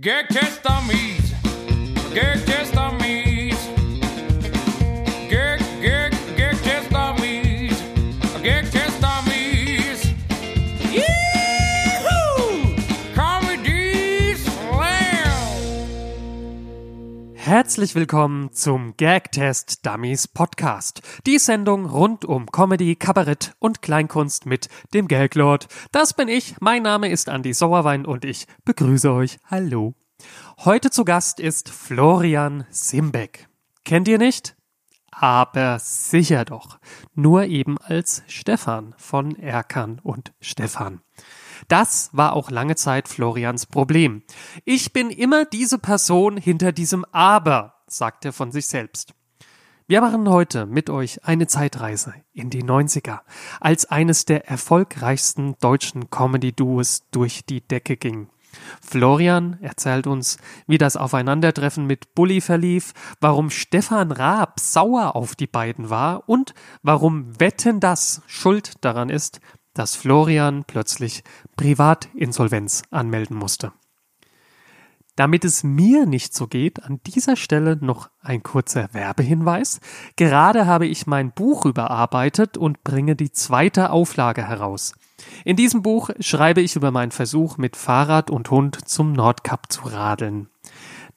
Gag 0.00 0.28
Test 0.28 0.62
Dummies. 0.62 1.34
Gag 2.14 2.38
Test 2.46 2.46
Dummies. 2.46 2.61
Herzlich 17.62 17.94
willkommen 17.94 18.52
zum 18.52 18.96
Gagtest 18.96 19.86
Dummies 19.86 20.26
Podcast. 20.26 21.00
Die 21.26 21.38
Sendung 21.38 21.86
rund 21.86 22.24
um 22.24 22.46
Comedy, 22.46 22.96
Kabarett 22.96 23.54
und 23.60 23.82
Kleinkunst 23.82 24.46
mit 24.46 24.68
dem 24.94 25.06
Gaglord. 25.06 25.68
Das 25.92 26.12
bin 26.12 26.26
ich. 26.26 26.56
Mein 26.58 26.82
Name 26.82 27.08
ist 27.08 27.28
Andy 27.28 27.54
Sauerwein 27.54 28.04
und 28.04 28.24
ich 28.24 28.48
begrüße 28.64 29.12
euch. 29.12 29.38
Hallo. 29.48 29.94
Heute 30.64 30.90
zu 30.90 31.04
Gast 31.04 31.38
ist 31.38 31.68
Florian 31.68 32.66
Simbeck. 32.68 33.46
Kennt 33.84 34.08
ihr 34.08 34.18
nicht? 34.18 34.56
Aber 35.12 35.78
sicher 35.78 36.44
doch. 36.44 36.80
Nur 37.14 37.44
eben 37.44 37.78
als 37.78 38.24
Stefan 38.26 38.92
von 38.98 39.36
Erkan 39.36 40.00
und 40.02 40.32
Stefan. 40.40 41.00
Das 41.68 42.10
war 42.12 42.34
auch 42.34 42.50
lange 42.50 42.76
Zeit 42.76 43.08
Florians 43.08 43.66
Problem. 43.66 44.22
Ich 44.64 44.92
bin 44.92 45.10
immer 45.10 45.44
diese 45.44 45.78
Person 45.78 46.36
hinter 46.36 46.72
diesem 46.72 47.04
Aber, 47.12 47.74
sagt 47.86 48.24
er 48.24 48.32
von 48.32 48.52
sich 48.52 48.66
selbst. 48.66 49.14
Wir 49.86 50.00
machen 50.00 50.28
heute 50.28 50.64
mit 50.64 50.88
euch 50.88 51.24
eine 51.24 51.46
Zeitreise 51.46 52.14
in 52.32 52.50
die 52.50 52.62
90er, 52.62 53.20
als 53.60 53.84
eines 53.84 54.24
der 54.24 54.48
erfolgreichsten 54.48 55.56
deutschen 55.60 56.08
Comedy-Duos 56.08 57.02
durch 57.10 57.44
die 57.44 57.60
Decke 57.60 57.96
ging. 57.96 58.28
Florian 58.80 59.58
erzählt 59.60 60.06
uns, 60.06 60.38
wie 60.66 60.78
das 60.78 60.96
Aufeinandertreffen 60.96 61.86
mit 61.86 62.14
Bully 62.14 62.40
verlief, 62.40 62.92
warum 63.20 63.50
Stefan 63.50 64.12
Raab 64.12 64.60
sauer 64.60 65.16
auf 65.16 65.34
die 65.34 65.46
beiden 65.46 65.90
war 65.90 66.28
und 66.28 66.54
warum 66.82 67.38
Wetten 67.40 67.80
das 67.80 68.22
schuld 68.26 68.84
daran 68.84 69.08
ist, 69.10 69.40
dass 69.74 69.96
Florian 69.96 70.64
plötzlich 70.66 71.24
Privatinsolvenz 71.56 72.82
anmelden 72.90 73.36
musste. 73.36 73.72
Damit 75.14 75.44
es 75.44 75.62
mir 75.62 76.06
nicht 76.06 76.34
so 76.34 76.46
geht, 76.46 76.84
an 76.84 77.00
dieser 77.06 77.36
Stelle 77.36 77.76
noch 77.78 78.08
ein 78.20 78.42
kurzer 78.42 78.88
Werbehinweis. 78.94 79.80
Gerade 80.16 80.66
habe 80.66 80.86
ich 80.86 81.06
mein 81.06 81.32
Buch 81.32 81.66
überarbeitet 81.66 82.56
und 82.56 82.82
bringe 82.82 83.14
die 83.14 83.30
zweite 83.30 83.90
Auflage 83.90 84.48
heraus. 84.48 84.94
In 85.44 85.56
diesem 85.56 85.82
Buch 85.82 86.10
schreibe 86.20 86.62
ich 86.62 86.76
über 86.76 86.90
meinen 86.90 87.12
Versuch, 87.12 87.58
mit 87.58 87.76
Fahrrad 87.76 88.30
und 88.30 88.50
Hund 88.50 88.88
zum 88.88 89.12
Nordkap 89.12 89.70
zu 89.70 89.82
radeln. 89.82 90.48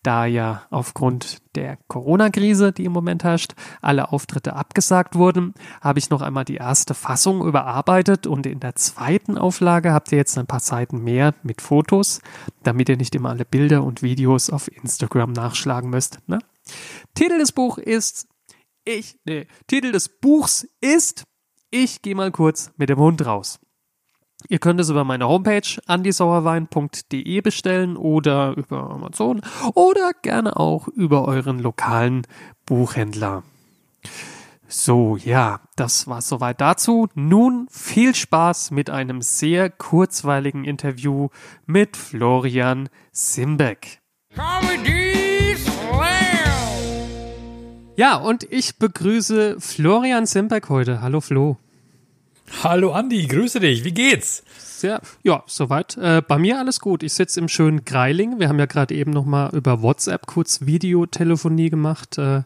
Da 0.05 0.27
ja 0.27 0.61
aufgrund 0.69 1.39
der 1.55 1.79
Corona-Krise, 1.87 2.71
die 2.71 2.85
im 2.85 2.91
Moment 2.91 3.23
herrscht, 3.23 3.53
alle 3.81 4.11
Auftritte 4.11 4.55
abgesagt 4.55 5.15
wurden, 5.15 5.55
habe 5.81 5.97
ich 5.97 6.11
noch 6.11 6.21
einmal 6.21 6.45
die 6.45 6.57
erste 6.57 6.93
Fassung 6.93 7.43
überarbeitet 7.43 8.27
und 8.27 8.45
in 8.45 8.59
der 8.59 8.75
zweiten 8.75 9.35
Auflage 9.35 9.93
habt 9.93 10.11
ihr 10.11 10.19
jetzt 10.19 10.37
ein 10.37 10.45
paar 10.45 10.59
Seiten 10.59 11.03
mehr 11.03 11.33
mit 11.41 11.59
Fotos, 11.59 12.21
damit 12.61 12.87
ihr 12.87 12.97
nicht 12.97 13.15
immer 13.15 13.31
alle 13.31 13.45
Bilder 13.45 13.83
und 13.83 14.03
Videos 14.03 14.51
auf 14.51 14.67
Instagram 14.71 15.31
nachschlagen 15.31 15.89
müsst. 15.89 16.19
Ne? 16.27 16.37
Titel 17.15 17.39
des 17.39 17.51
Buchs 17.51 17.79
ist 17.79 18.27
ich, 18.83 19.17
nee, 19.25 19.47
Titel 19.65 19.91
des 19.91 20.07
Buchs 20.07 20.67
ist 20.81 21.23
Ich 21.71 22.03
gehe 22.03 22.13
mal 22.13 22.31
kurz 22.31 22.69
mit 22.77 22.89
dem 22.89 22.99
Hund 22.99 23.25
raus. 23.25 23.59
Ihr 24.49 24.59
könnt 24.59 24.79
es 24.79 24.89
über 24.89 25.03
meine 25.03 25.27
Homepage 25.27 25.79
andisauerwein.de 25.87 27.41
bestellen 27.41 27.97
oder 27.97 28.55
über 28.55 28.89
Amazon 28.91 29.41
oder 29.73 30.11
gerne 30.21 30.57
auch 30.57 30.87
über 30.87 31.25
euren 31.27 31.59
lokalen 31.59 32.27
Buchhändler. 32.65 33.43
So, 34.67 35.17
ja, 35.17 35.61
das 35.75 36.07
war 36.07 36.21
soweit 36.21 36.59
dazu. 36.59 37.07
Nun 37.13 37.67
viel 37.69 38.15
Spaß 38.15 38.71
mit 38.71 38.89
einem 38.89 39.21
sehr 39.21 39.69
kurzweiligen 39.69 40.63
Interview 40.63 41.29
mit 41.65 41.95
Florian 41.97 42.89
Simbeck. 43.11 44.01
Comedy 44.33 45.55
Slam. 45.55 46.25
Ja, 47.95 48.15
und 48.17 48.43
ich 48.51 48.77
begrüße 48.77 49.57
Florian 49.59 50.25
Simbeck 50.25 50.69
heute. 50.69 51.01
Hallo 51.01 51.21
Flo. 51.21 51.57
Hallo 52.63 52.93
Andi, 52.93 53.25
grüße 53.27 53.59
dich. 53.59 53.83
Wie 53.83 53.93
geht's? 53.93 54.43
Sehr, 54.57 55.01
ja, 55.23 55.43
soweit. 55.47 55.97
Äh, 55.97 56.21
bei 56.27 56.37
mir 56.37 56.59
alles 56.59 56.79
gut. 56.79 57.01
Ich 57.01 57.13
sitze 57.13 57.39
im 57.39 57.47
schönen 57.47 57.85
Greiling. 57.85 58.39
Wir 58.39 58.49
haben 58.49 58.59
ja 58.59 58.65
gerade 58.65 58.93
eben 58.93 59.11
noch 59.11 59.25
mal 59.25 59.49
über 59.55 59.81
WhatsApp 59.81 60.27
kurz 60.27 60.65
Videotelefonie 60.65 61.69
gemacht. 61.69 62.17
Äh, 62.17 62.43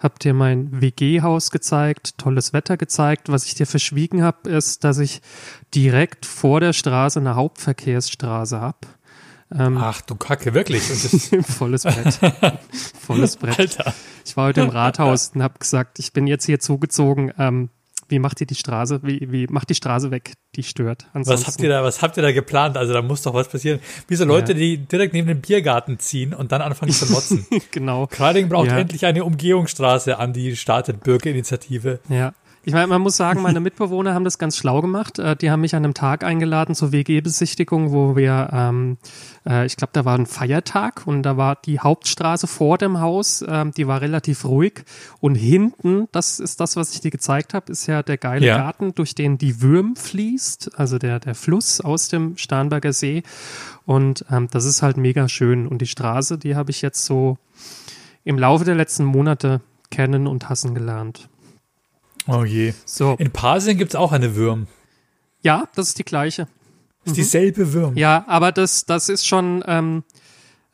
hab 0.00 0.18
dir 0.18 0.34
mein 0.34 0.80
WG-Haus 0.80 1.50
gezeigt, 1.50 2.18
tolles 2.18 2.52
Wetter 2.52 2.76
gezeigt. 2.76 3.30
Was 3.30 3.46
ich 3.46 3.54
dir 3.54 3.66
verschwiegen 3.66 4.22
habe, 4.22 4.48
ist, 4.50 4.84
dass 4.84 4.98
ich 4.98 5.20
direkt 5.74 6.26
vor 6.26 6.60
der 6.60 6.72
Straße 6.72 7.20
eine 7.20 7.36
Hauptverkehrsstraße 7.36 8.60
hab. 8.60 8.86
Ähm, 9.56 9.78
Ach 9.78 10.00
du 10.00 10.16
Kacke, 10.16 10.54
wirklich? 10.54 10.82
Volles 11.46 11.84
Brett. 11.84 12.18
Volles 13.00 13.36
Brett. 13.36 13.60
Alter. 13.60 13.94
Ich 14.24 14.36
war 14.36 14.46
heute 14.46 14.62
im 14.62 14.68
Rathaus 14.70 15.32
und 15.34 15.42
habe 15.42 15.58
gesagt, 15.58 15.98
ich 15.98 16.12
bin 16.12 16.26
jetzt 16.26 16.46
hier 16.46 16.58
zugezogen. 16.58 17.32
Ähm, 17.38 17.70
wie 18.08 18.18
macht 18.18 18.40
ihr 18.40 18.46
die 18.46 18.54
Straße? 18.54 19.00
Wie, 19.02 19.30
wie 19.32 19.46
macht 19.48 19.68
die 19.70 19.74
Straße 19.74 20.10
weg? 20.10 20.32
Die 20.54 20.62
stört. 20.62 21.06
Was 21.12 21.46
habt 21.46 21.60
ihr 21.60 21.68
da, 21.68 21.82
was 21.82 22.02
habt 22.02 22.16
ihr 22.16 22.22
da 22.22 22.32
geplant? 22.32 22.76
Also 22.76 22.92
da 22.92 23.02
muss 23.02 23.22
doch 23.22 23.34
was 23.34 23.48
passieren. 23.48 23.80
Wie 24.08 24.16
so 24.16 24.24
Leute, 24.24 24.52
Ja. 24.52 24.58
die 24.58 24.78
direkt 24.78 25.12
neben 25.12 25.28
den 25.28 25.40
Biergarten 25.40 25.98
ziehen 25.98 26.32
und 26.34 26.52
dann 26.52 26.62
anfangen 26.62 26.92
zu 26.92 27.06
motzen. 27.12 27.46
genau. 27.72 28.06
Krading 28.06 28.48
braucht 28.48 28.68
Ja. 28.68 28.78
endlich 28.78 29.04
eine 29.06 29.24
Umgehungsstraße 29.24 30.18
an 30.18 30.32
die 30.32 30.56
startet 30.56 31.02
Bürgerinitiative. 31.02 32.00
Ja. 32.08 32.32
Ich 32.68 32.72
meine, 32.72 32.88
man 32.88 33.00
muss 33.00 33.16
sagen, 33.16 33.42
meine 33.42 33.60
Mitbewohner 33.66 34.12
haben 34.12 34.24
das 34.24 34.38
ganz 34.38 34.56
schlau 34.56 34.80
gemacht. 34.82 35.20
Äh, 35.20 35.36
Die 35.36 35.52
haben 35.52 35.60
mich 35.60 35.76
an 35.76 35.84
einem 35.84 35.94
Tag 35.94 36.24
eingeladen 36.24 36.74
zur 36.74 36.90
WG-Besichtigung, 36.90 37.92
wo 37.92 38.16
wir, 38.16 38.50
ähm, 38.52 38.98
äh, 39.48 39.64
ich 39.66 39.76
glaube, 39.76 39.92
da 39.92 40.04
war 40.04 40.18
ein 40.18 40.26
Feiertag 40.26 41.06
und 41.06 41.22
da 41.22 41.36
war 41.36 41.54
die 41.64 41.78
Hauptstraße 41.78 42.48
vor 42.48 42.76
dem 42.76 42.98
Haus, 43.00 43.44
ähm, 43.46 43.70
die 43.70 43.86
war 43.86 44.00
relativ 44.00 44.44
ruhig. 44.44 44.82
Und 45.20 45.36
hinten, 45.36 46.08
das 46.10 46.40
ist 46.40 46.58
das, 46.58 46.74
was 46.74 46.92
ich 46.92 47.00
dir 47.00 47.12
gezeigt 47.12 47.54
habe, 47.54 47.70
ist 47.70 47.86
ja 47.86 48.02
der 48.02 48.18
geile 48.18 48.44
Ja. 48.44 48.56
Garten, 48.58 48.96
durch 48.96 49.14
den 49.14 49.38
die 49.38 49.62
Würm 49.62 49.94
fließt, 49.94 50.72
also 50.76 50.98
der, 50.98 51.20
der 51.20 51.36
Fluss 51.36 51.80
aus 51.80 52.08
dem 52.08 52.36
Starnberger 52.36 52.92
See. 52.92 53.22
Und 53.84 54.24
ähm, 54.28 54.48
das 54.50 54.64
ist 54.64 54.82
halt 54.82 54.96
mega 54.96 55.28
schön. 55.28 55.68
Und 55.68 55.82
die 55.82 55.86
Straße, 55.86 56.36
die 56.36 56.56
habe 56.56 56.72
ich 56.72 56.82
jetzt 56.82 57.04
so 57.04 57.38
im 58.24 58.40
Laufe 58.40 58.64
der 58.64 58.74
letzten 58.74 59.04
Monate 59.04 59.60
kennen 59.92 60.26
und 60.26 60.48
hassen 60.48 60.74
gelernt. 60.74 61.28
Oh 62.26 62.44
je. 62.44 62.72
So. 62.84 63.14
In 63.18 63.30
Pasing 63.30 63.78
gibt's 63.78 63.94
auch 63.94 64.12
eine 64.12 64.34
Würm. 64.36 64.66
Ja, 65.42 65.68
das 65.74 65.88
ist 65.88 65.98
die 65.98 66.04
gleiche. 66.04 66.48
Ist 67.04 67.16
dieselbe 67.16 67.72
Würm. 67.72 67.92
Mhm. 67.92 67.98
Ja, 67.98 68.24
aber 68.26 68.52
das, 68.52 68.84
das 68.84 69.08
ist 69.08 69.26
schon, 69.26 69.62
ähm, 69.66 70.02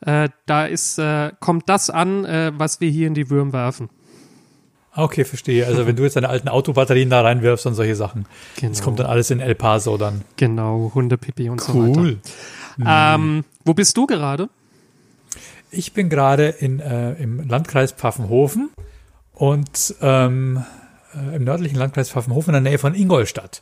äh, 0.01 0.29
da 0.45 0.65
ist, 0.65 0.97
äh, 0.97 1.31
kommt 1.39 1.69
das 1.69 1.89
an, 1.89 2.25
äh, 2.25 2.51
was 2.55 2.81
wir 2.81 2.89
hier 2.89 3.07
in 3.07 3.13
die 3.13 3.29
Würm 3.29 3.53
werfen. 3.53 3.89
Okay, 4.95 5.25
verstehe. 5.25 5.65
Also 5.65 5.87
wenn 5.87 5.95
du 5.95 6.03
jetzt 6.03 6.15
deine 6.15 6.29
alten 6.29 6.47
Autobatterien 6.49 7.09
da 7.09 7.21
reinwirfst 7.21 7.65
und 7.65 7.73
solche 7.73 7.95
Sachen. 7.95 8.25
Genau. 8.57 8.69
Das 8.69 8.81
kommt 8.81 8.99
dann 8.99 9.07
alles 9.07 9.31
in 9.31 9.39
El 9.39 9.55
Paso 9.55 9.97
dann. 9.97 10.21
Genau, 10.35 10.91
Hundepipi 10.93 11.49
und 11.49 11.61
so 11.61 11.73
weiter. 11.73 12.19
Ähm, 12.85 13.43
wo 13.65 13.73
bist 13.73 13.97
du 13.97 14.05
gerade? 14.05 14.49
Ich 15.71 15.93
bin 15.93 16.09
gerade 16.09 16.49
in, 16.49 16.79
äh, 16.79 17.13
im 17.13 17.47
Landkreis 17.47 17.91
Pfaffenhofen 17.91 18.69
und 19.33 19.95
ähm, 20.01 20.63
äh, 21.15 21.35
im 21.35 21.43
nördlichen 21.43 21.77
Landkreis 21.77 22.09
Pfaffenhofen 22.09 22.53
in 22.55 22.63
der 22.63 22.71
Nähe 22.71 22.79
von 22.79 22.95
Ingolstadt. 22.95 23.61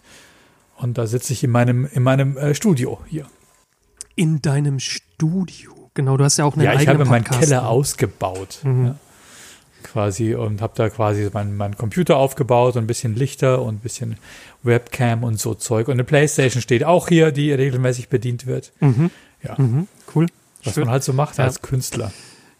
Und 0.77 0.97
da 0.97 1.05
sitze 1.07 1.33
ich 1.33 1.43
in 1.43 1.51
meinem, 1.51 1.85
in 1.91 2.03
meinem 2.03 2.37
äh, 2.37 2.55
Studio 2.55 2.99
hier. 3.07 3.25
In 4.15 4.41
deinem 4.41 4.79
Studio. 4.79 5.89
Genau, 5.93 6.17
du 6.17 6.23
hast 6.23 6.37
ja 6.37 6.45
auch 6.45 6.53
einen 6.55 6.63
ja, 6.63 6.73
ich 6.79 6.87
habe 6.87 7.05
meinen. 7.05 7.23
Keller 7.23 7.67
ausgebaut. 7.67 8.59
Mhm. 8.63 8.85
Ja. 8.87 8.95
Quasi 9.83 10.35
und 10.35 10.61
habe 10.61 10.73
da 10.75 10.89
quasi 10.89 11.29
meinen 11.33 11.57
meinen 11.57 11.75
Computer 11.75 12.15
aufgebaut 12.17 12.75
und 12.75 12.83
ein 12.83 12.87
bisschen 12.87 13.15
Lichter 13.15 13.61
und 13.63 13.75
ein 13.75 13.79
bisschen 13.79 14.17
Webcam 14.63 15.23
und 15.23 15.39
so 15.39 15.55
Zeug. 15.55 15.87
Und 15.87 15.93
eine 15.93 16.03
Playstation 16.03 16.61
steht 16.61 16.83
auch 16.83 17.07
hier, 17.07 17.31
die 17.31 17.51
regelmäßig 17.51 18.07
bedient 18.09 18.45
wird. 18.45 18.71
Mhm. 18.79 19.09
Ja, 19.43 19.55
Mhm, 19.57 19.87
cool. 20.15 20.27
was 20.63 20.75
Schön. 20.75 20.83
man 20.83 20.91
halt 20.91 21.03
so 21.03 21.13
macht 21.13 21.39
Ja. 21.39 21.45
als 21.45 21.61
Künstler. 21.63 22.11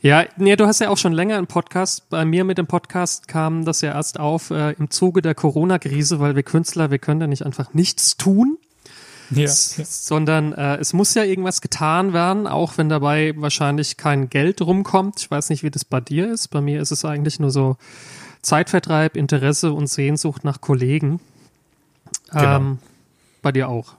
Ja, 0.04 0.26
nee, 0.36 0.56
du 0.56 0.66
hast 0.66 0.80
ja 0.80 0.90
auch 0.90 0.98
schon 0.98 1.14
länger 1.14 1.38
einen 1.38 1.46
Podcast. 1.46 2.10
Bei 2.10 2.26
mir 2.26 2.44
mit 2.44 2.58
dem 2.58 2.66
Podcast 2.66 3.28
kam 3.28 3.66
das 3.66 3.82
ja 3.82 3.94
erst 3.94 4.20
auf 4.20 4.50
äh, 4.50 4.72
im 4.72 4.90
Zuge 4.90 5.22
der 5.22 5.36
Corona-Krise, 5.36 6.20
weil 6.20 6.36
wir 6.36 6.42
Künstler, 6.42 6.90
wir 6.90 6.98
können 6.98 7.22
ja 7.22 7.28
nicht 7.28 7.46
einfach 7.46 7.76
nichts 7.76 8.18
tun. 8.18 8.58
Ja. 9.30 9.44
S- 9.44 10.08
sondern 10.08 10.54
äh, 10.54 10.78
es 10.78 10.94
muss 10.94 11.14
ja 11.14 11.24
irgendwas 11.24 11.62
getan 11.62 12.14
werden, 12.14 12.48
auch 12.48 12.80
wenn 12.80 12.90
dabei 12.90 13.34
wahrscheinlich 13.38 13.96
kein 13.96 14.30
Geld 14.32 14.62
rumkommt. 14.62 15.20
Ich 15.20 15.30
weiß 15.30 15.50
nicht, 15.50 15.62
wie 15.62 15.70
das 15.70 15.86
bei 15.86 16.02
dir 16.02 16.32
ist. 16.32 16.48
Bei 16.48 16.62
mir 16.62 16.82
ist 16.82 16.90
es 16.92 17.06
eigentlich 17.06 17.40
nur 17.40 17.52
so 17.52 17.78
Zeitvertreib, 18.42 19.16
Interesse 19.16 19.72
und 19.72 19.86
Sehnsucht 19.86 20.44
nach 20.44 20.62
Kollegen. 20.62 21.20
Genau. 22.32 22.56
Ähm, 22.56 22.80
bei 23.44 23.52
dir 23.52 23.70
auch. 23.70 23.94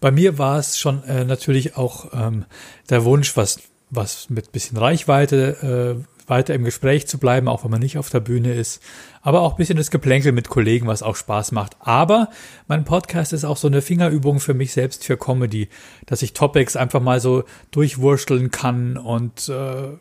Bei 0.00 0.12
mir 0.12 0.38
war 0.38 0.60
es 0.60 0.78
schon 0.78 1.02
äh, 1.04 1.24
natürlich 1.24 1.76
auch 1.76 2.12
ähm, 2.12 2.44
der 2.88 3.04
Wunsch, 3.04 3.36
was, 3.36 3.58
was 3.90 4.30
mit 4.30 4.52
bisschen 4.52 4.76
Reichweite 4.76 6.04
äh, 6.04 6.28
weiter 6.28 6.54
im 6.54 6.64
Gespräch 6.64 7.06
zu 7.06 7.18
bleiben, 7.18 7.48
auch 7.48 7.64
wenn 7.64 7.70
man 7.70 7.80
nicht 7.80 7.98
auf 7.98 8.10
der 8.10 8.20
Bühne 8.20 8.52
ist. 8.52 8.82
Aber 9.22 9.42
auch 9.42 9.54
bisschen 9.54 9.76
das 9.76 9.90
Geplänkel 9.90 10.32
mit 10.32 10.48
Kollegen, 10.48 10.86
was 10.86 11.02
auch 11.02 11.16
Spaß 11.16 11.52
macht. 11.52 11.76
Aber 11.80 12.30
mein 12.66 12.84
Podcast 12.84 13.32
ist 13.32 13.44
auch 13.44 13.56
so 13.56 13.68
eine 13.68 13.82
Fingerübung 13.82 14.40
für 14.40 14.54
mich 14.54 14.72
selbst 14.72 15.04
für 15.04 15.16
Comedy, 15.16 15.68
dass 16.06 16.22
ich 16.22 16.32
Topics 16.32 16.76
einfach 16.76 17.00
mal 17.00 17.20
so 17.20 17.44
durchwursteln 17.70 18.50
kann 18.50 18.96
und 18.96 19.48
äh, 19.48 19.96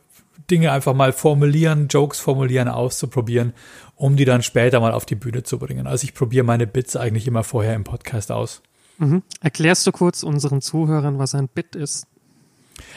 Dinge 0.49 0.71
einfach 0.71 0.93
mal 0.93 1.13
formulieren, 1.13 1.87
Jokes 1.87 2.19
formulieren, 2.19 2.67
auszuprobieren, 2.67 3.53
um 3.95 4.15
die 4.15 4.25
dann 4.25 4.43
später 4.43 4.79
mal 4.79 4.91
auf 4.91 5.05
die 5.05 5.15
Bühne 5.15 5.43
zu 5.43 5.57
bringen. 5.57 5.87
Also 5.87 6.03
ich 6.03 6.13
probiere 6.13 6.45
meine 6.45 6.67
Bits 6.67 6.95
eigentlich 6.95 7.27
immer 7.27 7.43
vorher 7.43 7.73
im 7.73 7.83
Podcast 7.83 8.31
aus. 8.31 8.61
Mhm. 8.97 9.23
Erklärst 9.41 9.85
du 9.87 9.91
kurz 9.91 10.23
unseren 10.23 10.61
Zuhörern, 10.61 11.19
was 11.19 11.35
ein 11.35 11.47
Bit 11.47 11.75
ist? 11.75 12.07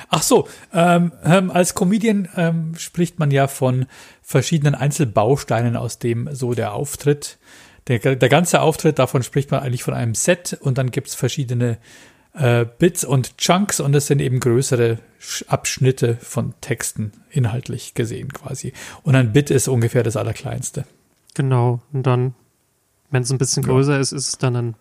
Ach 0.09 0.23
so, 0.23 0.49
ähm, 0.73 1.13
ähm, 1.25 1.51
als 1.51 1.75
Comedian 1.75 2.29
ähm, 2.37 2.75
spricht 2.77 3.19
man 3.19 3.31
ja 3.31 3.47
von 3.47 3.87
verschiedenen 4.23 4.75
Einzelbausteinen, 4.75 5.77
aus 5.77 5.99
dem 5.99 6.29
so 6.33 6.55
der 6.55 6.73
Auftritt, 6.73 7.39
der, 7.89 8.17
der 8.17 8.29
ganze 8.29 8.61
Auftritt, 8.61 8.99
davon 8.99 9.23
spricht 9.23 9.51
man 9.51 9.61
eigentlich 9.61 9.83
von 9.83 9.95
einem 9.95 10.15
Set 10.15 10.59
und 10.61 10.79
dann 10.79 10.91
gibt's 10.91 11.15
verschiedene 11.15 11.79
äh, 12.35 12.67
Bits 12.79 13.05
und 13.05 13.39
Chunks 13.39 13.81
und 13.81 13.93
das 13.93 14.07
sind 14.07 14.21
eben 14.21 14.41
größere 14.41 14.99
Abschnitte 15.47 16.17
von 16.21 16.55
Texten 16.61 17.13
inhaltlich 17.31 17.95
gesehen 17.95 18.33
quasi. 18.33 18.73
Und 19.03 19.15
ein 19.15 19.33
Bit 19.33 19.51
ist 19.51 19.69
ungefähr 19.69 20.03
das 20.03 20.17
Allerkleinste. 20.17 20.85
Genau. 21.35 21.81
Und 21.93 22.07
dann, 22.07 22.35
wenn 23.11 23.23
es 23.23 23.31
ein 23.31 23.39
bisschen 23.39 23.63
größer 23.63 23.95
ja. 23.95 24.01
ist, 24.01 24.13
ist 24.13 24.29
es 24.29 24.39
dann 24.39 24.57
ein 24.57 24.75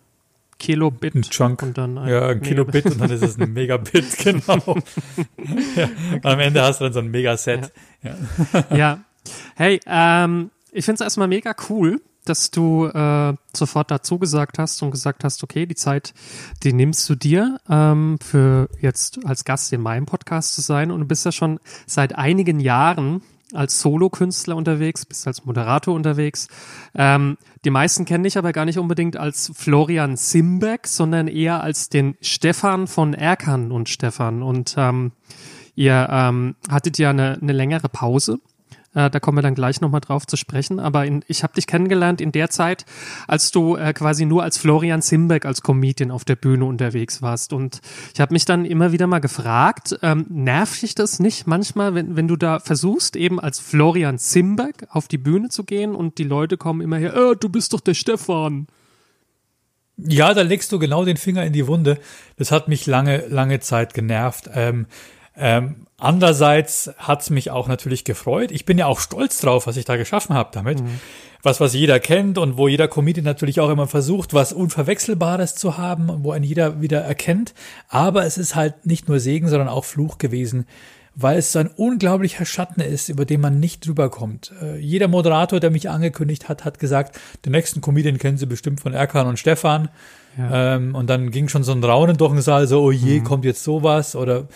Kilobit. 0.58 1.14
Ein 1.14 1.22
Chunk. 1.22 1.62
Und 1.62 1.78
dann 1.78 1.98
ein 1.98 2.08
ja, 2.08 2.26
ein 2.28 2.42
Kilobit 2.42 2.86
und 2.86 3.00
dann 3.00 3.10
ist 3.10 3.22
es 3.22 3.38
ein 3.38 3.52
Megabit, 3.52 4.18
genau. 4.24 4.76
ja. 5.76 5.88
Am 6.22 6.40
Ende 6.40 6.62
hast 6.62 6.80
du 6.80 6.84
dann 6.84 6.92
so 6.92 7.00
ein 7.00 7.10
Megaset. 7.10 7.72
Ja. 8.02 8.14
ja. 8.70 8.76
ja. 8.76 9.00
Hey, 9.56 9.80
ähm, 9.86 10.50
ich 10.72 10.84
finde 10.84 10.96
es 10.96 11.00
erstmal 11.02 11.28
mega 11.28 11.54
cool, 11.68 12.00
dass 12.24 12.50
du 12.50 12.86
äh, 12.86 13.34
sofort 13.54 13.90
dazu 13.90 14.18
gesagt 14.18 14.58
hast 14.58 14.82
und 14.82 14.90
gesagt 14.90 15.24
hast, 15.24 15.42
okay, 15.42 15.66
die 15.66 15.74
Zeit, 15.74 16.14
die 16.62 16.72
nimmst 16.72 17.08
du 17.08 17.14
dir 17.14 17.60
ähm, 17.68 18.18
für 18.20 18.68
jetzt 18.80 19.24
als 19.24 19.44
Gast 19.44 19.72
in 19.72 19.80
meinem 19.80 20.06
Podcast 20.06 20.54
zu 20.54 20.60
sein 20.60 20.90
und 20.90 21.00
du 21.00 21.06
bist 21.06 21.24
ja 21.24 21.32
schon 21.32 21.58
seit 21.86 22.16
einigen 22.16 22.60
Jahren 22.60 23.22
als 23.54 23.80
Solokünstler 23.80 24.56
unterwegs, 24.56 25.06
bist 25.06 25.26
als 25.26 25.44
Moderator 25.44 25.94
unterwegs. 25.94 26.48
Ähm, 26.94 27.38
die 27.64 27.70
meisten 27.70 28.04
kennen 28.04 28.24
dich 28.24 28.38
aber 28.38 28.52
gar 28.52 28.64
nicht 28.64 28.78
unbedingt 28.78 29.16
als 29.16 29.50
Florian 29.54 30.16
Simbeck, 30.16 30.86
sondern 30.86 31.28
eher 31.28 31.62
als 31.62 31.88
den 31.88 32.16
Stefan 32.20 32.86
von 32.86 33.14
Erkan 33.14 33.72
und 33.72 33.88
Stefan. 33.88 34.42
Und 34.42 34.74
ähm, 34.76 35.12
ihr 35.74 36.08
ähm, 36.10 36.56
hattet 36.70 36.98
ja 36.98 37.10
eine, 37.10 37.38
eine 37.40 37.52
längere 37.52 37.88
Pause 37.88 38.38
äh, 38.98 39.10
da 39.10 39.20
kommen 39.20 39.38
wir 39.38 39.42
dann 39.42 39.54
gleich 39.54 39.80
nochmal 39.80 40.00
drauf 40.00 40.26
zu 40.26 40.36
sprechen. 40.36 40.80
Aber 40.80 41.06
in, 41.06 41.24
ich 41.28 41.42
habe 41.44 41.54
dich 41.54 41.66
kennengelernt 41.66 42.20
in 42.20 42.32
der 42.32 42.50
Zeit, 42.50 42.84
als 43.28 43.52
du 43.52 43.76
äh, 43.76 43.92
quasi 43.92 44.26
nur 44.26 44.42
als 44.42 44.58
Florian 44.58 45.02
Simbeck 45.02 45.46
als 45.46 45.62
Comedian 45.62 46.10
auf 46.10 46.24
der 46.24 46.36
Bühne 46.36 46.64
unterwegs 46.64 47.22
warst. 47.22 47.52
Und 47.52 47.80
ich 48.12 48.20
habe 48.20 48.34
mich 48.34 48.44
dann 48.44 48.64
immer 48.64 48.90
wieder 48.90 49.06
mal 49.06 49.20
gefragt, 49.20 49.98
ähm, 50.02 50.26
nervt 50.28 50.82
dich 50.82 50.96
das 50.96 51.20
nicht 51.20 51.46
manchmal, 51.46 51.94
wenn, 51.94 52.16
wenn 52.16 52.26
du 52.26 52.36
da 52.36 52.58
versuchst, 52.58 53.14
eben 53.14 53.38
als 53.38 53.60
Florian 53.60 54.18
Simbeck 54.18 54.88
auf 54.90 55.06
die 55.06 55.18
Bühne 55.18 55.48
zu 55.48 55.62
gehen 55.62 55.94
und 55.94 56.18
die 56.18 56.24
Leute 56.24 56.56
kommen 56.56 56.80
immer 56.80 56.96
her, 56.96 57.14
äh, 57.14 57.36
du 57.36 57.48
bist 57.48 57.72
doch 57.72 57.80
der 57.80 57.94
Stefan. 57.94 58.66
Ja, 59.96 60.32
da 60.32 60.42
legst 60.42 60.70
du 60.70 60.78
genau 60.78 61.04
den 61.04 61.16
Finger 61.16 61.44
in 61.44 61.52
die 61.52 61.66
Wunde. 61.66 61.98
Das 62.36 62.52
hat 62.52 62.68
mich 62.68 62.86
lange, 62.86 63.26
lange 63.28 63.58
Zeit 63.58 63.94
genervt. 63.94 64.48
Ähm, 64.54 64.86
ähm, 65.38 65.86
andererseits 65.98 66.90
hat's 66.98 67.30
mich 67.30 67.50
auch 67.50 67.68
natürlich 67.68 68.04
gefreut. 68.04 68.50
Ich 68.50 68.64
bin 68.64 68.78
ja 68.78 68.86
auch 68.86 69.00
stolz 69.00 69.40
drauf, 69.40 69.66
was 69.66 69.76
ich 69.76 69.84
da 69.84 69.96
geschaffen 69.96 70.34
habe 70.34 70.50
damit. 70.52 70.80
Mhm. 70.80 71.00
Was, 71.42 71.60
was 71.60 71.72
jeder 71.72 72.00
kennt 72.00 72.36
und 72.36 72.56
wo 72.56 72.66
jeder 72.66 72.88
Comedian 72.88 73.24
natürlich 73.24 73.60
auch 73.60 73.70
immer 73.70 73.86
versucht, 73.86 74.34
was 74.34 74.52
Unverwechselbares 74.52 75.54
zu 75.54 75.78
haben, 75.78 76.24
wo 76.24 76.32
ein 76.32 76.42
jeder 76.42 76.80
wieder 76.82 77.00
erkennt. 77.00 77.54
Aber 77.88 78.26
es 78.26 78.38
ist 78.38 78.56
halt 78.56 78.86
nicht 78.86 79.08
nur 79.08 79.20
Segen, 79.20 79.48
sondern 79.48 79.68
auch 79.68 79.84
Fluch 79.84 80.18
gewesen, 80.18 80.66
weil 81.20 81.38
es 81.38 81.52
so 81.52 81.60
ein 81.60 81.68
unglaublicher 81.68 82.44
Schatten 82.44 82.80
ist, 82.80 83.08
über 83.08 83.24
den 83.24 83.40
man 83.40 83.60
nicht 83.60 83.86
drüber 83.86 84.08
kommt. 84.08 84.52
Äh, 84.62 84.78
jeder 84.78 85.08
Moderator, 85.08 85.60
der 85.60 85.70
mich 85.70 85.88
angekündigt 85.90 86.48
hat, 86.48 86.64
hat 86.64 86.78
gesagt, 86.78 87.18
den 87.44 87.52
nächsten 87.52 87.80
Comedian 87.80 88.18
kennen 88.18 88.38
Sie 88.38 88.46
bestimmt 88.46 88.80
von 88.80 88.92
Erkan 88.92 89.26
und 89.26 89.38
Stefan. 89.38 89.88
Ja. 90.36 90.76
Ähm, 90.76 90.94
und 90.94 91.10
dann 91.10 91.32
ging 91.32 91.48
schon 91.48 91.64
so 91.64 91.72
ein 91.72 91.82
Raunen 91.82 92.16
durch 92.16 92.32
den 92.32 92.40
Saal, 92.40 92.68
so, 92.68 92.82
oh 92.82 92.92
je, 92.92 93.18
mhm. 93.18 93.24
kommt 93.24 93.44
jetzt 93.44 93.64
sowas 93.64 94.14
oder 94.14 94.46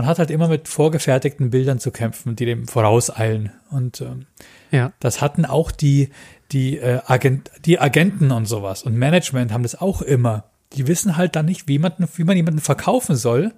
man 0.00 0.08
hat 0.08 0.18
halt 0.18 0.30
immer 0.30 0.48
mit 0.48 0.66
vorgefertigten 0.66 1.50
Bildern 1.50 1.78
zu 1.78 1.90
kämpfen, 1.90 2.34
die 2.34 2.46
dem 2.46 2.66
vorauseilen. 2.66 3.52
Und 3.70 4.00
ähm, 4.00 4.24
ja. 4.70 4.94
das 4.98 5.20
hatten 5.20 5.44
auch 5.44 5.70
die, 5.70 6.08
die, 6.52 6.78
äh, 6.78 7.00
Agent, 7.04 7.50
die 7.66 7.78
Agenten 7.78 8.30
und 8.30 8.46
sowas 8.46 8.82
und 8.82 8.96
Management 8.96 9.52
haben 9.52 9.62
das 9.62 9.78
auch 9.78 10.00
immer. 10.00 10.44
Die 10.72 10.86
wissen 10.86 11.18
halt 11.18 11.36
dann 11.36 11.44
nicht, 11.44 11.68
wie 11.68 11.78
man, 11.78 11.92
wie 12.14 12.24
man 12.24 12.34
jemanden 12.34 12.60
verkaufen 12.60 13.14
soll, 13.14 13.52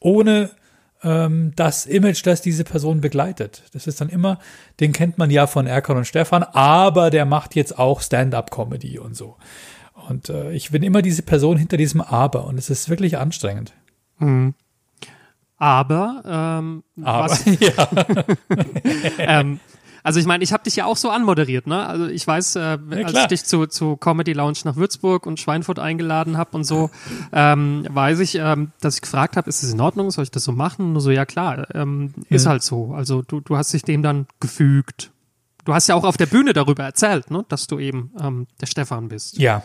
ohne 0.00 0.52
ähm, 1.02 1.52
das 1.54 1.84
Image, 1.84 2.24
das 2.24 2.40
diese 2.40 2.64
Person 2.64 3.02
begleitet. 3.02 3.64
Das 3.74 3.86
ist 3.86 4.00
dann 4.00 4.08
immer, 4.08 4.38
den 4.80 4.94
kennt 4.94 5.18
man 5.18 5.30
ja 5.30 5.46
von 5.46 5.66
Erkan 5.66 5.98
und 5.98 6.06
Stefan, 6.06 6.44
aber 6.44 7.10
der 7.10 7.26
macht 7.26 7.54
jetzt 7.56 7.78
auch 7.78 8.00
Stand-up-Comedy 8.00 8.98
und 8.98 9.14
so. 9.14 9.36
Und 10.08 10.30
äh, 10.30 10.52
ich 10.52 10.70
bin 10.70 10.82
immer 10.82 11.02
diese 11.02 11.20
Person 11.20 11.58
hinter 11.58 11.76
diesem 11.76 12.00
Aber 12.00 12.46
und 12.46 12.56
es 12.56 12.70
ist 12.70 12.88
wirklich 12.88 13.18
anstrengend. 13.18 13.74
Mhm. 14.18 14.54
Aber, 15.58 16.22
ähm, 16.26 16.82
Aber 17.02 17.30
was, 17.30 17.44
ja. 17.60 17.88
ähm, 19.18 19.60
also 20.06 20.20
ich 20.20 20.26
meine, 20.26 20.44
ich 20.44 20.52
habe 20.52 20.62
dich 20.62 20.76
ja 20.76 20.84
auch 20.84 20.96
so 20.96 21.10
anmoderiert, 21.10 21.66
ne? 21.66 21.84
Also 21.84 22.06
ich 22.06 22.24
weiß, 22.24 22.54
äh, 22.54 22.60
ja, 22.60 22.78
als 23.06 23.18
ich 23.18 23.26
dich 23.26 23.44
zu, 23.44 23.66
zu 23.66 23.96
Comedy 23.96 24.34
Lounge 24.34 24.58
nach 24.62 24.76
Würzburg 24.76 25.26
und 25.26 25.40
Schweinfurt 25.40 25.80
eingeladen 25.80 26.36
habe 26.36 26.56
und 26.56 26.62
so, 26.62 26.90
ähm, 27.32 27.84
weiß 27.90 28.20
ich, 28.20 28.36
ähm, 28.36 28.70
dass 28.80 28.94
ich 28.94 29.00
gefragt 29.00 29.36
habe, 29.36 29.48
ist 29.48 29.64
es 29.64 29.72
in 29.72 29.80
Ordnung, 29.80 30.12
soll 30.12 30.22
ich 30.22 30.30
das 30.30 30.44
so 30.44 30.52
machen? 30.52 30.92
Nur 30.92 31.02
so, 31.02 31.10
ja 31.10 31.26
klar, 31.26 31.66
ähm, 31.74 32.14
ist 32.28 32.46
halt 32.46 32.62
so. 32.62 32.94
Also 32.94 33.22
du, 33.22 33.40
du 33.40 33.56
hast 33.56 33.72
dich 33.72 33.82
dem 33.82 34.04
dann 34.04 34.28
gefügt. 34.38 35.10
Du 35.64 35.74
hast 35.74 35.88
ja 35.88 35.96
auch 35.96 36.04
auf 36.04 36.16
der 36.16 36.26
Bühne 36.26 36.52
darüber 36.52 36.84
erzählt, 36.84 37.32
ne? 37.32 37.44
dass 37.48 37.66
du 37.66 37.80
eben 37.80 38.12
ähm, 38.20 38.46
der 38.60 38.66
Stefan 38.66 39.08
bist. 39.08 39.38
Ja, 39.38 39.64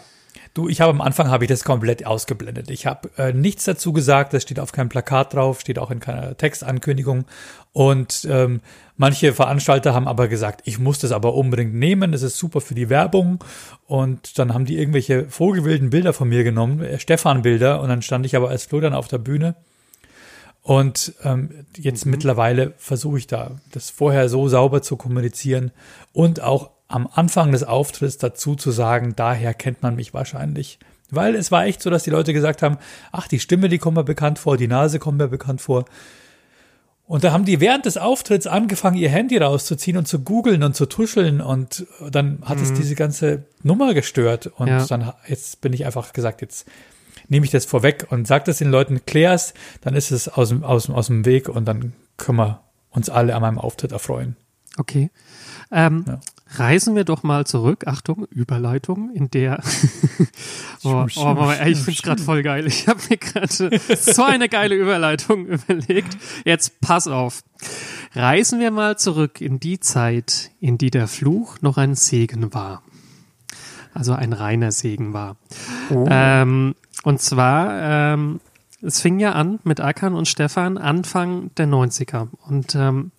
Du, 0.53 0.67
ich 0.67 0.81
habe 0.81 0.91
am 0.91 0.99
Anfang 0.99 1.29
habe 1.29 1.45
ich 1.45 1.47
das 1.47 1.63
komplett 1.63 2.05
ausgeblendet. 2.05 2.69
Ich 2.69 2.85
habe 2.85 3.09
äh, 3.17 3.31
nichts 3.31 3.63
dazu 3.63 3.93
gesagt, 3.93 4.33
das 4.33 4.43
steht 4.43 4.59
auf 4.59 4.73
keinem 4.73 4.89
Plakat 4.89 5.33
drauf, 5.33 5.61
steht 5.61 5.79
auch 5.79 5.91
in 5.91 6.01
keiner 6.01 6.35
Textankündigung. 6.35 7.23
Und 7.71 8.27
ähm, 8.29 8.59
manche 8.97 9.31
Veranstalter 9.31 9.93
haben 9.93 10.09
aber 10.09 10.27
gesagt, 10.27 10.61
ich 10.65 10.77
muss 10.77 10.99
das 10.99 11.13
aber 11.13 11.35
unbedingt 11.35 11.73
nehmen, 11.73 12.11
das 12.11 12.21
ist 12.21 12.37
super 12.37 12.59
für 12.59 12.75
die 12.75 12.89
Werbung. 12.89 13.41
Und 13.87 14.37
dann 14.39 14.53
haben 14.53 14.65
die 14.65 14.77
irgendwelche 14.77 15.29
vogelwilden 15.29 15.89
Bilder 15.89 16.11
von 16.11 16.27
mir 16.27 16.43
genommen, 16.43 16.83
äh, 16.83 16.99
Stefan-Bilder, 16.99 17.79
und 17.81 17.87
dann 17.87 18.01
stand 18.01 18.25
ich 18.25 18.35
aber 18.35 18.49
als 18.49 18.65
Florian 18.65 18.93
auf 18.93 19.07
der 19.07 19.19
Bühne. 19.19 19.55
Und 20.63 21.13
ähm, 21.23 21.65
jetzt 21.77 22.05
mhm. 22.05 22.11
mittlerweile 22.11 22.73
versuche 22.77 23.19
ich 23.19 23.27
da, 23.27 23.51
das 23.71 23.89
vorher 23.89 24.27
so 24.27 24.49
sauber 24.49 24.81
zu 24.81 24.97
kommunizieren 24.97 25.71
und 26.11 26.41
auch 26.41 26.71
am 26.91 27.07
Anfang 27.11 27.51
des 27.51 27.63
Auftritts 27.63 28.17
dazu 28.17 28.55
zu 28.55 28.71
sagen, 28.71 29.13
daher 29.15 29.53
kennt 29.53 29.81
man 29.81 29.95
mich 29.95 30.13
wahrscheinlich. 30.13 30.79
Weil 31.09 31.35
es 31.35 31.51
war 31.51 31.65
echt 31.65 31.81
so, 31.81 31.89
dass 31.89 32.03
die 32.03 32.09
Leute 32.09 32.33
gesagt 32.33 32.61
haben, 32.61 32.77
ach, 33.11 33.27
die 33.27 33.39
Stimme, 33.39 33.69
die 33.69 33.77
kommt 33.77 33.97
mir 33.97 34.03
bekannt 34.03 34.39
vor, 34.39 34.57
die 34.57 34.67
Nase 34.67 34.99
kommt 34.99 35.17
mir 35.17 35.27
bekannt 35.27 35.61
vor. 35.61 35.85
Und 37.05 37.25
da 37.25 37.33
haben 37.33 37.43
die 37.43 37.59
während 37.59 37.85
des 37.85 37.97
Auftritts 37.97 38.47
angefangen, 38.47 38.95
ihr 38.95 39.09
Handy 39.09 39.37
rauszuziehen 39.37 39.97
und 39.97 40.07
zu 40.07 40.19
googeln 40.19 40.63
und 40.63 40.77
zu 40.77 40.85
tuscheln 40.85 41.41
und 41.41 41.85
dann 42.09 42.39
hat 42.45 42.57
mhm. 42.57 42.63
es 42.63 42.73
diese 42.73 42.95
ganze 42.95 43.43
Nummer 43.63 43.93
gestört. 43.93 44.47
Und 44.47 44.69
ja. 44.69 44.85
dann, 44.85 45.11
jetzt 45.27 45.59
bin 45.59 45.73
ich 45.73 45.85
einfach 45.85 46.13
gesagt, 46.13 46.41
jetzt 46.41 46.65
nehme 47.27 47.45
ich 47.45 47.51
das 47.51 47.65
vorweg 47.65 48.07
und 48.09 48.27
sag 48.27 48.45
das 48.45 48.59
den 48.59 48.71
Leuten, 48.71 49.05
klär's, 49.05 49.53
dann 49.81 49.95
ist 49.95 50.11
es 50.11 50.29
aus 50.29 50.49
dem, 50.49 50.63
aus, 50.63 50.89
aus 50.89 51.07
dem 51.07 51.25
Weg 51.25 51.49
und 51.49 51.65
dann 51.65 51.91
können 52.15 52.37
wir 52.37 52.61
uns 52.91 53.09
alle 53.09 53.35
an 53.35 53.41
meinem 53.41 53.59
Auftritt 53.59 53.91
erfreuen. 53.91 54.37
Okay. 54.77 55.11
Ähm, 55.71 56.05
ja. 56.07 56.19
Reisen 56.53 56.95
wir 56.95 57.05
doch 57.05 57.23
mal 57.23 57.45
zurück. 57.45 57.87
Achtung, 57.87 58.25
Überleitung, 58.29 59.11
in 59.13 59.29
der. 59.31 59.61
oh, 60.83 61.05
oh, 61.15 61.51
ey, 61.51 61.71
ich 61.71 61.77
finde 61.77 61.91
es 61.91 62.01
gerade 62.01 62.21
voll 62.21 62.43
geil. 62.43 62.67
Ich 62.67 62.87
habe 62.87 62.99
mir 63.09 63.17
gerade 63.17 63.47
so 63.95 64.23
eine 64.23 64.49
geile 64.49 64.75
Überleitung 64.75 65.45
überlegt. 65.47 66.17
Jetzt 66.43 66.81
pass 66.81 67.07
auf. 67.07 67.43
Reisen 68.13 68.59
wir 68.59 68.71
mal 68.71 68.97
zurück 68.97 69.39
in 69.39 69.59
die 69.59 69.79
Zeit, 69.79 70.51
in 70.59 70.77
die 70.77 70.91
der 70.91 71.07
Fluch 71.07 71.61
noch 71.61 71.77
ein 71.77 71.95
Segen 71.95 72.53
war. 72.53 72.83
Also 73.93 74.13
ein 74.13 74.33
reiner 74.33 74.71
Segen 74.71 75.13
war. 75.13 75.37
Oh. 75.89 76.05
Ähm, 76.09 76.75
und 77.03 77.21
zwar 77.21 78.13
ähm, 78.13 78.41
es 78.81 79.01
fing 79.01 79.19
ja 79.19 79.33
an 79.33 79.59
mit 79.63 79.79
Akan 79.79 80.13
und 80.13 80.27
Stefan 80.27 80.77
Anfang 80.77 81.51
der 81.55 81.67
90er. 81.67 82.29
Und 82.47 82.75
ähm, 82.75 83.11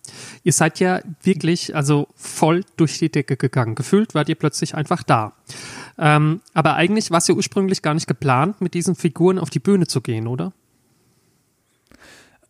ihr 0.43 0.53
seid 0.53 0.79
ja 0.79 0.99
wirklich, 1.21 1.75
also 1.75 2.07
voll 2.15 2.63
durch 2.77 2.99
die 2.99 3.09
Decke 3.09 3.37
gegangen. 3.37 3.75
Gefühlt 3.75 4.13
wart 4.13 4.29
ihr 4.29 4.35
plötzlich 4.35 4.75
einfach 4.75 5.03
da. 5.03 5.33
Ähm, 5.97 6.41
aber 6.53 6.75
eigentlich 6.75 7.11
war 7.11 7.19
es 7.19 7.27
ja 7.27 7.35
ursprünglich 7.35 7.81
gar 7.81 7.93
nicht 7.93 8.07
geplant, 8.07 8.61
mit 8.61 8.73
diesen 8.73 8.95
Figuren 8.95 9.39
auf 9.39 9.49
die 9.49 9.59
Bühne 9.59 9.87
zu 9.87 10.01
gehen, 10.01 10.27
oder? 10.27 10.53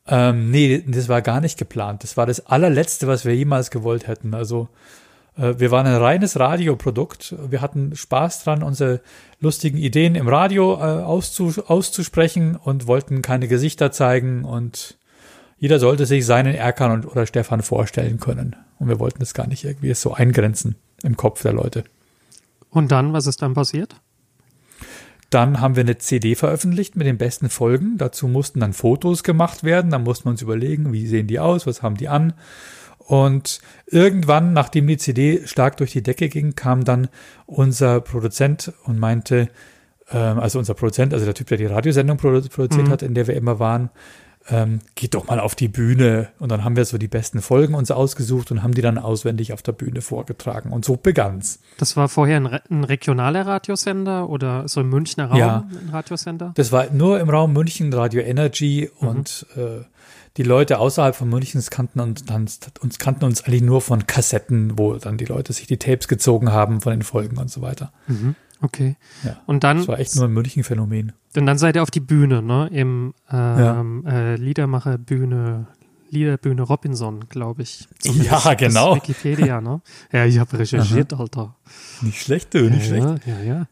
Ähm, 0.08 0.52
nee, 0.52 0.84
das 0.86 1.08
war 1.08 1.22
gar 1.22 1.40
nicht 1.40 1.58
geplant. 1.58 2.04
Das 2.04 2.18
war 2.18 2.26
das 2.26 2.46
allerletzte, 2.46 3.08
was 3.08 3.26
wir 3.26 3.36
jemals 3.36 3.72
gewollt 3.72 4.08
hätten. 4.08 4.34
Also 4.34 4.70
wir 5.36 5.72
waren 5.72 5.88
ein 5.88 5.96
reines 5.96 6.40
Radioprodukt. 6.40 7.36
Wir 7.50 7.62
hatten 7.62 7.96
Spaß 7.96 8.44
dran, 8.44 8.64
unsere 8.64 9.02
lustigen 9.40 9.78
Ideen 9.78 10.16
im 10.16 10.28
Radio 10.28 10.76
äh, 10.76 11.04
auszu 11.04 11.54
auszusprechen 11.68 12.56
und 12.56 12.88
wollten 12.88 13.22
keine 13.22 13.48
Gesichter 13.48 13.92
zeigen 13.92 14.46
und 14.46 14.98
jeder 15.58 15.80
sollte 15.80 16.06
sich 16.06 16.26
seinen 16.26 16.56
Erkan 16.56 16.92
und, 16.92 17.06
oder 17.06 17.26
Stefan 17.26 17.62
vorstellen 17.62 18.20
können. 18.20 18.56
Und 18.80 18.90
wir 18.90 19.00
wollten 19.00 19.24
es 19.24 19.34
gar 19.34 19.48
nicht 19.48 19.64
irgendwie 19.64 19.94
so 19.94 20.14
eingrenzen 20.14 20.76
im 21.04 21.16
Kopf 21.16 21.42
der 21.42 21.54
Leute. 21.54 21.84
Und 22.70 22.92
dann, 22.92 23.14
was 23.14 23.28
ist 23.28 23.42
dann 23.42 23.54
passiert? 23.54 23.96
Dann 25.30 25.62
haben 25.62 25.76
wir 25.76 25.82
eine 25.82 25.98
CD 25.98 26.36
veröffentlicht 26.36 26.96
mit 26.96 27.08
den 27.08 27.18
besten 27.18 27.50
Folgen. 27.50 27.98
Dazu 27.98 28.28
mussten 28.28 28.60
dann 28.60 28.74
Fotos 28.74 29.24
gemacht 29.24 29.64
werden. 29.64 29.90
Dann 29.90 30.04
mussten 30.04 30.26
wir 30.26 30.32
uns 30.32 30.42
überlegen, 30.42 30.94
wie 30.94 31.08
sehen 31.08 31.28
die 31.28 31.40
aus, 31.40 31.66
was 31.66 31.82
haben 31.82 31.98
die 31.98 32.10
an. 32.10 32.34
Und 33.06 33.60
irgendwann, 33.86 34.54
nachdem 34.54 34.88
die 34.88 34.98
CD 34.98 35.46
stark 35.46 35.78
durch 35.78 35.92
die 35.92 36.04
Decke 36.04 36.30
ging, 36.30 36.56
kam 36.56 36.84
dann 36.84 37.10
unser 37.46 38.00
Produzent 38.02 38.74
und 38.86 39.00
meinte, 39.00 39.50
ähm, 40.12 40.40
also 40.40 40.60
unser 40.60 40.74
Produzent, 40.74 41.14
also 41.14 41.26
der 41.26 41.34
Typ, 41.34 41.48
der 41.48 41.58
die 41.58 41.66
Radiosendung 41.66 42.18
produziert 42.18 42.88
mhm. 42.88 42.90
hat, 42.90 43.02
in 43.02 43.14
der 43.14 43.28
wir 43.28 43.36
immer 43.36 43.60
waren, 43.60 43.90
ähm, 44.50 44.80
geht 44.96 45.14
doch 45.14 45.28
mal 45.28 45.40
auf 45.40 45.56
die 45.56 45.68
Bühne. 45.68 46.30
Und 46.40 46.52
dann 46.52 46.64
haben 46.64 46.76
wir 46.76 46.86
so 46.86 46.98
die 46.98 47.08
besten 47.08 47.42
Folgen 47.42 47.76
uns 47.76 47.92
ausgesucht 47.92 48.52
und 48.52 48.64
haben 48.64 48.74
die 48.74 48.82
dann 48.82 48.98
auswendig 48.98 49.54
auf 49.54 49.62
der 49.62 49.72
Bühne 49.72 50.02
vorgetragen. 50.02 50.72
Und 50.72 50.86
so 50.86 50.98
begann's. 50.98 51.60
Das 51.78 51.96
war 51.96 52.10
vorher 52.10 52.38
ein, 52.38 52.48
ein 52.48 52.84
regionaler 52.84 53.46
Radiosender 53.46 54.30
oder 54.30 54.68
so 54.68 54.82
im 54.82 54.90
Münchner 54.90 55.28
Raum 55.28 55.38
ja, 55.38 55.68
ein 55.70 55.90
Radiosender? 55.90 56.52
Das 56.56 56.72
war 56.72 56.90
nur 56.92 57.20
im 57.20 57.30
Raum 57.30 57.54
München 57.54 57.94
Radio 57.94 58.22
Energy 58.22 58.90
mhm. 59.00 59.08
und 59.08 59.46
äh, 59.56 59.84
die 60.38 60.44
Leute 60.44 60.80
außerhalb 60.80 61.16
von 61.16 61.30
München 61.30 61.62
kannten 61.70 62.00
uns, 62.00 62.24
uns 62.82 62.98
kannten 62.98 63.26
uns 63.26 63.44
eigentlich 63.44 63.62
nur 63.62 63.82
von 63.82 64.08
Kassetten, 64.08 64.80
wo 64.80 64.96
dann 64.96 65.18
die 65.18 65.26
Leute 65.26 65.54
sich 65.54 65.68
die 65.68 65.78
Tapes 65.78 66.08
gezogen 66.08 66.52
haben 66.52 66.82
von 66.82 66.92
den 66.92 67.04
Folgen 67.04 67.38
und 67.38 67.52
so 67.52 67.62
weiter. 67.62 67.92
Mhm. 68.08 68.36
Okay. 68.64 68.96
Ja, 69.26 69.42
und 69.46 69.66
dann. 69.66 69.80
Das 69.80 69.88
war 69.90 70.00
echt 70.00 70.16
nur 70.16 70.26
ein 70.26 70.32
München-Phänomen. 70.32 71.12
Und 71.36 71.46
dann 71.46 71.58
seid 71.58 71.76
ihr 71.76 71.84
auf 71.84 71.92
die 71.92 72.00
Bühne, 72.00 72.42
ne? 72.42 72.70
Im 72.72 73.14
ähm, 73.30 74.04
ja. 74.06 74.12
äh, 74.12 74.36
Liedermacher-Bühne, 74.38 75.68
Liederbühne 76.10 76.62
Robinson, 76.62 77.28
glaube 77.28 77.64
ich. 77.64 77.90
Zumindest 78.00 78.46
ja, 78.46 78.54
genau. 78.54 78.96
Wikipedia, 78.96 79.60
ne? 79.60 79.82
Ja, 80.14 80.26
ich 80.26 80.40
habe 80.40 80.58
recherchiert, 80.58 81.14
Aha. 81.14 81.22
Alter. 81.22 81.56
Nicht 82.02 82.22
schlecht, 82.22 82.54
du, 82.54 82.70
nicht 82.70 82.90
ja, 82.90 82.98
schlecht. 82.98 83.28
Ja, 83.28 83.42
ja. 83.42 83.68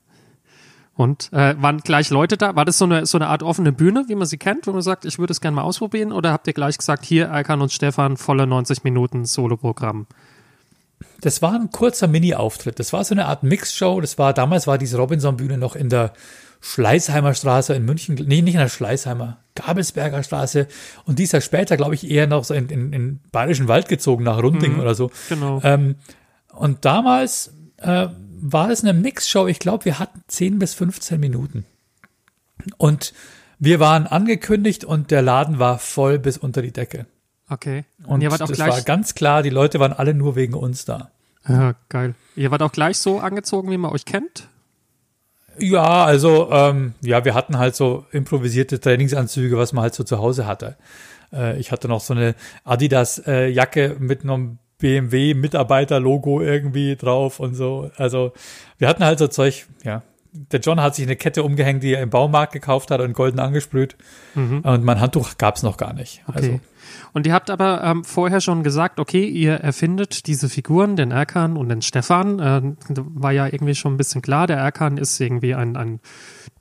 Und 0.93 1.31
äh, 1.31 1.55
waren 1.57 1.77
gleich 1.77 2.09
Leute 2.09 2.35
da? 2.35 2.57
War 2.57 2.65
das 2.65 2.77
so 2.77 2.83
eine, 2.83 3.05
so 3.05 3.17
eine 3.17 3.27
Art 3.27 3.43
offene 3.43 3.71
Bühne, 3.71 4.03
wie 4.09 4.15
man 4.15 4.27
sie 4.27 4.37
kennt, 4.37 4.67
wo 4.67 4.73
man 4.73 4.81
sagt, 4.81 5.05
ich 5.05 5.19
würde 5.19 5.31
es 5.31 5.39
gerne 5.39 5.55
mal 5.55 5.63
ausprobieren? 5.63 6.11
Oder 6.11 6.33
habt 6.33 6.47
ihr 6.47 6.53
gleich 6.53 6.77
gesagt, 6.77 7.05
hier, 7.05 7.27
Erkan 7.27 7.61
und 7.61 7.71
Stefan, 7.71 8.17
volle 8.17 8.45
90 8.45 8.83
Minuten 8.83 9.23
Soloprogramm? 9.23 10.05
Das 11.21 11.41
war 11.41 11.53
ein 11.53 11.69
kurzer 11.71 12.07
Mini-Auftritt. 12.07 12.79
Das 12.79 12.93
war 12.93 13.03
so 13.03 13.13
eine 13.13 13.25
Art 13.25 13.43
Mixshow. 13.43 14.01
Das 14.01 14.17
war, 14.17 14.33
damals 14.33 14.67
war 14.67 14.77
diese 14.77 14.97
Robinson-Bühne 14.97 15.57
noch 15.57 15.75
in 15.75 15.89
der 15.89 16.13
Schleißheimer 16.61 17.33
Straße 17.33 17.73
in 17.73 17.85
München, 17.85 18.15
nee, 18.15 18.41
nicht 18.41 18.53
in 18.53 18.59
der 18.59 18.69
Schleißheimer, 18.69 19.39
Gabelsberger 19.55 20.23
Straße. 20.23 20.67
Und 21.05 21.17
die 21.17 21.23
ist 21.23 21.33
ja 21.33 21.41
später, 21.41 21.75
glaube 21.75 21.95
ich, 21.95 22.09
eher 22.09 22.27
noch 22.27 22.43
so 22.43 22.53
in, 22.53 22.69
in, 22.69 22.93
in 22.93 23.19
Bayerischen 23.31 23.67
Wald 23.67 23.87
gezogen, 23.87 24.23
nach 24.23 24.41
Runding 24.41 24.73
mhm, 24.73 24.79
oder 24.79 24.93
so. 24.93 25.09
Genau. 25.27 25.59
Ähm, 25.63 25.95
und 26.53 26.85
damals 26.85 27.53
äh, 27.77 28.07
war 28.39 28.69
es 28.69 28.83
eine 28.83 28.93
Mixshow. 28.93 29.47
Ich 29.47 29.59
glaube, 29.59 29.85
wir 29.85 29.97
hatten 29.97 30.21
10 30.27 30.59
bis 30.59 30.75
15 30.75 31.19
Minuten. 31.19 31.65
Und 32.77 33.13
wir 33.57 33.79
waren 33.79 34.05
angekündigt 34.05 34.85
und 34.85 35.09
der 35.11 35.23
Laden 35.23 35.57
war 35.57 35.79
voll 35.79 36.19
bis 36.19 36.37
unter 36.37 36.61
die 36.61 36.71
Decke. 36.71 37.07
Okay. 37.51 37.83
Und, 38.05 38.25
und 38.25 38.39
das 38.39 38.59
war 38.59 38.81
ganz 38.81 39.13
klar, 39.13 39.43
die 39.43 39.49
Leute 39.49 39.79
waren 39.81 39.91
alle 39.91 40.13
nur 40.13 40.37
wegen 40.37 40.53
uns 40.53 40.85
da. 40.85 41.11
Ja, 41.47 41.73
geil. 41.89 42.15
Ihr 42.37 42.49
wart 42.49 42.61
auch 42.61 42.71
gleich 42.71 42.97
so 42.97 43.19
angezogen, 43.19 43.69
wie 43.71 43.77
man 43.77 43.91
euch 43.91 44.05
kennt? 44.05 44.47
Ja, 45.57 46.05
also 46.05 46.49
ähm, 46.49 46.93
ja, 47.01 47.25
wir 47.25 47.33
hatten 47.33 47.57
halt 47.57 47.75
so 47.75 48.05
improvisierte 48.11 48.79
Trainingsanzüge, 48.79 49.57
was 49.57 49.73
man 49.73 49.83
halt 49.83 49.93
so 49.93 50.05
zu 50.05 50.19
Hause 50.19 50.47
hatte. 50.47 50.77
Äh, 51.33 51.59
ich 51.59 51.73
hatte 51.73 51.89
noch 51.89 51.99
so 51.99 52.13
eine 52.13 52.35
Adidas-Jacke 52.63 53.83
äh, 53.83 53.95
mit 53.99 54.23
einem 54.23 54.59
BMW-Mitarbeiter-Logo 54.77 56.39
irgendwie 56.41 56.95
drauf 56.95 57.41
und 57.41 57.55
so. 57.55 57.91
Also 57.97 58.31
wir 58.77 58.87
hatten 58.87 59.03
halt 59.03 59.19
so 59.19 59.27
Zeug, 59.27 59.67
ja. 59.83 60.03
Der 60.33 60.61
John 60.61 60.79
hat 60.79 60.95
sich 60.95 61.05
eine 61.05 61.17
Kette 61.17 61.43
umgehängt, 61.43 61.83
die 61.83 61.93
er 61.93 62.01
im 62.01 62.09
Baumarkt 62.09 62.53
gekauft 62.53 62.89
hat 62.89 63.01
und 63.01 63.11
golden 63.11 63.41
angesprüht. 63.41 63.97
Mhm. 64.33 64.61
Und 64.61 64.85
mein 64.85 65.01
Handtuch 65.01 65.37
gab's 65.37 65.61
noch 65.61 65.75
gar 65.75 65.91
nicht. 65.91 66.23
Okay. 66.25 66.37
Also, 66.37 66.59
und 67.13 67.27
ihr 67.27 67.33
habt 67.33 67.49
aber 67.49 67.83
ähm, 67.83 68.03
vorher 68.03 68.41
schon 68.41 68.63
gesagt, 68.63 68.99
okay, 68.99 69.25
ihr 69.25 69.55
erfindet 69.55 70.27
diese 70.27 70.49
Figuren, 70.49 70.95
den 70.95 71.11
Erkan 71.11 71.57
und 71.57 71.69
den 71.69 71.81
Stefan. 71.81 72.39
Äh, 72.39 72.61
war 72.89 73.31
ja 73.31 73.45
irgendwie 73.45 73.75
schon 73.75 73.93
ein 73.93 73.97
bisschen 73.97 74.21
klar, 74.21 74.47
der 74.47 74.57
Erkan 74.57 74.97
ist 74.97 75.19
irgendwie 75.19 75.55
ein, 75.55 75.75
ein 75.75 75.99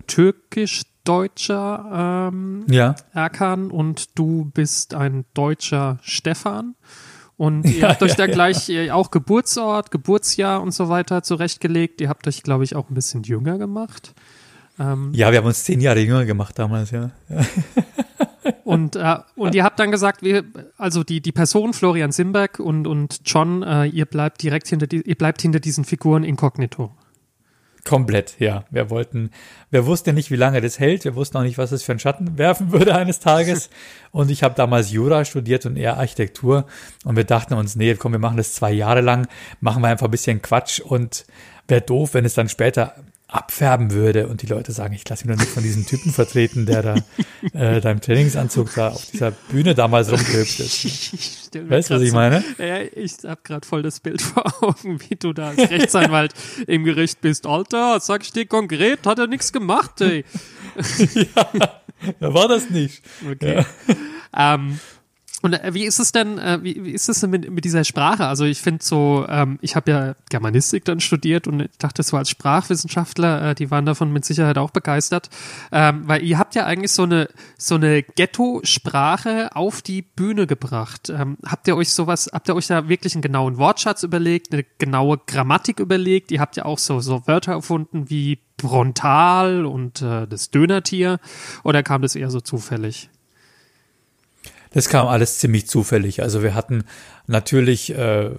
türkisch-deutscher 0.07 2.31
ähm, 2.33 2.65
ja. 2.69 2.95
Erkan 3.13 3.71
und 3.71 4.19
du 4.19 4.51
bist 4.53 4.95
ein 4.95 5.25
deutscher 5.35 5.99
Stefan. 6.03 6.75
Und 7.37 7.65
ihr 7.65 7.73
ja, 7.81 7.89
habt 7.89 8.03
euch 8.03 8.11
ja, 8.11 8.17
da 8.17 8.27
gleich 8.27 8.69
ja. 8.69 8.95
auch 8.95 9.11
Geburtsort, 9.11 9.91
Geburtsjahr 9.91 10.61
und 10.61 10.73
so 10.73 10.89
weiter 10.89 11.23
zurechtgelegt. 11.23 12.01
Ihr 12.01 12.09
habt 12.09 12.27
euch, 12.29 12.43
glaube 12.43 12.65
ich, 12.65 12.77
auch 12.77 12.91
ein 12.91 12.95
bisschen 12.95 13.23
jünger 13.23 13.57
gemacht. 13.57 14.15
Ähm, 14.79 15.13
ja, 15.15 15.31
wir 15.31 15.39
haben 15.39 15.47
uns 15.47 15.65
zehn 15.65 15.81
Jahre 15.81 16.01
jünger 16.01 16.25
gemacht 16.25 16.59
damals, 16.59 16.91
ja. 16.91 17.11
Und, 18.65 18.97
äh, 18.97 19.17
und 19.37 19.55
ihr 19.55 19.65
habt 19.65 19.79
dann 19.79 19.91
gesagt, 19.91 20.23
wir, 20.23 20.45
also 20.77 21.03
die, 21.05 21.21
die 21.21 21.33
Person 21.33 21.73
Florian 21.73 22.13
Simberg 22.13 22.59
und, 22.59 22.87
und 22.87 23.21
John, 23.25 23.63
äh, 23.63 23.87
ihr 23.87 24.07
bleibt 24.07 24.43
direkt 24.43 24.69
hinter 24.69 24.87
die, 24.87 25.03
ihr 25.03 25.15
bleibt 25.15 25.43
hinter 25.43 25.61
diesen 25.61 25.85
Figuren 25.85 26.25
inkognito. 26.25 26.93
Komplett, 27.85 28.37
ja. 28.39 28.65
Wir 28.71 28.91
wollten, 28.91 29.31
wir 29.71 29.87
wussten 29.87 30.15
nicht, 30.15 30.31
wie 30.31 30.37
lange 30.37 30.61
das 30.61 30.79
hält. 30.79 31.05
Wir 31.05 31.15
wussten 31.15 31.39
auch 31.39 31.43
nicht, 31.43 31.57
was 31.57 31.73
es 31.73 31.83
für 31.83 31.93
einen 31.93 31.99
Schatten 31.99 32.37
werfen 32.37 32.73
würde 32.73 32.95
eines 32.95 33.21
Tages. 33.21 33.71
Und 34.11 34.31
ich 34.31 34.43
habe 34.43 34.55
damals 34.55 34.91
Jura 34.91 35.25
studiert 35.25 35.65
und 35.67 35.77
eher 35.77 35.97
Architektur. 35.97 36.67
Und 37.05 37.17
wir 37.17 37.25
dachten 37.25 37.55
uns, 37.55 37.77
nee, 37.77 37.95
komm, 37.95 38.13
wir 38.13 38.19
machen 38.19 38.37
das 38.37 38.55
zwei 38.55 38.73
Jahre 38.73 39.01
lang, 39.01 39.29
machen 39.61 39.83
wir 39.83 39.89
einfach 39.89 40.09
ein 40.09 40.11
bisschen 40.11 40.43
Quatsch 40.43 40.81
und 40.81 41.27
wäre 41.69 41.81
doof, 41.81 42.15
wenn 42.15 42.25
es 42.25 42.35
dann 42.35 42.49
später 42.49 42.97
abfärben 43.33 43.93
würde 43.93 44.27
und 44.29 44.43
die 44.43 44.47
Leute 44.47 44.73
sagen, 44.73 44.95
ich 44.95 45.09
lasse 45.09 45.27
mich 45.27 45.37
doch 45.37 45.43
nicht 45.43 45.53
von 45.53 45.63
diesem 45.63 45.87
Typen 45.87 46.13
vertreten, 46.13 46.67
der 46.67 46.83
da 46.83 46.95
äh, 47.53 47.81
deinem 47.81 48.01
Trainingsanzug 48.01 48.75
da 48.75 48.89
auf 48.89 49.07
dieser 49.07 49.31
Bühne 49.31 49.75
damals 49.75 50.11
rumgehüpft 50.11 50.61
ist. 50.61 51.51
Weißt 51.71 51.91
du, 51.91 51.95
was 51.95 52.03
ich 52.03 52.13
meine? 52.13 52.43
So, 52.57 52.63
ja, 52.63 52.81
ich 52.81 53.13
habe 53.25 53.41
gerade 53.43 53.67
voll 53.67 53.83
das 53.83 54.01
Bild 54.01 54.23
vor 54.23 54.63
Augen, 54.63 55.01
wie 55.09 55.17
du 55.17 55.33
da 55.33 55.51
als 55.51 55.71
Rechtsanwalt 55.71 56.35
im 56.67 56.85
Gericht 56.85 57.21
bist. 57.21 57.47
Alter, 57.47 58.01
sag 58.01 58.23
ich 58.23 58.33
dir 58.33 58.47
konkret, 58.47 59.07
hat 59.07 59.19
er 59.19 59.27
nichts 59.27 59.53
gemacht, 59.53 60.01
ey. 60.01 60.25
ja, 62.21 62.35
war 62.35 62.49
das 62.49 62.71
nicht. 62.71 63.03
Okay. 63.29 63.65
Ja. 64.37 64.55
Ähm, 64.55 64.79
und 65.43 65.55
äh, 65.55 65.75
wie 65.75 65.85
ist 65.85 65.99
es 65.99 66.13
denn, 66.13 66.39
äh, 66.39 66.59
wie, 66.63 66.85
wie 66.85 66.91
ist 66.91 67.09
es 67.09 67.21
denn 67.21 67.31
mit, 67.31 67.51
mit 67.51 67.65
dieser 67.65 67.85
Sprache? 67.85 68.27
Also 68.27 68.45
ich 68.45 68.61
finde 68.61 68.85
so, 68.85 69.25
ähm, 69.29 69.59
ich 69.63 69.75
habe 69.75 69.91
ja 69.91 70.15
Germanistik 70.29 70.85
dann 70.85 71.01
studiert 71.01 71.47
und 71.47 71.61
ich 71.61 71.79
dachte 71.79 72.03
so 72.03 72.17
als 72.17 72.29
Sprachwissenschaftler, 72.29 73.51
äh, 73.51 73.55
die 73.55 73.71
waren 73.71 73.87
davon 73.87 74.13
mit 74.13 74.25
Sicherheit 74.25 74.59
auch 74.59 74.71
begeistert, 74.71 75.31
ähm, 75.73 76.03
weil 76.07 76.23
ihr 76.23 76.39
habt 76.39 76.55
ja 76.55 76.67
eigentlich 76.67 76.93
so 76.93 77.05
eine 77.05 77.29
so 77.57 77.77
eine 77.77 78.03
Ghetto-Sprache 78.03 79.51
auf 79.55 79.81
die 79.81 80.03
Bühne 80.03 80.47
gebracht. 80.47 81.09
Ähm, 81.09 81.39
habt 81.47 81.67
ihr 81.69 81.77
euch 81.77 81.91
sowas, 81.91 82.31
habt 82.33 82.49
ihr 82.49 82.55
euch 82.55 82.67
da 82.67 82.89
wirklich 82.89 83.15
einen 83.15 83.23
genauen 83.23 83.57
Wortschatz 83.57 84.03
überlegt, 84.03 84.53
eine 84.53 84.65
genaue 84.79 85.19
Grammatik 85.27 85.81
überlegt? 85.81 86.33
Ihr 86.33 86.41
habt 86.41 86.57
ja 86.57 86.67
auch 86.67 86.79
so 86.79 87.01
so 87.01 87.27
Wörter 87.27 87.53
erfunden 87.53 88.11
wie 88.11 88.41
Brontal 88.59 89.65
und 89.65 90.03
äh, 90.03 90.27
das 90.27 90.51
Dönertier 90.51 91.19
oder 91.65 91.83
kam 91.83 92.03
das 92.03 92.15
eher 92.15 92.31
so 92.31 92.41
zufällig? 92.41 93.09
Das 94.71 94.89
kam 94.89 95.07
alles 95.07 95.39
ziemlich 95.39 95.67
zufällig. 95.67 96.23
Also 96.23 96.43
wir 96.43 96.55
hatten 96.55 96.85
natürlich, 97.27 97.95
äh, 97.95 98.31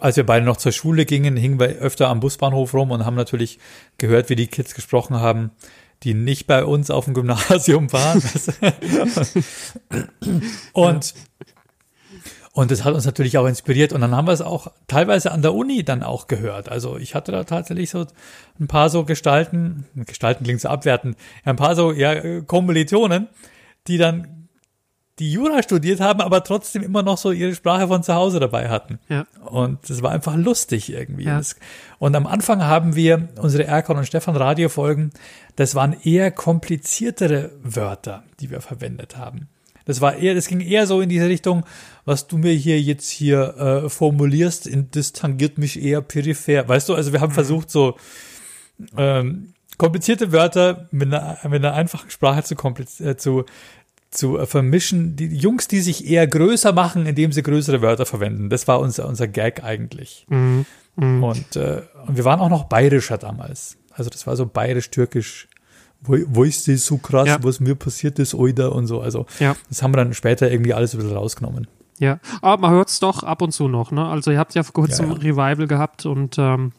als 0.00 0.16
wir 0.16 0.24
beide 0.24 0.44
noch 0.44 0.56
zur 0.56 0.72
Schule 0.72 1.04
gingen, 1.04 1.36
hingen 1.36 1.60
wir 1.60 1.68
öfter 1.68 2.08
am 2.08 2.20
Busbahnhof 2.20 2.74
rum 2.74 2.90
und 2.90 3.04
haben 3.04 3.16
natürlich 3.16 3.58
gehört, 3.98 4.30
wie 4.30 4.36
die 4.36 4.46
Kids 4.46 4.74
gesprochen 4.74 5.16
haben, 5.16 5.50
die 6.02 6.14
nicht 6.14 6.46
bei 6.46 6.64
uns 6.64 6.90
auf 6.90 7.04
dem 7.04 7.14
Gymnasium 7.14 7.92
waren. 7.92 8.22
und 10.72 11.14
und 12.54 12.70
das 12.70 12.84
hat 12.84 12.92
uns 12.92 13.06
natürlich 13.06 13.38
auch 13.38 13.46
inspiriert. 13.46 13.94
Und 13.94 14.02
dann 14.02 14.14
haben 14.14 14.26
wir 14.26 14.32
es 14.32 14.42
auch 14.42 14.70
teilweise 14.86 15.32
an 15.32 15.40
der 15.40 15.54
Uni 15.54 15.84
dann 15.84 16.02
auch 16.02 16.26
gehört. 16.26 16.68
Also 16.68 16.98
ich 16.98 17.14
hatte 17.14 17.32
da 17.32 17.44
tatsächlich 17.44 17.88
so 17.88 18.06
ein 18.60 18.66
paar 18.66 18.90
so 18.90 19.04
Gestalten, 19.04 19.86
Gestalten 19.94 20.44
klingt 20.44 20.60
so 20.60 20.68
abwertend, 20.68 21.16
ein 21.44 21.56
paar 21.56 21.74
so 21.74 21.92
ja, 21.92 22.42
Kommilitonen, 22.42 23.28
die 23.88 23.96
dann 23.96 24.41
die 25.22 25.30
Jura 25.30 25.62
studiert 25.62 26.00
haben, 26.00 26.20
aber 26.20 26.42
trotzdem 26.42 26.82
immer 26.82 27.04
noch 27.04 27.16
so 27.16 27.30
ihre 27.30 27.54
Sprache 27.54 27.86
von 27.86 28.02
zu 28.02 28.12
Hause 28.12 28.40
dabei 28.40 28.68
hatten. 28.68 28.98
Ja. 29.08 29.24
Und 29.44 29.88
das 29.88 30.02
war 30.02 30.10
einfach 30.10 30.34
lustig 30.34 30.92
irgendwie. 30.92 31.24
Ja. 31.26 31.40
Und 32.00 32.16
am 32.16 32.26
Anfang 32.26 32.64
haben 32.64 32.96
wir 32.96 33.28
unsere 33.40 33.64
Erkan 33.64 33.96
und 33.96 34.04
Stefan 34.04 34.34
Radiofolgen, 34.34 35.12
das 35.54 35.76
waren 35.76 35.94
eher 36.02 36.32
kompliziertere 36.32 37.52
Wörter, 37.62 38.24
die 38.40 38.50
wir 38.50 38.60
verwendet 38.60 39.16
haben. 39.16 39.48
Das 39.84 40.00
war 40.00 40.16
eher, 40.16 40.34
das 40.34 40.48
ging 40.48 40.60
eher 40.60 40.88
so 40.88 41.00
in 41.00 41.08
diese 41.08 41.28
Richtung, 41.28 41.64
was 42.04 42.26
du 42.26 42.36
mir 42.36 42.52
hier 42.52 42.80
jetzt 42.80 43.08
hier 43.08 43.84
äh, 43.84 43.88
formulierst, 43.88 44.66
in, 44.66 44.90
das 44.90 45.12
tangiert 45.12 45.56
mich 45.56 45.80
eher 45.80 46.00
peripher. 46.00 46.68
Weißt 46.68 46.88
du, 46.88 46.94
also 46.96 47.12
wir 47.12 47.20
haben 47.20 47.32
versucht, 47.32 47.70
so 47.70 47.96
ähm, 48.96 49.54
komplizierte 49.78 50.32
Wörter 50.32 50.88
mit 50.90 51.14
einer, 51.14 51.38
mit 51.44 51.64
einer 51.64 51.74
einfachen 51.74 52.10
Sprache 52.10 52.42
zu, 52.42 52.56
äh, 53.04 53.16
zu, 53.16 53.44
zu 54.12 54.38
äh, 54.38 54.46
vermischen. 54.46 55.16
Die 55.16 55.26
Jungs, 55.26 55.66
die 55.66 55.80
sich 55.80 56.08
eher 56.08 56.26
größer 56.26 56.72
machen, 56.72 57.06
indem 57.06 57.32
sie 57.32 57.42
größere 57.42 57.82
Wörter 57.82 58.06
verwenden. 58.06 58.48
Das 58.50 58.68
war 58.68 58.78
unser, 58.78 59.08
unser 59.08 59.26
Gag 59.26 59.64
eigentlich. 59.64 60.26
Mhm. 60.28 60.64
Mhm. 60.96 61.24
Und, 61.24 61.56
äh, 61.56 61.82
und 62.06 62.16
wir 62.16 62.24
waren 62.24 62.38
auch 62.40 62.50
noch 62.50 62.64
bayerischer 62.64 63.18
damals. 63.18 63.76
Also 63.94 64.10
das 64.10 64.26
war 64.26 64.36
so 64.36 64.46
bayerisch-türkisch. 64.46 65.48
Wo, 66.04 66.16
wo 66.26 66.44
ist 66.44 66.66
das 66.68 66.84
so 66.86 66.98
krass, 66.98 67.28
Ja. 67.28 67.38
was 67.42 67.60
mir 67.60 67.74
passiert 67.74 68.18
ist, 68.18 68.34
oida 68.34 68.68
und 68.68 68.86
so. 68.86 69.00
Also 69.00 69.26
Ja. 69.38 69.56
das 69.68 69.82
haben 69.82 69.92
wir 69.92 69.98
dann 69.98 70.14
später 70.14 70.50
irgendwie 70.50 70.74
alles 70.74 70.94
ein 70.94 70.98
bisschen 71.00 71.16
rausgenommen. 71.16 71.66
Ja, 71.98 72.18
aber 72.40 72.60
man 72.62 72.72
hört 72.72 72.88
es 72.88 72.98
doch 72.98 73.22
ab 73.22 73.42
und 73.42 73.52
zu 73.52 73.68
noch, 73.68 73.92
ne? 73.92 74.04
Also 74.04 74.32
ihr 74.32 74.38
habt 74.38 74.54
ja 74.54 74.64
vor 74.64 74.72
kurzem 74.72 75.10
ja. 75.10 75.16
Revival 75.16 75.68
gehabt 75.68 76.04
und 76.04 76.36
ähm, 76.38 76.72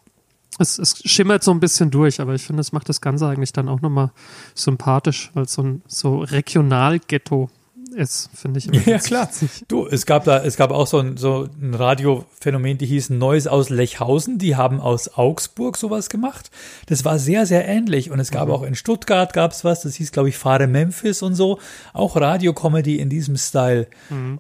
es, 0.59 0.79
es 0.79 0.97
schimmert 1.05 1.43
so 1.43 1.51
ein 1.51 1.59
bisschen 1.59 1.91
durch, 1.91 2.19
aber 2.21 2.33
ich 2.33 2.43
finde, 2.43 2.61
es 2.61 2.71
macht 2.71 2.89
das 2.89 3.01
Ganze 3.01 3.27
eigentlich 3.27 3.53
dann 3.53 3.69
auch 3.69 3.81
nochmal 3.81 4.11
sympathisch, 4.55 5.31
weil 5.33 5.47
so 5.47 5.63
ein 5.63 5.81
so 5.87 6.19
Regionalghetto 6.19 7.49
ist, 7.93 8.29
finde 8.33 8.59
ich. 8.59 8.65
Ja, 8.85 8.97
klar. 8.99 9.29
witzig. 9.41 9.65
Du, 9.67 9.87
es 9.87 10.05
gab 10.05 10.23
da, 10.23 10.43
es 10.43 10.57
gab 10.57 10.71
auch 10.71 10.87
so 10.87 10.99
ein, 10.99 11.17
so 11.17 11.47
ein 11.61 11.73
Radiophänomen, 11.73 12.77
die 12.77 12.85
hieß 12.85 13.11
Neues 13.11 13.47
aus 13.47 13.69
Lechhausen. 13.69 14.37
Die 14.37 14.55
haben 14.55 14.79
aus 14.79 15.15
Augsburg 15.15 15.77
sowas 15.77 16.09
gemacht. 16.09 16.51
Das 16.87 17.05
war 17.05 17.19
sehr, 17.19 17.45
sehr 17.45 17.67
ähnlich. 17.67 18.11
Und 18.11 18.19
es 18.19 18.31
gab 18.31 18.49
auch 18.49 18.63
in 18.63 18.75
Stuttgart 18.75 19.33
gab's 19.33 19.63
was, 19.63 19.81
das 19.81 19.95
hieß, 19.95 20.11
glaube 20.11 20.29
ich, 20.29 20.37
Fahre 20.37 20.67
Memphis 20.67 21.21
und 21.21 21.35
so. 21.35 21.59
Auch 21.93 22.15
Radiocomedy 22.15 22.97
in 22.97 23.09
diesem 23.09 23.37
Style. 23.37 23.87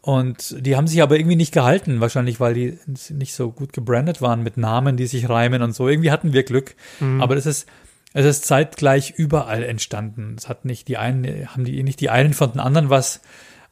Und 0.01 0.55
die 0.59 0.75
haben 0.75 0.87
sich 0.87 1.01
aber 1.01 1.17
irgendwie 1.17 1.35
nicht 1.35 1.53
gehalten, 1.53 2.01
wahrscheinlich, 2.01 2.39
weil 2.39 2.53
die 2.53 2.77
nicht 3.09 3.33
so 3.33 3.51
gut 3.51 3.73
gebrandet 3.73 4.21
waren 4.21 4.43
mit 4.43 4.57
Namen, 4.57 4.97
die 4.97 5.07
sich 5.07 5.29
reimen 5.29 5.61
und 5.61 5.73
so. 5.73 5.87
Irgendwie 5.87 6.11
hatten 6.11 6.33
wir 6.33 6.43
Glück. 6.43 6.75
Aber 7.19 7.35
das 7.35 7.45
ist, 7.45 7.67
es 8.13 8.25
ist 8.25 8.45
zeitgleich 8.45 9.11
überall 9.17 9.63
entstanden. 9.63 10.35
Es 10.37 10.47
hat 10.49 10.65
nicht 10.65 10.87
die 10.87 10.97
einen, 10.97 11.47
haben 11.49 11.63
die 11.65 11.83
nicht 11.83 11.99
die 11.99 12.09
einen 12.09 12.33
von 12.33 12.51
den 12.51 12.59
anderen 12.59 12.89
was, 12.89 13.21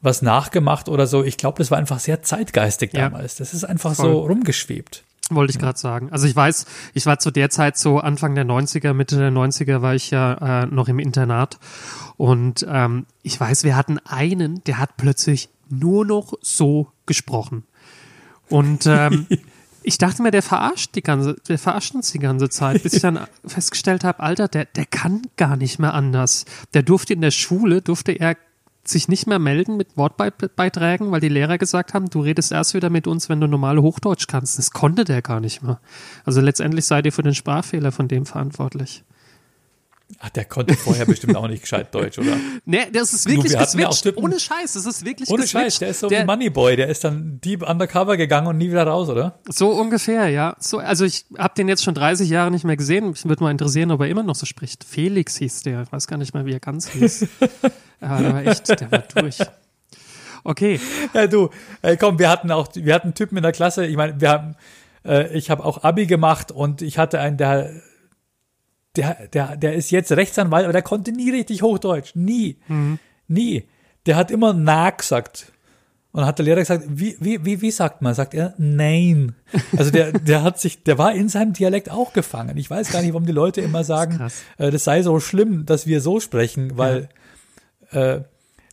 was 0.00 0.20
nachgemacht 0.22 0.88
oder 0.88 1.06
so. 1.06 1.22
Ich 1.24 1.36
glaube, 1.36 1.58
das 1.58 1.70
war 1.70 1.78
einfach 1.78 2.00
sehr 2.00 2.22
zeitgeistig 2.22 2.92
Ja. 2.92 3.08
damals. 3.08 3.36
Das 3.36 3.54
ist 3.54 3.64
einfach 3.64 3.94
Voll. 3.94 4.06
so 4.10 4.18
rumgeschwebt. 4.26 5.04
Wollte 5.30 5.52
ich 5.52 5.58
gerade 5.58 5.78
sagen. 5.78 6.10
Also 6.10 6.26
ich 6.26 6.34
weiß, 6.34 6.66
ich 6.92 7.06
war 7.06 7.18
zu 7.18 7.30
der 7.30 7.48
Zeit 7.48 7.78
so 7.78 7.98
Anfang 8.00 8.34
der 8.34 8.44
90er, 8.44 8.92
Mitte 8.92 9.16
der 9.16 9.30
90er 9.30 9.80
war 9.80 9.94
ich 9.94 10.10
ja 10.10 10.62
äh, 10.64 10.66
noch 10.66 10.88
im 10.88 10.98
Internat. 10.98 11.58
Und 12.16 12.66
ähm, 12.68 13.06
ich 13.22 13.38
weiß, 13.40 13.64
wir 13.64 13.76
hatten 13.76 13.98
einen, 14.00 14.62
der 14.64 14.78
hat 14.78 14.96
plötzlich 14.96 15.48
nur 15.70 16.04
noch 16.04 16.34
so 16.42 16.88
gesprochen. 17.06 17.64
Und 18.48 18.84
ähm, 18.86 19.26
ich 19.82 19.98
dachte 19.98 20.22
mir, 20.22 20.30
der 20.30 20.42
verarscht 20.42 20.94
die 20.94 21.02
ganze, 21.02 21.36
der 21.48 21.58
verarscht 21.58 21.94
uns 21.94 22.12
die 22.12 22.18
ganze 22.18 22.48
Zeit, 22.48 22.82
bis 22.82 22.94
ich 22.94 23.02
dann 23.02 23.20
festgestellt 23.44 24.04
habe, 24.04 24.20
Alter, 24.20 24.48
der, 24.48 24.64
der 24.64 24.86
kann 24.86 25.22
gar 25.36 25.56
nicht 25.56 25.78
mehr 25.78 25.94
anders. 25.94 26.44
Der 26.74 26.82
durfte 26.82 27.12
in 27.12 27.20
der 27.20 27.30
Schule, 27.30 27.82
durfte 27.82 28.12
er 28.12 28.36
sich 28.84 29.08
nicht 29.08 29.26
mehr 29.26 29.38
melden 29.38 29.76
mit 29.76 29.96
Wortbeiträgen, 29.96 31.12
weil 31.12 31.20
die 31.20 31.28
Lehrer 31.28 31.56
gesagt 31.56 31.94
haben, 31.94 32.10
du 32.10 32.20
redest 32.20 32.50
erst 32.50 32.74
wieder 32.74 32.90
mit 32.90 33.06
uns, 33.06 33.28
wenn 33.28 33.40
du 33.40 33.46
normale 33.46 33.80
Hochdeutsch 33.80 34.26
kannst. 34.26 34.58
Das 34.58 34.72
konnte 34.72 35.04
der 35.04 35.22
gar 35.22 35.40
nicht 35.40 35.62
mehr. 35.62 35.80
Also 36.24 36.40
letztendlich 36.40 36.84
seid 36.84 37.06
ihr 37.06 37.12
für 37.12 37.22
den 37.22 37.34
Sprachfehler 37.34 37.92
von 37.92 38.08
dem 38.08 38.26
verantwortlich. 38.26 39.04
Ach, 40.20 40.30
der 40.30 40.44
konnte 40.44 40.74
vorher 40.74 41.04
bestimmt 41.06 41.36
auch 41.36 41.48
nicht 41.48 41.62
gescheit 41.62 41.94
Deutsch, 41.94 42.18
oder? 42.18 42.36
Nee, 42.64 42.78
das 42.92 43.12
ist 43.12 43.26
Du, 43.26 43.30
wirklich 43.30 43.52
wir 43.52 43.58
ja 43.58 43.60
auch 43.66 43.90
geswitcht. 43.90 44.02
Typen- 44.02 44.22
Ohne 44.24 44.38
Scheiß, 44.38 44.74
das 44.74 44.86
ist 44.86 45.04
wirklich 45.04 45.28
Ohne 45.30 45.42
geswitcht. 45.42 45.62
Scheiß, 45.64 45.78
der 45.80 45.88
ist 45.88 46.00
so 46.00 46.08
Der- 46.08 46.22
wie 46.22 46.26
Moneyboy. 46.26 46.76
Der 46.76 46.88
ist 46.88 47.02
dann 47.04 47.40
deep 47.40 47.68
undercover 47.68 48.16
gegangen 48.16 48.46
und 48.46 48.58
nie 48.58 48.70
wieder 48.70 48.86
raus, 48.86 49.08
oder? 49.08 49.38
So 49.48 49.70
ungefähr, 49.70 50.28
ja. 50.28 50.54
So, 50.60 50.78
also 50.78 51.04
ich 51.04 51.24
habe 51.38 51.54
den 51.56 51.68
jetzt 51.68 51.82
schon 51.82 51.94
30 51.94 52.28
Jahre 52.28 52.50
nicht 52.50 52.64
mehr 52.64 52.76
gesehen. 52.76 53.10
Mich 53.10 53.24
würde 53.24 53.42
mal 53.42 53.50
interessieren, 53.50 53.90
ob 53.90 54.00
er 54.00 54.08
immer 54.08 54.22
noch 54.22 54.36
so 54.36 54.46
spricht. 54.46 54.84
Felix 54.84 55.36
hieß 55.36 55.62
der. 55.62 55.82
Ich 55.82 55.92
weiß 55.92 56.06
gar 56.06 56.16
nicht 56.18 56.34
mehr, 56.34 56.44
wie 56.46 56.52
er 56.52 56.60
ganz 56.60 56.88
hieß. 56.90 57.26
ja, 58.00 58.20
der 58.20 58.32
war 58.34 58.46
echt, 58.46 58.68
der 58.80 58.90
war 58.92 59.02
durch. 59.14 59.38
Okay, 60.44 60.80
Ja, 61.14 61.26
du, 61.28 61.50
ey, 61.82 61.96
komm, 61.96 62.18
wir 62.18 62.28
hatten 62.28 62.50
auch, 62.50 62.68
wir 62.74 62.94
hatten 62.94 63.14
Typen 63.14 63.36
in 63.36 63.42
der 63.44 63.52
Klasse, 63.52 63.86
ich 63.86 63.96
meine, 63.96 64.20
wir 64.20 64.28
haben, 64.30 64.56
äh, 65.04 65.32
ich 65.36 65.50
habe 65.50 65.64
auch 65.64 65.84
Abi 65.84 66.06
gemacht 66.06 66.50
und 66.50 66.82
ich 66.82 66.98
hatte 66.98 67.20
einen, 67.20 67.36
der, 67.36 67.70
der, 68.96 69.28
der, 69.32 69.56
der 69.56 69.74
ist 69.74 69.90
jetzt 69.90 70.12
Rechtsanwalt, 70.12 70.64
aber 70.64 70.72
der 70.72 70.82
konnte 70.82 71.12
nie 71.12 71.30
richtig 71.30 71.62
Hochdeutsch. 71.62 72.14
Nie. 72.14 72.56
Nie. 73.28 73.64
Der 74.06 74.16
hat 74.16 74.30
immer 74.30 74.52
na 74.52 74.90
gesagt. 74.90 75.52
Und 76.14 76.26
hat 76.26 76.38
der 76.38 76.44
Lehrer 76.44 76.60
gesagt, 76.60 76.84
wie, 76.88 77.16
wie, 77.20 77.42
wie, 77.42 77.62
wie 77.62 77.70
sagt 77.70 78.02
man? 78.02 78.12
Sagt 78.12 78.34
er, 78.34 78.52
nein. 78.58 79.34
Also 79.78 79.90
der, 79.90 80.12
der 80.12 80.42
hat 80.42 80.60
sich, 80.60 80.82
der 80.82 80.98
war 80.98 81.14
in 81.14 81.30
seinem 81.30 81.54
Dialekt 81.54 81.90
auch 81.90 82.12
gefangen. 82.12 82.58
Ich 82.58 82.68
weiß 82.68 82.92
gar 82.92 83.00
nicht, 83.00 83.12
warum 83.14 83.24
die 83.24 83.32
Leute 83.32 83.62
immer 83.62 83.82
sagen, 83.82 84.18
krass. 84.18 84.42
äh, 84.58 84.70
das 84.70 84.84
sei 84.84 85.02
so 85.02 85.18
schlimm, 85.20 85.64
dass 85.64 85.86
wir 85.86 86.02
so 86.02 86.20
sprechen, 86.20 86.76
weil 86.76 87.08
äh, 87.92 88.20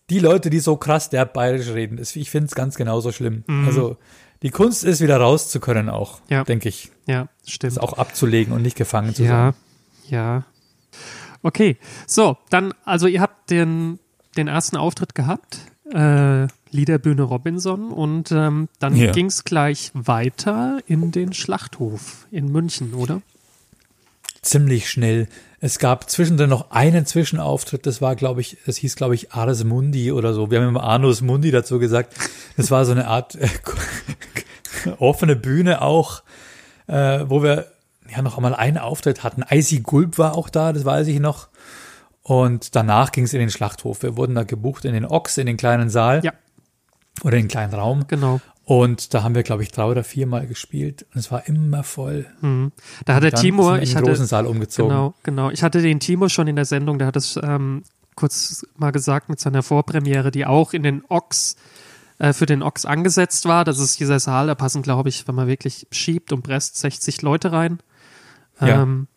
die 0.09 0.19
Leute, 0.19 0.49
die 0.49 0.59
so 0.59 0.75
krass 0.75 1.09
derb 1.09 1.31
bayerisch 1.33 1.69
reden, 1.69 1.97
ist, 1.97 2.15
ich 2.17 2.29
finde 2.29 2.47
es 2.47 2.55
ganz 2.55 2.75
genauso 2.75 3.11
schlimm. 3.13 3.43
Also 3.65 3.95
die 4.41 4.49
Kunst 4.49 4.83
ist 4.83 4.99
wieder 5.01 5.17
raus 5.17 5.49
zu 5.49 5.59
können 5.61 5.87
auch, 5.87 6.19
Ja. 6.29 6.43
denke 6.43 6.67
ich. 6.67 6.91
ja, 7.07 7.29
stimmt. 7.45 7.71
Es 7.73 7.77
auch 7.77 7.93
abzulegen 7.93 8.51
und 8.53 8.63
nicht 8.63 8.75
gefangen 8.75 9.13
zu 9.15 9.23
Ja, 9.23 9.29
sein. 9.29 9.53
Ja. 10.09 10.45
Okay, 11.41 11.77
so, 12.05 12.37
dann, 12.49 12.73
also 12.85 13.07
ihr 13.07 13.21
habt 13.21 13.49
den, 13.49 13.99
den 14.35 14.47
ersten 14.47 14.75
Auftritt 14.77 15.15
gehabt, 15.15 15.59
äh, 15.93 16.47
Liederbühne 16.71 17.23
Robinson, 17.23 17.91
und 17.91 18.31
ähm, 18.31 18.67
dann 18.79 18.95
Ja. 18.95 19.11
ging's 19.11 19.43
gleich 19.43 19.91
weiter 19.93 20.79
in 20.85 21.11
den 21.11 21.33
Schlachthof 21.33 22.27
in 22.31 22.51
München, 22.51 22.93
oder? 22.93 23.21
Ziemlich 24.41 24.89
schnell. 24.89 25.27
Es 25.61 25.79
gab 25.79 26.09
zwischendrin 26.09 26.49
noch 26.49 26.71
einen 26.71 27.05
Zwischenauftritt, 27.05 27.85
das 27.85 28.01
war, 28.01 28.15
glaube 28.15 28.39
ich, 28.41 28.57
das 28.65 28.77
hieß, 28.77 28.95
glaube 28.95 29.15
ich, 29.15 29.33
Ars 29.33 29.63
Mundi 29.65 30.11
oder 30.11 30.33
so. 30.33 30.49
Wir 30.51 30.61
haben 30.61 30.69
immer 30.69 30.83
Anus 30.83 31.21
Mundi 31.21 31.51
dazu 31.51 31.79
gesagt. 31.79 32.15
Das 32.55 32.71
war 32.71 32.85
so 32.85 32.91
eine 32.93 33.07
Art 33.07 33.35
äh, 33.35 33.49
offene 34.99 35.35
Bühne 35.35 35.81
auch, 35.81 36.23
äh, 36.87 37.25
wo 37.27 37.43
wir 37.43 37.67
ja 38.15 38.21
noch 38.21 38.37
einmal 38.37 38.55
einen 38.55 38.77
Auftritt 38.77 39.23
hatten. 39.23 39.43
Icy 39.49 39.81
Gulp 39.81 40.17
war 40.17 40.35
auch 40.35 40.49
da, 40.49 40.73
das 40.73 40.85
weiß 40.85 41.07
ich 41.07 41.19
noch. 41.19 41.49
Und 42.21 42.75
danach 42.75 43.11
ging 43.11 43.23
es 43.23 43.33
in 43.33 43.39
den 43.39 43.49
Schlachthof. 43.49 44.03
Wir 44.03 44.15
wurden 44.17 44.35
da 44.35 44.43
gebucht 44.43 44.85
in 44.85 44.93
den 44.93 45.05
Ochs, 45.05 45.37
in 45.37 45.47
den 45.47 45.57
kleinen 45.57 45.89
Saal 45.89 46.21
Ja, 46.23 46.33
oder 47.23 47.37
in 47.37 47.43
den 47.43 47.49
kleinen 47.49 47.73
Raum. 47.73 48.05
genau. 48.07 48.39
Und 48.65 49.15
da 49.15 49.23
haben 49.23 49.33
wir, 49.33 49.41
glaube 49.41 49.63
ich, 49.63 49.71
drei 49.71 49.85
oder 49.85 50.03
viermal 50.03 50.45
gespielt. 50.45 51.07
Und 51.11 51.19
es 51.19 51.31
war 51.31 51.47
immer 51.47 51.83
voll. 51.83 52.27
Mhm. 52.41 52.71
Da 53.03 53.15
hat 53.15 53.23
der 53.23 53.33
in 53.33 53.37
ich 53.81 53.89
den 53.89 53.95
hatte, 53.95 54.05
großen 54.05 54.27
Saal 54.27 54.45
umgezogen. 54.45 54.91
Genau, 54.91 55.13
genau. 55.23 55.49
Ich 55.49 55.63
hatte 55.63 55.81
den 55.81 55.99
Timo 55.99 56.29
schon 56.29 56.47
in 56.47 56.55
der 56.55 56.65
Sendung, 56.65 56.99
der 56.99 57.07
hat 57.07 57.15
es 57.15 57.39
ähm, 57.41 57.81
kurz 58.13 58.63
mal 58.77 58.91
gesagt 58.91 59.27
mit 59.27 59.39
seiner 59.39 59.63
Vorpremiere, 59.63 60.29
die 60.29 60.45
auch 60.45 60.73
in 60.73 60.83
den 60.83 61.03
Ochs, 61.09 61.55
äh, 62.19 62.31
für 62.31 62.45
den 62.45 62.61
Ochs 62.61 62.85
angesetzt 62.85 63.45
war. 63.45 63.65
Das 63.65 63.79
ist 63.79 63.99
dieser 63.99 64.19
Saal, 64.19 64.45
da 64.45 64.53
passen, 64.53 64.83
glaube 64.83 65.09
ich, 65.09 65.27
wenn 65.27 65.33
man 65.33 65.47
wirklich 65.47 65.87
schiebt 65.89 66.31
und 66.31 66.43
presst, 66.43 66.77
60 66.77 67.23
Leute 67.23 67.51
rein. 67.51 67.79
Ja. 68.59 68.83
Ähm, 68.83 69.07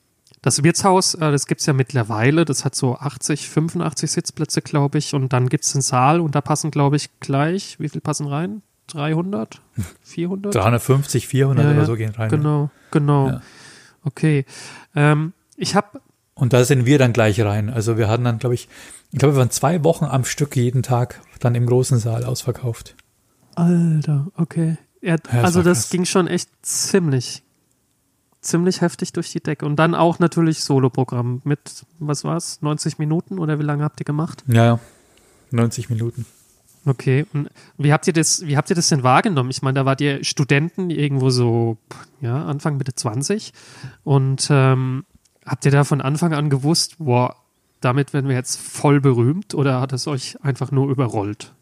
das 0.42 0.64
Wirtshaus, 0.64 1.14
äh, 1.14 1.30
das 1.30 1.46
gibt's 1.46 1.66
ja 1.66 1.72
mittlerweile, 1.72 2.44
das 2.44 2.64
hat 2.64 2.74
so 2.74 2.96
80, 2.96 3.48
85 3.48 4.10
Sitzplätze, 4.10 4.60
glaube 4.60 4.98
ich. 4.98 5.14
Und 5.14 5.32
dann 5.32 5.48
gibt's 5.48 5.72
den 5.72 5.82
Saal 5.82 6.20
und 6.20 6.34
da 6.34 6.40
passen, 6.40 6.70
glaube 6.70 6.96
ich, 6.96 7.08
gleich, 7.20 7.78
wie 7.78 7.88
viel 7.88 8.00
passen 8.00 8.26
rein? 8.26 8.62
300? 8.88 9.60
400? 10.02 10.54
350, 10.54 11.28
400 11.28 11.64
Ja, 11.64 11.70
oder 11.72 11.84
so 11.86 11.94
gehen 11.96 12.10
rein. 12.10 12.28
Genau, 12.28 12.70
genau. 12.90 13.28
Ja. 13.28 13.42
Okay. 14.04 14.44
Ähm, 14.94 15.32
ich 15.56 15.76
habe 15.76 16.00
Und 16.34 16.52
da 16.52 16.64
sind 16.64 16.86
wir 16.86 16.98
dann 16.98 17.12
gleich 17.12 17.40
rein. 17.40 17.70
Also 17.70 17.96
wir 17.96 18.08
hatten 18.08 18.24
dann, 18.24 18.38
glaube 18.38 18.54
ich, 18.54 18.68
ich 19.12 19.18
glaube, 19.18 19.34
wir 19.34 19.38
waren 19.38 19.50
zwei 19.50 19.84
Wochen 19.84 20.06
am 20.06 20.24
Stück 20.24 20.56
jeden 20.56 20.82
Tag 20.82 21.20
dann 21.38 21.54
im 21.54 21.66
großen 21.66 21.98
Saal 21.98 22.24
ausverkauft. 22.24 22.96
Alter, 23.54 24.28
okay. 24.36 24.76
Ja, 25.00 25.16
das 25.18 25.44
also 25.44 25.62
das 25.62 25.82
krass. 25.82 25.90
ging 25.90 26.04
schon 26.04 26.26
echt 26.26 26.48
ziemlich, 26.62 27.42
ziemlich 28.42 28.80
heftig 28.80 29.12
durch 29.12 29.30
die 29.32 29.40
Decke. 29.40 29.64
Und 29.64 29.76
dann 29.76 29.94
auch 29.94 30.18
natürlich 30.18 30.60
Soloprogramm 30.60 31.40
mit, 31.44 31.86
was 31.98 32.24
war's, 32.24 32.60
90 32.60 32.98
Minuten 32.98 33.38
oder 33.38 33.58
wie 33.58 33.64
lange 33.64 33.84
habt 33.84 34.00
ihr 34.00 34.04
gemacht? 34.04 34.44
Ja, 34.46 34.64
ja. 34.64 34.78
90 35.52 35.90
Minuten. 35.90 36.26
Okay. 36.84 37.24
Und 37.32 37.48
wie 37.78 37.92
habt 37.92 38.06
ihr 38.06 38.12
das, 38.12 38.44
wie 38.46 38.56
habt 38.56 38.68
ihr 38.70 38.76
das 38.76 38.88
denn 38.88 39.02
wahrgenommen? 39.02 39.50
Ich 39.50 39.62
meine, 39.62 39.78
da 39.78 39.86
wart 39.86 40.00
ihr 40.00 40.24
Studenten 40.24 40.90
irgendwo 40.90 41.30
so, 41.30 41.78
ja, 42.20 42.44
Anfang 42.44 42.76
Mitte 42.76 42.94
20. 42.94 43.52
Und 44.02 44.48
ähm, 44.50 45.04
habt 45.46 45.64
ihr 45.64 45.70
da 45.70 45.84
von 45.84 46.00
Anfang 46.00 46.34
an 46.34 46.50
gewusst, 46.50 46.96
boah, 46.98 47.36
damit 47.80 48.12
werden 48.12 48.28
wir 48.28 48.36
jetzt 48.36 48.60
voll 48.60 49.00
berühmt 49.00 49.54
oder 49.54 49.80
hat 49.80 49.92
es 49.92 50.06
euch 50.06 50.42
einfach 50.42 50.70
nur 50.70 50.90
überrollt? 50.90 51.52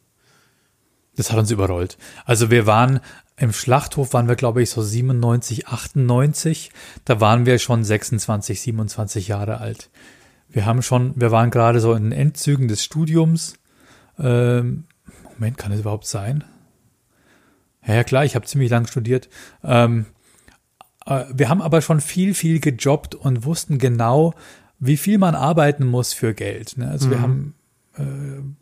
Das 1.16 1.30
hat 1.30 1.38
uns 1.38 1.50
überrollt. 1.50 1.98
Also 2.24 2.50
wir 2.50 2.66
waren 2.66 3.00
im 3.40 3.52
Schlachthof 3.52 4.12
waren 4.12 4.28
wir, 4.28 4.36
glaube 4.36 4.62
ich, 4.62 4.68
so 4.70 4.82
97, 4.82 5.66
98. 5.68 6.70
Da 7.06 7.20
waren 7.20 7.46
wir 7.46 7.58
schon 7.58 7.82
26, 7.84 8.60
27 8.60 9.28
Jahre 9.28 9.58
alt. 9.58 9.88
Wir 10.50 10.66
haben 10.66 10.82
schon, 10.82 11.12
wir 11.16 11.30
waren 11.30 11.50
gerade 11.50 11.80
so 11.80 11.94
in 11.94 12.04
den 12.04 12.12
Endzügen 12.12 12.68
des 12.68 12.84
Studiums. 12.84 13.54
Ähm, 14.18 14.84
Moment, 15.34 15.56
kann 15.56 15.70
das 15.70 15.80
überhaupt 15.80 16.06
sein? 16.06 16.44
Ja, 17.86 17.94
ja 17.94 18.04
klar, 18.04 18.26
ich 18.26 18.34
habe 18.34 18.44
ziemlich 18.46 18.70
lang 18.70 18.86
studiert. 18.86 19.30
Ähm, 19.64 20.04
äh, 21.06 21.24
wir 21.32 21.48
haben 21.48 21.62
aber 21.62 21.80
schon 21.80 22.02
viel, 22.02 22.34
viel 22.34 22.60
gejobbt 22.60 23.14
und 23.14 23.44
wussten 23.46 23.78
genau, 23.78 24.34
wie 24.78 24.98
viel 24.98 25.16
man 25.16 25.34
arbeiten 25.34 25.86
muss 25.86 26.12
für 26.12 26.34
Geld. 26.34 26.76
Ne? 26.76 26.88
Also 26.90 27.08
wir 27.10 27.18
Mhm. 27.18 27.22
haben 27.22 27.54
äh, 27.54 27.59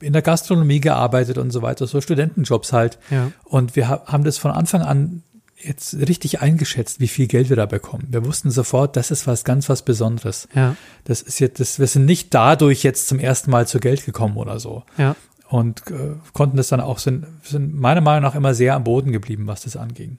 in 0.01 0.12
der 0.12 0.22
Gastronomie 0.22 0.81
gearbeitet 0.81 1.38
und 1.38 1.51
so 1.51 1.62
weiter, 1.62 1.87
so 1.87 2.01
Studentenjobs 2.01 2.72
halt. 2.72 2.98
Ja. 3.11 3.33
Und 3.44 3.77
wir 3.77 3.88
ha 3.88 4.03
haben 4.07 4.24
das 4.24 4.38
von 4.38 4.51
Anfang 4.51 4.83
an 4.83 5.22
jetzt 5.61 5.94
richtig 5.94 6.40
eingeschätzt, 6.40 7.01
wie 7.01 7.09
viel 7.09 7.27
Geld 7.27 7.48
wir 7.48 7.57
da 7.57 7.66
bekommen. 7.66 8.07
Wir 8.11 8.24
wussten 8.24 8.51
sofort, 8.51 8.96
das 8.96 9.11
ist 9.11 9.27
was 9.27 9.44
ganz 9.44 9.68
was 9.68 9.83
Besonderes. 9.83 10.48
Ja, 10.55 10.77
Das 11.05 11.20
ist 11.20 11.40
jetzt, 11.40 11.59
das, 11.59 11.79
wir 11.79 11.87
sind 11.88 12.05
nicht 12.05 12.33
dadurch 12.33 12.83
jetzt 12.85 13.09
zum 13.09 13.18
ersten 13.18 13.51
Mal 13.51 13.66
zu 13.66 13.81
Geld 13.81 14.05
gekommen 14.05 14.37
oder 14.37 14.61
so. 14.61 14.85
ja. 14.96 15.16
Und 15.51 15.90
äh, 15.90 16.16
konnten 16.35 16.59
das 16.59 16.68
dann 16.68 16.83
auch, 16.83 16.98
sind, 16.98 17.27
sind 17.42 17.74
meiner 17.74 18.03
Meinung 18.03 18.22
nach 18.22 18.35
immer 18.35 18.53
sehr 18.53 18.74
am 18.74 18.85
Boden 18.85 19.12
geblieben, 19.12 19.46
was 19.46 19.62
das 19.62 19.79
anging. 19.79 20.18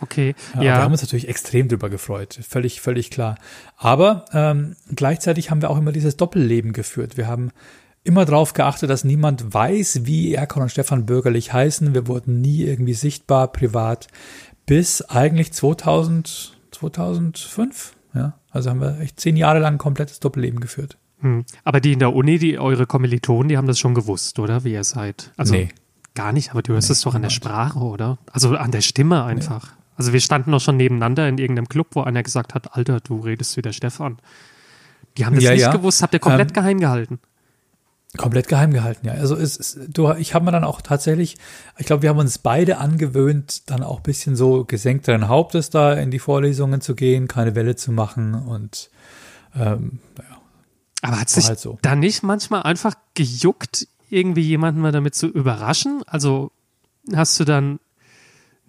Okay. 0.00 0.36
Ja, 0.54 0.62
Ja. 0.62 0.76
Wir 0.76 0.82
haben 0.82 0.92
uns 0.92 1.02
natürlich 1.02 1.28
extrem 1.28 1.66
drüber 1.66 1.90
gefreut, 1.90 2.38
völlig, 2.48 2.80
völlig 2.80 3.10
klar. 3.10 3.34
Aber 3.76 4.26
ähm, 4.32 4.76
gleichzeitig 4.94 5.50
haben 5.50 5.60
wir 5.60 5.70
auch 5.70 5.78
immer 5.78 5.90
dieses 5.90 6.16
Doppelleben 6.16 6.72
geführt. 6.72 7.16
Wir 7.16 7.26
haben 7.26 7.50
immer 8.04 8.24
darauf 8.24 8.52
geachtet, 8.54 8.88
dass 8.90 9.04
niemand 9.04 9.52
weiß, 9.52 10.00
wie 10.04 10.34
Erkon 10.34 10.62
und 10.62 10.70
Stefan 10.70 11.06
bürgerlich 11.06 11.52
heißen. 11.52 11.94
Wir 11.94 12.06
wurden 12.06 12.40
nie 12.40 12.62
irgendwie 12.62 12.94
sichtbar 12.94 13.48
privat 13.52 14.08
bis 14.66 15.02
eigentlich 15.02 15.52
2000, 15.52 16.56
2005. 16.70 17.94
Ja, 18.14 18.34
also 18.50 18.70
haben 18.70 18.80
wir 18.80 19.00
echt 19.00 19.20
zehn 19.20 19.36
Jahre 19.36 19.58
lang 19.60 19.74
ein 19.74 19.78
komplettes 19.78 20.20
Doppelleben 20.20 20.60
geführt. 20.60 20.96
Hm. 21.20 21.44
Aber 21.64 21.80
die 21.80 21.92
in 21.92 21.98
der 21.98 22.14
Uni, 22.14 22.38
die 22.38 22.58
eure 22.58 22.86
Kommilitonen, 22.86 23.48
die 23.48 23.56
haben 23.58 23.66
das 23.66 23.78
schon 23.78 23.94
gewusst, 23.94 24.38
oder? 24.38 24.64
Wie 24.64 24.72
ihr 24.72 24.84
seid. 24.84 25.32
Also 25.36 25.54
Nee. 25.54 25.68
gar 26.14 26.32
nicht, 26.32 26.50
aber 26.50 26.62
du 26.62 26.72
hörst 26.72 26.90
es 26.90 27.02
doch 27.02 27.14
an 27.14 27.22
der 27.22 27.30
Sprache, 27.30 27.78
oder? 27.78 28.18
Also 28.32 28.56
an 28.56 28.70
der 28.70 28.80
Stimme 28.80 29.24
einfach. 29.24 29.72
Also 29.96 30.12
wir 30.14 30.20
standen 30.20 30.50
doch 30.52 30.60
schon 30.60 30.78
nebeneinander 30.78 31.28
in 31.28 31.36
irgendeinem 31.36 31.68
Club, 31.68 31.88
wo 31.92 32.00
einer 32.00 32.22
gesagt 32.22 32.54
hat, 32.54 32.74
Alter, 32.74 33.00
du 33.00 33.20
redest 33.20 33.56
wie 33.58 33.62
der 33.62 33.72
Stefan. 33.72 34.18
Die 35.18 35.26
haben 35.26 35.34
das 35.34 35.44
Ja, 35.44 35.50
nicht 35.52 35.60
ja. 35.60 35.72
gewusst, 35.72 36.02
habt 36.02 36.14
ihr 36.14 36.20
komplett 36.20 36.48
Ähm, 36.50 36.54
geheim 36.54 36.80
gehalten. 36.80 37.18
Komplett 38.16 38.48
geheim 38.48 38.72
gehalten, 38.72 39.06
ja. 39.06 39.12
Also 39.12 39.36
es, 39.36 39.56
es, 39.56 39.78
du, 39.88 40.10
ich 40.14 40.34
habe 40.34 40.44
mir 40.44 40.50
dann 40.50 40.64
auch 40.64 40.80
tatsächlich, 40.80 41.36
ich 41.78 41.86
glaube, 41.86 42.02
wir 42.02 42.10
haben 42.10 42.18
uns 42.18 42.38
beide 42.38 42.78
angewöhnt, 42.78 43.70
dann 43.70 43.84
auch 43.84 43.98
ein 43.98 44.02
bisschen 44.02 44.34
so 44.34 44.64
gesenkteren 44.64 45.28
Hauptes 45.28 45.70
da 45.70 45.92
in 45.92 46.10
die 46.10 46.18
Vorlesungen 46.18 46.80
zu 46.80 46.96
gehen, 46.96 47.28
keine 47.28 47.54
Welle 47.54 47.76
zu 47.76 47.92
machen 47.92 48.34
und 48.34 48.90
ähm, 49.54 50.00
naja, 50.18 50.40
Aber 51.02 51.20
hat 51.20 51.28
sich 51.28 51.46
halt 51.46 51.60
so. 51.60 51.78
da 51.82 51.94
nicht 51.94 52.24
manchmal 52.24 52.62
einfach 52.64 52.94
gejuckt, 53.14 53.86
irgendwie 54.08 54.42
jemanden 54.42 54.80
mal 54.80 54.92
damit 54.92 55.14
zu 55.14 55.28
überraschen? 55.28 56.02
Also 56.06 56.50
hast 57.14 57.38
du 57.38 57.44
dann 57.44 57.78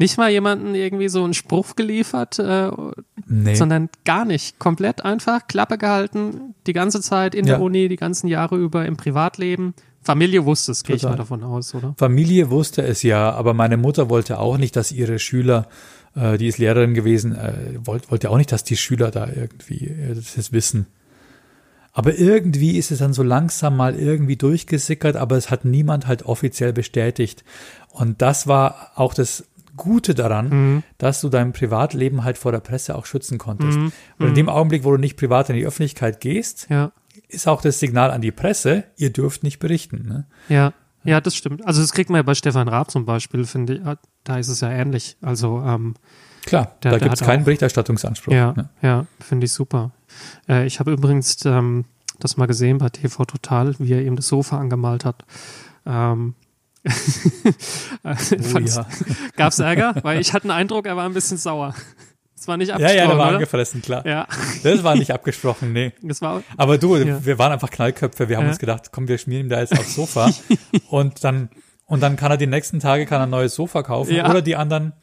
nicht 0.01 0.17
mal 0.17 0.29
jemanden 0.29 0.75
irgendwie 0.75 1.07
so 1.09 1.23
einen 1.23 1.33
Spruch 1.33 1.75
geliefert, 1.75 2.39
äh, 2.39 2.69
nee. 3.27 3.55
sondern 3.55 3.89
gar 4.03 4.25
nicht. 4.25 4.59
Komplett 4.59 5.05
einfach 5.05 5.47
Klappe 5.47 5.77
gehalten, 5.77 6.55
die 6.67 6.73
ganze 6.73 7.01
Zeit 7.01 7.35
in 7.35 7.45
Ja. 7.45 7.55
der 7.55 7.61
Uni, 7.61 7.87
die 7.87 7.95
ganzen 7.95 8.27
Jahre 8.27 8.57
über 8.57 8.85
im 8.85 8.97
Privatleben. 8.97 9.73
Familie 10.03 10.45
wusste 10.45 10.71
es, 10.71 10.83
gehe 10.83 10.95
ich 10.95 11.03
mal 11.03 11.15
davon 11.15 11.43
aus, 11.43 11.75
oder? 11.75 11.93
Familie 11.97 12.49
wusste 12.49 12.81
es 12.81 13.03
ja, 13.03 13.31
aber 13.31 13.53
meine 13.53 13.77
Mutter 13.77 14.09
wollte 14.09 14.39
auch 14.39 14.57
nicht, 14.57 14.75
dass 14.75 14.91
ihre 14.91 15.19
Schüler, 15.19 15.67
äh, 16.15 16.37
die 16.39 16.47
ist 16.47 16.57
Lehrerin 16.57 16.95
gewesen, 16.95 17.35
äh, 17.35 17.53
wollte, 17.85 18.09
wollte 18.09 18.29
auch 18.31 18.37
nicht, 18.37 18.51
dass 18.51 18.63
die 18.63 18.77
Schüler 18.77 19.11
da 19.11 19.27
irgendwie 19.27 19.85
äh, 19.87 20.15
das 20.15 20.51
wissen. 20.51 20.87
Aber 21.93 22.17
irgendwie 22.17 22.77
ist 22.77 22.89
es 22.89 22.99
dann 22.99 23.13
so 23.13 23.21
langsam 23.21 23.75
mal 23.75 23.95
irgendwie 23.95 24.37
durchgesickert, 24.37 25.17
aber 25.17 25.35
es 25.35 25.51
hat 25.51 25.65
niemand 25.65 26.07
halt 26.07 26.23
offiziell 26.23 26.71
bestätigt. 26.73 27.43
Und 27.89 28.21
das 28.21 28.47
war 28.47 28.91
auch 28.95 29.13
das 29.13 29.43
Gute 29.77 30.13
daran, 30.15 30.49
Mhm. 30.49 30.83
dass 30.97 31.21
du 31.21 31.29
dein 31.29 31.53
Privatleben 31.53 32.23
halt 32.23 32.37
vor 32.37 32.51
der 32.51 32.59
Presse 32.59 32.95
auch 32.95 33.05
schützen 33.05 33.37
konntest. 33.37 33.77
Mhm. 33.77 33.91
Und 34.19 34.27
in 34.29 34.35
dem 34.35 34.49
Augenblick, 34.49 34.83
wo 34.83 34.91
du 34.91 34.97
nicht 34.97 35.17
privat 35.17 35.49
in 35.49 35.55
die 35.55 35.65
Öffentlichkeit 35.65 36.19
gehst, 36.19 36.67
Ja, 36.69 36.91
ist 37.27 37.47
auch 37.47 37.61
das 37.61 37.79
Signal 37.79 38.11
an 38.11 38.21
die 38.21 38.31
Presse, 38.31 38.83
ihr 38.97 39.11
dürft 39.11 39.43
nicht 39.43 39.59
berichten. 39.59 40.05
Ne? 40.07 40.25
ja, 40.49 40.73
ja, 41.03 41.19
das 41.19 41.35
stimmt. 41.35 41.65
Also 41.65 41.81
das 41.81 41.93
kriegt 41.93 42.09
man 42.09 42.19
ja 42.19 42.23
bei 42.23 42.35
Stefan 42.35 42.67
Raab 42.67 42.91
zum 42.91 43.05
Beispiel, 43.05 43.45
finde 43.45 43.73
ich. 43.75 43.81
Da 44.23 44.37
ist 44.37 44.49
es 44.49 44.61
ja 44.61 44.69
ähnlich. 44.69 45.17
Also 45.21 45.61
ähm, 45.65 45.95
Klar, 46.45 46.75
Der- 46.83 46.91
da 46.91 46.97
gibt 46.99 47.13
es 47.13 47.19
keinen 47.21 47.41
auch- 47.41 47.45
Berichterstattungsanspruch. 47.45 48.33
Ja, 48.33 48.53
ne? 48.53 48.69
ja, 48.81 49.05
finde 49.19 49.45
ich 49.45 49.51
super. 49.53 49.91
Äh, 50.49 50.65
ich 50.65 50.79
habe 50.79 50.91
übrigens 50.91 51.43
ähm, 51.45 51.85
das 52.19 52.35
mal 52.37 52.45
gesehen 52.47 52.77
bei 52.79 52.89
TV 52.89 53.25
Total, 53.25 53.75
wie 53.79 53.93
er 53.93 54.01
eben 54.01 54.15
das 54.15 54.27
Sofa 54.27 54.57
angemalt 54.59 55.05
hat. 55.05 55.23
Ähm, 55.85 56.35
Oh, 58.03 58.57
ja. 58.59 58.85
Gab's 59.35 59.59
Ärger? 59.59 59.95
Weil 60.01 60.19
ich 60.19 60.33
hatte 60.33 60.47
den 60.47 60.51
Eindruck, 60.51 60.85
er 60.87 60.95
war 60.95 61.05
ein 61.05 61.13
bisschen 61.13 61.37
sauer. 61.37 61.75
Es 62.35 62.47
war 62.47 62.57
nicht 62.57 62.69
ja, 62.69 62.75
abgesprochen, 62.75 62.97
ja, 62.97 63.07
der 63.07 63.17
war 63.17 63.25
oder? 63.27 63.35
angefressen, 63.35 63.81
klar. 63.83 64.05
Ja, 64.07 64.27
Das 64.63 64.83
war 64.83 64.95
nicht 64.95 65.11
abgesprochen, 65.11 65.73
nee. 65.73 65.93
das 66.01 66.21
war 66.21 66.41
Aber 66.57 66.77
du, 66.79 66.97
Ja. 66.97 67.23
wir 67.23 67.37
waren 67.37 67.51
einfach 67.51 67.69
Knallköpfe. 67.69 68.29
Wir 68.29 68.37
haben 68.37 68.45
Ja. 68.45 68.49
uns 68.49 68.59
gedacht, 68.59 68.91
komm, 68.91 69.07
wir 69.07 69.17
schmieren 69.19 69.45
ihm 69.45 69.49
da 69.49 69.59
jetzt 69.59 69.73
aufs 69.77 69.93
Sofa. 69.95 70.31
und 70.89 71.23
dann, 71.23 71.49
und 71.85 72.01
dann 72.01 72.15
kann 72.15 72.31
er 72.31 72.37
die 72.37 72.47
nächsten 72.47 72.79
Tage 72.79 73.05
kann 73.05 73.21
er 73.21 73.27
ein 73.27 73.29
neues 73.29 73.53
Sofa 73.53 73.83
kaufen. 73.83 74.15
Ja. 74.15 74.27
Oder 74.29 74.41
die 74.41 74.55
anderen, 74.55 74.93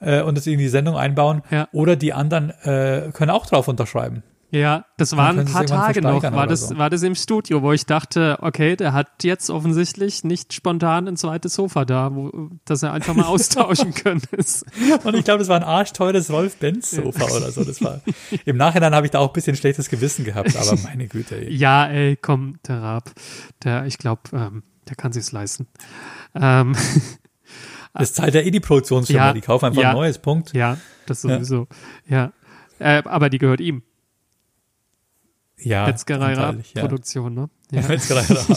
äh, 0.00 0.22
und 0.22 0.36
das 0.36 0.48
in 0.48 0.58
die 0.58 0.68
Sendung 0.68 0.96
einbauen. 0.96 1.42
Ja. 1.50 1.68
Oder 1.70 1.94
die 1.94 2.12
anderen 2.12 2.50
äh, 2.64 3.10
können 3.12 3.30
auch 3.30 3.46
drauf 3.46 3.68
unterschreiben. 3.68 4.24
Ja, 4.52 4.84
das 4.96 5.16
waren 5.16 5.38
ein 5.38 5.44
können 5.44 5.54
paar 5.54 5.66
Tage 5.66 6.02
noch. 6.02 6.22
War 6.22 6.46
das, 6.46 6.68
so. 6.68 6.78
war 6.78 6.90
das 6.90 7.02
im 7.02 7.14
Studio, 7.14 7.62
wo 7.62 7.72
ich 7.72 7.86
dachte, 7.86 8.38
okay, 8.40 8.74
der 8.74 8.92
hat 8.92 9.22
jetzt 9.22 9.48
offensichtlich 9.48 10.24
nicht 10.24 10.52
spontan 10.52 11.06
ein 11.06 11.16
zweites 11.16 11.54
Sofa 11.54 11.84
da, 11.84 12.14
wo, 12.14 12.50
das 12.64 12.82
er 12.82 12.92
einfach 12.92 13.14
mal 13.14 13.24
austauschen 13.26 13.94
könnte. 13.94 14.28
Und 15.04 15.14
ich 15.14 15.24
glaube, 15.24 15.38
das 15.38 15.48
war 15.48 15.56
ein 15.56 15.64
arschteures 15.64 16.30
Rolf-Benz-Sofa 16.30 17.24
oder 17.36 17.52
so. 17.52 17.62
Das 17.62 17.82
war, 17.82 18.00
Im 18.44 18.56
Nachhinein 18.56 18.94
habe 18.94 19.06
ich 19.06 19.12
da 19.12 19.20
auch 19.20 19.28
ein 19.28 19.32
bisschen 19.32 19.56
schlechtes 19.56 19.88
Gewissen 19.88 20.24
gehabt, 20.24 20.56
aber 20.56 20.76
meine 20.82 21.06
Güte. 21.06 21.36
Ey. 21.36 21.54
Ja, 21.54 21.86
ey, 21.86 22.16
komm, 22.16 22.58
der 22.66 22.82
Raab, 22.82 23.10
der, 23.62 23.86
ich 23.86 23.98
glaube, 23.98 24.22
ähm, 24.32 24.62
der 24.88 24.96
kann 24.96 25.12
sich's 25.12 25.32
leisten. 25.32 25.68
Ähm, 26.34 26.74
Das 27.92 28.14
zahlt 28.14 28.34
ja 28.34 28.40
eh 28.40 28.50
die 28.52 28.60
Produktionsfirma. 28.60 29.26
Ja, 29.26 29.32
die 29.32 29.40
kaufen 29.40 29.66
einfach 29.66 29.82
ja. 29.82 29.90
ein 29.90 29.96
neues 29.96 30.18
Punkt. 30.18 30.52
ja, 30.52 30.78
das 31.06 31.22
sowieso. 31.22 31.66
Ja. 32.06 32.32
Äh, 32.78 33.02
aber 33.04 33.30
die 33.30 33.38
gehört 33.38 33.60
ihm. 33.60 33.82
Ja, 35.62 35.86
Metzgerei 35.86 36.34
ja. 36.34 36.54
Produktion, 36.80 37.34
ne? 37.34 37.50
Ja. 37.70 37.82
Metzgerei. 37.88 38.24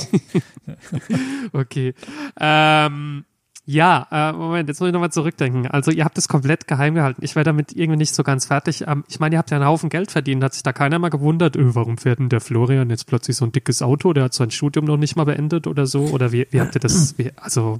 Okay. 1.53 1.93
Ähm, 2.39 3.25
ja, 3.65 4.07
äh, 4.11 4.33
Moment, 4.33 4.67
jetzt 4.67 4.81
muss 4.81 4.87
ich 4.87 4.93
nochmal 4.93 5.11
zurückdenken. 5.11 5.67
Also 5.67 5.91
ihr 5.91 6.03
habt 6.03 6.17
es 6.17 6.27
komplett 6.27 6.67
geheim 6.67 6.95
gehalten. 6.95 7.23
Ich 7.23 7.35
war 7.37 7.45
damit 7.45 7.71
irgendwie 7.71 7.97
nicht 7.97 8.13
so 8.13 8.23
ganz 8.23 8.45
fertig. 8.45 8.85
Ähm, 8.87 9.05
ich 9.07 9.19
meine, 9.21 9.35
ihr 9.35 9.39
habt 9.39 9.51
ja 9.51 9.57
einen 9.57 9.65
Haufen 9.65 9.89
Geld 9.89 10.11
verdient. 10.11 10.43
Hat 10.43 10.53
sich 10.53 10.63
da 10.63 10.73
keiner 10.73 10.99
mal 10.99 11.09
gewundert, 11.09 11.55
öh, 11.55 11.73
warum 11.73 11.97
fährt 11.97 12.19
denn 12.19 12.29
der 12.29 12.41
Florian 12.41 12.89
jetzt 12.89 13.07
plötzlich 13.07 13.37
so 13.37 13.45
ein 13.45 13.53
dickes 13.53 13.81
Auto? 13.81 14.11
Der 14.11 14.25
hat 14.25 14.33
sein 14.33 14.51
Studium 14.51 14.85
noch 14.85 14.97
nicht 14.97 15.15
mal 15.15 15.23
beendet 15.23 15.67
oder 15.67 15.85
so? 15.85 16.07
Oder 16.07 16.33
wie, 16.33 16.47
wie 16.51 16.59
habt 16.59 16.75
ihr 16.75 16.81
das, 16.81 17.17
wie, 17.17 17.31
also 17.37 17.79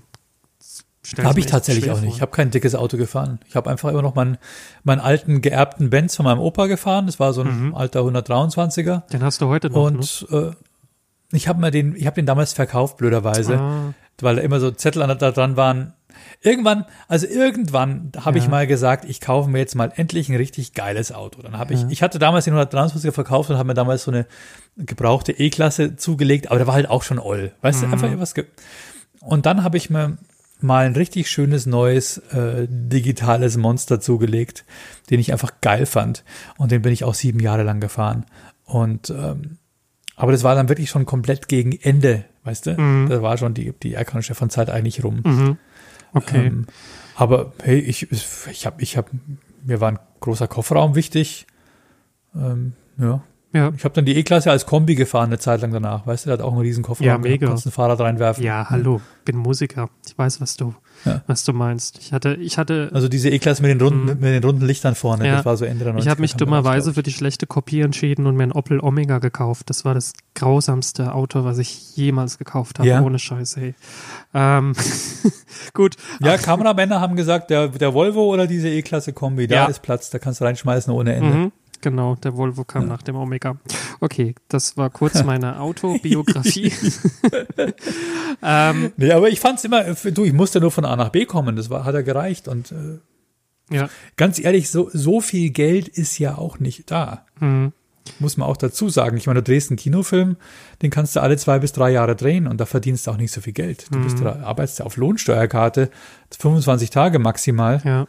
Habe 1.21 1.39
ich 1.39 1.45
tatsächlich 1.47 1.91
auch 1.91 1.99
nicht. 1.99 2.15
Ich 2.15 2.21
habe 2.21 2.31
kein 2.31 2.49
dickes 2.49 2.75
Auto 2.75 2.95
gefahren. 2.97 3.39
Ich 3.47 3.55
habe 3.55 3.69
einfach 3.69 3.89
immer 3.89 4.01
noch 4.01 4.15
meinen, 4.15 4.37
meinen 4.83 5.01
alten 5.01 5.41
geerbten 5.41 5.89
Benz 5.89 6.15
von 6.15 6.23
meinem 6.23 6.39
Opa 6.39 6.67
gefahren. 6.67 7.07
Das 7.07 7.19
war 7.19 7.33
so 7.33 7.41
ein 7.41 7.67
Mhm. 7.67 7.75
alter 7.75 8.01
123er. 8.03 9.03
Den 9.11 9.21
hast 9.23 9.41
du 9.41 9.47
heute 9.47 9.69
noch, 9.69 9.91
ne? 9.91 9.97
Und 9.97 10.27
äh, 10.31 10.51
ich 11.33 11.47
habe 11.47 11.59
mir 11.59 11.71
den, 11.71 11.95
ich 11.95 12.05
habe 12.05 12.15
den 12.15 12.25
damals 12.25 12.53
verkauft, 12.53 12.97
blöderweise, 12.97 13.57
Ah, 13.59 13.93
weil 14.21 14.37
da 14.37 14.41
immer 14.41 14.59
so 14.61 14.71
Zettel 14.71 15.01
an- 15.01 15.17
da 15.17 15.31
dran 15.31 15.57
waren. 15.57 15.93
Irgendwann, 16.41 16.85
also 17.07 17.25
irgendwann 17.27 18.11
habe 18.19 18.37
ich 18.37 18.45
Ja. 18.45 18.49
mal 18.51 18.67
gesagt, 18.67 19.03
ich 19.05 19.19
kaufe 19.19 19.49
mir 19.49 19.57
jetzt 19.59 19.75
mal 19.75 19.91
endlich 19.95 20.29
ein 20.29 20.35
richtig 20.37 20.73
geiles 20.73 21.11
Auto. 21.11 21.41
Dann 21.41 21.57
habe 21.57 21.73
Ja. 21.73 21.79
ich, 21.85 21.91
ich 21.91 22.01
hatte 22.03 22.17
damals 22.19 22.45
den 22.45 22.53
123er 22.53 23.11
verkauft 23.11 23.49
und 23.49 23.57
habe 23.57 23.67
mir 23.67 23.73
damals 23.73 24.03
so 24.03 24.11
eine 24.11 24.25
gebrauchte 24.77 25.31
E-Klasse 25.33 25.95
zugelegt, 25.97 26.47
aber 26.49 26.59
der 26.59 26.67
war 26.67 26.75
halt 26.75 26.89
auch 26.89 27.03
schon 27.03 27.19
oll. 27.19 27.51
Weißt 27.61 27.81
Mhm. 27.81 27.87
du, 27.87 27.93
einfach 27.93 28.19
was. 28.19 28.33
Und 29.21 29.45
dann 29.45 29.63
habe 29.63 29.75
ich 29.77 29.89
mir 29.89 30.17
mal 30.59 30.85
ein 30.85 30.95
richtig 30.95 31.29
schönes 31.29 31.65
neues 31.65 32.17
äh, 32.29 32.67
digitales 32.69 33.57
Monster 33.57 33.99
zugelegt, 33.99 34.65
den 35.09 35.19
ich 35.19 35.31
einfach 35.31 35.51
geil 35.61 35.85
fand. 35.85 36.23
Und 36.57 36.71
den 36.71 36.81
bin 36.81 36.93
ich 36.93 37.03
auch 37.03 37.13
sieben 37.13 37.39
Jahre 37.39 37.63
lang 37.63 37.79
gefahren. 37.79 38.25
Und 38.65 39.09
ähm, 39.09 39.57
aber 40.15 40.31
das 40.31 40.43
war 40.43 40.55
dann 40.55 40.69
wirklich 40.69 40.89
schon 40.89 41.05
komplett 41.05 41.47
gegen 41.47 41.71
Ende, 41.73 42.25
weißt 42.43 42.67
du? 42.67 42.79
Mhm. 42.79 43.09
Da 43.09 43.21
war 43.21 43.37
schon 43.37 43.53
die, 43.53 43.73
die 43.81 43.95
Erkan 43.95 44.23
Stefan 44.23 44.49
Zeit 44.49 44.69
eigentlich 44.69 45.03
rum. 45.03 45.21
mhm. 45.23 45.57
Okay. 46.13 46.45
Ähm, 46.45 46.67
aber 47.15 47.53
hey, 47.63 47.79
ich, 47.79 48.11
ich 48.11 48.65
habe, 48.65 48.81
ich 48.81 48.97
habe, 48.97 49.09
mir 49.63 49.81
war 49.81 49.91
ein 49.91 49.99
großer 50.19 50.47
Kofferraum 50.47 50.93
wichtig. 50.95 51.47
Ähm, 52.35 52.73
ja, 52.97 53.23
Ja. 53.53 53.71
Ich 53.77 53.83
habe 53.85 53.93
dann 53.93 54.05
die 54.05 54.15
E-Klasse 54.17 54.49
als 54.51 54.65
Kombi 54.65 54.95
gefahren 54.95 55.25
eine 55.27 55.37
Zeit 55.39 55.61
lang 55.61 55.71
danach. 55.71 56.05
Weißt 56.07 56.25
du, 56.25 56.29
der 56.29 56.39
hat 56.39 56.43
auch 56.43 56.51
einen 56.53 56.61
riesen 56.61 56.83
Kofferraum. 56.83 57.07
Ja, 57.07 57.17
mega. 57.17 57.45
Konntest 57.47 57.67
ein 57.67 57.71
Fahrrad 57.71 57.99
reinwerfen. 57.99 58.43
Ja, 58.43 58.67
hallo, 58.69 58.99
bin 59.25 59.37
Musiker. 59.37 59.89
Ich 60.07 60.17
weiß, 60.17 60.41
was 60.41 60.57
du, 60.57 60.73
Ja. 61.05 61.21
was 61.27 61.43
du 61.43 61.53
meinst. 61.53 61.99
Ich 61.99 62.13
hatte, 62.13 62.33
ich 62.35 62.57
hatte, 62.57 62.89
Also 62.93 63.07
diese 63.07 63.29
E-Klasse 63.29 63.61
mit 63.61 63.69
den 63.71 63.79
runden, 63.79 64.05
mit 64.07 64.23
den 64.23 64.43
runden 64.43 64.65
Lichtern 64.65 64.95
vorne, 64.95 65.23
Mhm. 65.23 65.29
Ja. 65.29 65.35
das 65.37 65.45
war 65.45 65.55
so 65.57 65.65
Ende 65.65 65.83
der 65.85 65.93
90er. 65.93 65.99
ich 65.99 66.07
habe 66.09 66.21
mich 66.21 66.33
dummerweise 66.35 66.93
für 66.95 67.03
die 67.03 67.11
schlechte 67.11 67.45
Kopie 67.45 67.81
entschieden 67.81 68.25
und 68.25 68.35
mir 68.35 68.43
ein 68.43 68.51
Opel 68.51 68.79
Omega 68.79 69.19
gekauft. 69.19 69.69
Das 69.69 69.85
war 69.85 69.93
das 69.93 70.13
grausamste 70.35 71.13
Auto, 71.13 71.43
was 71.45 71.59
ich 71.59 71.95
jemals 71.95 72.39
gekauft 72.39 72.79
habe, 72.79 72.89
Ja. 72.89 73.01
ohne 73.01 73.19
Scheiße. 73.19 73.59
Hey. 73.59 73.75
Ähm, 74.33 74.73
gut. 75.73 75.95
Ja, 76.21 76.37
Kameramänner 76.37 76.99
haben 77.01 77.15
gesagt, 77.15 77.49
der, 77.49 77.67
der 77.67 77.93
Volvo 77.93 78.33
oder 78.33 78.47
diese 78.47 78.69
E-Klasse 78.69 79.13
Kombi, 79.13 79.47
da 79.47 79.65
ist 79.65 79.81
Platz, 79.81 80.09
da 80.09 80.19
kannst 80.19 80.41
du 80.41 80.45
reinschmeißen 80.45 80.91
ohne 80.93 81.13
Ende. 81.13 81.29
Mhm, 81.37 81.51
genau, 81.83 82.15
der 82.15 82.35
Volvo 82.35 82.63
kam 82.63 82.87
nach 82.87 83.03
dem 83.03 83.15
Omega. 83.15 83.57
Okay, 83.99 84.33
das 84.47 84.75
war 84.77 84.89
kurz 84.89 85.23
meine 85.25 85.59
Autobiografie. 85.59 86.73
ähm, 88.41 88.91
Nee, 88.97 89.11
aber 89.11 89.29
ich 89.29 89.39
fand's 89.39 89.63
immer, 89.63 89.83
du, 89.83 90.25
ich 90.25 90.33
musste 90.33 90.59
nur 90.59 90.71
von 90.71 90.85
A 90.85 90.95
nach 90.95 91.09
B 91.09 91.25
kommen, 91.25 91.55
das 91.55 91.69
war, 91.69 91.85
hat 91.85 91.93
er 91.93 92.01
gereicht 92.03 92.47
und 92.47 92.71
äh, 92.71 92.97
ja, 93.69 93.89
ganz 94.17 94.39
ehrlich, 94.39 94.69
so, 94.69 94.89
so 94.91 95.21
viel 95.21 95.51
Geld 95.51 95.87
ist 95.87 96.17
ja 96.17 96.37
auch 96.37 96.59
nicht 96.59 96.89
da. 96.91 97.25
mhm, 97.39 97.71
Muss 98.19 98.35
man 98.37 98.47
auch 98.47 98.57
dazu 98.57 98.89
sagen. 98.89 99.15
Ich 99.17 99.27
meine, 99.27 99.41
du 99.41 99.51
drehst 99.51 99.69
einen 99.69 99.77
Kinofilm, 99.77 100.37
den 100.81 100.89
kannst 100.89 101.15
du 101.15 101.21
alle 101.21 101.37
zwei 101.37 101.59
bis 101.59 101.71
drei 101.71 101.91
Jahre 101.91 102.15
drehen 102.15 102.47
und 102.47 102.59
da 102.59 102.65
verdienst 102.65 103.07
du 103.07 103.11
auch 103.11 103.17
nicht 103.17 103.31
so 103.31 103.41
viel 103.41 103.53
Geld. 103.53 103.87
Du 103.91 104.01
bist, 104.03 104.19
da 104.19 104.41
arbeitest 104.43 104.79
ja 104.79 104.85
auf 104.85 104.97
Lohnsteuerkarte, 104.97 105.89
25 106.37 106.89
Tage 106.89 107.19
maximal 107.19 107.81
ja, 107.85 108.07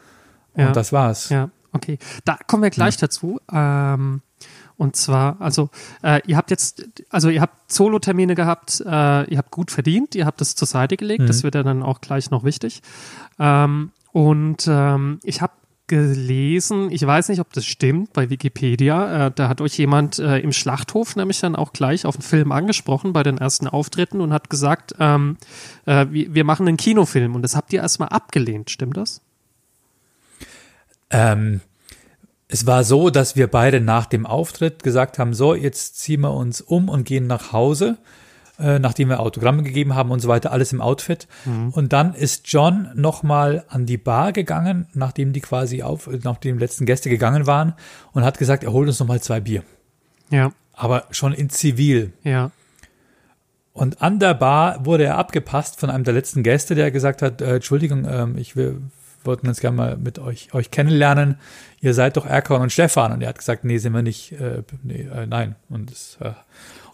ja. 0.57 0.67
und 0.67 0.77
das 0.77 0.93
war's. 0.93 1.29
Ja, 1.29 1.51
okay. 1.75 1.99
Da 2.25 2.39
kommen 2.47 2.63
wir 2.63 2.71
gleich 2.71 2.97
dazu. 2.97 3.41
Ähm, 3.53 4.23
und 4.77 4.97
zwar, 4.97 5.41
also 5.41 5.71
äh, 6.03 6.21
ihr 6.27 6.37
habt 6.37 6.51
jetzt, 6.51 6.89
also 7.11 7.29
ihr 7.29 7.41
habt 7.41 7.71
Solo-Termine 7.71 8.35
gehabt, 8.35 8.81
äh, 8.81 9.25
ihr 9.31 9.39
habt 9.39 9.51
gut 9.51 9.71
verdient, 9.71 10.15
ihr 10.15 10.27
habt 10.27 10.41
das 10.41 10.57
zur 10.57 10.67
Seite 10.67 10.97
gelegt, 10.97 11.29
das 11.29 11.45
wird 11.45 11.55
ja 11.55 11.63
dann 11.63 11.83
auch 11.83 12.01
gleich 12.01 12.31
noch 12.31 12.43
wichtig. 12.43 12.83
Ähm, 13.39 13.93
und 14.13 14.67
ähm, 14.69 15.21
ich 15.23 15.43
habe 15.43 15.53
gelesen, 15.87 16.91
ich 16.91 17.07
weiß 17.07 17.29
nicht, 17.29 17.41
ob 17.41 17.53
das 17.53 17.67
stimmt, 17.67 18.15
bei 18.15 18.31
Wikipedia, 18.31 19.27
äh, 19.27 19.31
da 19.35 19.49
hat 19.49 19.61
euch 19.61 19.77
jemand 19.77 20.19
äh, 20.19 20.39
im 20.39 20.53
Schlachthof 20.53 21.15
nämlich 21.15 21.41
dann 21.41 21.57
auch 21.57 21.73
gleich 21.73 22.07
auf 22.07 22.17
den 22.17 22.23
Film 22.23 22.53
angesprochen 22.53 23.13
bei 23.13 23.23
den 23.23 23.39
ersten 23.39 23.69
Auftritten 23.69 24.21
und 24.21 24.33
hat 24.33 24.49
gesagt, 24.49 24.95
ähm, 24.99 25.37
äh, 25.85 26.07
wir, 26.11 26.35
wir 26.35 26.45
machen 26.45 26.67
einen 26.67 26.79
Kinofilm 26.79 27.35
und 27.35 27.43
das 27.43 27.55
habt 27.55 27.73
ihr 27.73 27.83
erstmal 27.83 28.09
abgelehnt, 28.09 28.71
stimmt 28.71 28.97
das? 28.97 29.21
Ähm, 31.15 31.61
es 32.49 32.67
war 32.67 32.85
so, 32.85 33.11
dass 33.11 33.37
wir 33.37 33.47
beide 33.47 33.81
nach 33.81 34.07
dem 34.07 34.27
Auftritt 34.27 34.83
gesagt 34.83 35.19
haben, 35.19 35.35
so, 35.35 35.55
jetzt 35.55 35.99
ziehen 35.99 36.21
wir 36.21 36.33
uns 36.33 36.61
um 36.61 36.89
und 36.89 37.05
gehen 37.05 37.27
nach 37.27 37.53
Hause, 37.53 37.97
äh, 38.59 38.79
nachdem 38.79 39.09
wir 39.09 39.21
Autogramme 39.21 39.63
gegeben 39.63 39.95
haben 39.95 40.11
und 40.11 40.21
so 40.21 40.29
weiter, 40.29 40.53
alles 40.53 40.73
im 40.73 40.81
Outfit. 40.81 41.27
Und 41.73 41.93
dann 41.93 42.15
ist 42.15 42.47
John 42.53 42.91
nochmal 42.95 43.65
an 43.69 43.87
die 43.87 43.97
Bar 43.97 44.33
gegangen, 44.33 44.87
nachdem 44.93 45.33
die 45.33 45.41
quasi 45.41 45.83
auf, 45.83 46.09
nachdem 46.23 46.59
die 46.59 46.65
letzten 46.65 46.87
Gäste 46.87 47.09
gegangen 47.09 47.47
waren 47.47 47.75
und 48.13 48.25
hat 48.25 48.39
gesagt, 48.39 48.63
er 48.63 48.73
holt 48.73 48.87
uns 48.89 49.01
nochmal 49.01 49.21
zwei 49.21 49.41
Bier. 49.41 49.63
Ja, 50.31 50.53
Aber 50.75 51.05
schon 51.11 51.33
in 51.33 51.51
Zivil. 51.51 52.13
ja. 52.23 52.51
Und 53.73 54.03
an 54.03 54.21
der 54.21 54.35
Bar 54.35 54.87
wurde 54.87 55.03
er 55.03 55.19
abgepasst 55.19 55.81
von 55.81 55.91
einem 55.91 56.05
der 56.05 56.15
letzten 56.15 56.45
Gäste, 56.45 56.77
der 56.77 56.93
gesagt 56.93 57.23
hat, 57.23 57.41
äh, 57.41 57.57
Entschuldigung, 57.57 58.07
ähm, 58.09 58.39
ich 58.39 58.55
will, 58.55 58.81
wollten 59.25 59.49
uns 59.49 59.61
gerne 59.61 59.77
mal 59.77 59.97
mit 59.97 60.19
euch, 60.19 60.53
euch 60.55 60.71
kennenlernen. 60.71 61.37
Ihr 61.81 61.95
seid 61.95 62.17
doch 62.17 62.27
Erkan 62.27 62.63
und 62.63 62.71
Stefan. 62.73 63.13
Und 63.13 63.23
er 63.23 63.29
hat 63.29 63.39
gesagt, 63.39 63.65
nee, 63.65 63.79
sind 63.79 63.93
wir 63.93 64.03
nicht, 64.03 64.33
äh, 64.33 64.63
nee, 64.83 65.03
äh, 65.03 65.27
nein. 65.27 65.57
Und, 65.69 65.91
das, 65.91 66.17
äh, 66.21 66.33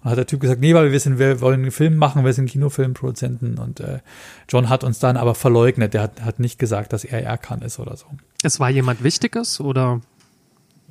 und 0.02 0.10
hat 0.10 0.18
der 0.18 0.26
Typ 0.26 0.40
gesagt, 0.40 0.60
nee, 0.60 0.74
weil 0.74 0.92
wir 0.92 1.00
sind, 1.00 1.18
wir 1.18 1.40
wollen 1.40 1.62
einen 1.62 1.70
Film 1.70 1.96
machen, 1.96 2.24
wir 2.24 2.32
sind 2.32 2.46
Kinofilmproduzenten. 2.50 3.58
Und 3.58 3.80
äh, 3.80 4.00
John 4.48 4.68
hat 4.68 4.84
uns 4.84 4.98
dann 4.98 5.16
aber 5.16 5.34
verleugnet. 5.34 5.94
Der 5.94 6.02
hat, 6.02 6.22
hat 6.22 6.40
nicht 6.40 6.58
gesagt, 6.58 6.92
dass 6.92 7.04
er 7.04 7.22
Erkan 7.22 7.62
ist 7.62 7.78
oder 7.78 7.96
so. 7.96 8.06
Es 8.42 8.60
war 8.60 8.70
jemand 8.70 9.02
Wichtiges 9.02 9.60
oder? 9.60 10.00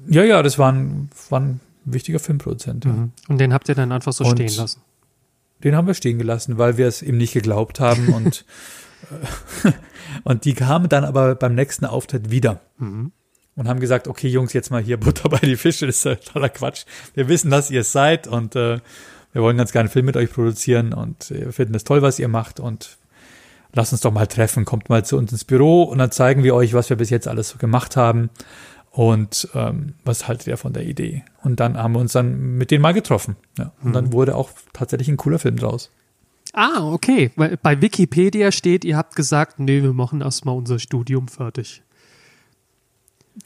Ja, 0.08 0.23
ja, 0.23 0.41
das 0.43 0.58
war 0.58 0.71
ein, 0.71 1.10
war 1.30 1.39
ein 1.41 1.60
wichtiger 1.86 2.19
Filmproduzent. 2.19 2.86
Ja. 2.86 3.10
Und 3.28 3.38
den 3.39 3.54
habt 3.54 3.67
ihr 3.69 3.75
dann 3.75 3.91
einfach 3.91 4.13
so 4.13 4.23
Und- 4.23 4.38
stehen 4.38 4.56
lassen. 4.56 4.82
Den 5.62 5.75
haben 5.75 5.88
wir 5.88 5.93
stehen 5.93 6.17
gelassen, 6.17 6.58
weil 6.58 6.78
wir 6.78 6.88
es 6.88 7.02
ihm 7.02 7.17
nicht 7.17 7.34
geglaubt 7.34 7.82
haben 7.82 8.08
und, 8.13 8.45
und 10.24 10.45
die 10.45 10.54
kamen 10.54 10.89
dann 10.89 11.04
aber 11.06 11.36
beim 11.36 11.56
nächsten 11.56 11.86
Auftritt 11.86 12.32
wieder 12.32 12.62
Mhm. 12.78 13.12
und 13.56 13.67
haben 13.67 13.80
gesagt, 13.80 14.08
okay 14.08 14.28
Jungs, 14.28 14.54
jetzt 14.54 14.72
mal 14.72 14.82
hier 14.82 14.98
Butter 15.00 15.30
bei 15.30 15.39
die 15.39 15.58
Fische, 15.58 15.86
das 15.88 15.98
ist 15.98 16.06
ja 16.06 16.15
totaler 16.15 16.50
Quatsch. 16.50 16.86
Wir 17.13 17.28
wissen, 17.28 17.52
dass 17.52 17.69
ihr 17.72 17.82
es 17.82 17.91
seid 17.91 18.28
und 18.28 18.56
äh, 18.56 18.80
wir 19.34 19.41
wollen 19.41 19.58
ganz 19.58 19.72
gerne 19.72 19.86
einen 19.88 19.91
Film 19.93 20.06
mit 20.06 20.17
euch 20.17 20.32
produzieren 20.32 20.93
und 20.93 21.30
wir 21.30 21.52
finden 21.54 21.76
es 21.76 21.84
toll, 21.84 22.02
was 22.02 22.19
ihr 22.19 22.28
macht 22.28 22.60
und 22.60 22.98
lasst 23.74 23.91
uns 23.91 24.02
doch 24.02 24.12
mal 24.12 24.28
treffen, 24.28 24.65
kommt 24.65 24.89
mal 24.89 25.06
zu 25.06 25.17
uns 25.17 25.32
ins 25.32 25.43
Büro 25.43 25.84
und 25.84 25.98
dann 26.00 26.12
zeigen 26.12 26.43
wir 26.43 26.56
euch, 26.56 26.74
was 26.74 26.89
wir 26.89 26.98
bis 26.98 27.10
jetzt 27.12 27.28
alles 27.28 27.50
so 27.50 27.58
gemacht 27.58 27.95
haben 27.95 28.30
und 28.91 29.48
ähm, 29.54 29.93
was 30.04 30.28
haltet 30.28 30.48
ihr 30.48 30.58
von 30.58 30.74
der 30.74 30.86
Idee? 30.86 31.24
Und 31.43 31.60
dann 31.60 31.78
haben 31.78 31.93
wir 31.93 32.00
uns 32.00 32.13
dann 32.13 32.58
mit 32.58 32.72
denen 32.72 32.82
mal 32.82 32.93
getroffen. 32.93 33.36
Ja. 33.58 33.72
Und 33.84 33.93
dann 33.93 34.12
wurde 34.13 34.36
auch 34.36 34.50
tatsächlich 34.74 35.08
ein 35.10 35.17
cooler 35.17 35.38
Film 35.38 35.58
draus. 35.58 35.91
Ah, 36.62 36.91
okay. 36.91 37.32
Weil 37.38 37.56
bei 37.56 37.82
Wikipedia 37.82 38.52
steht, 38.52 38.84
ihr 38.84 38.98
habt 38.98 39.15
gesagt, 39.15 39.62
nee, 39.62 39.82
wir 39.82 39.93
machen 39.93 40.19
erstmal 40.19 40.58
unser 40.58 40.78
Studium 40.78 41.30
fertig. 41.30 41.84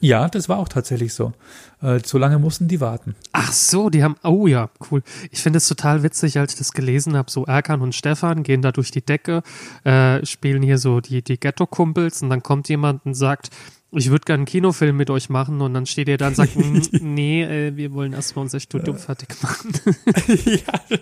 Ja, 0.00 0.28
das 0.28 0.48
war 0.48 0.58
auch 0.58 0.66
tatsächlich 0.66 1.14
so. 1.14 1.32
Äh, 1.80 2.00
so 2.04 2.18
lange 2.18 2.40
mussten 2.40 2.66
die 2.66 2.80
warten. 2.80 3.14
Ach 3.30 3.52
so, 3.52 3.88
die 3.88 4.02
haben, 4.02 4.16
oh 4.24 4.48
ja, 4.48 4.68
cool. 4.90 5.04
Ich 5.30 5.40
finde 5.40 5.58
es 5.58 5.68
total 5.68 6.02
witzig, 6.02 6.40
als 6.40 6.54
ich 6.54 6.58
das 6.58 6.72
gelesen 6.72 7.16
habe. 7.16 7.30
So 7.30 7.44
Erkan 7.44 7.82
und 7.82 7.94
Stefan 7.94 8.42
gehen 8.42 8.62
da 8.62 8.72
durch 8.72 8.90
die 8.90 9.06
Decke, 9.06 9.44
äh, 9.84 10.26
spielen 10.26 10.64
hier 10.64 10.78
so 10.78 11.00
die, 11.00 11.22
die 11.22 11.38
Ghetto-Kumpels 11.38 12.20
und 12.22 12.30
dann 12.30 12.42
kommt 12.42 12.68
jemand 12.68 13.06
und 13.06 13.14
sagt, 13.14 13.50
ich 13.94 14.10
würde 14.10 14.24
gerne 14.24 14.40
einen 14.40 14.46
Kinofilm 14.46 14.96
mit 14.96 15.10
euch 15.10 15.28
machen 15.28 15.60
und 15.60 15.74
dann 15.74 15.86
steht 15.86 16.08
ihr 16.08 16.18
da 16.18 16.28
und 16.28 16.36
sagt, 16.36 16.56
"Mm, 16.56 16.80
nee, 17.00 17.42
äh, 17.42 17.76
wir 17.76 17.92
wollen 17.92 18.12
erstmal 18.12 18.44
unser 18.44 18.60
Studium 18.60 18.98
fertig 18.98 19.28
machen. 19.42 19.72
ja, 20.44 20.96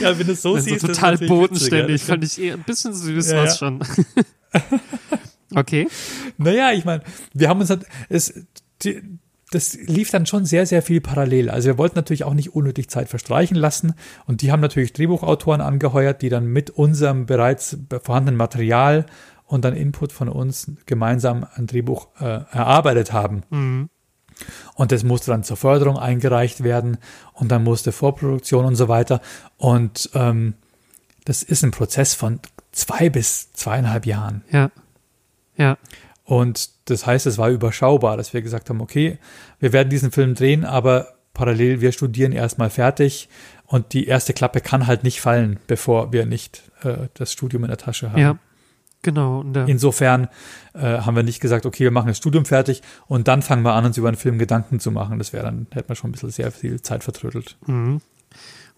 ja, 0.00 0.18
wenn 0.18 0.26
du 0.26 0.32
es 0.32 0.42
so 0.42 0.54
Also 0.54 0.76
total 0.76 1.18
bodenständig, 1.18 2.02
fand 2.02 2.24
ich 2.24 2.40
eher 2.40 2.54
ein 2.54 2.62
bisschen 2.62 2.94
süß, 2.94 3.30
Ja, 3.32 3.42
was 3.44 3.58
schon. 3.58 3.80
okay. 5.54 5.88
Naja, 6.38 6.72
ich 6.72 6.84
meine, 6.84 7.02
wir 7.34 7.48
haben 7.48 7.60
uns 7.60 7.70
halt, 7.70 7.84
es, 8.08 8.32
die, 8.82 9.02
das 9.50 9.74
lief 9.74 10.10
dann 10.10 10.26
schon 10.26 10.44
sehr, 10.44 10.66
sehr 10.66 10.82
viel 10.82 11.00
parallel. 11.00 11.50
Also 11.50 11.68
wir 11.68 11.78
wollten 11.78 11.96
natürlich 11.96 12.24
auch 12.24 12.34
nicht 12.34 12.54
unnötig 12.54 12.88
Zeit 12.90 13.08
verstreichen 13.08 13.56
lassen. 13.56 13.94
Und 14.26 14.42
die 14.42 14.50
haben 14.50 14.60
natürlich 14.60 14.92
Drehbuchautoren 14.92 15.60
angeheuert, 15.60 16.22
die 16.22 16.28
dann 16.28 16.46
mit 16.46 16.70
unserem 16.70 17.26
bereits 17.26 17.78
vorhandenen 18.02 18.36
Material 18.36 19.06
und 19.46 19.64
dann 19.64 19.74
Input 19.74 20.12
von 20.12 20.28
uns 20.28 20.70
gemeinsam 20.86 21.46
ein 21.54 21.66
Drehbuch 21.66 22.08
äh, 22.20 22.24
erarbeitet 22.24 23.12
haben. 23.12 23.42
Mhm. 23.50 23.88
Und 24.74 24.92
das 24.92 25.02
musste 25.02 25.30
dann 25.30 25.44
zur 25.44 25.56
Förderung 25.56 25.98
eingereicht 25.98 26.62
werden 26.62 26.98
und 27.32 27.50
dann 27.50 27.64
musste 27.64 27.92
Vorproduktion 27.92 28.66
und 28.66 28.76
so 28.76 28.88
weiter. 28.88 29.20
Und 29.56 30.10
ähm, 30.14 30.54
das 31.24 31.42
ist 31.42 31.62
ein 31.62 31.70
Prozess 31.70 32.14
von 32.14 32.40
zwei 32.72 33.08
bis 33.08 33.52
zweieinhalb 33.52 34.04
Jahren. 34.04 34.44
Ja. 34.50 34.70
Ja. 35.56 35.78
Und 36.24 36.70
das 36.90 37.06
heißt, 37.06 37.26
es 37.26 37.38
war 37.38 37.48
überschaubar, 37.48 38.16
dass 38.16 38.34
wir 38.34 38.42
gesagt 38.42 38.68
haben, 38.68 38.80
okay, 38.80 39.18
wir 39.58 39.72
werden 39.72 39.88
diesen 39.88 40.10
Film 40.10 40.34
drehen, 40.34 40.64
aber 40.64 41.14
parallel, 41.32 41.80
wir 41.80 41.92
studieren 41.92 42.32
erstmal 42.32 42.68
fertig 42.68 43.28
und 43.64 43.92
die 43.92 44.06
erste 44.06 44.32
Klappe 44.32 44.60
kann 44.60 44.86
halt 44.86 45.04
nicht 45.04 45.20
fallen, 45.20 45.58
bevor 45.66 46.12
wir 46.12 46.26
nicht 46.26 46.70
äh, 46.82 47.08
das 47.14 47.32
Studium 47.32 47.64
in 47.64 47.68
der 47.68 47.78
Tasche 47.78 48.10
haben. 48.10 48.20
Ja. 48.20 48.38
Genau. 49.06 49.38
Und 49.38 49.52
der, 49.52 49.68
Insofern 49.68 50.26
äh, 50.74 50.80
haben 50.80 51.14
wir 51.14 51.22
nicht 51.22 51.38
gesagt, 51.38 51.64
okay, 51.64 51.84
wir 51.84 51.92
machen 51.92 52.08
das 52.08 52.16
Studium 52.18 52.44
fertig 52.44 52.82
und 53.06 53.28
dann 53.28 53.40
fangen 53.40 53.62
wir 53.62 53.72
an, 53.74 53.84
uns 53.84 53.96
über 53.96 54.08
einen 54.08 54.16
Film 54.16 54.36
Gedanken 54.36 54.80
zu 54.80 54.90
machen. 54.90 55.18
Das 55.18 55.32
wäre 55.32 55.44
dann, 55.44 55.68
hätte 55.70 55.86
man 55.86 55.94
schon 55.94 56.10
ein 56.10 56.12
bisschen 56.12 56.30
sehr 56.30 56.50
viel 56.50 56.82
Zeit 56.82 57.04
vertrödelt. 57.04 57.56
Mhm. 57.66 58.00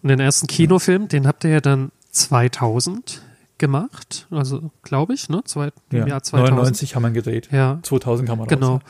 Und 0.03 0.09
den 0.09 0.21
ersten 0.21 0.47
Kinofilm, 0.47 1.09
den 1.09 1.27
habt 1.27 1.45
ihr 1.45 1.51
ja 1.51 1.61
dann 1.63 1.93
2000 2.11 3.23
gemacht, 3.57 4.27
also 4.31 4.71
glaube 4.83 5.15
ich, 5.15 5.31
ne? 5.31 5.41
Zwei, 5.47 5.71
Ja, 5.93 6.03
Im 6.03 6.09
Jahr 6.09 6.23
2000. 6.23 6.51
99 6.51 6.95
haben 6.95 7.03
wir 7.05 7.11
gedreht. 7.11 7.49
Ja, 7.51 7.79
2000 7.83 8.29
kann 8.29 8.39
man 8.39 8.49
genau. 8.49 8.75
raus. 8.75 8.83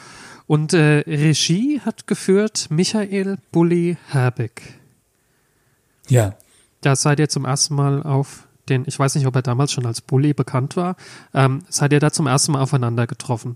Und 0.49 0.73
äh, 0.73 1.05
Regie 1.07 1.81
hat 1.83 2.09
geführt 2.09 2.67
Michael 2.69 3.39
Bulli 3.53 3.97
Herbig. 4.09 4.75
Ja. 6.09 6.35
Da 6.81 6.97
seid 6.97 7.21
ihr 7.21 7.29
zum 7.29 7.45
ersten 7.45 7.77
Mal 7.77 8.03
auf 8.03 8.48
den, 8.71 8.85
ich 8.87 8.99
weiß 8.99 9.15
nicht, 9.15 9.27
ob 9.27 9.35
er 9.37 9.43
damals 9.43 9.73
schon 9.73 9.87
als 9.87 10.01
Bully 10.01 10.35
bekannt 10.35 10.77
war, 10.77 10.97
ähm, 11.35 11.63
seid 11.69 11.93
ihr 11.93 12.01
da 12.01 12.11
zum 12.13 12.27
ersten 12.27 12.53
Mal 12.53 12.63
aufeinander 12.63 13.07
getroffen. 13.07 13.55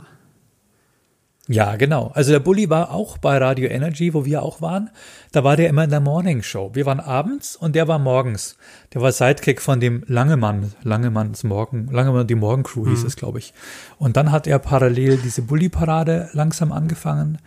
Ja, 1.48 1.74
genau. 1.74 2.12
Also 2.14 2.30
der 2.30 2.38
Bulli 2.38 2.70
war 2.70 2.92
auch 2.92 3.18
bei 3.18 3.36
Radio 3.36 3.68
Energy, 3.68 4.14
wo 4.14 4.24
wir 4.24 4.44
auch 4.44 4.60
waren. 4.62 4.90
Da 5.32 5.42
war 5.42 5.56
der 5.56 5.68
immer 5.68 5.82
in 5.82 5.90
der 5.90 5.98
Morning 6.00 6.42
Show. 6.44 6.70
Wir 6.74 6.86
waren 6.86 7.00
abends 7.00 7.56
und 7.56 7.74
der 7.74 7.88
war 7.88 7.98
morgens. 7.98 8.56
Der 8.94 9.02
war 9.02 9.10
Sidekick 9.10 9.60
von 9.60 9.80
dem 9.80 10.04
Langemann, 10.06 10.72
Langemanns 10.84 11.42
Morgen, 11.42 11.88
Langemann 11.90 12.28
die 12.28 12.36
Morgencrew 12.36 12.86
hieß 12.88 13.00
Mhm. 13.00 13.06
es, 13.08 13.16
glaube 13.16 13.40
ich. 13.40 13.54
Und 13.98 14.16
dann 14.16 14.30
hat 14.30 14.46
er 14.46 14.60
parallel 14.60 15.16
diese 15.16 15.42
Bulli-Parade 15.42 16.30
langsam 16.32 16.70
angefangen 16.70 17.38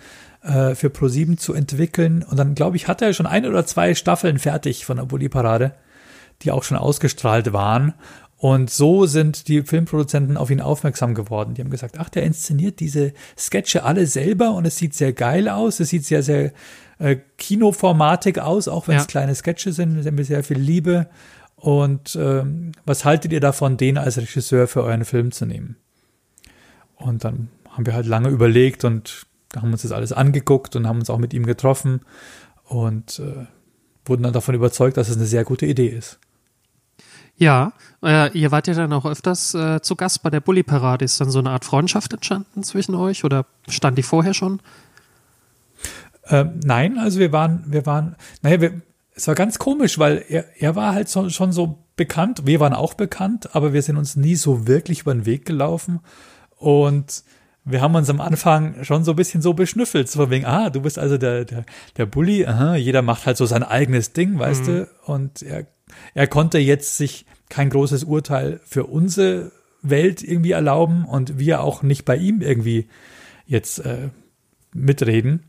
äh, 0.43 0.75
für 0.75 0.88
Pro7 0.89 1.38
zu 1.38 1.54
entwickeln. 1.54 2.21
Und 2.30 2.36
dann, 2.38 2.54
glaube 2.54 2.75
ich, 2.75 2.89
hatte 2.89 3.06
er 3.06 3.13
schon 3.13 3.25
ein 3.28 3.45
oder 3.45 3.65
zwei 3.65 3.95
Staffeln 3.95 4.39
fertig 4.39 4.86
von 4.86 4.97
der 4.97 5.06
Bulli-Parade, 5.06 5.71
die 6.41 6.52
auch 6.52 6.63
schon 6.63 6.78
ausgestrahlt 6.78 7.54
waren. 7.54 7.93
Und 8.38 8.69
so 8.69 9.06
sind 9.06 9.48
die 9.48 9.63
Filmproduzenten 9.63 10.38
auf 10.38 10.52
ihn 10.52 10.62
aufmerksam 10.62 11.15
geworden. 11.15 11.54
Die 11.54 11.62
haben 11.62 11.69
gesagt, 11.69 11.98
ach, 11.98 12.10
der 12.10 12.24
inszeniert 12.24 12.80
diese 12.80 13.13
Sketche 13.38 13.84
alle 13.84 14.06
selber 14.08 14.54
und 14.54 14.65
es 14.65 14.78
sieht 14.78 14.93
sehr 14.93 15.13
geil 15.13 15.50
aus. 15.50 15.80
Es 15.80 15.89
sieht 15.89 16.06
sehr, 16.06 16.21
sehr 16.21 16.52
äh, 17.00 17.15
kinoformatig 17.38 18.39
aus, 18.39 18.67
auch 18.67 18.88
wenn 18.88 18.98
es 18.98 19.04
Ja. 19.04 19.08
kleine 19.08 19.36
Sketche 19.36 19.71
sind. 19.71 20.06
Haben 20.06 20.24
sehr 20.24 20.43
viel 20.43 20.60
Liebe. 20.60 21.08
Und 21.56 22.15
ähm, 22.21 22.74
was 22.86 23.06
haltet 23.06 23.32
ihr 23.32 23.39
davon, 23.39 23.78
den 23.78 23.98
als 23.98 24.17
Regisseur 24.17 24.67
für 24.67 24.84
euren 24.84 25.06
Film 25.06 25.32
zu 25.32 25.45
nehmen? 25.45 25.78
Und 26.95 27.24
dann 27.24 27.50
haben 27.69 27.86
wir 27.86 27.93
halt 27.93 28.06
lange 28.06 28.30
überlegt 28.30 28.84
und 28.84 29.26
haben 29.56 29.71
uns 29.71 29.82
das 29.82 29.91
alles 29.91 30.12
angeguckt 30.12 30.76
und 30.76 30.88
haben 30.88 31.00
uns 31.00 31.10
auch 31.10 31.17
mit 31.17 31.34
ihm 31.34 31.45
getroffen 31.45 32.02
und 32.65 33.19
äh, 33.19 33.45
wurden 34.06 34.24
dann 34.24 34.34
davon 34.34 34.56
überzeugt, 34.56 34.98
dass 34.98 35.10
es 35.10 35.15
eine 35.15 35.26
sehr 35.26 35.43
gute 35.45 35.65
Idee 35.65 35.88
ist. 35.88 36.19
Ja, 37.38 37.74
äh, 38.02 38.32
ihr 38.38 38.52
wart 38.52 38.67
ja 38.67 38.74
dann 38.74 38.93
auch 38.93 39.06
öfters 39.06 39.54
äh, 39.54 39.82
zu 39.82 39.95
Gast 39.95 40.24
bei 40.24 40.30
der 40.30 40.39
Bulli-Parade. 40.39 41.04
Ist 41.04 41.19
dann 41.19 41.32
so 41.32 41.39
eine 41.39 41.50
Art 41.50 41.65
Freundschaft 41.65 42.13
entstanden 42.13 42.63
zwischen 42.63 42.95
euch 42.95 43.24
oder 43.24 43.45
stand 43.67 43.98
die 43.98 44.04
vorher 44.04 44.34
schon? 44.34 44.62
Ähm, 46.28 46.60
nein, 46.63 46.98
also 46.98 47.19
wir 47.19 47.32
waren, 47.32 47.63
wir 47.67 47.86
waren, 47.86 48.15
naja, 48.41 48.62
wir, 48.62 48.82
es 49.13 49.28
war 49.28 49.36
ganz 49.36 49.60
komisch, 49.60 50.00
weil 50.00 50.24
er, 50.28 50.45
er 50.58 50.76
war 50.76 50.93
halt 50.93 51.10
so, 51.10 51.30
schon 51.30 51.52
so 51.52 51.80
bekannt, 51.95 52.45
wir 52.45 52.60
waren 52.60 52.74
auch 52.74 52.93
bekannt, 52.93 53.56
aber 53.56 53.74
wir 53.74 53.82
sind 53.82 53.98
uns 53.98 54.15
nie 54.15 54.36
so 54.36 54.67
wirklich 54.67 55.02
über 55.02 55.13
den 55.13 55.26
Weg 55.26 55.45
gelaufen 55.45 56.00
und 56.58 57.24
wir 57.63 57.82
haben 57.82 57.95
uns 57.95 58.10
am 58.10 58.21
Anfang 58.21 58.84
schon 58.84 59.04
so 59.04 59.12
ein 59.12 59.15
bisschen 59.15 59.41
so 59.41 59.54
beschnüffelt, 59.54 60.10
so 60.10 60.19
von 60.19 60.30
wegen, 60.30 60.45
ah, 60.45 60.69
du 60.69 60.82
bist 60.82 61.00
also 61.00 61.17
der, 61.17 61.45
der, 61.45 61.65
der 61.98 62.06
Bully, 62.06 62.45
aha, 62.45 62.76
jeder 62.76 63.02
macht 63.02 63.26
halt 63.26 63.38
so 63.38 63.45
sein 63.45 63.63
eigenes 63.63 64.13
Ding, 64.13 64.38
weißt 64.38 64.67
du, 64.67 64.88
und 65.06 65.41
er, 65.41 65.65
er 66.13 66.27
konnte 66.27 66.58
jetzt 66.58 66.97
sich 66.97 67.25
kein 67.49 67.69
großes 67.69 68.03
Urteil 68.03 68.60
für 68.65 68.86
unsere 68.86 69.51
Welt 69.81 70.23
irgendwie 70.23 70.51
erlauben 70.51 71.05
und 71.05 71.38
wir 71.38 71.62
auch 71.62 71.84
nicht 71.84 72.05
bei 72.05 72.17
ihm 72.17 72.41
irgendwie 72.41 72.88
jetzt 73.45 73.79
äh, 73.79 74.10
mitreden. 74.73 75.43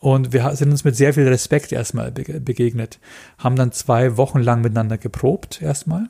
Und 0.00 0.32
wir 0.32 0.54
sind 0.54 0.70
uns 0.70 0.84
mit 0.84 0.96
sehr 0.96 1.14
viel 1.14 1.26
Respekt 1.26 1.72
erstmal 1.72 2.10
bege- 2.10 2.40
begegnet, 2.40 3.00
haben 3.38 3.56
dann 3.56 3.72
zwei 3.72 4.16
Wochen 4.16 4.38
lang 4.38 4.60
miteinander 4.60 4.98
geprobt 4.98 5.60
erstmal, 5.60 6.08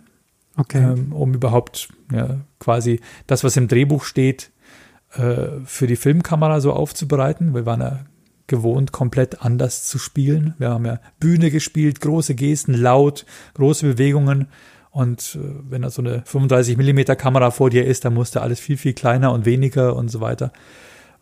Okay. 0.56 0.82
ähm, 0.82 1.12
um 1.12 1.32
überhaupt 1.34 1.88
ja, 2.12 2.38
quasi 2.58 3.00
das, 3.26 3.44
was 3.44 3.56
im 3.56 3.68
Drehbuch 3.68 4.04
steht, 4.04 4.50
äh, 5.14 5.60
für 5.64 5.86
die 5.86 5.96
Filmkamera 5.96 6.60
so 6.60 6.72
aufzubereiten. 6.74 7.54
Wir 7.54 7.64
waren 7.64 7.80
ja 7.80 8.00
gewohnt, 8.48 8.92
komplett 8.92 9.42
anders 9.42 9.84
zu 9.84 9.98
spielen. 9.98 10.54
Wir 10.58 10.70
haben 10.70 10.84
ja 10.84 11.00
Bühne 11.20 11.50
gespielt, 11.50 12.00
große 12.00 12.34
Gesten, 12.34 12.74
laut, 12.74 13.24
große 13.54 13.86
Bewegungen. 13.86 14.48
Und 14.90 15.38
äh, 15.40 15.54
wenn 15.68 15.82
da 15.82 15.90
so 15.90 16.02
eine 16.02 16.22
35 16.24 16.76
Millimeter 16.76 17.14
Kamera 17.14 17.50
vor 17.50 17.70
dir 17.70 17.86
ist, 17.86 18.04
dann 18.04 18.14
musste 18.14 18.40
alles 18.40 18.58
viel, 18.58 18.76
viel 18.76 18.94
kleiner 18.94 19.32
und 19.32 19.44
weniger 19.44 19.94
und 19.94 20.08
so 20.08 20.20
weiter. 20.20 20.52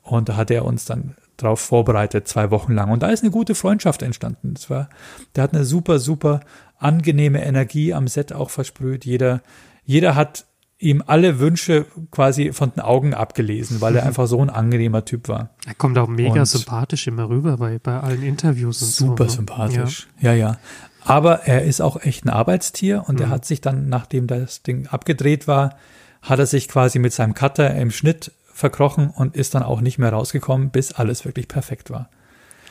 Und 0.03 0.29
da 0.29 0.37
hat 0.37 0.51
er 0.51 0.65
uns 0.65 0.85
dann 0.85 1.17
drauf 1.37 1.61
vorbereitet, 1.61 2.29
zwei 2.29 2.51
Wochen 2.51 2.73
lang. 2.73 2.91
Und 2.91 3.03
da 3.03 3.09
ist 3.09 3.23
eine 3.23 3.33
gute 3.33 3.55
Freundschaft 3.55 4.03
entstanden. 4.03 4.55
Das 4.55 4.71
war, 4.71 4.89
der 5.35 5.43
hat 5.43 5.53
eine 5.53 5.65
super, 5.65 5.99
super 5.99 6.41
angenehme 6.79 7.45
Energie 7.45 7.93
am 7.93 8.09
Set 8.09 8.33
auch 8.33 8.51
versprüht. 8.51 9.05
Jeder, 9.05 9.43
jeder 9.85 10.15
hat 10.15 10.47
ihm 10.79 11.03
alle 11.07 11.39
Wünsche 11.39 11.87
quasi 12.11 12.53
von 12.53 12.71
den 12.73 12.81
Augen 12.81 13.15
abgelesen, 13.15 13.81
weil 13.81 13.97
er 13.97 14.05
einfach 14.05 14.27
so 14.27 14.41
ein 14.43 14.51
angenehmer 14.51 15.05
Typ 15.05 15.29
war. 15.29 15.51
Er 15.67 15.75
kommt 15.75 15.97
auch 15.97 16.09
mega 16.09 16.41
Und- 16.41 16.47
sympathisch 16.47 17.07
immer 17.07 17.29
rüber 17.29 17.57
bei, 17.57 17.79
bei 17.79 17.99
allen 18.01 18.23
Interviews 18.23 18.83
und 18.83 18.89
so. 18.89 19.07
Super 19.07 19.25
ne? 19.25 19.31
sympathisch. 19.31 20.07
Ja. 20.21 20.35
ja, 20.35 20.59
Aber 21.05 21.43
er 21.45 21.63
ist 21.65 21.81
auch 21.81 22.03
echt 22.03 22.25
ein 22.27 22.29
Arbeitstier 22.31 23.05
und 23.07 23.17
Mhm. 23.17 23.23
er 23.27 23.31
hat 23.31 23.45
sich 23.47 23.61
dann, 23.63 23.89
nachdem 23.89 24.27
das 24.27 24.63
Ding 24.63 24.87
abgedreht 24.89 25.49
war, 25.49 25.77
hat 26.21 26.39
er 26.41 26.47
sich 26.47 26.69
quasi 26.69 26.99
mit 26.99 27.13
seinem 27.13 27.33
Cutter 27.35 27.75
im 27.75 27.91
Schnitt 27.91 28.33
verkrochen 28.53 29.11
und 29.11 29.35
ist 29.37 29.55
dann 29.55 29.63
auch 29.63 29.81
nicht 29.81 29.99
mehr 29.99 30.13
rausgekommen, 30.13 30.71
bis 30.71 30.93
alles 30.93 31.25
wirklich 31.25 31.47
perfekt 31.49 31.91
war. 31.91 32.11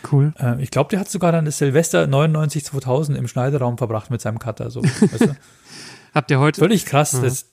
Ja, 0.03 0.09
cool. 0.11 0.33
Äh, 0.37 0.61
ich 0.61 0.69
glaube, 0.69 0.89
der 0.91 0.99
hat 0.99 1.09
sogar 1.09 1.31
dann 1.31 1.45
das 1.45 1.57
Silvester 1.57 2.05
99 2.05 2.65
2000 2.65 3.17
im 3.17 3.27
Schneideraum 3.27 3.77
verbracht 3.79 4.11
mit 4.11 4.21
seinem 4.21 4.37
Cutter. 4.39 4.69
So, 4.69 4.83
weißt 4.83 5.21
du? 5.21 5.35
Habt 6.13 6.29
ihr 6.31 6.39
heute. 6.39 6.59
Völlig 6.59 6.85
krass. 6.85 7.13
Mhm. 7.13 7.21
Das, 7.23 7.45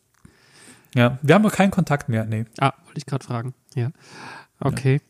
ja, 0.94 1.18
wir 1.22 1.35
haben 1.35 1.42
noch 1.42 1.52
keinen 1.52 1.70
Kontakt 1.70 2.09
mehr. 2.09 2.24
Nee. 2.24 2.44
Ah, 2.59 2.72
wollte 2.85 2.98
ich 2.98 3.07
gerade 3.07 3.24
fragen. 3.24 3.55
Ja. 3.74 3.90
Okay. 4.61 5.00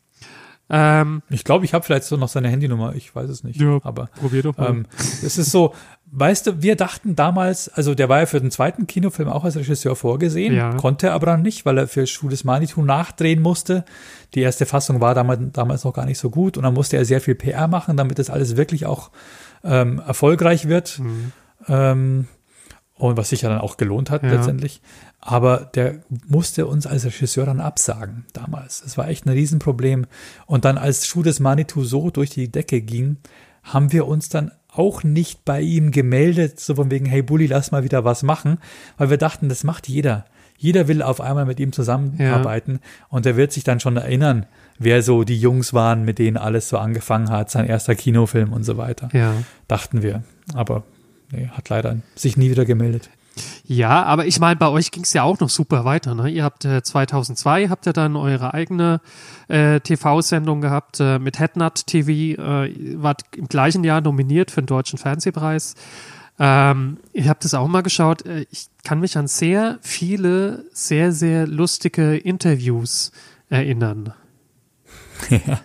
Ähm, 0.71 1.23
Ich 1.29 1.45
glaube, 1.45 1.65
ich 1.65 1.75
habe 1.75 1.85
vielleicht 1.85 2.05
so 2.05 2.17
noch 2.17 2.29
seine 2.29 2.49
Handynummer. 2.49 2.95
Ich 2.95 3.15
weiß 3.15 3.29
es 3.29 3.45
nicht. 3.45 3.61
Ja. 3.61 3.79
Aber 3.83 4.07
probier 4.07 4.43
doch 4.43 4.57
mal. 4.57 4.71
Ähm, 4.71 4.87
es 5.23 5.37
ist 5.37 5.51
so, 5.51 5.75
weißt 6.13 6.47
du, 6.47 6.63
wir 6.63 6.77
dachten 6.77 7.15
damals, 7.15 7.69
also 7.69 7.95
der 7.95 8.09
war 8.09 8.21
ja 8.21 8.27
für 8.27 8.41
den 8.41 8.51
zweiten 8.51 8.87
Kinofilm 8.87 9.29
auch 9.29 9.45
als 9.45 9.57
Regisseur 9.57 9.97
vorgesehen, 9.97 10.55
Ja. 10.55 10.73
konnte 10.75 11.09
er 11.09 11.15
aber 11.15 11.27
dann 11.27 11.43
nicht, 11.43 11.67
weil 11.67 11.77
er 11.79 11.89
für 11.89 12.07
Schuh 12.07 12.29
des 12.29 12.45
Manitou 12.45 12.83
nachdrehen 12.83 13.43
musste. 13.43 13.85
Die 14.35 14.41
erste 14.41 14.65
Fassung 14.65 15.01
war 15.01 15.15
damals, 15.15 15.41
damals 15.53 15.85
noch 15.85 15.93
gar 15.93 16.07
nicht 16.07 16.19
so 16.19 16.31
gut 16.31 16.57
und 16.57 16.63
dann 16.63 16.75
musste 16.75 16.97
er 16.97 17.05
sehr 17.05 17.21
viel 17.21 17.35
PR 17.35 17.69
machen, 17.69 17.97
damit 17.99 18.19
das 18.19 18.31
alles 18.31 18.57
wirklich 18.57 18.87
auch 18.87 19.11
ähm, 19.65 20.01
erfolgreich 20.07 20.69
wird. 20.69 21.01
Mhm. 21.01 21.33
Ähm, 21.69 22.29
und 22.95 23.17
was 23.17 23.31
sich 23.31 23.43
ja 23.43 23.49
dann 23.49 23.59
auch 23.61 23.77
gelohnt 23.77 24.11
hat 24.11 24.23
Ja. 24.23 24.31
letztendlich. 24.33 24.81
Aber 25.25 25.71
der 25.75 26.01
musste 26.27 26.67
uns 26.67 26.87
als 26.87 27.05
Regisseur 27.05 27.47
dann 27.47 27.61
absagen 27.61 28.27
damals. 28.33 28.83
Das 28.83 28.99
war 28.99 29.09
echt 29.09 29.25
ein 29.25 29.31
Riesenproblem. 29.31 30.07
Und 30.47 30.65
dann, 30.65 30.77
als 30.77 31.07
Schuh 31.07 31.23
des 31.23 31.39
Manitou 31.39 31.85
so 31.85 32.11
durch 32.11 32.31
die 32.31 32.51
Decke 32.51 32.81
ging, 32.81 33.19
haben 33.63 33.93
wir 33.93 34.09
uns 34.09 34.29
dann 34.29 34.51
auch 34.69 35.05
nicht 35.05 35.45
bei 35.45 35.61
ihm 35.61 35.93
gemeldet, 35.93 36.59
so 36.59 36.75
von 36.75 36.91
wegen, 36.91 37.07
hey 37.07 37.23
Bulli, 37.23 37.47
lass 37.47 37.71
mal 37.71 37.85
wieder 37.85 38.05
was 38.05 38.25
machen, 38.25 38.59
weil 38.99 39.11
wir 39.11 39.17
dachten, 39.17 39.49
das 39.49 39.63
macht 39.65 39.89
jeder. 39.89 40.25
Jeder 40.57 40.89
will 40.89 41.03
auf 41.03 41.21
einmal 41.21 41.45
mit 41.45 41.61
ihm 41.61 41.73
zusammenarbeiten 41.73 42.81
und 43.09 43.27
er 43.27 43.37
wird 43.37 43.53
sich 43.53 43.65
dann 43.65 43.81
schon 43.81 43.97
erinnern, 43.97 44.47
wer 44.79 45.03
so 45.03 45.25
die 45.25 45.39
Jungs 45.39 45.73
waren, 45.73 46.05
mit 46.05 46.19
denen 46.19 46.37
alles 46.37 46.69
so 46.69 46.79
angefangen 46.79 47.31
hat, 47.31 47.51
sein 47.51 47.67
erster 47.67 47.95
Kinofilm 47.95 48.53
und 48.53 48.65
so 48.65 48.77
weiter. 48.77 49.09
ja. 49.13 49.35
Dachten 49.69 50.03
wir. 50.03 50.23
Aber 50.55 50.83
nee, 51.31 51.49
hat 51.49 51.69
leider 51.69 51.99
sich 52.15 52.37
nie 52.37 52.51
wieder 52.51 52.65
gemeldet. 52.65 53.11
Ja, 53.65 54.03
aber 54.03 54.27
ich 54.27 54.39
meine, 54.41 54.57
bei 54.57 54.69
euch 54.69 54.91
ging 54.91 55.05
es 55.05 55.13
ja 55.13 55.23
auch 55.23 55.41
noch 55.41 55.49
super 55.49 55.85
weiter. 55.85 56.15
Ne? 56.15 56.29
Ihr 56.31 56.45
habt 56.45 56.65
äh, 56.65 56.83
2002 56.83 57.69
habt 57.69 57.87
ihr 57.87 57.93
dann 57.93 58.17
eure 58.17 58.55
eigene 58.55 59.01
äh, 59.49 59.81
TV-Sendung 59.81 60.61
gehabt 60.61 61.01
äh, 61.01 61.19
mit 61.19 61.39
Headnut 61.39 61.87
TV. 61.87 62.11
Äh, 62.11 62.67
ihr 62.69 63.03
wart 63.03 63.23
im 63.37 63.49
gleichen 63.49 63.85
Jahr 63.85 64.01
nominiert 64.01 64.51
für 64.51 64.63
den 64.63 64.67
Deutschen 64.67 64.99
Fernsehpreis. 64.99 65.75
Ähm, 66.39 66.99
ihr 67.13 67.29
habt 67.29 67.45
es 67.45 67.55
auch 67.55 67.69
mal 67.69 67.83
geschaut. 67.83 68.27
Äh, 68.27 68.47
ich 68.51 68.67
kann 68.85 69.01
mich 69.01 69.17
an 69.17 69.29
sehr 69.29 69.79
viele, 69.81 70.65
sehr, 70.73 71.13
sehr 71.13 71.47
lustige 71.47 72.17
Interviews 72.17 73.13
erinnern. 73.49 74.13
Ja. 75.31 75.61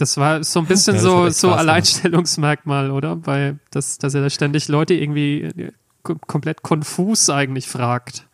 Das 0.00 0.16
war 0.16 0.42
so 0.44 0.60
ein 0.60 0.66
bisschen 0.66 0.96
Ja, 0.96 1.02
das 1.02 1.40
so, 1.40 1.48
so. 1.48 1.54
Alleinstellungsmerkmal, 1.54 2.90
oder? 2.90 3.26
Weil 3.26 3.58
das, 3.70 3.98
dass 3.98 4.14
er 4.14 4.22
da 4.22 4.30
ständig 4.30 4.68
Leute 4.68 4.94
irgendwie 4.94 5.42
äh, 5.42 5.72
komplett 6.02 6.62
konfus 6.62 7.30
eigentlich 7.30 7.68
fragt. 7.68 8.28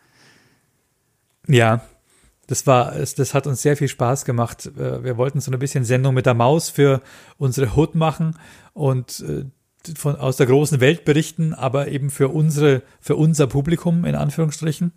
Ja, 1.47 1.81
das 2.47 2.65
war, 2.65 2.93
das 2.93 3.33
hat 3.33 3.45
uns 3.45 3.61
sehr 3.61 3.77
viel 3.77 3.89
Spaß 3.89 4.25
gemacht. 4.25 4.71
Äh, 4.77 5.03
Wir 5.03 5.17
wollten 5.17 5.41
so 5.41 5.51
ein 5.51 5.59
bisschen 5.59 5.83
Sendung 5.83 6.13
mit 6.13 6.25
der 6.25 6.33
Maus 6.33 6.69
für 6.69 7.01
unsere 7.37 7.75
Hood 7.75 7.95
machen 7.95 8.37
und 8.73 9.19
äh, 9.19 9.45
von, 9.95 10.15
aus 10.15 10.37
der 10.37 10.47
großen 10.47 10.79
Welt 10.79 11.05
berichten, 11.05 11.53
aber 11.53 11.89
eben 11.89 12.09
für 12.09 12.29
unsere, 12.29 12.83
für 12.99 13.15
unser 13.15 13.47
Publikum 13.47 14.05
in 14.05 14.15
Anführungsstrichen. 14.15 14.91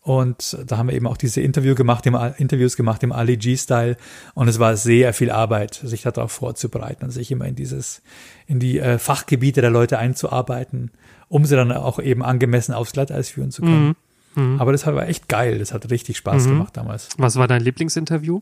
Und 0.00 0.56
da 0.64 0.78
haben 0.78 0.88
wir 0.88 0.94
eben 0.94 1.08
auch 1.08 1.16
diese 1.16 1.40
Interview 1.40 1.74
gemacht, 1.74 2.06
im, 2.06 2.16
Interviews 2.36 2.76
gemacht 2.76 3.02
im 3.02 3.10
Ali 3.10 3.36
G-Style. 3.36 3.96
Und 4.34 4.46
es 4.46 4.60
war 4.60 4.76
sehr 4.76 5.12
viel 5.12 5.32
Arbeit, 5.32 5.74
sich 5.74 6.02
darauf 6.02 6.30
vorzubereiten 6.30 7.06
und 7.06 7.10
sich 7.10 7.32
immer 7.32 7.46
in 7.46 7.56
dieses, 7.56 8.02
in 8.46 8.60
die 8.60 8.78
äh, 8.78 8.98
Fachgebiete 8.98 9.60
der 9.62 9.70
Leute 9.70 9.98
einzuarbeiten, 9.98 10.92
um 11.28 11.44
sie 11.44 11.56
dann 11.56 11.72
auch 11.72 11.98
eben 11.98 12.22
angemessen 12.22 12.72
aufs 12.74 12.92
Glatteis 12.92 13.28
führen 13.30 13.50
zu 13.50 13.62
können. 13.62 13.96
Mhm. 14.34 14.60
Aber 14.60 14.72
das 14.72 14.86
war 14.86 15.08
echt 15.08 15.28
geil. 15.28 15.58
Das 15.58 15.72
hat 15.72 15.90
richtig 15.90 16.16
Spaß 16.18 16.44
Mhm. 16.44 16.50
gemacht 16.50 16.76
damals. 16.76 17.08
Was 17.18 17.36
war 17.36 17.48
dein 17.48 17.62
Lieblingsinterview? 17.62 18.40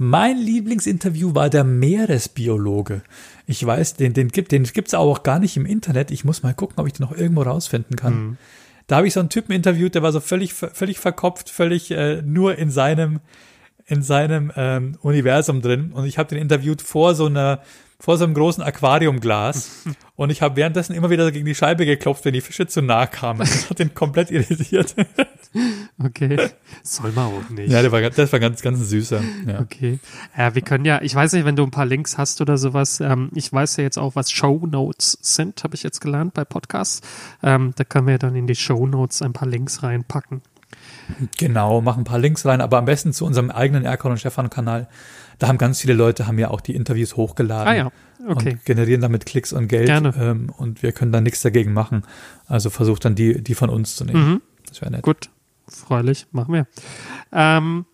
Mein 0.00 0.38
Lieblingsinterview 0.38 1.34
war 1.34 1.50
der 1.50 1.64
Meeresbiologe. 1.64 3.02
Ich 3.46 3.64
weiß, 3.64 3.94
den, 3.94 4.12
den 4.12 4.28
gibt 4.28 4.52
den 4.52 4.62
gibt's 4.62 4.94
auch 4.94 5.22
gar 5.24 5.40
nicht 5.40 5.56
im 5.56 5.66
Internet. 5.66 6.10
Ich 6.12 6.24
muss 6.24 6.42
mal 6.42 6.54
gucken, 6.54 6.76
ob 6.78 6.86
ich 6.86 6.92
den 6.92 7.04
noch 7.04 7.16
irgendwo 7.16 7.42
rausfinden 7.42 7.96
kann. 7.96 8.14
Mhm. 8.14 8.36
Da 8.86 8.96
habe 8.96 9.06
ich 9.06 9.12
so 9.12 9.20
einen 9.20 9.28
Typen 9.28 9.52
interviewt, 9.52 9.94
der 9.94 10.02
war 10.02 10.12
so 10.12 10.20
völlig, 10.20 10.54
völlig 10.54 10.98
verkopft, 10.98 11.50
völlig 11.50 11.90
äh, 11.90 12.22
nur 12.22 12.56
in 12.56 12.70
seinem, 12.70 13.20
in 13.86 14.02
seinem 14.02 14.50
ähm, 14.56 14.96
Universum 15.02 15.60
drin 15.60 15.90
und 15.92 16.06
ich 16.06 16.16
habe 16.16 16.28
den 16.30 16.38
interviewt 16.38 16.80
vor 16.80 17.14
so 17.14 17.26
einer 17.26 17.60
vor 18.00 18.16
so 18.16 18.24
einem 18.24 18.34
großen 18.34 18.62
Aquariumglas 18.62 19.84
und 20.16 20.30
ich 20.30 20.40
habe 20.40 20.56
währenddessen 20.56 20.94
immer 20.94 21.10
wieder 21.10 21.30
gegen 21.32 21.46
die 21.46 21.54
Scheibe 21.54 21.84
geklopft, 21.84 22.24
wenn 22.24 22.32
die 22.32 22.40
Fische 22.40 22.66
zu 22.66 22.80
nah 22.80 23.06
kamen. 23.06 23.40
Das 23.40 23.68
hat 23.70 23.80
ihn 23.80 23.94
komplett 23.94 24.30
irritiert. 24.30 24.94
Okay. 26.00 26.50
Soll 26.82 27.10
man 27.12 27.26
auch 27.26 27.48
nicht. 27.48 27.72
Ja, 27.72 27.80
der 27.80 27.90
war, 27.90 28.02
das 28.02 28.32
war 28.32 28.38
ganz, 28.38 28.60
ganz 28.60 28.80
süßer. 28.80 29.20
Ja. 29.46 29.60
Okay. 29.60 29.98
Ja, 30.36 30.54
wir 30.54 30.60
können 30.60 30.84
ja, 30.84 31.00
ich 31.00 31.14
weiß 31.14 31.32
nicht, 31.32 31.46
wenn 31.46 31.56
du 31.56 31.64
ein 31.64 31.70
paar 31.70 31.86
Links 31.86 32.18
hast 32.18 32.42
oder 32.42 32.58
sowas, 32.58 33.00
ähm, 33.00 33.30
ich 33.34 33.50
weiß 33.50 33.78
ja 33.78 33.82
jetzt 33.82 33.98
auch, 33.98 34.14
was 34.14 34.30
Show 34.30 34.66
Notes 34.70 35.18
sind, 35.22 35.64
habe 35.64 35.74
ich 35.74 35.82
jetzt 35.82 36.00
gelernt 36.00 36.34
bei 36.34 36.44
Podcasts. 36.44 37.00
Ähm, 37.42 37.72
da 37.76 37.84
können 37.84 38.06
wir 38.06 38.18
dann 38.18 38.36
in 38.36 38.46
die 38.46 38.54
Show 38.54 38.86
Notes 38.86 39.22
ein 39.22 39.32
paar 39.32 39.48
Links 39.48 39.82
reinpacken. 39.82 40.42
Genau, 41.38 41.80
machen 41.80 42.02
ein 42.02 42.04
paar 42.04 42.18
Links 42.18 42.44
rein, 42.44 42.60
aber 42.60 42.78
am 42.78 42.84
besten 42.84 43.12
zu 43.12 43.24
unserem 43.24 43.50
eigenen 43.50 43.84
Erkon 43.84 44.12
und 44.12 44.18
Stefan 44.18 44.50
Kanal. 44.50 44.88
Da 45.38 45.48
haben 45.48 45.58
ganz 45.58 45.80
viele 45.80 45.94
Leute, 45.94 46.26
haben 46.26 46.38
ja 46.38 46.50
auch 46.50 46.60
die 46.60 46.74
Interviews 46.74 47.16
hochgeladen. 47.16 47.68
Ah 47.68 47.74
ja, 47.76 47.92
okay. 48.28 48.52
Und 48.52 48.64
generieren 48.64 49.00
damit 49.00 49.24
Klicks 49.24 49.52
und 49.52 49.68
Geld. 49.68 49.86
Gerne. 49.86 50.12
Ähm, 50.18 50.50
und 50.56 50.82
wir 50.82 50.92
können 50.92 51.12
da 51.12 51.20
nichts 51.20 51.42
dagegen 51.42 51.72
machen. 51.72 52.02
Also 52.46 52.70
versucht 52.70 53.04
dann 53.04 53.14
die, 53.14 53.42
die 53.42 53.54
von 53.54 53.70
uns 53.70 53.96
zu 53.96 54.04
nehmen. 54.04 54.30
Mhm. 54.30 54.42
Das 54.68 54.80
wäre 54.80 54.90
nett. 54.90 55.02
Gut, 55.02 55.30
freilich, 55.68 56.26
machen 56.32 56.54
wir. 56.54 56.66
Ähm, 57.32 57.86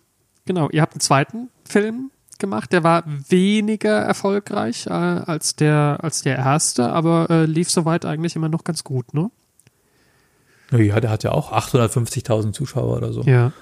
genau, 0.45 0.69
ihr 0.71 0.81
habt 0.81 0.93
einen 0.93 1.01
zweiten 1.01 1.49
Film 1.67 2.11
gemacht, 2.39 2.73
der 2.73 2.83
war 2.83 3.03
weniger 3.29 3.97
erfolgreich 3.97 4.87
äh, 4.87 4.89
als, 4.89 5.55
der, 5.55 5.99
als 6.01 6.21
der 6.21 6.37
erste, 6.37 6.91
aber 6.91 7.29
äh, 7.29 7.45
lief 7.45 7.69
soweit 7.69 8.05
eigentlich 8.05 8.35
immer 8.35 8.49
noch 8.49 8.63
ganz 8.63 8.83
gut, 8.83 9.13
ne? 9.13 9.31
Ja, 10.71 10.99
der 10.99 11.11
hat 11.11 11.23
ja 11.23 11.31
auch 11.31 11.53
850.000 11.53 12.51
Zuschauer 12.51 12.97
oder 12.97 13.13
so. 13.13 13.21
Ja. 13.21 13.53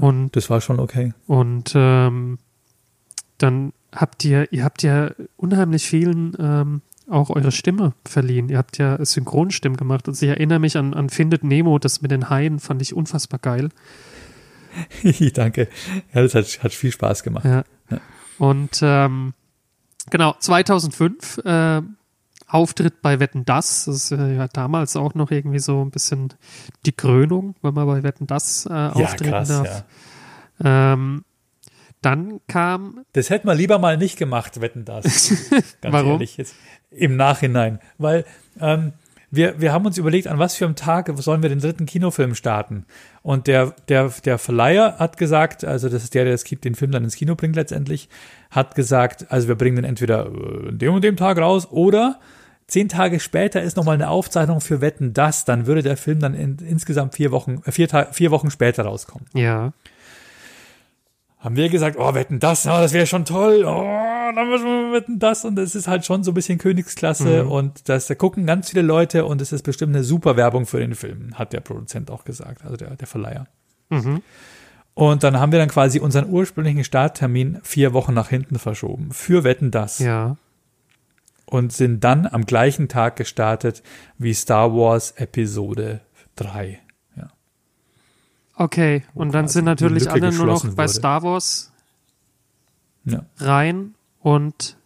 Und, 0.00 0.36
Das 0.36 0.48
war 0.48 0.60
schon 0.60 0.80
okay. 0.80 1.12
und 1.26 1.72
ähm, 1.74 2.38
dann 3.42 3.72
habt 3.94 4.24
ihr, 4.24 4.52
ihr 4.52 4.64
habt 4.64 4.82
ja 4.82 5.10
unheimlich 5.36 5.86
vielen 5.86 6.36
ähm, 6.38 6.82
auch 7.08 7.30
eure 7.30 7.52
Stimme 7.52 7.92
verliehen. 8.04 8.48
Ihr 8.48 8.58
habt 8.58 8.78
ja 8.78 9.04
Synchronstimmen 9.04 9.76
gemacht. 9.76 10.08
Und 10.08 10.20
ich 10.20 10.28
erinnere 10.28 10.58
mich 10.58 10.76
an, 10.76 10.94
an 10.94 11.10
Findet 11.10 11.44
Nemo, 11.44 11.78
das 11.78 12.00
mit 12.00 12.10
den 12.10 12.30
Haien 12.30 12.58
fand 12.58 12.80
ich 12.80 12.94
unfassbar 12.94 13.38
geil. 13.40 13.70
Danke. 15.34 15.68
Ja, 16.14 16.22
das 16.22 16.34
hat, 16.34 16.62
hat 16.62 16.72
viel 16.72 16.92
Spaß 16.92 17.22
gemacht. 17.22 17.44
Ja. 17.44 17.64
Ja. 17.90 18.00
Und 18.38 18.80
ähm, 18.82 19.34
genau, 20.10 20.34
2005 20.38 21.38
äh, 21.44 21.82
Auftritt 22.46 23.02
bei 23.02 23.20
Wetten 23.20 23.44
Das. 23.44 23.84
Das 23.86 23.96
ist 23.96 24.12
äh, 24.12 24.36
ja 24.36 24.48
damals 24.48 24.96
auch 24.96 25.14
noch 25.14 25.30
irgendwie 25.30 25.58
so 25.58 25.82
ein 25.82 25.90
bisschen 25.90 26.32
die 26.86 26.92
Krönung, 26.92 27.54
wenn 27.62 27.74
man 27.74 27.86
bei 27.86 28.02
Wetten 28.02 28.26
Das 28.26 28.66
äh, 28.66 28.72
auftreten 28.72 29.48
darf. 29.48 29.84
Ähm, 30.62 31.24
dann 32.02 32.40
kam, 32.48 33.04
Das 33.12 33.30
hätte 33.30 33.46
man 33.46 33.56
lieber 33.56 33.78
mal 33.78 33.96
nicht 33.96 34.18
gemacht, 34.18 34.60
wetten 34.60 34.84
das. 34.84 35.30
Ganz 35.80 35.92
Warum? 35.92 36.12
ehrlich 36.12 36.36
jetzt. 36.36 36.54
Im 36.90 37.16
Nachhinein. 37.16 37.78
Weil 37.96 38.24
ähm, 38.60 38.92
wir, 39.32 39.60
wir 39.60 39.72
haben 39.72 39.86
uns 39.86 39.96
überlegt, 39.96 40.26
an 40.28 40.38
was 40.38 40.56
für 40.56 40.66
einem 40.66 40.76
Tag 40.76 41.10
sollen 41.16 41.42
wir 41.42 41.48
den 41.48 41.60
dritten 41.60 41.86
Kinofilm 41.86 42.34
starten. 42.34 42.84
Und 43.22 43.46
der, 43.46 43.74
der, 43.88 44.12
der 44.24 44.36
Verleiher 44.36 44.98
hat 44.98 45.16
gesagt, 45.16 45.64
also 45.64 45.88
das 45.88 46.04
ist 46.04 46.14
der, 46.14 46.26
der 46.26 46.36
den 46.36 46.74
Film 46.74 46.90
dann 46.90 47.02
ins 47.02 47.16
Kino 47.16 47.34
bringt 47.34 47.56
letztendlich, 47.56 48.10
hat 48.50 48.74
gesagt, 48.74 49.26
also 49.30 49.48
wir 49.48 49.54
bringen 49.54 49.76
den 49.76 49.86
entweder 49.86 50.26
äh, 50.26 50.68
an 50.68 50.78
dem 50.78 50.92
und 50.92 51.02
dem 51.02 51.16
Tag 51.16 51.38
raus 51.38 51.66
oder 51.70 52.20
zehn 52.66 52.90
Tage 52.90 53.20
später 53.20 53.62
ist 53.62 53.76
nochmal 53.76 53.94
eine 53.94 54.10
Aufzeichnung 54.10 54.60
für 54.60 54.82
Wetten 54.82 55.14
das, 55.14 55.46
dann 55.46 55.66
würde 55.66 55.82
der 55.82 55.96
Film 55.96 56.20
dann 56.20 56.34
in, 56.34 56.58
insgesamt 56.58 57.14
vier 57.14 57.30
Wochen, 57.32 57.62
äh, 57.64 57.72
vier, 57.72 57.88
vier 58.12 58.30
Wochen 58.30 58.50
später 58.50 58.84
rauskommen 58.84 59.26
ja, 59.34 59.72
haben 61.42 61.56
wir 61.56 61.68
gesagt, 61.68 61.96
oh, 61.98 62.14
wetten 62.14 62.38
das, 62.40 62.66
oh, 62.66 62.70
das 62.70 62.92
wäre 62.92 63.06
schon 63.06 63.24
toll, 63.24 63.64
oh, 63.66 64.32
dann 64.34 64.48
müssen 64.48 64.64
wir 64.64 64.92
wetten 64.92 65.18
das 65.18 65.44
und 65.44 65.56
das 65.56 65.74
ist 65.74 65.88
halt 65.88 66.06
schon 66.06 66.22
so 66.24 66.30
ein 66.30 66.34
bisschen 66.34 66.58
Königsklasse 66.58 67.44
Mhm. 67.44 67.50
und 67.50 67.88
das 67.88 68.06
da 68.06 68.14
gucken 68.14 68.46
ganz 68.46 68.70
viele 68.70 68.82
Leute 68.82 69.24
und 69.24 69.40
es 69.42 69.52
ist 69.52 69.62
bestimmt 69.62 69.94
eine 69.94 70.04
super 70.04 70.36
Werbung 70.36 70.64
für 70.66 70.78
den 70.78 70.94
Film, 70.94 71.38
hat 71.38 71.52
der 71.52 71.60
Produzent 71.60 72.10
auch 72.10 72.24
gesagt, 72.24 72.64
also 72.64 72.76
der, 72.76 72.96
der 72.96 73.06
Verleiher. 73.06 73.46
mhm. 73.90 74.22
Und 74.94 75.22
dann 75.24 75.40
haben 75.40 75.52
wir 75.52 75.58
dann 75.58 75.70
quasi 75.70 76.00
unseren 76.00 76.28
ursprünglichen 76.28 76.84
Starttermin 76.84 77.60
vier 77.62 77.94
Wochen 77.94 78.12
nach 78.12 78.28
hinten 78.28 78.58
verschoben 78.58 79.10
für 79.12 79.42
Wetten 79.42 79.70
das 79.70 79.98
ja. 80.00 80.36
und 81.46 81.72
sind 81.72 82.04
dann 82.04 82.26
am 82.26 82.44
gleichen 82.44 82.88
Tag 82.88 83.16
gestartet 83.16 83.82
wie 84.18 84.34
Star 84.34 84.74
Wars 84.74 85.12
Episode 85.12 86.02
3. 86.36 86.78
Okay, 88.62 89.02
und 89.14 89.34
dann 89.34 89.48
sind 89.48 89.64
natürlich 89.64 90.08
alle 90.08 90.30
nur 90.30 90.46
noch 90.46 90.62
bei 90.62 90.84
wurde. 90.84 90.88
Star 90.88 91.22
Wars 91.24 91.72
Ja. 93.04 93.24
rein 93.38 93.94
und 94.20 94.76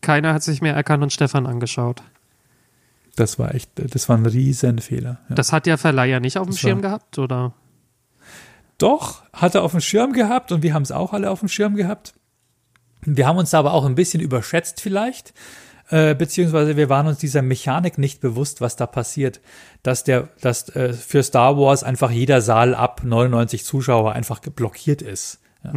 keiner 0.00 0.32
hat 0.34 0.44
sich 0.44 0.62
mehr 0.62 0.74
Erkan 0.74 1.02
und 1.02 1.12
Stefan 1.12 1.44
angeschaut. 1.48 2.04
Das 3.16 3.36
war 3.40 3.52
echt, 3.52 3.70
das 3.74 4.08
war 4.08 4.16
ein 4.16 4.26
Riesenfehler. 4.26 5.18
Ja. 5.28 5.34
Das 5.34 5.52
hat 5.52 5.66
der 5.66 5.78
Verleiher 5.78 6.20
nicht 6.20 6.38
auf 6.38 6.46
dem 6.46 6.52
Das 6.52 6.60
Schirm 6.60 6.80
gehabt, 6.80 7.18
oder? 7.18 7.54
Doch, 8.78 9.24
hat 9.32 9.56
er 9.56 9.62
auf 9.64 9.72
dem 9.72 9.80
Schirm 9.80 10.12
gehabt 10.12 10.52
und 10.52 10.62
wir 10.62 10.72
haben 10.72 10.82
es 10.82 10.92
auch 10.92 11.12
alle 11.12 11.28
auf 11.28 11.40
dem 11.40 11.48
Schirm 11.48 11.74
gehabt. 11.74 12.14
Wir 13.00 13.26
haben 13.26 13.38
uns 13.38 13.50
da 13.50 13.58
aber 13.58 13.72
auch 13.72 13.84
ein 13.84 13.96
bisschen 13.96 14.20
überschätzt 14.20 14.80
vielleicht, 14.80 15.34
äh, 15.88 16.14
beziehungsweise 16.14 16.76
wir 16.76 16.88
waren 16.88 17.08
uns 17.08 17.18
dieser 17.18 17.42
Mechanik 17.42 17.98
nicht 17.98 18.20
bewusst, 18.20 18.60
was 18.60 18.76
da 18.76 18.86
passiert, 18.86 19.40
dass 19.84 20.02
der, 20.02 20.30
dass 20.40 20.68
äh, 20.70 20.92
für 20.92 21.22
Star 21.22 21.56
Wars 21.56 21.84
einfach 21.84 22.10
jeder 22.10 22.40
Saal 22.40 22.74
ab 22.74 23.02
99 23.04 23.64
Zuschauer 23.64 24.12
einfach 24.12 24.40
blockiert 24.40 25.02
ist. 25.02 25.40
Ja. 25.62 25.70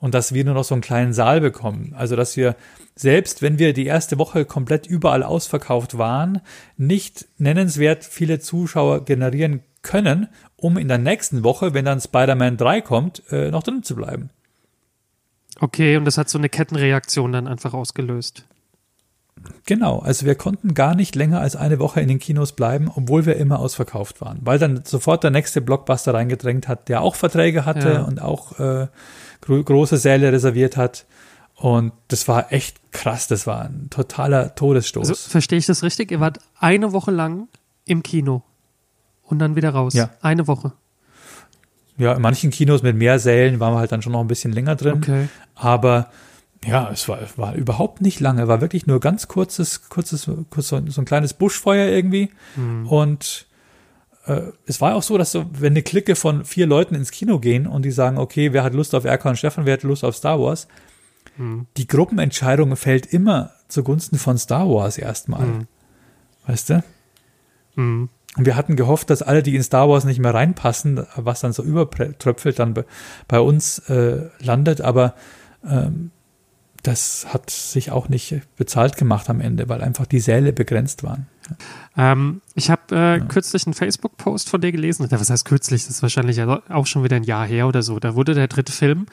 Und 0.00 0.14
dass 0.14 0.34
wir 0.34 0.44
nur 0.44 0.54
noch 0.54 0.64
so 0.64 0.74
einen 0.74 0.82
kleinen 0.82 1.12
Saal 1.12 1.40
bekommen. 1.40 1.94
Also 1.96 2.16
dass 2.16 2.36
wir 2.36 2.56
selbst, 2.96 3.42
wenn 3.42 3.58
wir 3.58 3.72
die 3.72 3.86
erste 3.86 4.18
Woche 4.18 4.44
komplett 4.44 4.86
überall 4.86 5.22
ausverkauft 5.22 5.98
waren, 5.98 6.40
nicht 6.76 7.26
nennenswert 7.38 8.04
viele 8.04 8.40
Zuschauer 8.40 9.04
generieren 9.04 9.62
können, 9.82 10.28
um 10.56 10.78
in 10.78 10.88
der 10.88 10.98
nächsten 10.98 11.44
Woche, 11.44 11.74
wenn 11.74 11.84
dann 11.84 12.00
Spider-Man 12.00 12.56
3 12.56 12.80
kommt, 12.80 13.22
äh, 13.30 13.50
noch 13.50 13.62
drin 13.62 13.82
zu 13.82 13.94
bleiben. 13.94 14.30
Okay, 15.60 15.96
und 15.96 16.06
das 16.06 16.18
hat 16.18 16.28
so 16.30 16.38
eine 16.38 16.48
Kettenreaktion 16.48 17.32
dann 17.32 17.46
einfach 17.46 17.74
ausgelöst. 17.74 18.46
Genau, 19.66 19.98
also 19.98 20.26
wir 20.26 20.34
konnten 20.36 20.74
gar 20.74 20.94
nicht 20.94 21.14
länger 21.16 21.40
als 21.40 21.56
eine 21.56 21.78
Woche 21.78 22.00
in 22.00 22.08
den 22.08 22.18
Kinos 22.18 22.52
bleiben, 22.52 22.90
obwohl 22.94 23.26
wir 23.26 23.36
immer 23.36 23.58
ausverkauft 23.58 24.20
waren, 24.20 24.38
weil 24.42 24.58
dann 24.58 24.82
sofort 24.84 25.22
der 25.24 25.30
nächste 25.30 25.60
Blockbuster 25.60 26.14
reingedrängt 26.14 26.68
hat, 26.68 26.88
der 26.88 27.02
auch 27.02 27.14
Verträge 27.14 27.64
hatte 27.66 27.92
Ja. 27.94 28.02
und 28.02 28.20
auch 28.22 28.58
äh, 28.58 28.86
gro 29.40 29.62
große 29.62 29.96
Säle 29.98 30.32
reserviert 30.32 30.76
hat. 30.76 31.04
Und 31.56 31.92
das 32.08 32.26
war 32.26 32.52
echt 32.52 32.92
krass, 32.92 33.26
das 33.28 33.46
war 33.46 33.62
ein 33.62 33.88
totaler 33.90 34.54
Todesstoß. 34.54 35.08
Also 35.08 35.30
verstehe 35.30 35.58
ich 35.58 35.66
das 35.66 35.82
richtig? 35.82 36.10
Ihr 36.10 36.20
wart 36.20 36.38
eine 36.58 36.92
Woche 36.92 37.10
lang 37.10 37.48
im 37.84 38.02
Kino 38.02 38.42
und 39.22 39.38
dann 39.38 39.56
wieder 39.56 39.70
raus. 39.70 39.94
Ja. 39.94 40.10
Eine 40.20 40.46
Woche. 40.48 40.72
ja, 41.96 42.12
in 42.14 42.22
manchen 42.22 42.50
Kinos 42.50 42.82
mit 42.82 42.96
mehr 42.96 43.18
Sälen 43.18 43.60
waren 43.60 43.74
wir 43.74 43.78
halt 43.78 43.92
dann 43.92 44.02
schon 44.02 44.12
noch 44.12 44.20
ein 44.20 44.26
bisschen 44.26 44.52
länger 44.52 44.74
drin. 44.76 44.94
Okay. 44.94 45.28
Aber 45.54 46.08
ja, 46.66 46.90
es 46.90 47.08
war, 47.08 47.18
war 47.36 47.54
überhaupt 47.54 48.00
nicht 48.00 48.20
lange, 48.20 48.48
war 48.48 48.60
wirklich 48.60 48.86
nur 48.86 49.00
ganz 49.00 49.28
kurzes, 49.28 49.88
kurzes, 49.88 50.30
kurz 50.50 50.68
so, 50.68 50.82
so 50.88 51.00
ein 51.00 51.04
kleines 51.04 51.34
Buschfeuer 51.34 51.88
irgendwie. 51.88 52.30
Und 52.88 53.46
äh, 54.26 54.42
es 54.66 54.80
war 54.80 54.94
auch 54.94 55.02
so, 55.02 55.18
dass 55.18 55.32
so, 55.32 55.46
wenn 55.52 55.72
eine 55.72 55.82
Clique 55.82 56.16
von 56.16 56.44
vier 56.44 56.66
Leuten 56.66 56.94
ins 56.94 57.10
Kino 57.10 57.38
gehen 57.38 57.66
und 57.66 57.84
die 57.84 57.90
sagen, 57.90 58.18
okay, 58.18 58.52
wer 58.52 58.62
hat 58.62 58.74
Lust 58.74 58.94
auf 58.94 59.04
Erkan 59.04 59.30
und 59.30 59.36
Stefan, 59.36 59.66
wer 59.66 59.74
hat 59.74 59.82
Lust 59.82 60.04
auf 60.04 60.16
Star 60.16 60.40
Wars, 60.40 60.68
die 61.76 61.86
Gruppenentscheidung 61.86 62.76
fällt 62.76 63.06
immer 63.06 63.50
zugunsten 63.68 64.18
von 64.18 64.38
Star 64.38 64.68
Wars 64.68 64.98
erstmal. 64.98 65.66
Weißt 66.46 66.70
du? 66.70 66.84
Mhm. 67.74 68.08
Und 68.36 68.46
wir 68.46 68.56
hatten 68.56 68.76
gehofft, 68.76 69.10
dass 69.10 69.22
alle, 69.22 69.42
die 69.42 69.54
in 69.54 69.62
Star 69.62 69.88
Wars 69.88 70.04
nicht 70.04 70.18
mehr 70.18 70.34
reinpassen, 70.34 71.06
was 71.16 71.40
dann 71.40 71.52
so 71.52 71.62
übertröpfelt, 71.62 72.58
dann 72.58 72.74
bei, 72.74 72.84
bei 73.28 73.40
uns 73.40 73.78
äh, 73.88 74.28
landet. 74.40 74.80
Aber 74.80 75.14
ähm, 75.68 76.10
das 76.84 77.26
hat 77.32 77.50
sich 77.50 77.90
auch 77.90 78.08
nicht 78.08 78.42
bezahlt 78.56 78.96
gemacht 78.96 79.28
am 79.30 79.40
Ende, 79.40 79.68
weil 79.68 79.82
einfach 79.82 80.06
die 80.06 80.20
Säle 80.20 80.52
begrenzt 80.52 81.02
waren. 81.02 81.26
Ähm, 81.96 82.40
ich 82.54 82.70
habe 82.70 82.94
äh, 82.94 83.20
kürzlich 83.20 83.66
einen 83.66 83.74
Facebook-Post 83.74 84.48
von 84.48 84.60
dir 84.60 84.72
gelesen. 84.72 85.06
Ja, 85.10 85.20
Was 85.20 85.30
heißt 85.30 85.44
kürzlich? 85.44 85.84
Das 85.84 85.96
ist 85.96 86.02
wahrscheinlich 86.02 86.36
ja 86.36 86.62
auch 86.68 86.86
schon 86.86 87.04
wieder 87.04 87.16
ein 87.16 87.24
Jahr 87.24 87.46
her 87.46 87.66
oder 87.66 87.82
so. 87.82 87.98
Da 87.98 88.14
wurde 88.14 88.34
der 88.34 88.48
dritte 88.48 88.72
Film 88.72 89.06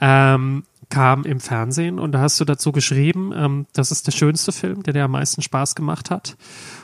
ähm, 0.00 0.64
kam 0.90 1.24
im 1.24 1.40
Fernsehen 1.40 1.98
und 1.98 2.12
da 2.12 2.20
hast 2.20 2.40
du 2.40 2.44
dazu 2.44 2.72
geschrieben, 2.72 3.32
ähm, 3.34 3.66
das 3.72 3.90
ist 3.90 4.06
der 4.06 4.12
schönste 4.12 4.52
Film, 4.52 4.82
der 4.82 4.92
dir 4.92 5.04
am 5.04 5.12
meisten 5.12 5.42
Spaß 5.42 5.74
gemacht 5.74 6.10
hat 6.10 6.36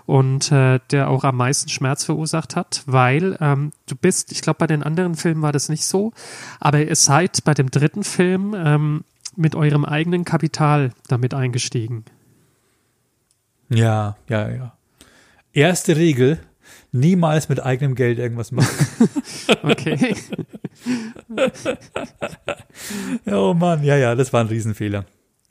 und 0.07 0.51
äh, 0.53 0.81
der 0.91 1.09
auch 1.09 1.25
am 1.25 1.37
meisten 1.37 1.69
Schmerz 1.69 2.05
verursacht 2.05 2.57
hat, 2.57 2.83
weil 2.87 3.37
ähm, 3.41 3.73
du 3.87 3.97
bist, 3.97 4.33
ich 4.33 4.43
glaube, 4.43 4.59
bei 4.59 4.67
den 4.67 4.83
anderen 4.83 5.15
Filmen 5.15 5.43
war 5.43 5.53
das 5.53 5.69
nicht 5.69 5.87
so, 5.87 6.13
aber 6.61 6.83
ihr 6.85 6.97
seid 6.97 7.45
bei 7.45 7.55
dem 7.55 7.71
dritten 7.71 8.05
Film 8.05 8.55
ähm, 8.57 9.05
mit 9.37 9.55
eurem 9.55 9.85
eigenen 9.85 10.25
Kapital 10.25 10.93
damit 11.09 11.35
eingestiegen. 11.35 12.05
Ja, 13.69 14.17
ja, 14.29 14.51
ja. 14.51 14.73
Erste 15.53 15.97
Regel, 15.97 16.41
niemals 16.93 17.49
mit 17.49 17.63
eigenem 17.63 17.95
Geld 17.95 18.19
irgendwas 18.19 18.53
machen. 18.53 18.69
Okay. 19.63 20.15
oh 23.27 23.55
Mann, 23.55 23.85
ja, 23.85 23.97
ja, 23.97 24.15
das 24.15 24.33
war 24.33 24.41
ein 24.41 24.47
Riesenfehler. 24.47 25.05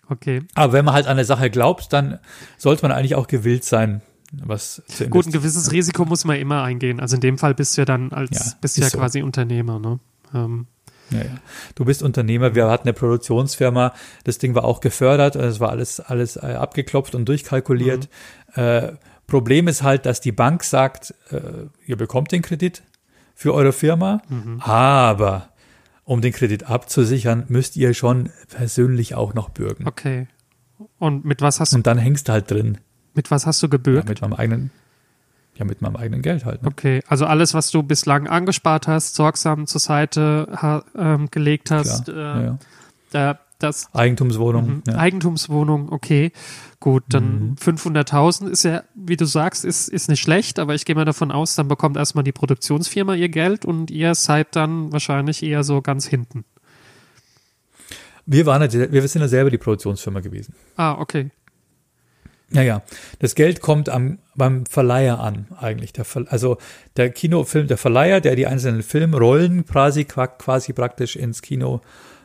Okay. 0.07 0.41
Aber 0.55 0.73
wenn 0.73 0.85
man 0.85 0.93
halt 0.93 1.05
an 1.05 1.13
eine 1.13 1.25
Sache 1.25 1.49
glaubt, 1.49 1.93
dann 1.93 2.19
sollte 2.57 2.81
man 2.83 2.91
eigentlich 2.91 3.15
auch 3.15 3.27
gewillt 3.27 3.63
sein, 3.63 4.01
was 4.31 4.81
zu 4.87 5.07
Gut, 5.09 5.27
ein 5.27 5.31
gewisses 5.31 5.71
Risiko 5.71 6.05
muss 6.05 6.25
man 6.25 6.37
immer 6.37 6.63
eingehen. 6.63 6.99
Also 6.99 7.15
in 7.15 7.21
dem 7.21 7.37
Fall 7.37 7.53
bist 7.53 7.77
du 7.77 7.81
ja 7.81 7.85
dann 7.85 8.11
als, 8.11 8.31
Ja, 8.31 8.53
bist 8.61 8.77
ja 8.77 8.89
so. 8.89 8.97
quasi 8.97 9.21
Unternehmer, 9.21 9.79
ne? 9.79 9.99
Ähm, 10.33 10.67
Ja, 11.11 11.19
ja. 11.19 11.37
Du 11.75 11.85
bist 11.85 12.03
Unternehmer, 12.03 12.55
wir 12.55 12.67
hatten 12.69 12.87
eine 12.87 12.93
Produktionsfirma, 12.93 13.93
das 14.23 14.37
Ding 14.37 14.55
war 14.55 14.63
auch 14.63 14.79
gefördert, 14.81 15.35
es 15.35 15.59
war 15.59 15.69
alles, 15.69 15.99
alles 15.99 16.35
äh, 16.37 16.41
abgeklopft 16.57 17.15
und 17.15 17.25
durchkalkuliert. 17.27 18.09
Äh, 18.55 18.93
Problem 19.27 19.67
ist 19.67 19.83
halt, 19.83 20.05
dass 20.05 20.21
die 20.21 20.31
Bank 20.31 20.63
sagt, 20.63 21.13
äh, 21.31 21.39
ihr 21.85 21.95
bekommt 21.97 22.31
den 22.31 22.41
Kredit 22.41 22.81
für 23.35 23.53
eure 23.53 23.73
Firma, 23.73 24.21
aber 24.59 25.49
um 26.03 26.21
den 26.21 26.33
Kredit 26.33 26.63
abzusichern, 26.69 27.45
müsst 27.47 27.75
ihr 27.77 27.93
schon 27.93 28.29
persönlich 28.49 29.15
auch 29.15 29.33
noch 29.33 29.49
bürgen. 29.49 29.87
okay. 29.87 30.27
Und 30.97 31.25
mit 31.25 31.41
was 31.41 31.59
hast 31.59 31.73
du, 31.73 31.77
Und 31.77 31.87
dann 31.87 31.97
hängst 31.97 32.27
du 32.27 32.31
halt 32.33 32.49
drin. 32.49 32.77
mit 33.13 33.31
was 33.31 33.45
hast 33.45 33.61
du 33.61 33.67
Ja, 33.67 33.71
gebürgt? 33.71 34.09
mit 34.09 34.21
meinem 34.21 34.33
eigenen, 34.33 34.71
ja, 35.59 35.65
mit 35.65 35.81
meinem 35.81 35.95
eigenen 35.97 36.21
Geld 36.23 36.45
halt. 36.45 36.63
Ne? 36.63 36.69
Okay, 36.69 37.01
also 37.07 37.25
alles, 37.25 37.53
was 37.53 37.69
du 37.69 37.83
bislang 37.83 38.27
angespart 38.27 38.87
hast, 38.87 39.13
sorgsam 39.15 39.67
zur 39.67 39.81
Seite 39.81 40.47
ha, 40.55 40.83
ähm, 40.97 41.27
gelegt 41.29 41.69
hast, 41.69 42.05
Klar. 42.05 42.35
äh, 42.37 42.43
Ja, 42.45 42.57
ja. 43.13 43.31
äh, 43.31 43.35
das 43.59 43.93
Eigentumswohnung. 43.93 44.67
Mhm. 44.67 44.83
Ja. 44.87 44.95
Eigentumswohnung, 44.95 45.91
okay. 45.91 46.31
Gut, 46.79 47.03
dann 47.09 47.49
Mhm. 47.49 47.55
500.000 47.57 48.47
ist 48.47 48.63
ja, 48.63 48.83
wie 48.95 49.17
du 49.17 49.25
sagst, 49.25 49.65
ist, 49.65 49.89
ist 49.89 50.07
nicht 50.07 50.21
schlecht, 50.21 50.59
aber 50.59 50.75
ich 50.75 50.85
gehe 50.85 50.95
mal 50.95 51.03
davon 51.03 51.29
aus, 51.29 51.55
dann 51.55 51.67
bekommt 51.67 51.97
erstmal 51.97 52.23
die 52.23 52.31
Produktionsfirma 52.31 53.15
ihr 53.15 53.27
Geld 53.27 53.65
und 53.65 53.91
ihr 53.91 54.15
seid 54.15 54.55
dann 54.55 54.93
wahrscheinlich 54.93 55.43
eher 55.43 55.65
so 55.65 55.81
ganz 55.81 56.07
hinten. 56.07 56.45
Wir 58.25 58.45
waren, 58.45 58.61
ja- 58.61 58.91
wir 58.91 59.07
sind 59.07 59.21
ja 59.21 59.27
selber 59.27 59.49
die 59.49 59.57
Produktionsfirma 59.57 60.19
gewesen. 60.19 60.53
Ah, 60.77 60.93
okay. 60.93 61.31
Ja, 62.51 62.61
ja. 62.63 62.81
Das 63.19 63.35
Geld 63.35 63.61
kommt 63.61 63.89
am, 63.89 64.17
beim 64.35 64.65
Verleiher 64.65 65.19
an, 65.19 65.47
eigentlich. 65.59 65.93
Der 65.93 66.05
Ver, 66.05 66.25
also 66.29 66.57
der 66.97 67.11
Kinofilm, 67.11 67.67
der 67.67 67.77
Verleiher, 67.77 68.21
der 68.21 68.35
die 68.35 68.47
einzelnen 68.47 68.81
Filmrollen 68.83 69.65
quasi, 69.65 70.05
quasi 70.05 70.73
praktisch 70.73 71.15
ins 71.15 71.41
Kino 71.41 71.81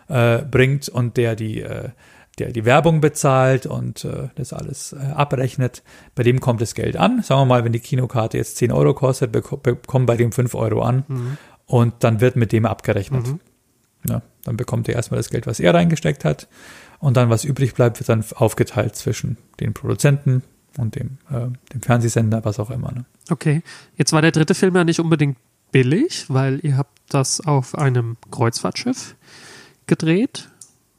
äh, 0.09 0.39
bringt 0.39 0.89
und 0.89 1.16
der 1.18 1.37
die, 1.37 1.61
äh, 1.61 1.91
der 2.39 2.53
die 2.53 2.64
Werbung 2.64 3.01
bezahlt 3.01 3.66
und 3.66 4.05
äh, 4.05 4.29
das 4.35 4.53
alles 4.53 4.93
äh, 4.93 4.97
abrechnet, 5.14 5.83
bei 6.14 6.22
dem 6.22 6.41
kommt 6.41 6.61
das 6.61 6.75
Geld 6.75 6.97
an. 6.97 7.22
Sagen 7.22 7.43
wir 7.43 7.47
mal, 7.47 7.64
wenn 7.64 7.72
die 7.72 7.81
Kinokarte 7.81 8.39
jetzt 8.39 8.57
10 8.57 8.72
Euro 8.72 8.95
kostet, 8.95 9.31
beko 9.31 9.57
bekommen 9.59 10.07
bei 10.07 10.16
dem 10.16 10.33
5 10.33 10.55
Euro 10.55 10.83
an 10.83 11.05
Mhm. 11.07 11.37
und 11.66 11.95
dann 12.01 12.20
wird 12.20 12.37
mit 12.37 12.51
dem 12.53 12.64
abgerechnet. 12.66 13.27
Mhm. 13.27 13.41
Ja, 14.09 14.22
dann 14.45 14.57
bekommt 14.57 14.89
er 14.89 14.97
erstmal 14.97 15.18
das 15.18 15.31
Geld, 15.31 15.47
was 15.47 15.61
er 15.61 15.72
reingesteckt 15.72 16.25
hat. 16.25 16.49
Und 17.05 17.17
dann, 17.19 17.29
was 17.29 17.45
übrig 17.45 17.75
bleibt, 17.75 18.01
wird 18.01 18.09
dann 18.09 18.25
aufgeteilt 18.35 18.97
zwischen 18.97 19.37
den 19.61 19.75
Produzenten 19.75 20.43
und 20.79 20.95
dem, 20.97 21.19
äh, 21.31 21.49
dem 21.75 21.83
Fernsehsender, 21.83 22.45
was 22.47 22.59
auch 22.59 22.71
immer. 22.71 22.93
Ne? 22.93 23.05
Okay. 23.29 23.63
Jetzt 23.97 24.13
war 24.15 24.23
der 24.23 24.33
dritte 24.33 24.55
Film 24.55 24.75
ja 24.75 24.85
nicht 24.85 25.01
unbedingt 25.01 25.37
billig, 25.71 26.25
weil 26.29 26.61
ihr 26.63 26.79
habt 26.79 26.99
das 27.11 27.43
auf 27.43 27.75
einem 27.77 28.17
Kreuzfahrtschiff 28.31 29.17
gedreht. 29.87 30.49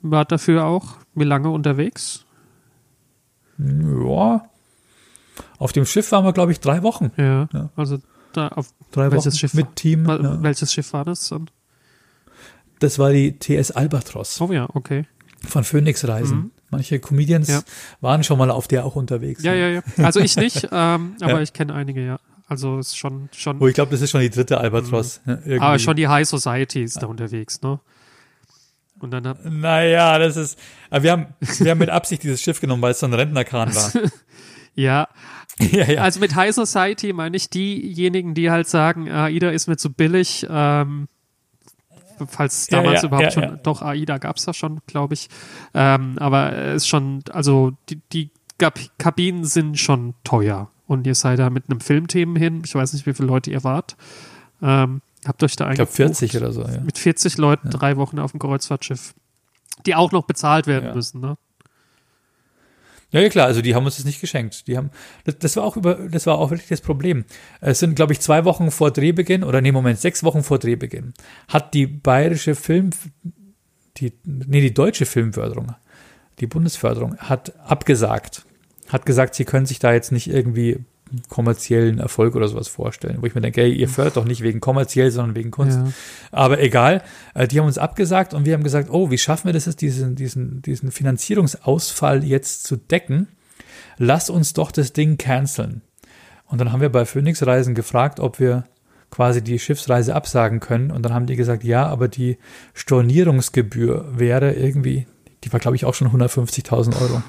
Wart 0.04 0.32
dafür 0.32 0.66
auch 0.66 0.98
wie 1.16 1.24
lange 1.24 1.50
unterwegs? 1.50 2.24
Ja. 3.58 4.48
Auf 5.58 5.72
dem 5.72 5.86
Schiff 5.86 6.12
waren 6.12 6.24
wir, 6.26 6.34
glaube 6.34 6.52
ich, 6.52 6.60
drei 6.60 6.84
Wochen. 6.84 7.12
Ja. 7.18 7.48
Ja. 7.52 7.70
Also 7.76 7.98
da 8.34 8.50
auf 8.50 8.70
Drei 8.92 9.12
Welches 9.12 9.34
Wochen 9.34 9.40
Schiff? 9.40 9.54
mit 9.56 9.76
Team. 9.76 10.06
Wel- 10.08 10.24
Ja. 10.24 10.44
welches 10.44 10.72
Schiff 10.72 10.94
war 10.94 11.04
das 11.04 11.28
dann? 11.30 11.50
Das 12.80 13.00
war 13.00 13.12
die 13.12 13.40
TS 13.40 13.72
Albatros 13.72 14.40
Oh 14.42 14.52
ja, 14.52 14.68
okay. 14.74 15.06
Von 15.48 15.64
Phoenix 15.64 16.08
Reisen. 16.08 16.38
Mhm. 16.38 16.52
Manche 16.72 17.00
Comedians 17.00 17.48
Ja. 17.50 17.62
waren 18.02 18.24
schon 18.24 18.38
mal 18.38 18.50
auf 18.52 18.68
der 18.68 18.86
auch 18.86 18.96
unterwegs. 18.96 19.44
Ja, 19.44 19.54
ne? 19.54 19.60
ja, 19.60 19.70
ja. 19.98 20.04
Also 20.04 20.20
ich 20.20 20.36
nicht, 20.36 20.64
ähm, 20.72 21.16
aber 21.22 21.32
Ja. 21.34 21.42
ich 21.42 21.54
kenne 21.54 21.74
einige, 21.74 22.06
ja. 22.06 22.20
Also 22.48 22.78
ist 22.80 22.96
schon, 22.98 23.30
schon, 23.36 23.60
Oh, 23.60 23.68
ich 23.68 23.74
glaube, 23.74 23.92
das 23.92 24.02
ist 24.02 24.12
schon 24.12 24.22
die 24.22 24.30
dritte 24.30 24.60
Albatros. 24.60 25.22
ne, 25.26 25.34
irgendwie. 25.38 25.56
Mhm. 25.56 25.62
aber 25.62 25.80
schon 25.80 25.96
die 25.96 26.08
High 26.08 26.28
Society 26.28 26.84
ist 26.84 27.02
da 27.02 27.08
unterwegs, 27.08 27.62
ne? 27.62 27.80
Und 29.00 29.12
dann 29.12 29.28
hat, 29.28 29.44
Naja, 29.46 30.18
das 30.20 30.38
ist. 30.38 30.58
Aber 30.90 31.04
wir 31.04 31.12
haben, 31.12 31.28
wir 31.60 31.72
haben 31.72 31.80
mit 31.80 31.90
Absicht 31.90 32.24
dieses 32.24 32.42
Schiff 32.42 32.62
genommen, 32.62 32.82
weil 32.82 32.92
es 32.92 33.00
so 33.00 33.06
ein 33.08 33.14
Rentnerkran 33.14 33.74
war. 33.76 33.92
ja, 34.76 35.08
ja, 35.60 35.86
ja. 35.92 36.02
also 36.02 36.20
mit 36.20 36.36
High 36.36 36.54
Society 36.56 37.14
meine 37.14 37.36
ich 37.36 37.50
diejenigen, 37.50 38.34
die 38.36 38.52
halt 38.52 38.68
sagen, 38.68 39.10
AIDA 39.12 39.50
ist 39.50 39.68
mir 39.68 39.78
zu 39.78 39.92
billig, 39.92 40.46
ähm, 40.50 41.08
falls 42.28 42.64
es 42.64 42.70
Ja, 42.70 42.82
damals 42.82 43.02
ja, 43.02 43.08
überhaupt 43.08 43.36
ja, 43.36 43.48
schon, 43.50 43.60
doch 43.64 43.82
AIDA 43.82 44.18
gab 44.18 44.38
es 44.38 44.46
da 44.46 44.54
schon, 44.54 44.82
glaube 44.88 45.14
ich. 45.14 45.30
Ähm, 45.74 46.18
aber 46.20 46.54
es 46.54 46.84
ist 46.84 46.88
schon, 46.88 47.24
also 47.32 47.74
die, 47.90 48.00
die 48.14 48.30
Gab 48.58 48.80
Kabinen 48.98 49.44
sind 49.44 49.78
schon 49.80 50.14
teuer. 50.24 50.70
Und 50.88 51.06
ihr 51.08 51.16
seid 51.16 51.40
da 51.40 51.50
mit 51.50 51.70
einem 51.70 51.82
Filmthemen 51.82 52.36
hin. 52.36 52.62
Ich 52.64 52.74
weiß 52.74 52.94
nicht, 52.94 53.06
wie 53.06 53.14
viele 53.14 53.28
Leute 53.28 53.52
ihr 53.52 53.64
wart. 53.64 53.98
Ähm, 54.62 55.02
habt 55.26 55.44
euch 55.44 55.56
da 55.56 55.70
Ich 55.72 55.76
glaube 55.76 55.90
eingebucht. 55.92 55.96
40 56.18 56.38
oder 56.38 56.52
so, 56.54 56.62
ja. 56.62 56.80
Mit 56.80 56.98
40 56.98 57.38
Leuten 57.38 57.70
drei 57.70 57.98
Wochen 57.98 58.20
auf 58.20 58.32
dem 58.32 58.40
Kreuzfahrtschiff. 58.40 59.14
Die 59.86 59.94
auch 59.96 60.12
noch 60.14 60.24
bezahlt 60.26 60.68
werden 60.68 60.86
Ja. 60.86 60.94
müssen, 60.96 61.20
ne? 61.20 61.38
Ja, 63.16 63.22
ja, 63.22 63.30
klar, 63.30 63.48
also 63.48 63.62
die 63.62 63.76
haben 63.76 63.86
uns 63.86 63.96
das 63.96 64.04
nicht 64.04 64.20
geschenkt. 64.20 64.68
Die 64.68 64.76
haben, 64.76 64.90
das, 65.24 65.40
das 65.40 65.56
war 65.56 65.64
auch 65.64 65.78
über, 65.78 65.96
das 66.12 66.28
war 66.28 66.38
auch 66.38 66.50
wirklich 66.50 66.68
das 66.68 66.82
Problem. 66.82 67.24
Es 67.62 67.80
sind, 67.80 67.96
glaube 67.96 68.12
ich, 68.12 68.20
zwei 68.20 68.44
Wochen 68.44 68.72
vor 68.72 68.92
Drehbeginn, 68.92 69.46
oder 69.46 69.62
nee, 69.62 69.72
Moment, 69.72 70.02
sechs 70.02 70.22
Wochen 70.26 70.44
vor 70.44 70.60
Drehbeginn, 70.60 71.14
hat 71.48 71.74
die 71.74 71.88
bayerische 71.88 72.56
Film, 72.56 72.90
die, 73.96 74.12
nee, 74.26 74.60
die 74.60 74.74
deutsche 74.74 75.06
Filmförderung, 75.06 75.76
die 76.42 76.48
Bundesförderung, 76.48 77.16
hat 77.16 77.58
abgesagt. 77.60 78.46
Hat 78.90 79.06
gesagt, 79.06 79.36
sie 79.36 79.46
können 79.46 79.66
sich 79.66 79.80
da 79.80 79.94
jetzt 79.94 80.12
nicht 80.12 80.28
irgendwie 80.28 80.80
kommerziellen 81.30 82.00
Erfolg 82.00 82.36
oder 82.36 82.48
sowas 82.48 82.68
vorstellen. 82.68 83.18
Wo 83.22 83.26
ich 83.26 83.36
mir 83.36 83.42
denke, 83.42 83.62
ey, 83.62 83.74
ihr 83.74 83.88
fördert 83.88 84.18
doch 84.18 84.26
nicht 84.26 84.42
wegen 84.42 84.60
kommerziell, 84.60 85.12
sondern 85.12 85.36
wegen 85.36 85.52
Kunst. 85.52 85.78
Ja. 85.78 85.92
Aber 86.32 86.60
egal, 86.62 87.04
äh, 87.34 87.48
die 87.48 87.60
haben 87.60 87.68
uns 87.68 87.78
abgesagt 87.78 88.34
und 88.34 88.46
wir 88.46 88.54
haben 88.54 88.64
gesagt, 88.64 88.90
oh, 88.90 89.12
wie 89.12 89.18
schaffen 89.18 89.48
wir 89.48 89.54
das 89.54 89.66
jetzt, 89.66 89.82
diesen, 89.82 90.16
diesen, 90.16 90.62
diesen 90.62 90.92
Finanzierungsausfall 90.92 92.24
jetzt 92.24 92.64
zu 92.64 92.76
decken? 92.76 93.28
Lass 93.98 94.30
uns 94.30 94.54
doch 94.54 94.72
das 94.72 94.94
Ding 94.94 95.18
canceln. 95.18 95.82
Und 96.48 96.60
dann 96.60 96.72
haben 96.72 96.82
wir 96.82 96.90
bei 96.90 97.06
Phoenix 97.06 97.46
Reisen 97.46 97.76
gefragt, 97.76 98.20
ob 98.20 98.40
wir 98.40 98.66
quasi 99.10 99.42
die 99.42 99.60
Schiffsreise 99.60 100.16
absagen 100.16 100.60
können. 100.60 100.92
Und 100.92 101.04
dann 101.04 101.14
haben 101.14 101.26
die 101.26 101.36
gesagt, 101.36 101.64
ja, 101.64 101.86
aber 101.88 102.08
die 102.08 102.38
Stornierungsgebühr 102.74 104.18
wäre 104.18 104.54
irgendwie, 104.54 105.08
die 105.44 105.54
war, 105.54 105.60
glaube 105.60 105.76
ich, 105.76 105.86
auch 105.86 105.94
schon 105.94 106.10
150.000 106.10 107.00
Euro. 107.02 107.24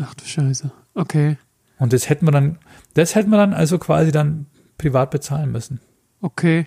Ach 0.00 0.14
du 0.14 0.24
Scheiße. 0.24 0.70
Okay. 0.94 1.36
Und 1.78 1.92
das 1.92 2.08
hätten 2.08 2.26
wir 2.26 2.32
dann, 2.32 2.58
das 2.94 3.14
hätten 3.14 3.30
wir 3.30 3.36
dann 3.36 3.52
also 3.52 3.78
quasi 3.78 4.12
dann 4.12 4.46
privat 4.78 5.10
bezahlen 5.10 5.52
müssen. 5.52 5.80
Okay. 6.20 6.66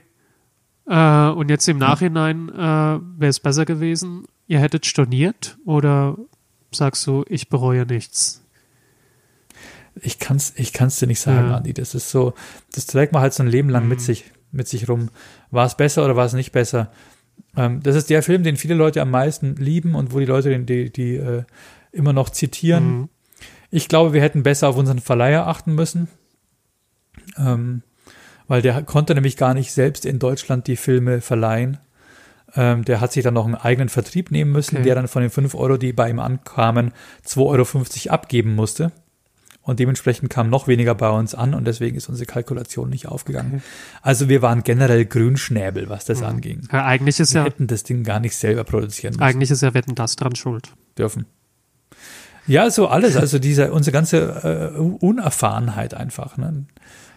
Äh, 0.87 1.29
und 1.29 1.49
jetzt 1.49 1.67
im 1.67 1.77
Nachhinein 1.77 2.49
äh, 2.49 2.55
wäre 2.55 3.29
es 3.29 3.39
besser 3.39 3.65
gewesen, 3.65 4.25
ihr 4.47 4.59
hättet 4.59 4.85
storniert 4.85 5.57
oder 5.65 6.17
sagst 6.71 7.05
du, 7.07 7.25
ich 7.27 7.49
bereue 7.49 7.85
nichts? 7.85 8.43
Ich 10.01 10.19
kann's, 10.19 10.53
ich 10.55 10.73
kann's 10.73 10.97
dir 10.99 11.07
nicht 11.07 11.19
sagen, 11.19 11.49
Ja. 11.49 11.57
Andi. 11.57 11.73
Das 11.73 11.93
ist 11.95 12.09
so, 12.09 12.33
das 12.73 12.85
trägt 12.85 13.13
man 13.13 13.21
halt 13.21 13.33
so 13.33 13.43
ein 13.43 13.49
Leben 13.49 13.69
lang 13.69 13.87
mit 13.87 14.01
sich, 14.01 14.31
mit 14.51 14.67
sich 14.67 14.87
rum. 14.87 15.09
War 15.51 15.65
es 15.65 15.75
besser 15.75 16.05
oder 16.05 16.15
war 16.15 16.25
es 16.25 16.33
nicht 16.33 16.51
besser? 16.51 16.91
Ähm, 17.57 17.81
das 17.83 17.95
ist 17.95 18.09
der 18.09 18.23
Film, 18.23 18.43
den 18.43 18.55
viele 18.55 18.75
Leute 18.75 19.01
am 19.01 19.11
meisten 19.11 19.55
lieben 19.55 19.95
und 19.95 20.13
wo 20.13 20.19
die 20.19 20.25
Leute 20.25 20.49
den, 20.49 20.65
die, 20.65 20.91
die 20.91 21.15
äh, 21.15 21.43
immer 21.91 22.13
noch 22.13 22.29
zitieren. 22.29 22.97
Mhm. 22.97 23.09
Ich 23.71 23.87
glaube, 23.87 24.13
wir 24.13 24.21
hätten 24.21 24.43
besser 24.43 24.67
auf 24.69 24.77
unseren 24.77 24.99
Verleiher 24.99 25.47
achten 25.47 25.75
müssen. 25.75 26.07
Ähm, 27.37 27.83
weil 28.47 28.61
der 28.61 28.81
konnte 28.83 29.13
nämlich 29.13 29.37
gar 29.37 29.53
nicht 29.53 29.71
selbst 29.71 30.05
in 30.05 30.17
Deutschland 30.19 30.67
die 30.67 30.75
Filme 30.75 31.21
verleihen. 31.21 31.77
Ähm, 32.55 32.83
der 32.83 32.99
hat 32.99 33.13
sich 33.13 33.23
dann 33.23 33.35
noch 33.35 33.45
einen 33.45 33.53
eigenen 33.55 33.89
Vertrieb 33.89 34.31
nehmen 34.31 34.51
müssen, 34.51 34.77
Okay. 34.77 34.85
der 34.85 34.95
dann 34.95 35.07
von 35.07 35.21
den 35.21 35.29
5 35.29 35.53
Euro, 35.53 35.77
die 35.77 35.93
bei 35.93 36.09
ihm 36.09 36.19
ankamen, 36.19 36.91
2,50 37.25 38.07
Euro 38.07 38.13
abgeben 38.13 38.55
musste. 38.55 38.91
Und 39.61 39.79
dementsprechend 39.79 40.31
kam 40.31 40.49
noch 40.49 40.67
weniger 40.67 40.95
bei 40.95 41.09
uns 41.11 41.35
an 41.35 41.53
und 41.53 41.65
deswegen 41.67 41.95
ist 41.95 42.09
unsere 42.09 42.25
Kalkulation 42.25 42.89
nicht 42.89 43.07
aufgegangen. 43.07 43.55
Okay. 43.57 43.63
Also 44.01 44.27
wir 44.29 44.41
waren 44.41 44.63
generell 44.63 45.05
Grünschnäbel, 45.05 45.89
was 45.89 46.05
das 46.05 46.23
anging. 46.23 46.67
Ja, 46.71 46.85
eigentlich 46.85 47.19
ist 47.19 47.35
Wir 47.35 47.41
ja, 47.41 47.45
hätten 47.45 47.67
das 47.67 47.83
Ding 47.83 48.03
gar 48.03 48.19
nicht 48.19 48.35
selber 48.35 48.63
produzieren 48.63 49.11
müssen 49.13 49.21
eigentlich 49.21 49.51
ist 49.51 49.61
ja 49.61 49.75
Wetten 49.75 49.93
das 49.93 50.15
dran 50.15 50.35
schuld. 50.35 50.73
dürfen. 50.97 51.27
Ja, 52.49 52.69
so 52.69 52.87
alles, 52.87 53.15
also 53.15 53.39
diese, 53.39 53.71
unsere 53.71 53.93
ganze 53.93 54.73
äh, 54.75 54.77
Unerfahrenheit 54.77 55.93
einfach. 55.93 56.35
Ne? 56.37 56.65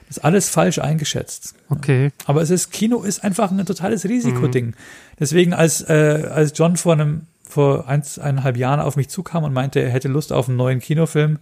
Das 0.08 0.18
ist 0.18 0.24
alles 0.24 0.48
falsch 0.50 0.78
eingeschätzt. 0.78 1.54
Okay. 1.70 2.10
Aber 2.26 2.42
es 2.42 2.50
ist, 2.50 2.70
Kino 2.70 3.02
ist 3.02 3.24
einfach 3.24 3.50
ein 3.50 3.64
totales 3.64 4.04
Risikoding. 4.04 4.74
Deswegen, 5.18 5.54
als, 5.54 5.80
äh, 5.88 6.28
als 6.30 6.52
John 6.54 6.76
vor 6.76 6.92
einem, 6.92 7.22
vor 7.48 7.88
eins, 7.88 8.18
eineinhalb 8.18 8.56
Jahren 8.58 8.80
auf 8.80 8.96
mich 8.96 9.08
zukam 9.08 9.44
und 9.44 9.52
meinte, 9.52 9.80
er 9.80 9.90
hätte 9.90 10.08
Lust 10.08 10.32
auf 10.32 10.48
einen 10.48 10.58
neuen 10.58 10.80
Kinofilm 10.80 11.38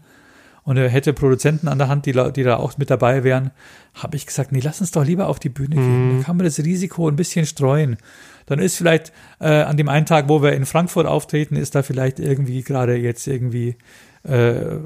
und 0.63 0.77
er 0.77 0.89
hätte 0.89 1.13
Produzenten 1.13 1.69
an 1.69 1.79
der 1.79 1.89
Hand, 1.89 2.07
die, 2.07 2.13
die 2.13 2.43
da 2.43 2.57
auch 2.57 2.77
mit 2.79 2.91
dabei 2.91 3.25
wären, 3.25 3.51
habe 3.95 4.17
ich 4.17 4.27
gesagt, 4.27 4.53
nee, 4.53 4.61
lass 4.63 4.81
uns 4.81 4.91
doch 4.91 5.05
lieber 5.05 5.29
auf 5.29 5.39
die 5.39 5.49
Bühne 5.49 5.77
gehen. 5.77 6.11
Dann 6.11 6.23
kann 6.25 6.37
man 6.37 6.45
das 6.45 6.59
Risiko 6.59 7.09
ein 7.09 7.17
bisschen 7.17 7.47
streuen. 7.47 7.97
Dann 8.47 8.59
ist 8.59 8.77
vielleicht 8.77 9.13
äh, 9.41 9.63
an 9.63 9.77
dem 9.77 9.89
einen 9.89 10.07
Tag, 10.07 10.29
wo 10.29 10.43
wir 10.43 10.53
in 10.53 10.67
Frankfurt 10.67 11.07
auftreten, 11.07 11.57
ist 11.57 11.75
da 11.75 11.83
vielleicht 11.83 12.21
irgendwie 12.21 12.63
gerade 12.63 12.97
jetzt 12.97 13.27
irgendwie 13.27 13.77
äh, 14.23 14.77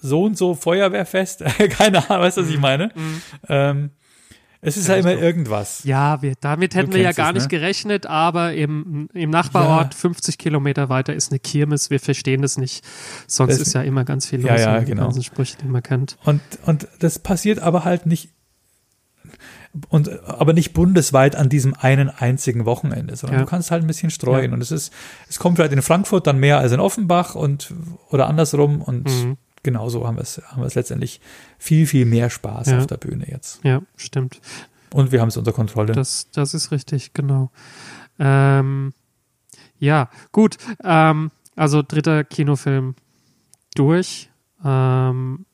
so 0.00 0.24
und 0.24 0.38
so 0.38 0.54
Feuerwehrfest. 0.54 1.44
Keine 1.70 2.08
Ahnung, 2.08 2.24
weißt 2.24 2.38
du, 2.38 2.42
was 2.42 2.50
ich 2.50 2.60
meine? 2.60 2.90
Ähm, 3.48 3.90
es 4.66 4.76
ist 4.76 4.88
ja 4.88 4.96
immer 4.96 5.12
irgendwas. 5.12 5.82
Ja, 5.84 6.20
wir, 6.22 6.34
damit 6.40 6.74
hätten 6.74 6.92
wir 6.92 7.00
ja 7.00 7.12
gar 7.12 7.28
es, 7.30 7.34
nicht 7.34 7.42
ne? 7.52 7.58
gerechnet, 7.58 8.06
aber 8.06 8.52
im, 8.54 9.08
im 9.14 9.30
Nachbarort, 9.30 9.94
Ja. 9.94 10.00
50 10.00 10.36
Kilometer 10.38 10.88
weiter, 10.88 11.14
ist 11.14 11.30
eine 11.32 11.38
Kirmes. 11.38 11.88
Wir 11.90 12.00
verstehen 12.00 12.42
das 12.42 12.58
nicht. 12.58 12.84
Sonst 13.26 13.52
Das- 13.60 13.66
ist 13.68 13.72
ja 13.74 13.82
immer 13.82 14.04
ganz 14.04 14.26
viel 14.26 14.40
los. 14.40 14.50
Ja, 14.50 14.56
ja, 14.76 14.78
genau. 14.80 15.04
ganzen 15.04 15.22
Sprüche, 15.22 15.56
die 15.62 15.66
man 15.66 15.82
kennt. 15.82 16.18
Und, 16.24 16.40
und 16.66 16.86
das 16.98 17.18
passiert 17.18 17.60
aber 17.60 17.84
halt 17.84 18.06
nicht 18.06 18.30
und 19.88 20.24
aber 20.26 20.52
nicht 20.54 20.72
bundesweit 20.72 21.36
an 21.36 21.48
diesem 21.48 21.74
einen 21.74 22.08
einzigen 22.08 22.64
Wochenende, 22.64 23.14
sondern 23.16 23.40
Ja. 23.40 23.44
du 23.44 23.50
kannst 23.50 23.70
halt 23.70 23.82
ein 23.84 23.86
bisschen 23.86 24.10
streuen. 24.10 24.50
Ja. 24.50 24.54
Und 24.54 24.62
es 24.62 24.70
ist, 24.70 24.92
es 25.28 25.38
kommt 25.38 25.56
vielleicht 25.56 25.72
in 25.72 25.82
Frankfurt 25.82 26.26
dann 26.26 26.38
mehr 26.38 26.58
als 26.58 26.72
in 26.72 26.80
Offenbach 26.80 27.34
und 27.34 27.74
oder 28.10 28.26
andersrum 28.26 28.80
und 28.80 29.04
Mhm. 29.08 29.36
Genauso 29.66 30.06
haben 30.06 30.16
wir 30.16 30.22
es, 30.22 30.40
haben 30.46 30.62
wir 30.62 30.66
es 30.66 30.74
letztendlich 30.74 31.20
viel, 31.58 31.86
viel 31.86 32.06
mehr 32.06 32.30
Spaß 32.30 32.68
Ja. 32.68 32.78
auf 32.78 32.86
der 32.86 32.96
Bühne 32.96 33.26
jetzt. 33.28 33.62
Ja, 33.62 33.82
stimmt. 33.96 34.40
Und 34.94 35.12
wir 35.12 35.20
haben 35.20 35.28
es 35.28 35.36
unter 35.36 35.52
Kontrolle. 35.52 35.92
Das, 35.92 36.30
das 36.30 36.54
ist 36.54 36.70
richtig, 36.70 37.12
genau. 37.12 37.50
Ähm, 38.18 38.94
ja, 39.78 40.08
gut. 40.32 40.56
Ähm, 40.82 41.30
also 41.54 41.82
dritter 41.86 42.24
Kinofilm 42.24 42.94
durch. 43.74 44.30
Ähm, 44.64 45.44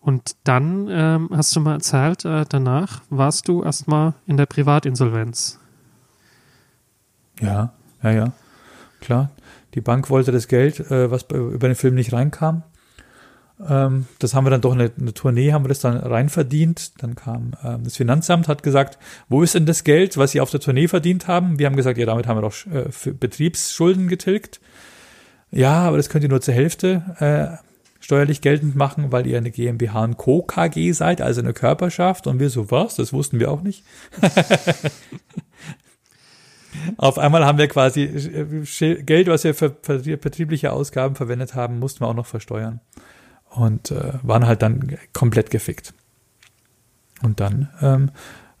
und 0.00 0.36
dann 0.44 0.88
ähm, 0.88 1.28
hast 1.32 1.54
du 1.56 1.60
mal 1.60 1.74
erzählt, 1.74 2.24
äh, 2.24 2.46
danach 2.48 3.02
warst 3.10 3.48
du 3.48 3.62
erstmal 3.64 4.14
in 4.26 4.36
der 4.38 4.46
Privatinsolvenz. 4.46 5.58
Ja, 7.40 7.72
ja, 8.02 8.10
ja. 8.12 8.32
Klar. 9.00 9.30
Die 9.74 9.80
Bank 9.82 10.08
wollte 10.08 10.32
das 10.32 10.48
Geld, 10.48 10.80
äh, 10.90 11.10
was 11.10 11.24
über 11.24 11.68
den 11.68 11.74
Film 11.74 11.96
nicht 11.96 12.12
reinkam. 12.12 12.62
Ähm, 13.68 14.06
das 14.18 14.34
haben 14.34 14.44
wir 14.44 14.50
dann 14.50 14.60
doch 14.60 14.72
eine, 14.72 14.90
eine 14.98 15.14
Tournee, 15.14 15.52
haben 15.52 15.64
wir 15.64 15.68
das 15.68 15.80
dann 15.80 15.96
rein. 15.96 16.30
Dann 16.98 17.14
kam 17.14 17.52
ähm, 17.64 17.84
das 17.84 17.96
Finanzamt, 17.96 18.48
hat 18.48 18.62
gesagt, 18.62 18.98
wo 19.28 19.42
ist 19.42 19.54
denn 19.54 19.66
das 19.66 19.84
Geld, 19.84 20.16
was 20.16 20.32
Sie 20.32 20.40
auf 20.40 20.50
der 20.50 20.60
Tournee 20.60 20.88
verdient 20.88 21.28
haben? 21.28 21.58
Wir 21.58 21.66
haben 21.66 21.76
gesagt, 21.76 21.98
ja, 21.98 22.06
damit 22.06 22.26
haben 22.26 22.36
wir 22.38 22.42
doch 22.42 22.54
äh, 22.66 23.12
Betriebsschulden 23.12 24.08
getilgt. 24.08 24.60
Ja, 25.50 25.82
aber 25.82 25.96
das 25.96 26.08
könnt 26.08 26.24
ihr 26.24 26.28
nur 26.28 26.40
zur 26.40 26.54
Hälfte 26.54 27.02
äh, 27.18 27.66
steuerlich 28.00 28.40
geltend 28.40 28.76
machen, 28.76 29.10
weil 29.12 29.26
ihr 29.26 29.38
eine 29.38 29.50
GmbH 29.50 30.04
und 30.04 30.16
Co. 30.16 30.42
KG 30.42 30.92
seid, 30.92 31.20
also 31.20 31.40
eine 31.40 31.52
Körperschaft. 31.52 32.26
Und 32.26 32.40
wir 32.40 32.50
so, 32.50 32.70
was? 32.70 32.96
Das 32.96 33.12
wussten 33.12 33.40
wir 33.40 33.50
auch 33.50 33.62
nicht. 33.62 33.84
Auf 36.98 37.18
einmal 37.18 37.46
haben 37.46 37.58
wir 37.58 37.68
quasi 37.68 38.02
äh, 38.02 39.02
Geld, 39.02 39.28
was 39.28 39.44
wir 39.44 39.54
für 39.54 39.70
betriebliche 39.70 40.72
Ausgaben 40.72 41.14
verwendet 41.14 41.54
haben, 41.54 41.78
mussten 41.78 42.00
wir 42.00 42.08
auch 42.08 42.14
noch 42.14 42.26
versteuern. 42.26 42.80
Und 43.50 43.90
äh, 43.90 44.14
waren 44.22 44.46
halt 44.46 44.62
dann 44.62 44.98
komplett 45.12 45.50
gefickt. 45.50 45.94
Und 47.22 47.40
dann 47.40 47.70
ähm, 47.80 48.10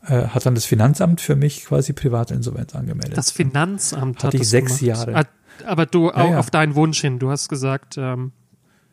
äh, 0.06 0.28
hat 0.28 0.46
dann 0.46 0.54
das 0.54 0.64
Finanzamt 0.64 1.20
für 1.20 1.36
mich 1.36 1.66
quasi 1.66 1.92
Privatinsolvenz 1.92 2.74
angemeldet. 2.74 3.16
Das 3.16 3.30
Finanzamt 3.30 4.18
Hatte 4.24 4.28
hat 4.28 4.34
ich 4.34 4.48
sechs 4.48 4.78
gemacht. 4.78 5.06
Jahre. 5.06 5.16
Ah, 5.16 5.24
Aber 5.66 5.84
du 5.86 6.10
auch 6.10 6.30
ja. 6.30 6.38
auf 6.38 6.50
deinen 6.50 6.74
Wunsch 6.74 7.00
hin. 7.00 7.18
Du 7.18 7.30
hast 7.30 7.48
gesagt, 7.48 7.96
ähm, 7.98 8.32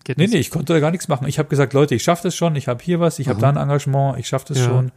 geht 0.04 0.18
Nee, 0.18 0.26
nicht. 0.26 0.34
nee, 0.34 0.39
ich 0.39 0.50
konnte 0.50 0.74
da 0.74 0.80
gar 0.82 0.91
nichts 0.91 1.08
machen. 1.08 1.28
Ich 1.28 1.39
habe 1.39 1.48
gesagt, 1.48 1.72
Leute, 1.74 1.96
ich 1.96 2.04
schaffe 2.04 2.24
das 2.24 2.36
schon, 2.36 2.56
ich 2.58 2.68
habe 2.68 2.84
hier 2.84 3.00
was, 3.00 3.20
ich 3.20 3.30
habe 3.30 3.39
da 3.39 3.48
ein 3.50 3.58
Engagement, 3.58 4.20
ich 4.20 4.28
schaffe 4.28 4.46
das 4.50 4.58
Ja. 4.58 4.66
schon. 4.66 4.91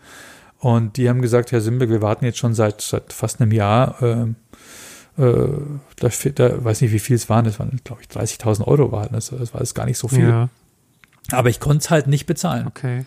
Und 0.59 0.97
die 0.97 1.09
haben 1.09 1.23
gesagt, 1.23 1.53
Herr 1.53 1.61
Simbeck, 1.61 1.91
wir 1.91 2.03
warten 2.03 2.25
jetzt 2.25 2.39
schon 2.39 2.55
seit, 2.55 2.81
seit 2.81 3.13
fast 3.13 3.41
einem 3.41 3.53
Jahr. 3.53 4.03
Ähm, 4.03 4.35
äh, 5.19 5.47
da, 5.97 6.09
da 6.35 6.65
weiß 6.65 6.81
nicht, 6.81 6.93
wie 6.93 6.99
viel 6.99 7.15
es 7.17 7.29
waren. 7.29 7.45
Das 7.45 7.59
waren, 7.61 7.79
glaube 7.85 8.03
ich, 8.03 8.09
30.000 8.09 8.67
Euro 8.67 8.91
waren 8.91 9.11
das. 9.13 9.29
Das 9.31 9.53
war 9.55 9.61
jetzt 9.61 9.75
gar 9.75 9.85
nicht 9.87 9.99
so 9.99 10.09
viel. 10.09 10.29
Ja, 10.29 10.49
Aber 11.33 11.49
ich 11.49 11.61
konnte 11.61 11.79
es 11.79 11.91
halt 11.91 12.07
nicht 12.07 12.27
bezahlen. 12.27 12.67
okay. 12.67 13.05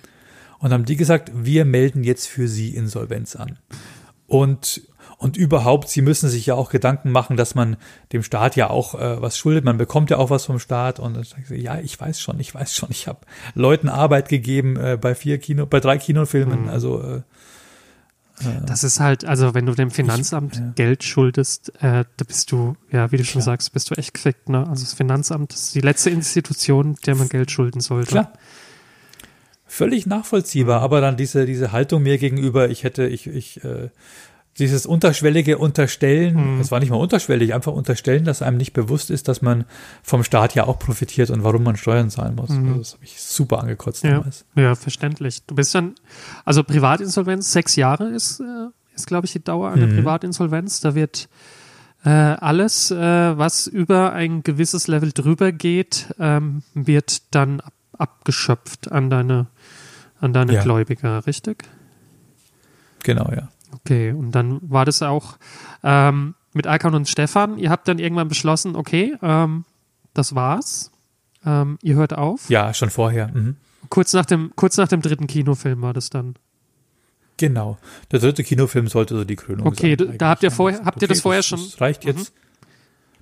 Und 0.59 0.73
haben 0.73 0.85
die 0.85 0.97
gesagt, 0.97 1.31
wir 1.33 1.63
melden 1.63 2.03
jetzt 2.03 2.27
für 2.27 2.49
Sie 2.49 2.75
Insolvenz 2.75 3.37
an. 3.37 3.57
Und, 4.27 4.81
und 5.17 5.37
überhaupt, 5.37 5.87
Sie 5.87 6.01
müssen 6.01 6.29
sich 6.29 6.45
ja 6.45 6.55
auch 6.55 6.69
Gedanken 6.69 7.11
machen, 7.11 7.37
dass 7.37 7.55
man 7.55 7.77
dem 8.11 8.23
Staat 8.23 8.57
ja 8.57 8.69
auch 8.69 8.93
äh, 8.93 9.21
was 9.21 9.37
schuldet. 9.37 9.63
Man 9.63 9.77
bekommt 9.77 10.09
ja 10.09 10.17
auch 10.17 10.29
was 10.29 10.45
vom 10.45 10.59
Staat. 10.59 10.99
Und 10.99 11.13
dann 11.13 11.23
sag 11.23 11.39
ich 11.39 11.47
so, 11.47 11.55
ja, 11.55 11.79
ich 11.79 11.99
weiß 11.99 12.19
schon, 12.19 12.41
ich 12.41 12.53
weiß 12.53 12.75
schon. 12.75 12.89
Ich 12.91 13.07
habe 13.07 13.19
Leuten 13.55 13.87
Arbeit 13.87 14.27
gegeben 14.27 14.75
äh, 14.75 14.97
bei 14.99 15.15
vier 15.15 15.37
Kino, 15.37 15.65
bei 15.65 15.79
drei 15.79 15.97
Kinofilmen. 15.97 16.63
Mhm. 16.63 16.69
Also 16.69 17.01
äh, 17.01 17.21
Das 18.65 18.83
ist 18.83 18.99
halt, 18.99 19.25
also 19.25 19.53
wenn 19.53 19.65
du 19.65 19.73
dem 19.73 19.91
Finanzamt 19.91 20.55
ja. 20.55 20.71
Geld 20.75 21.03
schuldest, 21.03 21.73
äh, 21.81 22.05
da 22.15 22.25
bist 22.25 22.51
du, 22.51 22.75
ja, 22.91 23.11
wie 23.11 23.17
du 23.17 23.25
schon 23.25 23.41
Klar. 23.41 23.53
sagst, 23.53 23.73
bist 23.73 23.89
du 23.91 23.95
echt 23.95 24.13
gefickt, 24.13 24.49
ne? 24.49 24.59
Also 24.67 24.83
das 24.83 24.93
Finanzamt 24.93 25.53
ist 25.53 25.75
die 25.75 25.81
letzte 25.81 26.09
Institution, 26.09 26.95
der 27.05 27.15
man 27.15 27.29
Geld 27.29 27.51
schulden 27.51 27.81
sollte. 27.81 28.11
klar. 28.11 28.33
Völlig 29.65 30.07
nachvollziehbar, 30.07 30.81
aber 30.81 30.99
dann 30.99 31.15
diese, 31.15 31.45
diese 31.45 31.71
Haltung 31.71 32.01
mir 32.01 32.17
gegenüber, 32.17 32.69
ich 32.69 32.83
hätte, 32.83 33.05
ich, 33.05 33.27
ich, 33.27 33.63
äh, 33.63 33.89
dieses 34.57 34.85
unterschwellige 34.85 35.57
Unterstellen, 35.57 36.55
Mhm. 36.55 36.59
es 36.61 36.69
war 36.71 36.79
nicht 36.81 36.89
mal 36.89 36.97
unterschwellig, 36.97 37.53
einfach 37.53 37.71
unterstellen, 37.71 38.25
dass 38.25 38.41
einem 38.41 38.57
nicht 38.57 38.73
bewusst 38.73 39.09
ist, 39.09 39.27
dass 39.29 39.41
man 39.41 39.63
vom 40.03 40.23
Staat 40.23 40.53
ja 40.55 40.65
auch 40.65 40.79
profitiert 40.79 41.29
und 41.29 41.43
warum 41.43 41.63
man 41.63 41.77
Steuern 41.77 42.09
zahlen 42.09 42.35
muss. 42.35 42.49
Mhm. 42.49 42.67
Also 42.67 42.79
das 42.79 42.93
habe 42.95 43.03
ich 43.05 43.21
super 43.21 43.59
angekotzt 43.61 44.03
Ja, 44.03 44.11
damals. 44.17 44.45
ja, 44.55 44.75
verständlich. 44.75 45.45
Du 45.45 45.55
bist 45.55 45.73
dann, 45.75 45.95
also 46.43 46.63
Privatinsolvenz, 46.63 47.51
sechs 47.53 47.75
Jahre 47.77 48.09
ist, 48.09 48.41
äh, 48.41 48.43
ist 48.95 49.07
glaube 49.07 49.27
ich, 49.27 49.31
die 49.31 49.43
Dauer 49.43 49.69
einer 49.71 49.87
Mhm. 49.87 49.95
Privatinsolvenz. 49.95 50.81
Da 50.81 50.93
wird 50.95 51.29
äh, 52.05 52.09
alles, 52.09 52.91
äh, 52.91 52.97
was 53.37 53.67
über 53.67 54.13
ein 54.13 54.41
gewisses 54.41 54.87
Level 54.87 55.11
drüber 55.11 55.51
geht, 55.51 56.13
ähm, 56.17 56.63
wird 56.73 57.33
dann 57.35 57.59
ab, 57.59 57.73
abgeschöpft 57.97 58.89
an 58.91 59.09
deine, 59.09 59.47
an 60.21 60.31
deine 60.31 60.53
Ja. 60.53 60.63
Gläubiger, 60.63 61.25
richtig? 61.27 61.65
Genau, 63.03 63.29
ja. 63.35 63.49
Okay, 63.71 64.11
und 64.11 64.31
dann 64.31 64.59
war 64.61 64.85
das 64.85 65.01
auch 65.01 65.37
ähm, 65.83 66.35
mit 66.53 66.65
Alkan 66.67 66.95
und 66.95 67.07
Stefan. 67.07 67.57
Ihr 67.57 67.69
habt 67.69 67.87
dann 67.87 67.99
irgendwann 67.99 68.27
beschlossen, 68.27 68.75
okay, 68.75 69.15
ähm, 69.21 69.65
das 70.13 70.33
war's. 70.35 70.91
Ähm, 71.45 71.77
ihr 71.81 71.95
hört 71.95 72.17
auf. 72.17 72.49
Ja, 72.49 72.73
schon 72.73 72.89
vorher. 72.89 73.29
Mhm. 73.29 73.55
Kurz 73.89 74.13
nach 74.13 74.25
dem, 74.25 74.51
kurz 74.55 74.75
nach 74.77 74.87
dem 74.87 75.01
dritten 75.01 75.27
Kinofilm 75.27 75.81
war 75.81 75.93
das 75.93 76.09
dann. 76.09 76.35
Genau. 77.37 77.77
Der 78.11 78.19
dritte 78.19 78.43
Kinofilm 78.43 78.87
sollte 78.87 79.15
so 79.15 79.23
die 79.23 79.37
Krönung 79.37 79.65
Okay, 79.67 79.95
sein. 79.97 80.09
da- 80.09 80.17
da 80.17 80.29
habt 80.29 80.43
ihr 80.43 80.51
vorher- 80.51 80.83
habt 80.83 81.01
ihr 81.01 81.07
das 81.07 81.21
vorher 81.21 81.39
das, 81.39 81.45
schon- 81.47 81.59
Das 81.63 81.79
reicht 81.79 82.03
jetzt. 82.03 82.33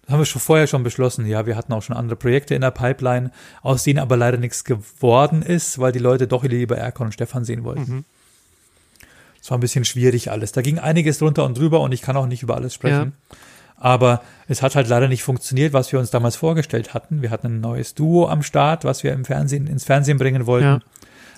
Das 0.03 0.13
haben 0.13 0.19
wir 0.19 0.25
schon 0.25 0.41
vorher 0.41 0.65
schon 0.67 0.83
beschlossen. 0.83 1.25
Ja, 1.27 1.45
wir 1.45 1.55
hatten 1.55 1.73
auch 1.73 1.83
schon 1.83 1.95
andere 1.95 2.15
Projekte 2.15 2.55
in 2.55 2.61
der 2.61 2.71
Pipeline, 2.71 3.31
aus 3.61 3.83
denen 3.83 3.99
aber 3.99 4.17
leider 4.17 4.37
nichts 4.37 4.63
geworden 4.63 5.41
ist, 5.43 5.77
weil 5.79 5.91
die 5.91 5.99
Leute 5.99 6.27
doch 6.27 6.43
lieber 6.45 6.77
Erkon 6.77 7.07
und 7.07 7.11
Stefan 7.11 7.43
sehen 7.43 7.63
wollten. 7.63 7.91
Mhm. 7.97 8.05
Es 9.47 9.51
war 9.51 9.57
ein 9.57 9.61
bisschen 9.61 9.85
schwierig 9.85 10.29
alles. 10.29 10.51
Da 10.51 10.61
ging 10.61 10.77
einiges 10.77 11.19
drunter 11.19 11.45
und 11.45 11.57
drüber 11.57 11.79
und 11.79 11.93
ich 11.93 12.01
kann 12.01 12.17
auch 12.17 12.25
nicht 12.25 12.43
über 12.43 12.55
alles 12.55 12.73
sprechen. 12.73 13.13
Aber 13.77 14.21
es 14.49 14.61
hat 14.61 14.75
halt 14.75 14.89
leider 14.89 15.07
nicht 15.07 15.23
funktioniert, 15.23 15.71
was 15.71 15.89
wir 15.93 15.99
uns 15.99 16.09
damals 16.11 16.35
vorgestellt 16.35 16.93
hatten. 16.93 17.21
Wir 17.21 17.31
hatten 17.31 17.47
ein 17.47 17.61
neues 17.61 17.95
Duo 17.95 18.27
am 18.27 18.43
Start, 18.43 18.83
was 18.83 19.05
wir 19.05 19.13
im 19.13 19.23
Fernsehen, 19.23 19.67
ins 19.67 19.85
Fernsehen 19.85 20.17
bringen 20.17 20.47
wollten. 20.47 20.65
Ja. 20.65 20.79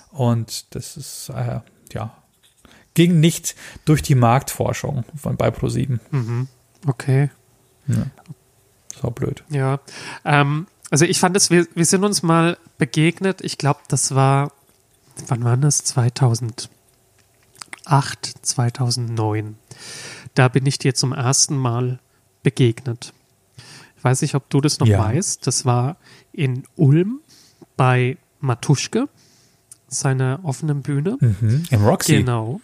Und 0.10 0.74
das 0.74 0.98
ist, 0.98 1.30
äh, 1.30 1.60
ja, 1.94 2.18
ging 2.96 3.20
nicht 3.20 3.56
durch 3.86 4.02
die 4.02 4.16
Marktforschung 4.16 5.06
von 5.16 5.38
bei 5.38 5.50
Pro7. 5.50 6.00
Mhm. 6.10 6.48
Okay. 6.88 7.30
Das 8.92 9.04
war 9.04 9.12
blöd. 9.12 9.44
Ja. 9.50 9.82
Ähm, 10.26 10.66
also 10.90 11.06
ich 11.06 11.20
fand 11.20 11.38
es, 11.38 11.52
wir, 11.52 11.68
wir 11.76 11.86
sind 11.86 12.04
uns 12.04 12.24
mal 12.24 12.58
begegnet. 12.80 13.42
Ich 13.42 13.60
glaube, 13.60 13.82
das 13.88 14.16
war, 14.16 14.52
wann 15.28 15.44
war 15.44 15.58
das? 15.58 15.84
2008, 17.84 18.46
2009. 18.46 19.56
Da 20.36 20.48
bin 20.48 20.66
ich 20.66 20.78
dir 20.78 20.94
zum 20.94 21.14
ersten 21.14 21.58
Mal 21.58 22.00
begegnet. 22.44 23.14
Ich 23.98 24.04
weiß 24.04 24.22
nicht, 24.22 24.36
ob 24.36 24.50
du 24.50 24.62
das 24.62 24.80
noch 24.80 24.88
Ja. 24.88 25.00
weißt. 25.00 25.46
Das 25.46 25.66
war 25.66 25.98
in 26.32 26.64
Ulm 26.76 27.20
bei 27.76 28.18
Matuschke, 28.40 29.10
seiner 29.88 30.40
offenen 30.44 30.82
Bühne. 30.82 31.18
Mhm. 31.20 31.64
Im 31.70 31.84
Roxy. 31.86 32.18
Genau. 32.18 32.62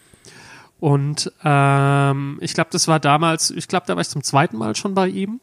Und 0.80 1.32
ähm, 1.44 2.38
ich 2.42 2.54
glaube, 2.54 2.70
das 2.72 2.88
war 2.88 3.00
damals, 3.00 3.50
ich 3.50 3.68
glaube, 3.68 3.86
da 3.88 3.96
war 3.96 4.02
ich 4.02 4.10
zum 4.10 4.24
zweiten 4.24 4.58
Mal 4.58 4.76
schon 4.76 4.94
bei 4.94 5.08
ihm. 5.08 5.42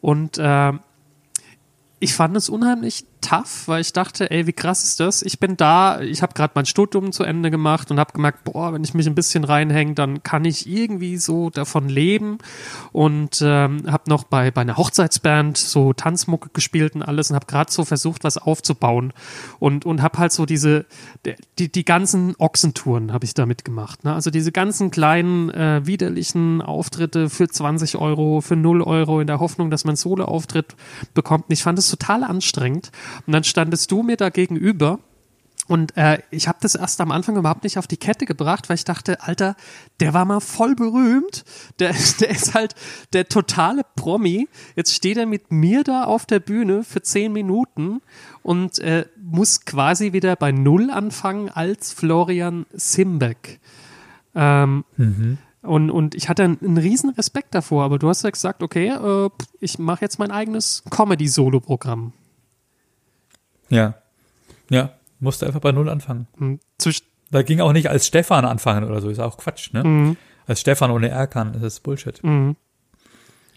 Und 0.00 0.38
ähm, 0.40 0.80
ich 2.00 2.14
fand 2.14 2.36
es 2.36 2.48
unheimlich 2.48 3.04
tough, 3.20 3.66
weil 3.66 3.80
ich 3.80 3.92
dachte, 3.92 4.30
ey, 4.30 4.46
wie 4.46 4.52
krass 4.52 4.84
ist 4.84 5.00
das? 5.00 5.22
Ich 5.22 5.38
bin 5.38 5.56
da, 5.56 6.00
ich 6.00 6.22
habe 6.22 6.34
gerade 6.34 6.52
mein 6.54 6.66
Studium 6.66 7.12
zu 7.12 7.24
Ende 7.24 7.50
gemacht 7.50 7.90
und 7.90 7.98
habe 7.98 8.12
gemerkt, 8.12 8.44
boah, 8.44 8.72
wenn 8.72 8.84
ich 8.84 8.94
mich 8.94 9.06
ein 9.06 9.14
bisschen 9.14 9.44
reinhänge, 9.44 9.94
dann 9.94 10.22
kann 10.22 10.44
ich 10.44 10.68
irgendwie 10.68 11.16
so 11.16 11.50
davon 11.50 11.88
leben 11.88 12.38
und 12.92 13.40
ähm, 13.42 13.82
habe 13.86 14.08
noch 14.08 14.24
bei, 14.24 14.50
bei 14.50 14.62
einer 14.62 14.76
Hochzeitsband 14.76 15.58
so 15.58 15.92
Tanzmucke 15.92 16.50
gespielt 16.52 16.94
und 16.94 17.02
alles 17.02 17.30
und 17.30 17.36
habe 17.36 17.46
gerade 17.46 17.70
so 17.70 17.84
versucht, 17.84 18.24
was 18.24 18.38
aufzubauen 18.38 19.12
und, 19.58 19.84
und 19.86 20.02
habe 20.02 20.18
halt 20.18 20.32
so 20.32 20.46
diese, 20.46 20.86
die, 21.58 21.70
die 21.70 21.84
ganzen 21.84 22.34
Ochsentouren 22.38 23.12
habe 23.12 23.24
ich 23.24 23.34
damit 23.34 23.64
gemacht. 23.64 24.04
Ne? 24.04 24.14
Also 24.14 24.30
diese 24.30 24.52
ganzen 24.52 24.90
kleinen, 24.90 25.50
äh, 25.50 25.86
widerlichen 25.86 26.62
Auftritte 26.62 27.30
für 27.30 27.48
20 27.48 27.96
Euro, 27.96 28.40
für 28.40 28.56
0 28.56 28.82
Euro 28.82 29.20
in 29.20 29.26
der 29.26 29.40
Hoffnung, 29.40 29.70
dass 29.70 29.84
man 29.84 29.96
Solo-Auftritt 29.96 30.76
bekommt. 31.14 31.46
Und 31.48 31.52
ich 31.52 31.62
fand 31.62 31.78
es 31.78 31.90
total 31.90 32.24
anstrengend. 32.24 32.90
Und 33.26 33.32
dann 33.32 33.44
standest 33.44 33.90
du 33.90 34.02
mir 34.02 34.16
da 34.16 34.28
gegenüber 34.30 34.98
und 35.70 35.96
äh, 35.96 36.18
ich 36.32 36.48
habe 36.48 36.58
das 36.62 36.74
erst 36.74 37.00
am 37.00 37.12
Anfang 37.12 37.36
überhaupt 37.36 37.62
nicht 37.62 37.78
auf 37.78 37.86
die 37.86 37.96
Kette 37.96 38.26
gebracht, 38.26 38.68
weil 38.68 38.74
ich 38.74 38.84
dachte, 38.84 39.22
Alter, 39.22 39.54
der 40.00 40.12
war 40.14 40.24
mal 40.24 40.40
voll 40.40 40.74
berühmt. 40.74 41.44
Der, 41.78 41.94
der 42.20 42.30
ist 42.30 42.54
halt 42.54 42.74
der 43.12 43.28
totale 43.28 43.82
Promi. 43.94 44.48
Jetzt 44.74 44.92
steht 44.92 45.16
er 45.16 45.26
mit 45.26 45.52
mir 45.52 45.84
da 45.84 46.04
auf 46.04 46.26
der 46.26 46.40
Bühne 46.40 46.82
für 46.82 47.02
zehn 47.02 47.32
Minuten 47.32 48.00
und 48.42 48.80
äh, 48.80 49.04
muss 49.22 49.64
quasi 49.64 50.12
wieder 50.12 50.34
bei 50.34 50.50
Null 50.50 50.90
anfangen 50.90 51.50
als 51.50 51.92
Florian 51.92 52.66
Simbeck. 52.72 53.60
Ähm, 54.34 54.84
Mhm. 54.96 55.38
und, 55.62 55.90
und 55.92 56.16
ich 56.16 56.28
hatte 56.28 56.42
einen, 56.42 56.58
einen 56.64 56.78
riesen 56.78 57.10
Respekt 57.10 57.54
davor, 57.54 57.84
aber 57.84 58.00
du 58.00 58.08
hast 58.08 58.24
ja 58.24 58.30
gesagt, 58.30 58.64
okay, 58.64 58.88
äh, 58.88 59.30
ich 59.60 59.78
mache 59.78 60.00
jetzt 60.00 60.18
mein 60.18 60.32
eigenes 60.32 60.82
Comedy-Solo-Programm. 60.90 62.12
Ja. 63.70 63.94
Ja. 64.68 64.92
Musste 65.18 65.46
einfach 65.46 65.60
bei 65.60 65.72
Null 65.72 65.88
anfangen. 65.88 66.26
Hm, 66.38 66.60
Zwisch 66.78 67.02
Da 67.30 67.42
ging 67.42 67.60
auch 67.60 67.72
nicht 67.72 67.88
als 67.88 68.06
Stefan 68.06 68.44
anfangen 68.44 68.84
oder 68.84 69.00
so, 69.00 69.08
ist 69.10 69.18
auch 69.20 69.36
Quatsch, 69.36 69.72
ne? 69.72 69.84
Mhm. 69.84 70.16
Als 70.46 70.60
Stefan 70.60 70.90
ohne 70.90 71.08
R 71.10 71.26
kann, 71.26 71.52
das 71.52 71.62
ist 71.62 71.80
Bullshit. 71.80 72.22
Mhm. 72.24 72.56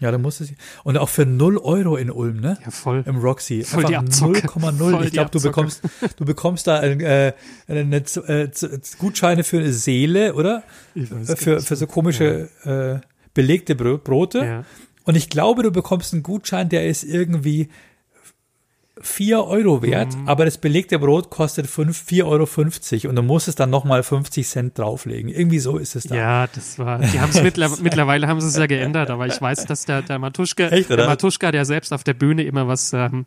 Ja, 0.00 0.10
da 0.10 0.18
musste 0.18 0.44
sie. 0.44 0.56
Und 0.82 0.98
auch 0.98 1.08
für 1.08 1.24
0 1.24 1.56
Euro 1.58 1.96
in 1.96 2.10
Ulm, 2.10 2.40
ne? 2.40 2.58
Ja, 2.64 2.70
voll. 2.70 3.02
Im 3.06 3.16
Roxy. 3.18 3.62
Voll 3.62 3.84
die 3.84 3.96
Einfach 3.96 4.08
Abzocke. 4.08 4.40
0,0. 4.48 4.90
Voll 4.90 5.04
Ich 5.06 5.12
glaube, 5.12 5.30
du 5.30 5.40
bekommst, 5.40 5.82
du 6.16 6.24
bekommst 6.24 6.66
da 6.66 6.80
ein, 6.80 7.00
äh, 7.00 7.32
eine, 7.68 7.96
äh, 7.96 8.50
Gutscheine 8.98 9.44
für 9.44 9.58
eine 9.58 9.72
Seele, 9.72 10.34
oder? 10.34 10.62
Ich 10.94 11.10
weiß 11.10 11.30
Äh, 11.30 11.36
Für, 11.36 11.60
für 11.60 11.76
so 11.76 11.86
komische 11.86 12.50
äh, 12.64 13.06
belegte 13.32 13.74
Bro 13.76 13.98
Brote. 13.98 14.38
Ja. 14.44 14.64
Und 15.04 15.16
ich 15.16 15.30
glaube, 15.30 15.62
du 15.62 15.70
bekommst 15.70 16.12
einen 16.12 16.22
Gutschein, 16.22 16.68
der 16.68 16.86
ist 16.86 17.04
irgendwie 17.04 17.68
4 19.06 19.44
Euro 19.44 19.82
wert, 19.82 20.16
Mhm. 20.16 20.28
aber 20.28 20.44
das 20.44 20.58
belegte 20.58 20.98
Brot 20.98 21.30
kostet 21.30 21.66
5, 21.66 22.04
4,50 22.08 22.24
Euro 23.04 23.10
und 23.10 23.16
du 23.16 23.22
musst 23.22 23.48
es 23.48 23.54
dann 23.54 23.70
nochmal 23.70 24.02
50 24.02 24.46
Cent 24.46 24.78
drauflegen. 24.78 25.30
Irgendwie 25.30 25.58
so 25.58 25.78
ist 25.78 25.94
es 25.96 26.04
da. 26.04 26.14
Ja, 26.14 26.46
das 26.46 26.78
war. 26.78 26.98
Die 26.98 27.20
haben 27.20 27.30
es 27.30 27.42
mittler, 27.42 27.70
mittlerweile 27.82 28.26
haben 28.26 28.40
sie 28.40 28.48
es 28.48 28.56
ja 28.56 28.66
geändert, 28.66 29.10
aber 29.10 29.26
ich 29.26 29.40
weiß, 29.40 29.66
dass 29.66 29.84
der, 29.84 30.02
der 30.02 30.18
Matuschka, 30.18 30.68
Echt, 30.68 30.90
der 30.90 31.06
Matuschka, 31.06 31.52
der 31.52 31.64
selbst 31.64 31.92
auf 31.92 32.04
der 32.04 32.14
Bühne 32.14 32.42
immer 32.44 32.66
was 32.68 32.92
ähm, 32.92 33.26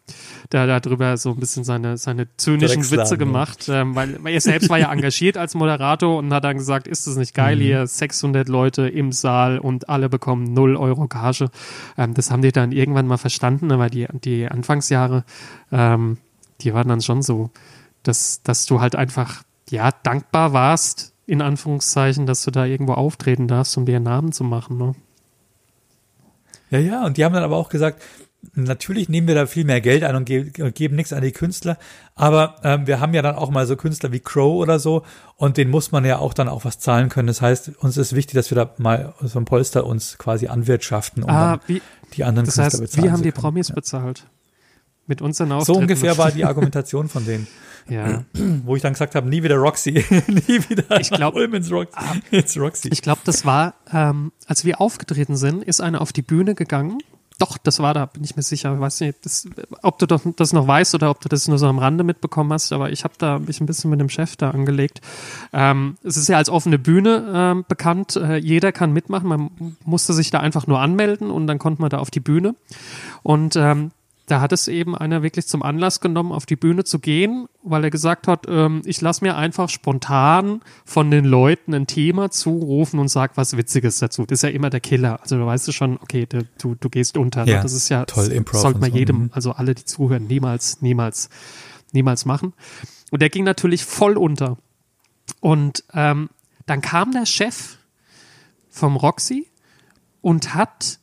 da 0.50 0.80
darüber 0.80 1.18
so 1.18 1.30
ein 1.32 1.38
bisschen 1.40 1.64
seine 1.64 1.98
seine 1.98 2.28
zynischen 2.38 2.90
Witze 2.92 3.14
ja. 3.14 3.16
gemacht, 3.18 3.68
ähm, 3.70 3.96
weil, 3.96 4.18
weil 4.24 4.34
er 4.34 4.42
selbst 4.42 4.70
war 4.70 4.80
ja 4.80 4.92
engagiert 4.92 5.38
als 5.38 5.54
Moderator 5.56 6.18
und 6.18 6.34
hat 6.34 6.44
dann 6.44 6.58
gesagt, 6.58 6.88
ist 6.88 7.08
das 7.08 7.16
nicht 7.16 7.34
geil 7.34 7.56
Mhm. 7.58 7.62
hier 7.62 7.88
600 7.88 8.48
Leute 8.50 8.88
im 8.88 9.12
Saal 9.12 9.60
und 9.60 9.90
alle 9.90 10.10
bekommen 10.10 10.54
0 10.54 10.76
Euro 10.76 11.08
Gage. 11.08 11.50
Ähm, 11.98 12.14
das 12.14 12.32
haben 12.32 12.42
die 12.42 12.52
dann 12.52 12.72
irgendwann 12.72 13.08
mal 13.08 13.18
verstanden, 13.18 13.72
aber 13.72 13.90
die 13.90 14.08
die 14.24 14.48
Anfangsjahre, 14.48 15.24
ähm, 15.72 16.18
die 16.62 16.74
waren 16.74 16.88
dann 16.88 17.02
schon 17.02 17.22
so, 17.22 17.50
dass 18.04 18.42
dass 18.44 18.66
du 18.66 18.80
halt 18.82 18.96
einfach 18.96 19.44
ja 19.70 19.92
dankbar 20.04 20.54
warst 20.54 21.14
in 21.26 21.42
Anführungszeichen, 21.42 22.26
dass 22.26 22.44
du 22.44 22.52
da 22.52 22.66
irgendwo 22.66 22.94
auftreten 22.94 23.48
darfst, 23.48 23.78
um 23.78 23.86
dir 23.86 23.98
einen 23.98 24.06
Namen 24.06 24.32
zu 24.32 24.44
machen. 24.44 24.78
Ne? 24.78 24.96
Ja, 26.70 26.80
ja, 26.80 27.06
und 27.06 27.18
die 27.18 27.26
haben 27.26 27.34
dann 27.34 27.44
aber 27.44 27.58
auch 27.58 27.70
gesagt, 27.70 28.02
natürlich 28.54 29.10
nehmen 29.10 29.28
wir 29.28 29.36
da 29.36 29.46
viel 29.46 29.66
mehr 29.66 29.82
Geld 29.82 30.04
ein 30.04 30.16
und, 30.16 30.26
ge 30.26 30.52
und 30.62 30.76
geben 30.76 30.96
nichts 30.96 31.12
an 31.14 31.22
die 31.22 31.32
Künstler, 31.32 31.78
aber 32.16 32.56
ähm, 32.64 32.88
wir 32.88 33.00
haben 33.00 33.14
ja 33.14 33.22
dann 33.22 33.36
auch 33.36 33.50
mal 33.50 33.66
so 33.66 33.76
Künstler 33.76 34.12
wie 34.12 34.20
Crow 34.20 34.56
oder 34.56 34.80
so 34.80 35.04
und 35.36 35.58
denen 35.58 35.72
muss 35.72 35.92
man 35.92 36.06
ja 36.06 36.18
auch 36.20 36.34
dann 36.34 36.48
auch 36.48 36.64
was 36.66 36.80
zahlen 36.80 37.10
können. 37.10 37.28
Das 37.28 37.42
heißt, 37.42 37.78
uns 37.80 37.98
ist 37.98 38.14
wichtig, 38.16 38.36
dass 38.36 38.52
wir 38.52 38.56
da 38.56 38.74
mal 38.78 39.14
so 39.22 39.40
ein 39.40 39.46
Polster 39.46 39.86
uns 39.86 40.18
quasi 40.18 40.48
anwirtschaften, 40.48 41.24
um 41.24 41.30
Ah, 41.30 41.60
wie, 41.68 41.82
die 42.14 42.24
anderen 42.24 42.46
das 42.46 42.56
Künstler 42.56 42.80
heißt, 42.80 42.82
bezahlen 42.82 43.04
wir 43.04 43.12
haben 43.12 43.24
die. 43.24 43.32
Promis 43.32 43.70
Ja. 43.70 43.76
bezahlt. 43.76 44.28
Mit 45.08 45.22
unseren 45.22 45.50
So 45.50 45.56
Auftritten. 45.56 45.82
ungefähr 45.82 46.18
war 46.18 46.32
die 46.32 46.46
Argumentation 46.46 47.08
von 47.08 47.26
denen, 47.26 47.48
Ja. 47.90 48.24
wo 48.66 48.76
ich 48.76 48.82
dann 48.82 48.94
gesagt 48.94 49.16
habe, 49.16 49.28
nie 49.30 49.42
wieder 49.44 49.56
Roxy, 49.56 49.92
nie 50.28 50.60
wieder 50.70 51.00
Ich 51.00 51.10
glaub- 51.10 51.34
nach 51.34 51.42
Ulm 51.42 51.54
ins, 51.54 51.72
Rox 51.72 51.92
ins 52.32 52.58
Roxy. 52.58 52.90
Ich 52.92 53.02
glaube, 53.02 53.22
das 53.24 53.46
war, 53.46 53.74
ähm, 53.94 54.32
als 54.48 54.66
wir 54.66 54.82
aufgetreten 54.82 55.36
sind, 55.38 55.64
ist 55.64 55.80
einer 55.82 56.02
auf 56.02 56.12
die 56.14 56.22
Bühne 56.22 56.56
gegangen. 56.56 56.98
Doch, 57.40 57.60
das 57.60 57.78
war 57.80 57.94
da, 57.94 58.08
bin 58.08 58.24
ich 58.24 58.36
mir 58.36 58.42
sicher. 58.42 58.74
Ich 58.74 58.80
weiß 58.80 59.00
nicht, 59.02 59.24
das, 59.24 59.48
ob 59.84 60.00
du 60.00 60.08
das 60.08 60.54
noch 60.54 60.68
weißt 60.68 60.96
oder 60.96 61.12
ob 61.12 61.22
du 61.22 61.30
das 61.30 61.48
nur 61.48 61.60
so 61.60 61.68
am 61.68 61.78
Rande 61.78 62.04
mitbekommen 62.04 62.52
hast, 62.52 62.74
aber 62.74 62.90
ich 62.92 63.04
habe 63.04 63.14
da 63.20 63.38
mich 63.38 63.62
ein 63.62 63.68
bisschen 63.68 63.92
mit 63.92 64.00
dem 64.00 64.10
Chef 64.10 64.36
da 64.38 64.50
angelegt. 64.50 65.02
Ähm, 65.54 65.98
es 66.04 66.18
ist 66.18 66.30
ja 66.30 66.38
als 66.38 66.50
offene 66.50 66.80
Bühne 66.80 67.32
ähm, 67.32 67.66
bekannt. 67.68 68.16
Äh, 68.16 68.38
jeder 68.38 68.72
kann 68.72 68.92
mitmachen. 68.92 69.30
Man 69.30 69.52
musste 69.86 70.14
sich 70.14 70.32
da 70.32 70.40
einfach 70.40 70.66
nur 70.66 70.80
anmelden 70.80 71.30
und 71.30 71.46
dann 71.46 71.60
konnte 71.60 71.80
man 71.80 71.92
da 71.92 72.00
auf 72.00 72.10
die 72.10 72.22
Bühne. 72.22 72.56
Und 73.22 73.56
ähm, 73.56 73.92
da 74.28 74.42
hat 74.42 74.52
es 74.52 74.68
eben 74.68 74.96
einer 74.96 75.24
wirklich 75.24 75.48
zum 75.48 75.64
Anlass 75.64 76.02
genommen, 76.02 76.34
auf 76.34 76.46
die 76.46 76.58
Bühne 76.58 76.84
zu 76.84 77.00
gehen, 77.00 77.48
weil 77.64 77.86
er 77.86 77.90
gesagt 77.90 78.28
hat, 78.28 78.46
ähm, 78.50 78.82
ich 78.84 79.00
lasse 79.00 79.24
mir 79.24 79.38
einfach 79.38 79.70
spontan 79.70 80.62
von 80.84 81.10
den 81.10 81.24
Leuten 81.24 81.74
ein 81.74 81.88
Thema 81.88 82.30
zurufen 82.30 83.00
und 83.00 83.08
sag 83.08 83.38
was 83.38 83.56
Witziges 83.56 84.00
dazu. 84.00 84.26
Das 84.26 84.40
ist 84.40 84.42
ja 84.44 84.50
immer 84.50 84.70
der 84.70 84.82
Killer. 84.82 85.22
Also 85.22 85.38
du 85.38 85.46
weißt 85.46 85.66
du 85.70 85.72
schon, 85.72 85.98
okay, 86.02 86.26
du, 86.28 86.46
du, 86.62 86.76
du 86.76 86.90
gehst 86.90 87.16
unter. 87.18 87.46
ne? 87.46 87.52
Ja, 87.52 87.64
das 87.64 87.72
ist 87.72 87.88
ja, 87.88 88.04
toll, 88.04 88.26
das 88.26 88.34
Improv 88.34 88.62
sollte 88.62 88.80
man 88.80 88.92
so, 88.92 88.98
jedem, 88.98 89.18
mhm. 89.18 89.30
also 89.32 89.54
alle, 89.54 89.74
die 89.74 89.86
zuhören, 89.86 90.28
niemals, 90.28 90.82
niemals, 90.82 91.30
niemals 91.94 92.26
machen. 92.26 92.54
Und 93.12 93.22
der 93.22 93.30
ging 93.30 93.46
natürlich 93.46 93.86
voll 93.86 94.18
unter. 94.18 94.58
Und 95.40 95.86
ähm, 95.94 96.30
dann 96.66 96.82
kam 96.82 97.14
der 97.14 97.26
Chef 97.26 97.78
vom 98.70 98.98
Roxy 98.98 99.48
und 100.20 100.54
hat 100.54 100.97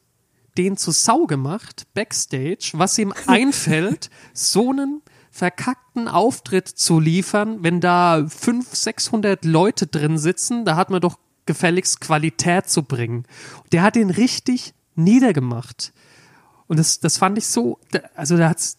den 0.57 0.76
zu 0.76 0.90
Sau 0.90 1.26
gemacht, 1.26 1.86
backstage, 1.94 2.70
was 2.74 2.98
ihm 2.98 3.12
einfällt, 3.26 4.11
so 4.32 4.70
einen 4.70 5.02
verkackten 5.30 6.07
Auftritt 6.07 6.68
zu 6.68 7.00
liefern, 7.00 7.62
wenn 7.62 7.80
da 7.80 8.24
500, 8.28 8.76
600 8.76 9.44
Leute 9.44 9.86
drin 9.88 10.16
sitzen, 10.16 10.64
da 10.64 10.76
hat 10.76 10.90
man 10.90 11.00
doch 11.00 11.18
gefälligst 11.46 12.00
Qualität 12.00 12.68
zu 12.68 12.84
bringen. 12.84 13.24
Der 13.72 13.82
hat 13.82 13.96
den 13.96 14.11
richtig 14.11 14.74
niedergemacht. 14.94 15.92
Und 16.66 16.78
das, 16.78 17.00
das 17.00 17.18
fand 17.18 17.36
ich 17.36 17.46
so, 17.46 17.78
also 18.14 18.36
da 18.36 18.48
hat's, 18.48 18.78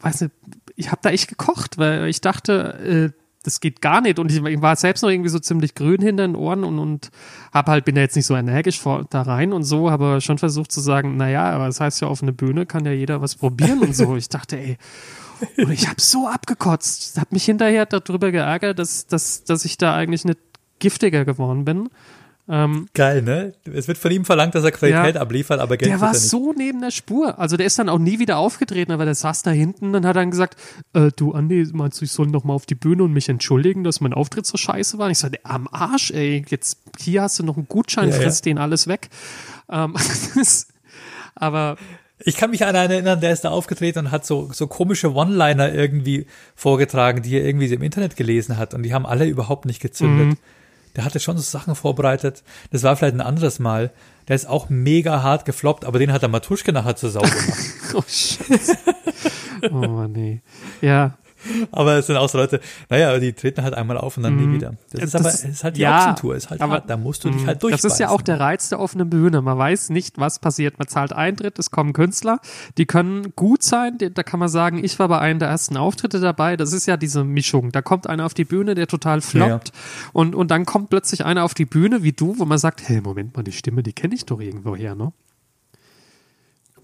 weiß 0.00 0.22
nicht, 0.22 0.34
ich 0.76 0.90
habe 0.90 1.00
da 1.02 1.10
echt 1.10 1.28
gekocht, 1.28 1.78
weil 1.78 2.08
ich 2.08 2.20
dachte, 2.20 3.12
äh, 3.14 3.27
das 3.48 3.60
geht 3.60 3.80
gar 3.80 4.00
nicht. 4.00 4.18
Und 4.18 4.30
ich 4.30 4.42
war 4.62 4.76
selbst 4.76 5.02
noch 5.02 5.10
irgendwie 5.10 5.30
so 5.30 5.38
ziemlich 5.38 5.74
grün 5.74 6.02
hinter 6.02 6.26
den 6.26 6.36
Ohren 6.36 6.64
und, 6.64 6.78
und 6.78 7.10
hab 7.52 7.66
halt, 7.66 7.84
bin 7.84 7.94
da 7.94 8.02
jetzt 8.02 8.14
nicht 8.14 8.26
so 8.26 8.36
energisch 8.36 8.78
vor, 8.78 9.06
da 9.08 9.22
rein 9.22 9.52
und 9.52 9.64
so, 9.64 9.88
aber 9.88 10.20
schon 10.20 10.38
versucht 10.38 10.70
zu 10.70 10.80
sagen, 10.80 11.16
naja, 11.16 11.50
aber 11.50 11.66
das 11.66 11.80
heißt 11.80 12.00
ja, 12.02 12.08
auf 12.08 12.22
eine 12.22 12.32
Bühne 12.32 12.66
kann 12.66 12.84
ja 12.84 12.92
jeder 12.92 13.22
was 13.22 13.36
probieren 13.36 13.80
und 13.80 13.96
so. 13.96 14.08
Ich 14.18 14.28
dachte, 14.28 14.58
ey, 14.58 14.76
und 15.56 15.70
ich 15.70 15.88
habe 15.88 16.00
so 16.00 16.26
abgekotzt. 16.26 17.18
Hab 17.18 17.32
mich 17.32 17.44
hinterher 17.44 17.86
darüber 17.86 18.32
geärgert, 18.32 18.78
dass, 18.78 19.06
dass, 19.06 19.44
dass 19.44 19.64
ich 19.64 19.78
da 19.78 19.94
eigentlich 19.94 20.24
nicht 20.24 20.38
giftiger 20.80 21.24
geworden 21.24 21.64
bin. 21.64 21.88
Ähm, 22.50 22.88
Geil, 22.94 23.20
ne? 23.20 23.52
Es 23.74 23.88
wird 23.88 23.98
von 23.98 24.10
ihm 24.10 24.24
verlangt, 24.24 24.54
dass 24.54 24.64
er 24.64 24.72
Qualität 24.72 25.16
Ja. 25.16 25.20
abliefert, 25.20 25.60
aber 25.60 25.76
Geld 25.76 25.90
der 25.90 26.00
war 26.00 26.14
so 26.14 26.54
neben 26.56 26.80
der 26.80 26.90
Spur. 26.90 27.38
Also 27.38 27.58
der 27.58 27.66
ist 27.66 27.78
dann 27.78 27.90
auch 27.90 27.98
nie 27.98 28.18
wieder 28.18 28.38
aufgetreten, 28.38 28.90
aber 28.90 29.04
der 29.04 29.14
saß 29.14 29.42
da 29.42 29.50
hinten 29.50 29.94
und 29.94 30.06
hat 30.06 30.16
dann 30.16 30.30
gesagt, 30.30 30.56
äh, 30.94 31.10
du 31.14 31.32
Andi, 31.32 31.68
meinst 31.72 32.00
du, 32.00 32.06
ich 32.06 32.12
soll 32.12 32.26
noch 32.28 32.44
mal 32.44 32.54
auf 32.54 32.64
die 32.64 32.74
Bühne 32.74 33.02
und 33.02 33.12
mich 33.12 33.28
entschuldigen, 33.28 33.84
dass 33.84 34.00
mein 34.00 34.14
Auftritt 34.14 34.46
so 34.46 34.56
scheiße 34.56 34.96
war? 34.96 35.06
Und 35.06 35.12
ich 35.12 35.18
sagte, 35.18 35.40
am 35.44 35.68
Arsch, 35.70 36.10
ey, 36.10 36.42
jetzt 36.48 36.78
hier 36.98 37.20
hast 37.22 37.38
du 37.38 37.42
noch 37.42 37.56
einen 37.58 37.68
Gutschein, 37.68 38.08
Ja, 38.08 38.14
ja. 38.16 38.20
frisst 38.22 38.46
den 38.46 38.56
alles 38.56 38.86
weg. 38.88 39.10
Ähm, 39.70 39.94
aber 41.34 41.76
Ich 42.24 42.36
kann 42.36 42.50
mich 42.50 42.64
an 42.64 42.74
einen 42.74 42.90
erinnern, 42.92 43.20
der 43.20 43.32
ist 43.32 43.42
da 43.44 43.50
aufgetreten 43.50 44.00
und 44.06 44.10
hat 44.10 44.26
so, 44.26 44.50
so 44.52 44.66
komische 44.66 45.12
One-Liner 45.14 45.72
irgendwie 45.72 46.26
vorgetragen, 46.56 47.22
die 47.22 47.36
er 47.36 47.44
irgendwie 47.44 47.72
im 47.72 47.82
Internet 47.82 48.16
gelesen 48.16 48.56
hat 48.56 48.74
und 48.74 48.82
die 48.82 48.92
haben 48.94 49.06
alle 49.06 49.26
überhaupt 49.26 49.66
nicht 49.66 49.80
gezündet. 49.80 50.28
Mhm. 50.28 50.36
Der 50.96 51.04
hatte 51.04 51.20
schon 51.20 51.36
so 51.36 51.42
Sachen 51.42 51.74
vorbereitet. 51.74 52.42
Das 52.70 52.82
war 52.82 52.96
vielleicht 52.96 53.14
ein 53.14 53.20
anderes 53.20 53.58
Mal. 53.58 53.90
Der 54.28 54.36
ist 54.36 54.46
auch 54.48 54.68
mega 54.68 55.22
hart 55.22 55.44
gefloppt, 55.44 55.84
aber 55.84 55.98
den 55.98 56.12
hat 56.12 56.22
der 56.22 56.28
Matuschke 56.28 56.72
nachher 56.72 56.96
zur 56.96 57.10
Sau 57.10 57.20
gemacht. 57.20 57.38
Oh, 57.94 58.02
Scheiße. 58.06 58.76
oh, 59.70 59.74
Mann, 59.76 60.12
nee. 60.12 60.42
Ja, 60.82 61.16
aber 61.72 61.94
es 61.98 62.06
sind 62.06 62.16
auch 62.16 62.28
so 62.28 62.38
Leute, 62.38 62.60
naja, 62.88 63.18
die 63.18 63.32
treten 63.32 63.62
halt 63.62 63.74
einmal 63.74 63.96
auf 63.98 64.16
und 64.16 64.22
dann 64.24 64.36
nie 64.36 64.54
wieder. 64.54 64.74
Das 64.90 65.02
ist 65.04 65.14
Das- 65.14 65.20
aber, 65.20 65.28
es 65.30 65.44
ist 65.44 65.64
halt 65.64 65.76
die 65.76 65.80
ja, 65.82 65.98
Ochsentour, 66.10 66.36
ist 66.36 66.50
halt 66.50 66.60
aber- 66.60 66.74
hart, 66.74 66.90
da 66.90 66.96
musst 66.96 67.24
du 67.24 67.30
dich 67.30 67.42
Mhm. 67.42 67.46
halt 67.46 67.56
Das 67.56 67.60
durchbeißen. 67.62 67.90
ist 67.90 67.98
ja 68.00 68.08
auch 68.10 68.22
der 68.22 68.40
Reiz 68.40 68.68
der 68.68 68.80
offenen 68.80 69.08
Bühne. 69.10 69.40
Man 69.42 69.56
weiß 69.58 69.90
nicht, 69.90 70.18
was 70.18 70.38
passiert. 70.38 70.78
Man 70.78 70.88
zahlt 70.88 71.12
Eintritt, 71.12 71.58
es 71.58 71.70
kommen 71.70 71.92
Künstler, 71.92 72.40
die 72.76 72.86
können 72.86 73.32
gut 73.36 73.62
sein. 73.62 73.98
Da 73.98 74.22
kann 74.22 74.40
man 74.40 74.48
sagen, 74.48 74.82
ich 74.82 74.98
war 74.98 75.08
bei 75.08 75.18
einem 75.18 75.38
der 75.38 75.48
ersten 75.48 75.76
Auftritte 75.76 76.20
dabei. 76.20 76.56
Das 76.56 76.72
ist 76.72 76.86
ja 76.86 76.96
diese 76.96 77.24
Mischung. 77.24 77.72
Da 77.72 77.82
kommt 77.82 78.06
einer 78.08 78.26
auf 78.26 78.34
die 78.34 78.44
Bühne, 78.44 78.74
der 78.74 78.86
total 78.86 79.20
floppt. 79.20 79.72
Und, 80.12 80.34
und 80.34 80.50
dann 80.50 80.64
kommt 80.66 80.90
plötzlich 80.90 81.24
einer 81.24 81.44
auf 81.44 81.54
die 81.54 81.64
Bühne 81.66 82.02
wie 82.02 82.12
du, 82.12 82.38
wo 82.38 82.44
man 82.44 82.58
sagt, 82.58 82.88
hey, 82.88 83.00
Moment 83.00 83.36
mal, 83.36 83.42
die 83.42 83.52
Stimme, 83.52 83.82
die 83.82 83.92
kenne 83.92 84.14
ich 84.14 84.24
doch 84.26 84.40
irgendwoher, 84.40 84.94
ne? 84.94 85.12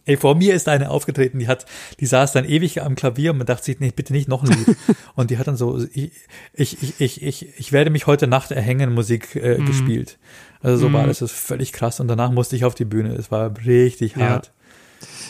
Ey, 0.06 0.16
vor 0.18 0.34
mir 0.34 0.54
ist 0.54 0.68
eine 0.68 0.90
aufgetreten, 0.90 1.38
die 1.38 1.48
hat, 1.48 1.64
die 2.00 2.06
saß 2.06 2.32
dann 2.32 2.44
ewig 2.44 2.82
am 2.82 2.94
Klavier 2.94 3.30
und 3.30 3.38
man 3.38 3.46
dachte 3.46 3.64
sich, 3.64 3.80
nee, 3.80 3.90
bitte 3.94 4.12
nicht 4.12 4.28
noch 4.28 4.42
ein 4.42 4.50
Lied. 4.50 4.76
und 5.14 5.30
die 5.30 5.38
hat 5.38 5.46
dann 5.46 5.56
so, 5.56 5.78
ich, 5.94 6.12
ich, 6.52 6.82
ich, 6.82 7.00
ich, 7.00 7.22
ich, 7.22 7.48
ich 7.58 7.72
werde 7.72 7.90
mich 7.90 8.06
heute 8.06 8.26
Nacht 8.26 8.50
erhängen 8.50 8.92
Musik 8.94 9.34
äh, 9.36 9.58
Mhm. 9.58 9.66
gespielt. 9.66 10.18
Also 10.62 10.88
so 10.88 10.92
war 10.92 11.06
das, 11.06 11.18
das 11.20 11.32
ist 11.32 11.38
völlig 11.38 11.72
krass. 11.72 12.00
Und 12.00 12.08
danach 12.08 12.30
musste 12.30 12.56
ich 12.56 12.64
auf 12.64 12.74
die 12.74 12.84
Bühne. 12.84 13.14
Es 13.14 13.30
war 13.30 13.52
richtig 13.64 14.16
Ja. 14.16 14.28
hart. 14.30 14.52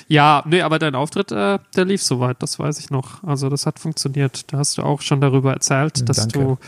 Ja, 0.06 0.44
nee, 0.46 0.60
aber 0.60 0.78
dein 0.78 0.94
Auftritt, 0.94 1.32
äh, 1.32 1.58
der 1.76 1.84
lief 1.84 2.02
soweit, 2.02 2.42
das 2.42 2.58
weiß 2.58 2.78
ich 2.78 2.90
noch. 2.90 3.24
Also 3.24 3.48
das 3.48 3.66
hat 3.66 3.78
funktioniert. 3.78 4.52
Da 4.52 4.58
hast 4.58 4.78
du 4.78 4.82
auch 4.82 5.00
schon 5.00 5.20
darüber 5.20 5.52
erzählt, 5.52 6.08
dass 6.08 6.18
danke. 6.28 6.38
du, 6.38 6.58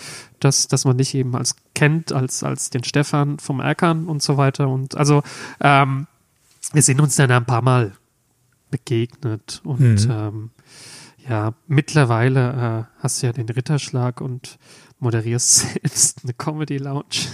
dass, 0.40 0.66
dass 0.68 0.84
man 0.84 0.96
dich 0.98 1.14
eben 1.14 1.36
als 1.36 1.54
kennt, 1.74 2.12
als, 2.12 2.42
als 2.42 2.70
den 2.70 2.82
Stefan 2.82 3.38
vom 3.38 3.60
Erkern 3.60 4.06
und 4.06 4.22
so 4.22 4.36
weiter. 4.36 4.68
Und 4.68 4.96
also 4.96 5.22
ähm, 5.60 6.06
wir 6.76 6.82
sind 6.82 7.00
uns 7.00 7.16
dann 7.16 7.30
ein 7.30 7.46
paar 7.46 7.62
Mal 7.62 7.92
begegnet 8.70 9.62
und 9.64 9.80
Mhm. 10.06 10.10
ähm, 10.10 10.50
ja, 11.26 11.54
mittlerweile 11.66 12.86
äh, 12.86 13.02
hast 13.02 13.22
du 13.22 13.26
ja 13.28 13.32
den 13.32 13.48
Ritterschlag 13.48 14.20
und 14.20 14.58
moderierst 14.98 15.56
selbst 15.72 16.20
eine 16.22 16.34
Comedy 16.34 16.76
Lounge. 16.76 17.28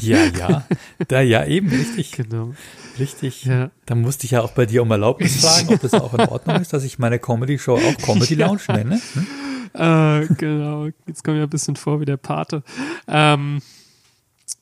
Ja, 0.00 0.24
ja. 0.24 0.66
Da, 1.06 1.20
ja, 1.20 1.46
eben, 1.46 1.68
richtig, 1.68 2.10
genau. 2.12 2.52
richtig. 2.98 3.44
Ja. 3.44 3.70
Da 3.86 3.94
musste 3.94 4.24
ich 4.24 4.32
ja 4.32 4.42
auch 4.42 4.50
bei 4.52 4.66
dir 4.66 4.82
um 4.82 4.90
Erlaubnis 4.90 5.40
fragen, 5.40 5.68
ob 5.72 5.80
das 5.80 5.94
auch 5.94 6.12
in 6.12 6.20
Ordnung 6.28 6.56
ist, 6.60 6.72
dass 6.72 6.82
ich 6.82 6.98
meine 6.98 7.20
Comedy-Show 7.20 7.76
auch 7.76 7.96
Comedy 8.02 8.34
Lounge 8.34 8.60
nenne. 8.68 9.00
Hm? 9.14 9.26
Äh, 9.72 10.26
genau, 10.34 10.88
jetzt 11.06 11.22
kommt 11.22 11.36
mir 11.36 11.44
ein 11.44 11.48
bisschen 11.50 11.76
vor 11.76 12.00
wie 12.00 12.04
der 12.06 12.16
Pate. 12.16 12.62
Ähm, 13.06 13.62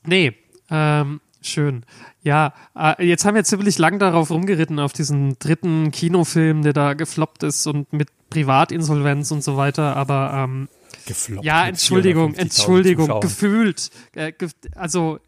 nee, 0.05 0.35
ähm, 0.71 1.21
schön. 1.47 1.85
Ja, 2.23 2.55
äh, 2.77 3.05
jetzt 3.05 3.25
haben 3.25 3.35
wir 3.35 3.45
ziemlich 3.45 3.79
lang 3.79 3.99
darauf 3.99 4.31
rumgeritten, 4.31 4.79
auf 4.79 4.93
diesen 4.93 5.39
dritten 5.39 5.91
Kinofilm, 5.91 6.63
der 6.63 6.73
da 6.73 6.95
gefloppt 6.95 7.43
ist 7.43 7.67
und 7.67 7.93
mit 7.93 8.09
Privatinsolvenz 8.31 9.31
und 9.31 9.45
so 9.45 9.57
weiter, 9.57 9.97
aber 9.97 10.33
ähm, 10.35 10.69
Gefloppt. 11.07 11.45
ja, 11.45 11.67
Entschuldigung, 11.67 12.33
450.000 12.33 12.39
Entschuldigung, 12.39 13.21
gefühlt. 13.21 13.91
Äh, 14.15 14.33
ge 14.33 14.49
also 14.75 15.19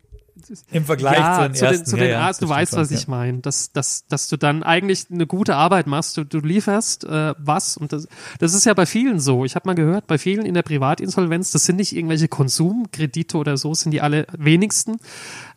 Im 0.71 0.85
Vergleich 0.85 1.19
ja, 1.19 1.53
zu 1.53 1.61
den 1.61 1.63
ersten. 1.65 1.87
zu 1.87 1.97
ja, 1.97 2.03
den 2.03 2.11
ja, 2.11 2.27
ersten, 2.27 2.45
du 2.45 2.49
weißt, 2.49 2.73
was 2.75 2.91
ich 2.91 3.09
meine, 3.09 3.39
dass, 3.39 3.73
dass, 3.73 4.07
dass 4.07 4.29
du 4.29 4.37
dann 4.37 4.63
eigentlich 4.63 5.07
eine 5.11 5.27
gute 5.27 5.57
Arbeit 5.57 5.87
machst, 5.87 6.17
du, 6.17 6.25
du 6.25 6.39
lieferst 6.39 7.05
äh, 7.05 7.35
was 7.39 7.77
und 7.77 7.93
das, 7.93 8.09
das 8.39 8.55
ist 8.55 8.67
ja 8.67 8.75
bei 8.75 8.87
vielen 8.87 9.21
so. 9.21 9.45
Ich 9.45 9.55
habe 9.55 9.69
mal 9.69 9.75
gehört, 9.75 10.07
bei 10.07 10.19
vielen 10.19 10.47
in 10.47 10.55
der 10.55 10.63
Privatinsolvenz, 10.63 11.53
das 11.53 11.65
sind 11.65 11.77
nicht 11.77 11.95
irgendwelche 11.95 12.29
Konsumkredite 12.29 13.37
oder 13.37 13.57
so, 13.57 13.75
sind 13.75 13.93
die 13.93 14.01
alle 14.01 14.27
wenigsten, 14.37 14.99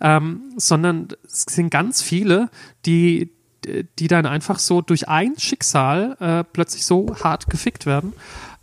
ähm, 0.01 0.41
sondern 0.57 1.07
es 1.25 1.45
sind 1.47 1.69
ganz 1.69 2.01
viele, 2.01 2.49
die 2.85 3.31
die 3.99 4.07
dann 4.07 4.25
einfach 4.25 4.59
so 4.59 4.81
durch 4.81 5.09
ein 5.09 5.37
Schicksal 5.37 6.15
äh, 6.19 6.43
plötzlich 6.43 6.85
so 6.85 7.13
hart 7.21 7.49
gefickt 7.49 7.85
werden, 7.85 8.13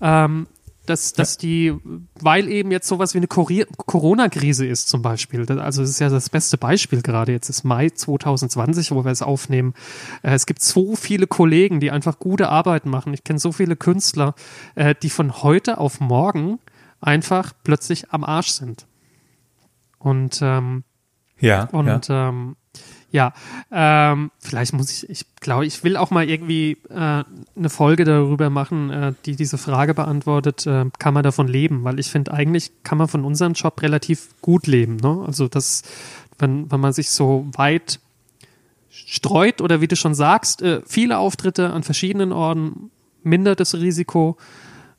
ähm, 0.00 0.46
dass, 0.86 1.12
dass 1.12 1.36
die, 1.36 1.74
weil 2.20 2.48
eben 2.48 2.70
jetzt 2.70 2.88
sowas 2.88 3.14
wie 3.14 3.18
eine 3.18 3.26
Corona-Krise 3.26 4.66
ist 4.66 4.88
zum 4.88 5.02
Beispiel, 5.02 5.50
also 5.60 5.82
es 5.82 5.90
ist 5.90 5.98
ja 5.98 6.08
das 6.08 6.30
beste 6.30 6.58
Beispiel 6.58 7.02
gerade, 7.02 7.32
jetzt 7.32 7.48
ist 7.48 7.64
Mai 7.64 7.90
2020, 7.90 8.92
wo 8.92 9.04
wir 9.04 9.10
es 9.10 9.22
aufnehmen, 9.22 9.74
äh, 10.22 10.32
es 10.32 10.46
gibt 10.46 10.62
so 10.62 10.96
viele 10.96 11.26
Kollegen, 11.26 11.80
die 11.80 11.90
einfach 11.90 12.18
gute 12.18 12.48
Arbeit 12.48 12.86
machen, 12.86 13.12
ich 13.12 13.24
kenne 13.24 13.38
so 13.38 13.52
viele 13.52 13.76
Künstler, 13.76 14.34
äh, 14.74 14.94
die 15.00 15.10
von 15.10 15.42
heute 15.42 15.78
auf 15.78 16.00
morgen 16.00 16.58
einfach 17.00 17.52
plötzlich 17.62 18.10
am 18.10 18.24
Arsch 18.24 18.50
sind. 18.50 18.86
Und 19.98 20.40
ähm, 20.42 20.84
Ja, 21.38 21.48
ja. 21.48 21.64
und 21.78 22.06
ähm, 22.10 22.56
ja, 23.16 23.32
ähm, 23.72 24.30
vielleicht 24.40 24.74
muss 24.74 24.90
ich, 24.90 25.08
ich 25.08 25.24
glaube, 25.40 25.64
ich 25.64 25.82
will 25.82 25.96
auch 25.96 26.10
mal 26.10 26.28
irgendwie 26.28 26.76
äh, 26.90 27.24
eine 27.24 27.70
Folge 27.70 28.04
darüber 28.04 28.50
machen, 28.50 28.90
äh, 28.90 29.14
die 29.24 29.36
diese 29.36 29.56
Frage 29.56 29.94
beantwortet, 29.94 30.66
äh, 30.66 30.84
kann 30.98 31.14
man 31.14 31.22
davon 31.22 31.48
leben? 31.48 31.82
Weil 31.82 31.98
ich 31.98 32.10
finde, 32.10 32.34
eigentlich 32.34 32.72
kann 32.82 32.98
man 32.98 33.08
von 33.08 33.24
unserem 33.24 33.54
Job 33.54 33.80
relativ 33.80 34.28
gut 34.42 34.66
leben. 34.66 34.96
Ne? 34.96 35.24
Also 35.26 35.48
das, 35.48 35.82
wenn, 36.38 36.70
wenn 36.70 36.80
man 36.80 36.92
sich 36.92 37.08
so 37.08 37.46
weit 37.52 38.00
streut 38.90 39.62
oder 39.62 39.80
wie 39.80 39.88
du 39.88 39.96
schon 39.96 40.14
sagst, 40.14 40.60
äh, 40.60 40.82
viele 40.86 41.16
Auftritte 41.16 41.70
an 41.70 41.84
verschiedenen 41.84 42.32
Orten, 42.32 42.90
mindert 43.22 43.60
das 43.60 43.74
Risiko, 43.74 44.36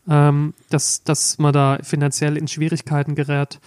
ähm, 0.09 0.55
dass, 0.71 1.03
dass 1.03 1.37
man 1.37 1.53
da 1.53 1.77
finanziell 1.83 2.35
in 2.35 2.47
Schwierigkeiten 2.47 3.13
gerät. 3.13 3.59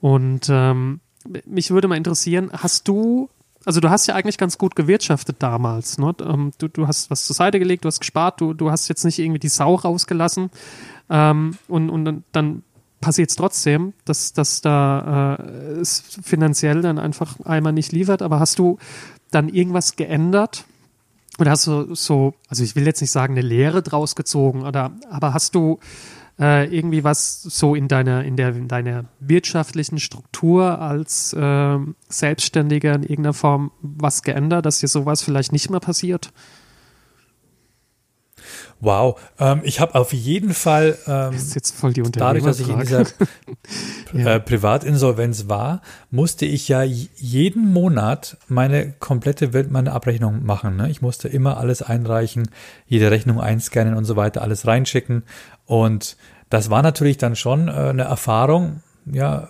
Und 0.00 0.48
ähm, 0.48 1.00
mich 1.44 1.70
würde 1.70 1.88
mal 1.88 1.96
interessieren, 1.96 2.50
hast 2.54 2.88
du, 2.88 3.28
also 3.64 3.80
du 3.80 3.90
hast 3.90 4.06
ja 4.06 4.14
eigentlich 4.14 4.38
ganz 4.38 4.58
gut 4.58 4.76
gewirtschaftet 4.76 5.36
damals, 5.40 5.98
ne? 5.98 6.14
Ähm, 6.20 6.52
du, 6.58 6.68
du 6.68 6.86
hast 6.86 7.10
was 7.10 7.26
zur 7.26 7.34
Seite 7.34 7.58
gelegt, 7.58 7.84
du 7.84 7.88
hast 7.88 8.00
gespart, 8.00 8.40
du, 8.40 8.54
du 8.54 8.70
hast 8.70 8.88
jetzt 8.88 9.04
nicht 9.04 9.18
irgendwie 9.18 9.38
die 9.40 9.48
Sau 9.48 9.74
rausgelassen 9.74 10.50
ähm, 11.10 11.56
und, 11.68 11.90
und 11.90 12.24
dann- 12.32 12.62
passiert 13.00 13.30
es 13.30 13.36
trotzdem, 13.36 13.94
dass, 14.04 14.32
dass 14.32 14.60
da 14.60 15.34
äh, 15.34 15.80
es 15.80 16.04
finanziell 16.22 16.82
dann 16.82 17.00
einfach 17.00 17.40
einmal 17.40 17.72
nicht 17.72 17.90
liefert, 17.90 18.22
aber 18.22 18.38
hast 18.38 18.60
du 18.60 18.78
dann 19.32 19.48
irgendwas 19.48 19.96
geändert? 19.96 20.64
Oder 21.40 21.50
hast 21.50 21.66
du 21.66 21.96
so, 21.96 22.34
also 22.48 22.62
ich 22.62 22.76
will 22.76 22.86
jetzt 22.86 23.00
nicht 23.00 23.10
sagen, 23.10 23.34
eine 23.34 23.40
Lehre 23.46 23.82
draus 23.82 24.14
gezogen, 24.14 24.62
oder, 24.62 24.92
aber 25.10 25.34
hast 25.34 25.56
du 25.56 25.80
äh, 26.42 26.64
irgendwie 26.64 27.04
was 27.04 27.40
so 27.40 27.76
in 27.76 27.86
deiner, 27.86 28.24
in 28.24 28.36
der, 28.36 28.48
in 28.56 28.66
deiner 28.66 29.04
wirtschaftlichen 29.20 30.00
Struktur 30.00 30.80
als 30.80 31.36
ähm, 31.38 31.94
Selbstständiger 32.08 32.94
in 32.94 33.02
irgendeiner 33.02 33.32
Form 33.32 33.70
was 33.80 34.24
geändert, 34.24 34.66
dass 34.66 34.80
dir 34.80 34.88
sowas 34.88 35.22
vielleicht 35.22 35.52
nicht 35.52 35.70
mehr 35.70 35.78
passiert? 35.78 36.32
Wow. 38.82 39.20
Ähm, 39.38 39.60
ich 39.62 39.78
habe 39.78 39.94
auf 39.94 40.12
jeden 40.12 40.52
Fall 40.52 40.98
ähm, 41.06 41.32
Das 41.32 41.42
ist 41.42 41.54
jetzt 41.54 41.70
voll 41.70 41.92
die 41.92 42.02
dadurch, 42.02 42.42
dass 42.42 42.58
ich 42.58 42.68
in 42.68 42.80
dieser 42.80 42.98
Unternehmerfrage. 42.98 43.28
Ja. 44.12 44.34
äh, 44.34 44.40
Privatinsolvenz 44.40 45.48
war, 45.48 45.80
musste 46.10 46.44
ich 46.44 46.68
ja 46.68 46.82
jeden 46.82 47.72
Monat 47.72 48.36
meine 48.48 48.92
komplette 48.92 49.54
Welt, 49.54 49.70
meine 49.70 49.92
Abrechnung 49.92 50.44
machen. 50.44 50.76
Ne? 50.76 50.90
Ich 50.90 51.00
musste 51.00 51.28
immer 51.28 51.56
alles 51.56 51.80
einreichen, 51.80 52.50
jede 52.86 53.10
Rechnung 53.10 53.40
einscannen 53.40 53.94
und 53.94 54.04
so 54.04 54.16
weiter, 54.16 54.42
alles 54.42 54.66
reinschicken. 54.66 55.22
Und 55.64 56.16
das 56.50 56.68
war 56.68 56.82
natürlich 56.82 57.16
dann 57.16 57.36
schon 57.36 57.68
äh, 57.68 57.70
eine 57.70 58.02
Erfahrung, 58.02 58.82
ja, 59.06 59.48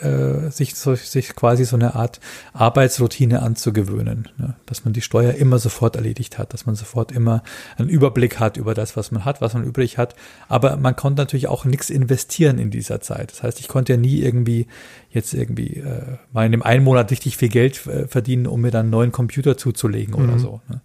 äh, 0.00 0.50
sich, 0.50 0.74
so, 0.74 0.94
sich 0.94 1.34
quasi 1.34 1.64
so 1.64 1.76
eine 1.76 1.94
Art 1.94 2.20
Arbeitsroutine 2.52 3.42
anzugewöhnen, 3.42 4.28
ne? 4.38 4.54
dass 4.66 4.84
man 4.84 4.92
die 4.92 5.00
Steuer 5.00 5.34
immer 5.34 5.58
sofort 5.58 5.96
erledigt 5.96 6.38
hat, 6.38 6.52
dass 6.52 6.66
man 6.66 6.74
sofort 6.74 7.12
immer 7.12 7.42
einen 7.76 7.88
Überblick 7.88 8.38
hat 8.40 8.56
über 8.56 8.74
das, 8.74 8.96
was 8.96 9.10
man 9.10 9.24
hat, 9.24 9.40
was 9.40 9.54
man 9.54 9.64
übrig 9.64 9.98
hat. 9.98 10.14
Aber 10.48 10.76
man 10.76 10.96
konnte 10.96 11.20
natürlich 11.22 11.48
auch 11.48 11.64
nichts 11.64 11.90
investieren 11.90 12.58
in 12.58 12.70
dieser 12.70 13.00
Zeit. 13.00 13.32
Das 13.32 13.42
heißt, 13.42 13.60
ich 13.60 13.68
konnte 13.68 13.92
ja 13.92 13.98
nie 13.98 14.20
irgendwie 14.20 14.66
jetzt 15.10 15.34
irgendwie 15.34 15.76
äh, 15.76 16.16
mal 16.32 16.46
in 16.46 16.52
dem 16.52 16.62
einen 16.62 16.84
Monat 16.84 17.10
richtig 17.10 17.36
viel 17.36 17.48
Geld 17.48 17.86
äh, 17.86 18.06
verdienen, 18.06 18.46
um 18.46 18.60
mir 18.60 18.70
dann 18.70 18.86
einen 18.86 18.90
neuen 18.90 19.12
Computer 19.12 19.56
zuzulegen 19.56 20.14
oder 20.14 20.34
Mhm. 20.34 20.38
so. 20.38 20.60
Ne? 20.68 20.80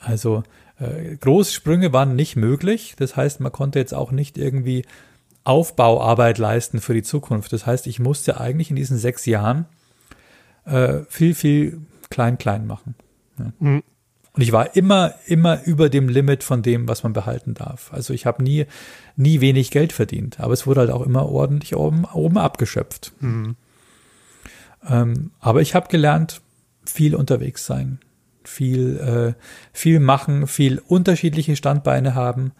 Also 0.00 0.42
äh, 0.78 1.16
große 1.16 1.52
Sprünge 1.52 1.92
waren 1.92 2.14
nicht 2.14 2.36
möglich. 2.36 2.94
Das 2.98 3.16
heißt, 3.16 3.40
man 3.40 3.52
konnte 3.52 3.78
jetzt 3.78 3.94
auch 3.94 4.12
nicht 4.12 4.38
irgendwie 4.38 4.84
Aufbauarbeit 5.48 6.38
leisten 6.38 6.80
für 6.80 6.94
die 6.94 7.02
Zukunft. 7.02 7.52
Das 7.52 7.66
heißt, 7.66 7.86
ich 7.86 7.98
musste 7.98 8.38
eigentlich 8.40 8.70
in 8.70 8.76
diesen 8.76 8.98
sechs 8.98 9.24
Jahren 9.24 9.66
äh, 10.66 11.00
viel, 11.08 11.34
viel 11.34 11.80
klein, 12.10 12.36
klein 12.36 12.66
machen. 12.66 12.94
Ja. 13.38 13.52
Mhm. 13.58 13.82
Und 14.34 14.42
ich 14.42 14.52
war 14.52 14.76
immer, 14.76 15.14
immer 15.26 15.64
über 15.64 15.88
dem 15.88 16.08
Limit 16.08 16.44
von 16.44 16.62
dem, 16.62 16.86
was 16.86 17.02
man 17.02 17.12
behalten 17.12 17.54
darf. 17.54 17.92
Also 17.92 18.14
ich 18.14 18.26
habe 18.26 18.42
nie, 18.42 18.66
nie 19.16 19.40
wenig 19.40 19.70
Geld 19.70 19.92
verdient, 19.92 20.38
aber 20.38 20.52
es 20.52 20.66
wurde 20.66 20.80
halt 20.80 20.90
auch 20.90 21.04
immer 21.04 21.26
ordentlich 21.26 21.74
oben, 21.74 22.04
oben 22.04 22.38
abgeschöpft. 22.38 23.12
Mhm. 23.20 23.56
Ähm, 24.86 25.32
aber 25.40 25.60
ich 25.60 25.74
habe 25.74 25.88
gelernt, 25.88 26.40
viel 26.84 27.16
unterwegs 27.16 27.66
sein, 27.66 27.98
viel, 28.44 28.98
äh, 29.36 29.42
viel 29.72 29.98
machen, 29.98 30.46
viel 30.46 30.80
unterschiedliche 30.86 31.56
Standbeine 31.56 32.14
haben 32.14 32.52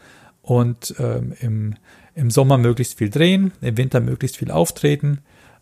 und 0.42 0.94
ähm, 0.98 1.34
im, 1.38 1.74
im 2.18 2.30
Sommer 2.30 2.58
möglichst 2.58 2.98
viel 2.98 3.10
drehen, 3.10 3.52
im 3.60 3.76
Winter 3.76 4.00
möglichst 4.00 4.36
viel 4.36 4.50
auftreten 4.50 5.20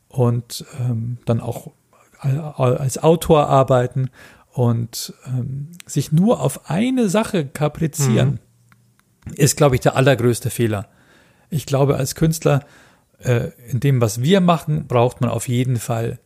und 0.09 0.65
ähm, 0.81 1.19
dann 1.27 1.41
auch 1.41 1.71
al- 2.19 2.41
al- 2.57 2.79
als 2.79 2.99
Autor 3.03 3.49
arbeiten 3.49 4.11
und 4.53 5.13
ähm, 5.27 5.69
sich 5.85 6.13
nur 6.13 6.41
auf 6.41 6.71
eine 6.71 7.09
Sache 7.09 7.45
kaprizieren. 7.47 8.41
ist, 9.35 9.57
glaube 9.57 9.75
ich, 9.75 9.81
der 9.83 9.97
allergrößte 9.97 10.51
Fehler. 10.51 10.89
Ich 11.51 11.67
glaube, 11.67 11.97
als 11.97 12.15
Künstler, 12.15 12.65
äh, 13.19 13.51
in 13.69 13.81
dem, 13.81 14.01
was 14.01 14.23
wir 14.23 14.41
machen, 14.41 14.87
braucht 14.87 15.21
man 15.21 15.31
auf 15.31 15.49
jeden 15.49 15.77
Fall 15.77 16.19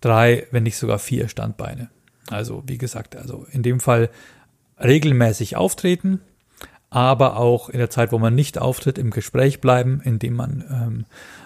drei, 0.00 0.46
wenn 0.50 0.64
nicht 0.64 0.76
sogar 0.76 0.98
vier 0.98 1.28
Standbeine. 1.28 1.90
Also, 2.28 2.62
wie 2.66 2.76
gesagt, 2.78 3.16
also 3.16 3.46
in 3.52 3.62
dem 3.62 3.80
Fall 3.80 4.10
regelmäßig 4.82 5.56
auftreten, 5.56 6.20
aber 6.90 7.36
auch 7.36 7.68
in 7.68 7.78
der 7.78 7.88
Zeit, 7.88 8.10
wo 8.12 8.18
man 8.18 8.34
nicht 8.34 8.58
auftritt, 8.58 8.98
im 8.98 9.10
Gespräch 9.10 9.60
bleiben, 9.60 10.00
indem 10.04 10.34
man 10.34 10.64
ähm, 10.70 11.04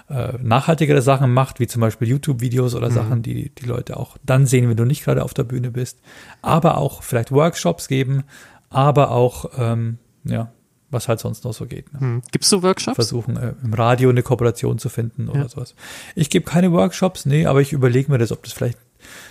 äh, 0.08 0.38
nachhaltigere 0.42 1.02
Sachen 1.02 1.32
macht, 1.32 1.60
wie 1.60 1.66
zum 1.66 1.80
Beispiel 1.80 2.08
YouTube-Videos 2.08 2.74
oder 2.74 2.88
mhm. 2.88 2.94
Sachen, 2.94 3.22
die 3.22 3.50
die 3.50 3.66
Leute 3.66 3.98
auch 3.98 4.16
dann 4.24 4.46
sehen, 4.46 4.68
wenn 4.68 4.76
du 4.76 4.84
nicht 4.84 5.04
gerade 5.04 5.22
auf 5.22 5.34
der 5.34 5.44
Bühne 5.44 5.70
bist. 5.70 6.00
Aber 6.40 6.78
auch 6.78 7.02
vielleicht 7.02 7.30
Workshops 7.30 7.88
geben, 7.88 8.24
aber 8.70 9.10
auch, 9.10 9.50
ähm, 9.58 9.98
ja, 10.24 10.50
was 10.90 11.08
halt 11.08 11.20
sonst 11.20 11.44
noch 11.44 11.52
so 11.52 11.66
geht. 11.66 11.92
Ne? 11.92 12.00
Hm. 12.00 12.22
Gibst 12.32 12.50
du 12.50 12.62
Workshops? 12.62 12.94
Versuchen, 12.94 13.36
äh, 13.36 13.54
im 13.62 13.74
Radio 13.74 14.08
eine 14.08 14.22
Kooperation 14.22 14.78
zu 14.78 14.88
finden 14.88 15.28
oder 15.28 15.40
ja. 15.40 15.48
sowas. 15.48 15.74
Ich 16.14 16.30
gebe 16.30 16.44
keine 16.44 16.72
Workshops, 16.72 17.26
nee, 17.26 17.46
aber 17.46 17.60
ich 17.60 17.72
überlege 17.72 18.10
mir 18.10 18.18
das, 18.18 18.32
ob 18.32 18.42
das 18.44 18.52
vielleicht 18.52 18.78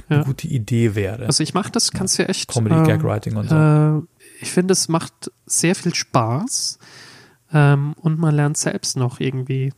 eine 0.10 0.20
ja. 0.20 0.26
gute 0.26 0.48
Idee 0.48 0.96
wäre. 0.96 1.26
Also 1.26 1.42
ich 1.42 1.54
mache 1.54 1.72
das, 1.72 1.92
kannst 1.92 2.18
du 2.18 2.24
ja 2.24 2.30
echt. 2.30 2.52
Comedy, 2.52 2.76
äh, 2.76 2.84
Gag 2.84 3.04
Writing 3.04 3.36
und 3.36 3.50
so. 3.50 3.56
Äh, 3.56 4.02
ich 4.44 4.52
finde, 4.52 4.74
es 4.74 4.90
macht 4.90 5.32
sehr 5.46 5.74
viel 5.74 5.96
Spaß 5.96 6.78
ähm, 7.54 7.94
und 7.94 8.20
man 8.20 8.36
lernt 8.36 8.58
selbst 8.58 8.98
noch 8.98 9.20
irgendwie 9.20 9.74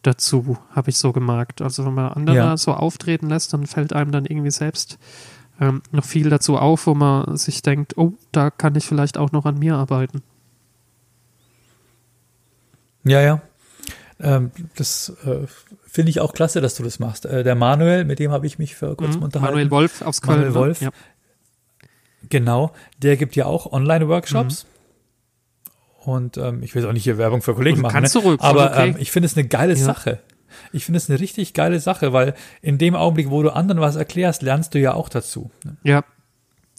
dazu, 0.00 0.58
habe 0.70 0.90
ich 0.90 0.96
so 0.96 1.12
gemerkt. 1.12 1.60
Also 1.60 1.84
wenn 1.84 1.94
man 1.94 2.12
andere 2.12 2.36
ja. 2.36 2.56
so 2.56 2.72
auftreten 2.72 3.28
lässt, 3.28 3.52
dann 3.52 3.66
fällt 3.66 3.92
einem 3.92 4.10
dann 4.10 4.24
irgendwie 4.24 4.50
selbst 4.50 4.98
ähm, 5.60 5.82
noch 5.90 6.04
viel 6.04 6.30
dazu 6.30 6.56
auf, 6.56 6.86
wo 6.86 6.94
man 6.94 7.36
sich 7.36 7.60
denkt, 7.60 7.98
oh, 7.98 8.14
da 8.32 8.50
kann 8.50 8.74
ich 8.76 8.86
vielleicht 8.86 9.18
auch 9.18 9.30
noch 9.30 9.44
an 9.44 9.58
mir 9.58 9.76
arbeiten. 9.76 10.22
Ja, 13.04 13.20
ja. 13.20 13.42
Ähm, 14.18 14.52
das 14.76 15.12
äh, 15.26 15.46
finde 15.84 16.10
ich 16.10 16.20
auch 16.20 16.32
klasse, 16.32 16.60
dass 16.62 16.76
du 16.76 16.82
das 16.82 16.98
machst. 16.98 17.26
Äh, 17.26 17.44
der 17.44 17.56
Manuel, 17.56 18.04
mit 18.04 18.20
dem 18.20 18.30
habe 18.30 18.46
ich 18.46 18.58
mich 18.58 18.74
vor 18.74 18.96
kurzem 18.96 19.18
mhm, 19.18 19.24
unterhalten. 19.24 19.54
Manuel 19.54 19.70
Wolf 19.70 20.00
aus 20.00 20.22
Köln. 20.22 20.38
Manuel 20.38 20.52
ne? 20.52 20.58
Wolf. 20.58 20.80
Ja. 20.80 20.90
Genau, 22.28 22.72
der 22.98 23.16
gibt 23.16 23.36
ja 23.36 23.46
auch 23.46 23.72
Online-Workshops. 23.72 24.64
Mhm. 24.64 24.68
Und 26.04 26.36
ähm, 26.36 26.62
ich 26.62 26.74
will 26.74 26.86
auch 26.86 26.92
nicht 26.92 27.04
hier 27.04 27.18
Werbung 27.18 27.42
für 27.42 27.54
Kollegen 27.54 27.80
machen. 27.80 27.92
Kannst 27.92 28.14
ne? 28.14 28.22
du 28.22 28.28
ruhig, 28.28 28.40
aber 28.40 28.72
okay. 28.72 28.90
ähm, 28.90 28.96
ich 28.98 29.12
finde 29.12 29.26
es 29.26 29.36
eine 29.36 29.46
geile 29.46 29.74
ja. 29.74 29.84
Sache. 29.84 30.18
Ich 30.72 30.84
finde 30.84 30.98
es 30.98 31.08
eine 31.08 31.18
richtig 31.18 31.54
geile 31.54 31.80
Sache, 31.80 32.12
weil 32.12 32.34
in 32.60 32.76
dem 32.76 32.94
Augenblick, 32.94 33.30
wo 33.30 33.42
du 33.42 33.50
anderen 33.50 33.80
was 33.80 33.96
erklärst, 33.96 34.42
lernst 34.42 34.74
du 34.74 34.80
ja 34.80 34.94
auch 34.94 35.08
dazu. 35.08 35.50
Ne? 35.64 35.76
Ja, 35.82 36.04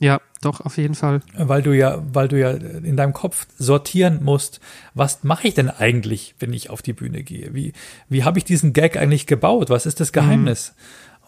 ja, 0.03 0.19
doch, 0.41 0.59
auf 0.59 0.77
jeden 0.77 0.95
Fall. 0.95 1.21
Weil 1.33 1.61
du 1.61 1.71
ja, 1.71 2.03
weil 2.11 2.27
du 2.27 2.37
ja 2.37 2.51
in 2.51 2.97
deinem 2.97 3.13
Kopf 3.13 3.47
sortieren 3.57 4.21
musst, 4.21 4.59
was 4.93 5.23
mache 5.23 5.47
ich 5.47 5.53
denn 5.53 5.69
eigentlich, 5.69 6.35
wenn 6.39 6.51
ich 6.51 6.69
auf 6.69 6.81
die 6.81 6.91
Bühne 6.91 7.23
gehe? 7.23 7.53
Wie, 7.53 7.71
wie 8.09 8.25
habe 8.25 8.37
ich 8.37 8.43
diesen 8.43 8.73
Gag 8.73 8.97
eigentlich 8.97 9.27
gebaut? 9.27 9.69
Was 9.69 9.85
ist 9.85 10.01
das 10.01 10.11
Geheimnis? 10.11 10.73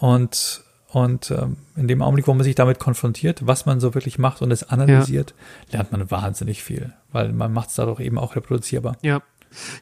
Mhm. 0.02 0.08
Und, 0.08 0.65
und 0.96 1.30
ähm, 1.30 1.58
in 1.76 1.90
dem 1.90 2.02
Augenblick, 2.02 2.26
wo 2.26 2.34
man 2.34 2.46
sich 2.46 2.56
damit 2.56 2.80
konfrontiert, 2.80 3.46
was 3.46 3.66
man 3.66 3.82
so 3.82 3.94
wirklich 3.94 4.18
macht 4.18 4.42
und 4.42 4.50
es 4.50 4.70
analysiert, 4.70 5.36
ja. 5.68 5.80
lernt 5.80 5.92
man 5.92 6.10
wahnsinnig 6.10 6.64
viel, 6.64 6.94
weil 7.12 7.34
man 7.34 7.52
macht 7.52 7.68
es 7.68 7.76
dadurch 7.76 8.00
eben 8.00 8.18
auch 8.18 8.38
reproduzierbar. 8.38 8.96
Ja. 9.02 9.22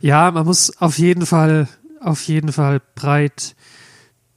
Ja, 0.02 0.32
man 0.32 0.44
muss 0.44 0.76
auf 0.82 0.98
jeden 0.98 1.28
Fall, 1.28 1.68
auf 2.02 2.24
jeden 2.24 2.52
Fall 2.52 2.82
breit 2.96 3.56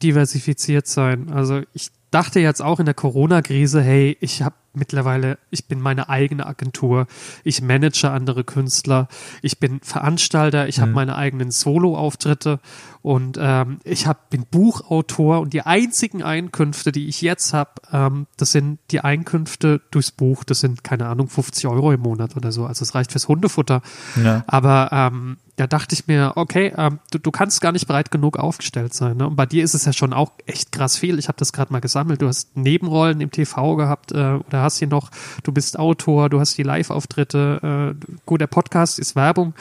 diversifiziert 0.03 0.87
sein. 0.87 1.33
Also 1.33 1.63
ich 1.73 1.93
dachte 2.11 2.41
jetzt 2.41 2.63
auch 2.63 2.79
in 2.81 2.87
der 2.87 2.95
Corona-Krise, 2.95 3.83
hey, 3.83 4.17
ich 4.21 4.43
habe 4.43 4.55
mittlerweile, 4.77 5.39
ich 5.51 5.67
bin 5.67 5.81
meine 5.81 6.09
eigene 6.09 6.47
Agentur, 6.47 7.07
ich 7.45 7.63
manage 7.63 8.11
andere 8.11 8.45
Künstler, 8.45 9.09
ich 9.43 9.59
bin 9.59 9.81
Veranstalter, 9.83 10.69
ich 10.69 10.79
mhm. 10.79 10.83
habe 10.83 10.93
meine 10.93 11.17
eigenen 11.17 11.51
Solo-Auftritte 11.51 12.61
und 13.03 13.39
ähm, 13.41 13.79
ich 13.85 14.07
hab, 14.07 14.31
bin 14.31 14.45
Buchautor 14.51 15.41
und 15.41 15.53
die 15.53 15.63
einzigen 15.63 16.23
Einkünfte, 16.23 16.93
die 16.93 17.09
ich 17.09 17.23
jetzt 17.23 17.55
habe, 17.55 17.71
ähm, 17.93 18.27
das 18.37 18.53
sind 18.53 18.79
die 18.91 19.01
Einkünfte 19.01 19.81
durchs 19.91 20.11
Buch, 20.11 20.45
das 20.45 20.61
sind, 20.61 20.85
keine 20.85 21.07
Ahnung, 21.07 21.29
50 21.29 21.67
Euro 21.67 21.93
im 21.93 22.01
Monat 22.01 22.37
oder 22.37 22.53
so, 22.53 22.67
also 22.67 22.83
es 22.83 22.95
reicht 22.95 23.13
fürs 23.13 23.29
Hundefutter. 23.29 23.81
Ja. 24.23 24.45
Aber 24.47 24.91
ähm, 24.93 25.39
da 25.57 25.67
dachte 25.67 25.95
ich 25.95 26.07
mir, 26.07 26.33
okay, 26.37 26.73
ähm, 26.77 26.99
du, 27.11 27.19
du 27.19 27.31
kannst 27.31 27.63
gar 27.63 27.73
nicht 27.73 27.87
breit 27.87 28.11
genug 28.11 28.39
aufgestellt 28.39 28.93
sein. 28.93 29.17
Ne? 29.17 29.27
Und 29.27 29.37
bei 29.37 29.47
dir 29.47 29.65
ist 29.65 29.75
es 29.75 29.87
ja 29.87 29.95
schon 29.95 30.13
auch 30.13 30.33
echt 30.45 30.71
krass 30.71 30.99
viel. 30.99 31.19
Ich 31.19 31.29
habe 31.29 31.39
das 31.39 31.53
gerade 31.53 31.73
mal 31.73 31.81
gesammelt. 31.97 32.21
Du 32.21 32.29
hast 32.29 32.55
Nebenrollen 32.57 33.23
im 33.23 33.31
TV 33.31 33.77
gehabt 33.77 34.13
äh, 34.13 34.17
oder 34.17 34.63
hast 34.63 34.79
hier 34.79 34.89
noch, 34.89 35.11
du 35.43 35.53
bist 35.53 35.79
Autor, 35.79 36.29
du 36.29 36.41
hast 36.41 36.59
die 36.59 36.63
Live-Auftritte. 36.63 37.97
Äh, 37.97 38.17
gut, 38.27 38.43
der 38.43 38.49
Podcast 38.49 38.99
ist 38.99 39.17
Werbung, 39.17 39.55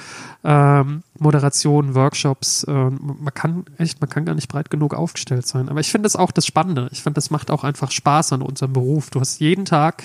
ähm, 0.44 1.04
Moderation, 1.18 1.96
Workshops. 1.96 2.66
Äh, 2.66 2.72
man 2.72 3.34
kann 3.34 3.66
echt, 3.78 4.02
man 4.02 4.10
kann 4.10 4.26
gar 4.26 4.36
nicht 4.36 4.50
breit 4.50 4.70
genug 4.70 4.94
aufgestellt 4.94 5.48
sein. 5.48 5.70
Aber 5.70 5.80
ich 5.80 5.90
finde 5.90 6.08
das 6.08 6.18
auch 6.18 6.32
das 6.32 6.46
Spannende. 6.46 6.90
Ich 6.92 7.04
finde, 7.04 7.16
das 7.16 7.32
macht 7.32 7.50
auch 7.52 7.64
einfach 7.64 7.92
Spaß 7.92 8.34
an 8.34 8.42
unserem 8.42 8.74
Beruf. 8.74 9.10
Du 9.12 9.22
hast 9.22 9.40
jeden 9.40 9.64
Tag, 9.64 10.04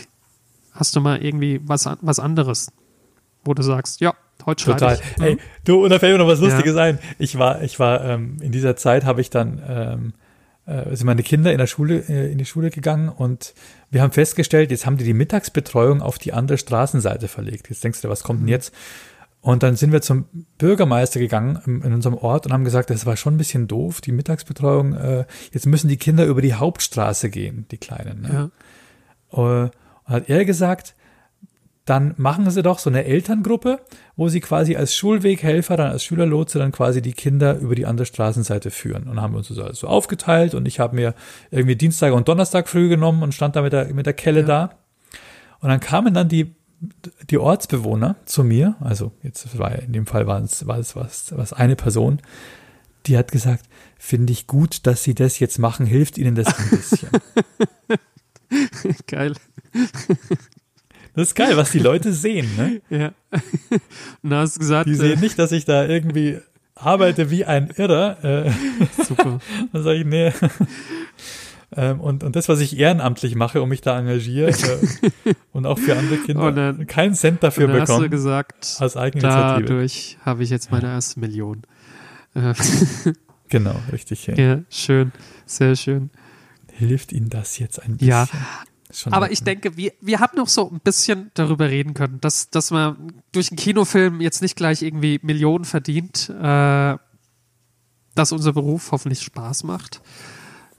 hast 0.72 0.95
du 0.95 1.01
mal 1.01 1.20
irgendwie 1.20 1.61
was, 1.64 1.89
was 2.01 2.20
anderes, 2.20 2.70
wo 3.45 3.55
du 3.55 3.62
sagst, 3.62 4.01
ja, 4.01 4.14
Heute 4.47 4.64
Total. 4.64 4.95
Ich, 4.95 5.22
Ey, 5.22 5.39
du, 5.66 5.85
und 5.85 5.91
da 5.91 5.99
fällt 5.99 6.14
mir 6.14 6.18
noch 6.18 6.26
was 6.26 6.41
Lustiges 6.41 6.74
ja. 6.74 6.83
ein. 6.83 6.99
Ich 7.18 7.39
war, 7.39 7.61
ich 7.61 7.78
war, 7.78 8.03
ähm, 8.03 8.39
in 8.41 8.53
dieser 8.53 8.74
Zeit 8.74 9.05
habe 9.05 9.20
ich 9.20 9.28
dann, 9.28 9.61
ähm, 9.68 10.12
äh, 10.71 10.97
sind 10.97 11.07
meine 11.07 11.23
Kinder 11.23 11.53
in 11.53 11.59
der 11.59 11.66
Schule, 11.66 12.05
äh, 12.09 12.31
in 12.31 12.39
die 12.39 12.45
Schule 12.45 12.71
gegangen 12.71 13.09
und 13.09 13.55
wir 13.91 14.03
haben 14.03 14.12
festgestellt, 14.12 14.71
jetzt 14.71 14.87
haben 14.87 14.97
die 14.97 15.05
die 15.05 15.14
Mittagsbetreuung 15.14 16.01
auf 16.01 16.18
die 16.18 16.33
andere 16.33 16.59
Straßenseite 16.59 17.29
verlegt. 17.29 17.68
Jetzt 17.68 17.83
denkst 17.83 18.01
du, 18.01 18.09
was 18.09 18.23
kommt 18.23 18.41
denn 18.41 18.47
mhm. 18.47 18.53
jetzt? 18.53 18.73
Und 19.43 19.62
dann 19.62 19.75
sind 19.75 19.91
wir 19.91 20.03
zum 20.03 20.27
Bürgermeister 20.59 21.18
gegangen 21.18 21.59
in, 21.66 21.83
in 21.83 21.93
unserem 21.95 22.14
Ort 22.14 22.47
und 22.47 22.53
haben 22.53 22.64
gesagt, 22.64 22.91
das 22.91 23.07
war 23.07 23.16
schon 23.16 23.35
ein 23.35 23.39
bisschen 23.39 23.68
doof, 23.68 24.01
die 24.01 24.12
Mittagsbetreuung. 24.12 24.95
Äh, 24.95 25.25
jetzt 25.53 25.66
müssen 25.66 25.89
die 25.89 25.97
Kinder 25.97 26.27
über 26.27 26.43
die 26.43 26.55
Hauptstraße 26.55 27.31
gehen, 27.31 27.66
die 27.71 27.79
Kleinen. 27.79 28.23
Ne? 28.23 28.51
Ja. 29.33 29.64
Äh, 29.64 29.71
hat 30.05 30.29
er 30.29 30.45
gesagt, 30.45 30.95
dann 31.91 32.14
machen 32.18 32.49
sie 32.49 32.62
doch 32.62 32.78
so 32.78 32.88
eine 32.88 33.05
Elterngruppe, 33.05 33.80
wo 34.14 34.28
sie 34.28 34.38
quasi 34.38 34.76
als 34.76 34.95
Schulweghelfer, 34.95 35.76
dann 35.76 35.91
als 35.91 36.05
Schülerlotse 36.05 36.61
dann 36.61 36.70
quasi 36.70 37.03
die 37.03 37.12
Kinder 37.12 37.59
über 37.59 37.74
die 37.74 37.84
andere 37.84 38.07
Straßenseite 38.07 38.70
führen. 38.70 39.09
Und 39.09 39.20
haben 39.20 39.34
uns 39.34 39.49
so 39.49 39.61
also 39.61 39.88
aufgeteilt 39.88 40.55
und 40.55 40.68
ich 40.68 40.78
habe 40.78 40.95
mir 40.95 41.14
irgendwie 41.51 41.74
Dienstag 41.74 42.12
und 42.12 42.28
Donnerstag 42.28 42.68
früh 42.68 42.88
genommen 42.88 43.24
und 43.24 43.34
stand 43.34 43.57
da 43.57 43.62
mit 43.62 43.72
der, 43.72 43.93
mit 43.93 44.07
der 44.07 44.12
Kelle 44.12 44.43
ja. 44.43 44.47
da. 44.47 44.70
Und 45.59 45.68
dann 45.68 45.80
kamen 45.80 46.14
dann 46.14 46.28
die, 46.28 46.55
die 47.28 47.38
Ortsbewohner 47.38 48.14
zu 48.24 48.45
mir, 48.45 48.76
also 48.78 49.11
jetzt 49.24 49.59
war 49.59 49.76
in 49.76 49.93
dem 49.93 50.07
Fall 50.07 50.28
war 50.28 50.41
es, 50.41 50.68
war 50.68 50.78
es 50.78 50.95
was, 50.95 51.36
was 51.36 51.53
eine 51.53 51.74
Person, 51.74 52.22
die 53.07 53.18
hat 53.18 53.32
gesagt, 53.32 53.64
finde 53.99 54.32
ich 54.32 54.47
gut, 54.47 54.86
dass 54.86 55.03
sie 55.03 55.14
das 55.14 55.41
jetzt 55.41 55.59
machen, 55.59 55.86
hilft 55.86 56.18
ihnen 56.18 56.36
das 56.36 56.47
ein 56.57 56.70
bisschen. 56.70 57.09
Geil. 59.09 59.34
Das 61.15 61.29
ist 61.29 61.35
geil, 61.35 61.57
was 61.57 61.71
die 61.71 61.79
Leute 61.79 62.13
sehen, 62.13 62.49
ne? 62.57 62.81
Ja. 62.91 63.13
Und 64.23 64.35
hast 64.35 64.59
gesagt. 64.59 64.89
Die 64.89 64.95
sehen 64.95 65.19
äh, 65.19 65.21
nicht, 65.21 65.39
dass 65.39 65.53
ich 65.53 65.65
da 65.65 65.87
irgendwie 65.87 66.39
arbeite 66.75 67.31
wie 67.31 67.45
ein 67.45 67.71
Irrer. 67.77 68.25
Äh, 68.25 68.53
Super. 69.05 69.41
dann 69.73 69.83
sage 69.83 69.99
ich, 69.99 70.07
nee. 70.07 70.33
Ähm, 71.77 72.01
und, 72.01 72.25
und 72.25 72.35
das, 72.35 72.49
was 72.49 72.59
ich 72.61 72.77
ehrenamtlich 72.77 73.37
mache, 73.37 73.63
um 73.63 73.69
mich 73.69 73.81
da 73.81 73.97
engagiere 73.97 74.51
äh, 74.51 75.35
und 75.53 75.67
auch 75.67 75.79
für 75.79 75.97
andere 75.97 76.17
Kinder 76.17 76.51
dann, 76.51 76.87
keinen 76.89 77.15
Cent 77.15 77.45
dafür 77.45 77.69
bekommen. 77.69 77.89
Hast 77.89 78.01
du 78.01 78.11
gesagt, 78.11 78.77
als 78.81 78.97
Eigeninitiative. 78.97 79.69
Dadurch 79.69 80.19
habe 80.25 80.43
ich 80.43 80.51
jetzt 80.51 80.73
meine 80.73 80.89
erste 80.89 81.21
Million. 81.21 81.63
Äh, 82.35 82.55
genau, 83.49 83.77
richtig. 83.93 84.27
Ja. 84.27 84.35
ja, 84.35 84.61
schön, 84.69 85.13
sehr 85.47 85.77
schön. 85.77 86.11
Hilft 86.73 87.13
Ihnen 87.13 87.29
das 87.31 87.59
jetzt 87.59 87.81
ein 87.81 87.99
bisschen? 87.99 88.09
Ja, 88.09 88.27
aber 89.11 89.30
ich 89.30 89.43
denke, 89.43 89.76
wir, 89.76 89.93
wir 90.01 90.20
haben 90.20 90.36
noch 90.36 90.49
so 90.49 90.70
ein 90.70 90.80
bisschen 90.80 91.30
darüber 91.34 91.68
reden 91.68 91.95
können, 91.95 92.20
dass, 92.20 92.51
dass 92.51 92.70
man 92.70 93.12
durch 93.32 93.51
einen 93.51 93.57
Kinofilm 93.57 94.20
jetzt 94.20 94.43
nicht 94.43 94.57
gleich 94.57 94.82
irgendwie 94.82 95.20
Millionen 95.22 95.64
verdient, 95.64 96.28
äh, 96.30 96.97
dass 98.14 98.32
unser 98.32 98.53
Beruf 98.53 98.93
hoffentlich 98.93 99.22
Spaß 99.22 99.64
macht. 99.64 100.01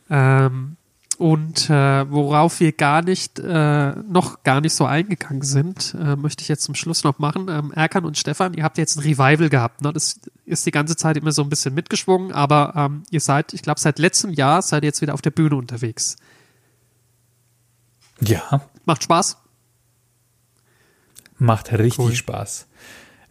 Ähm, 0.09 0.77
und 1.21 1.69
äh, 1.69 2.11
worauf 2.11 2.59
wir 2.61 2.71
gar 2.71 3.03
nicht, 3.03 3.37
äh, 3.37 3.91
noch 3.91 4.41
gar 4.41 4.59
nicht 4.59 4.73
so 4.73 4.85
eingegangen 4.85 5.43
sind, 5.43 5.93
äh, 5.93 6.15
möchte 6.15 6.41
ich 6.41 6.47
jetzt 6.47 6.63
zum 6.63 6.73
Schluss 6.73 7.03
noch 7.03 7.19
machen. 7.19 7.47
Ähm, 7.47 7.71
Erkan 7.73 8.05
und 8.05 8.17
Stefan, 8.17 8.55
ihr 8.55 8.63
habt 8.63 8.79
jetzt 8.79 8.97
ein 8.97 9.03
Revival 9.03 9.49
gehabt. 9.49 9.81
Ne? 9.81 9.93
Das 9.93 10.19
ist 10.45 10.65
die 10.65 10.71
ganze 10.71 10.95
Zeit 10.95 11.17
immer 11.17 11.31
so 11.31 11.43
ein 11.43 11.49
bisschen 11.49 11.75
mitgeschwungen, 11.75 12.31
aber 12.31 12.73
ähm, 12.75 13.03
ihr 13.11 13.19
seid, 13.19 13.53
ich 13.53 13.61
glaube, 13.61 13.79
seit 13.79 13.99
letztem 13.99 14.31
Jahr 14.31 14.63
seid 14.63 14.81
ihr 14.81 14.87
jetzt 14.87 15.01
wieder 15.01 15.13
auf 15.13 15.21
der 15.21 15.29
Bühne 15.29 15.55
unterwegs. 15.57 16.17
Ja. 18.21 18.61
Macht 18.85 19.03
Spaß? 19.03 19.37
Macht 21.37 21.71
richtig 21.71 21.99
cool. 21.99 22.13
Spaß. 22.13 22.67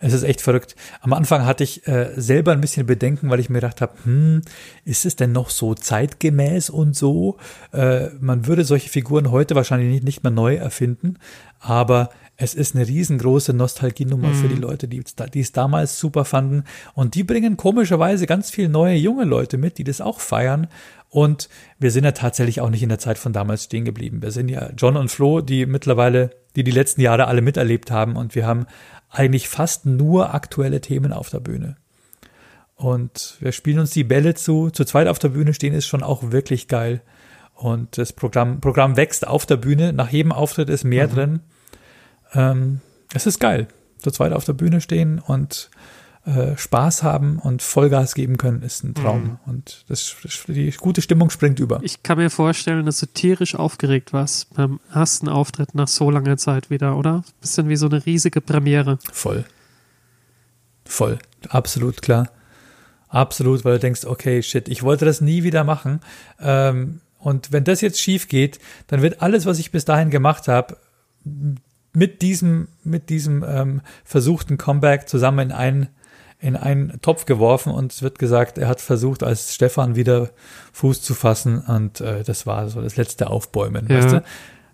Es 0.02 0.14
ist 0.14 0.22
echt 0.22 0.40
verrückt. 0.40 0.76
Am 1.02 1.12
Anfang 1.12 1.44
hatte 1.44 1.62
ich 1.62 1.86
äh, 1.86 2.12
selber 2.16 2.52
ein 2.52 2.62
bisschen 2.62 2.86
Bedenken, 2.86 3.28
weil 3.28 3.38
ich 3.38 3.50
mir 3.50 3.60
gedacht 3.60 3.82
habe, 3.82 3.92
hm, 4.04 4.40
ist 4.86 5.04
es 5.04 5.14
denn 5.14 5.32
noch 5.32 5.50
so 5.50 5.74
zeitgemäß 5.74 6.70
und 6.70 6.96
so? 6.96 7.36
Äh, 7.72 8.08
man 8.18 8.46
würde 8.46 8.64
solche 8.64 8.88
Figuren 8.88 9.30
heute 9.30 9.54
wahrscheinlich 9.54 9.90
nicht, 9.90 10.04
nicht 10.04 10.22
mehr 10.22 10.32
neu 10.32 10.54
erfinden, 10.56 11.18
aber 11.60 12.08
es 12.38 12.54
ist 12.54 12.74
eine 12.74 12.88
riesengroße 12.88 13.52
Nostalgienummer 13.52 14.28
mhm. 14.28 14.34
für 14.34 14.48
die 14.48 14.54
Leute, 14.54 14.88
die, 14.88 15.04
die 15.34 15.40
es 15.40 15.52
damals 15.52 16.00
super 16.00 16.24
fanden. 16.24 16.64
Und 16.94 17.14
die 17.14 17.22
bringen 17.22 17.58
komischerweise 17.58 18.26
ganz 18.26 18.50
viele 18.50 18.70
neue 18.70 18.94
junge 18.94 19.24
Leute 19.24 19.58
mit, 19.58 19.76
die 19.76 19.84
das 19.84 20.00
auch 20.00 20.20
feiern. 20.20 20.68
Und 21.10 21.48
wir 21.80 21.90
sind 21.90 22.04
ja 22.04 22.12
tatsächlich 22.12 22.60
auch 22.60 22.70
nicht 22.70 22.84
in 22.84 22.88
der 22.88 23.00
Zeit 23.00 23.18
von 23.18 23.32
damals 23.32 23.64
stehen 23.64 23.84
geblieben. 23.84 24.22
Wir 24.22 24.30
sind 24.30 24.48
ja 24.48 24.70
John 24.76 24.96
und 24.96 25.10
Flo, 25.10 25.40
die 25.40 25.66
mittlerweile, 25.66 26.30
die 26.54 26.62
die 26.62 26.70
letzten 26.70 27.00
Jahre 27.00 27.26
alle 27.26 27.42
miterlebt 27.42 27.90
haben. 27.90 28.16
Und 28.16 28.36
wir 28.36 28.46
haben 28.46 28.66
eigentlich 29.10 29.48
fast 29.48 29.86
nur 29.86 30.34
aktuelle 30.34 30.80
Themen 30.80 31.12
auf 31.12 31.28
der 31.28 31.40
Bühne. 31.40 31.76
Und 32.76 33.36
wir 33.40 33.50
spielen 33.50 33.80
uns 33.80 33.90
die 33.90 34.04
Bälle 34.04 34.34
zu. 34.34 34.70
Zu 34.70 34.84
zweit 34.84 35.08
auf 35.08 35.18
der 35.18 35.30
Bühne 35.30 35.52
stehen 35.52 35.74
ist 35.74 35.86
schon 35.86 36.04
auch 36.04 36.30
wirklich 36.30 36.68
geil. 36.68 37.02
Und 37.54 37.98
das 37.98 38.12
Programm, 38.12 38.60
Programm 38.60 38.96
wächst 38.96 39.26
auf 39.26 39.44
der 39.46 39.56
Bühne. 39.56 39.92
Nach 39.92 40.10
jedem 40.10 40.32
Auftritt 40.32 40.70
ist 40.70 40.84
mehr 40.84 41.08
mhm. 41.08 41.12
drin. 41.12 41.40
Ähm, 42.32 42.80
es 43.12 43.26
ist 43.26 43.40
geil. 43.40 43.66
Zu 43.98 44.12
zweit 44.12 44.32
auf 44.32 44.44
der 44.44 44.52
Bühne 44.52 44.80
stehen 44.80 45.18
und 45.18 45.70
äh, 46.30 46.56
Spaß 46.56 47.02
haben 47.02 47.38
und 47.38 47.60
Vollgas 47.60 48.14
geben 48.14 48.36
können, 48.36 48.62
ist 48.62 48.84
ein 48.84 48.94
Traum. 48.94 49.22
Mhm. 49.22 49.38
Und 49.46 49.84
das, 49.88 50.14
die 50.46 50.70
gute 50.70 51.02
Stimmung 51.02 51.30
springt 51.30 51.58
über. 51.58 51.80
Ich 51.82 52.02
kann 52.02 52.18
mir 52.18 52.30
vorstellen, 52.30 52.86
dass 52.86 53.00
du 53.00 53.06
tierisch 53.06 53.56
aufgeregt 53.56 54.12
warst 54.12 54.54
beim 54.54 54.78
ersten 54.92 55.28
Auftritt 55.28 55.74
nach 55.74 55.88
so 55.88 56.10
langer 56.10 56.36
Zeit 56.36 56.70
wieder, 56.70 56.96
oder? 56.96 57.24
Bisschen 57.40 57.68
wie 57.68 57.76
so 57.76 57.86
eine 57.86 58.06
riesige 58.06 58.40
Premiere. 58.40 58.98
Voll. 59.12 59.44
Voll. 60.84 61.18
Absolut 61.48 62.00
klar. 62.00 62.28
Absolut, 63.08 63.64
weil 63.64 63.74
du 63.74 63.80
denkst, 63.80 64.04
okay, 64.04 64.40
shit, 64.42 64.68
ich 64.68 64.84
wollte 64.84 65.04
das 65.04 65.20
nie 65.20 65.42
wieder 65.42 65.64
machen. 65.64 66.00
Ähm, 66.38 67.00
und 67.18 67.50
wenn 67.50 67.64
das 67.64 67.80
jetzt 67.80 68.00
schief 68.00 68.28
geht, 68.28 68.60
dann 68.86 69.02
wird 69.02 69.20
alles, 69.20 69.46
was 69.46 69.58
ich 69.58 69.72
bis 69.72 69.84
dahin 69.84 70.10
gemacht 70.10 70.46
habe, 70.46 70.76
mit 71.92 72.22
diesem, 72.22 72.68
mit 72.84 73.10
diesem 73.10 73.44
ähm, 73.46 73.80
versuchten 74.04 74.58
Comeback 74.58 75.08
zusammen 75.08 75.50
in 75.50 75.52
einen, 75.52 75.88
in 76.40 76.56
einen 76.56 77.00
Topf 77.02 77.26
geworfen 77.26 77.72
und 77.72 77.92
es 77.92 78.02
wird 78.02 78.18
gesagt, 78.18 78.58
er 78.58 78.68
hat 78.68 78.80
versucht, 78.80 79.22
als 79.22 79.54
Stefan 79.54 79.94
wieder 79.94 80.30
Fuß 80.72 81.02
zu 81.02 81.14
fassen 81.14 81.58
und 81.58 82.00
äh, 82.00 82.22
das 82.24 82.46
war 82.46 82.68
so 82.68 82.80
das 82.80 82.96
letzte 82.96 83.28
Aufbäumen, 83.28 83.86
ja. 83.88 83.98
weißt 83.98 84.12
du? 84.12 84.22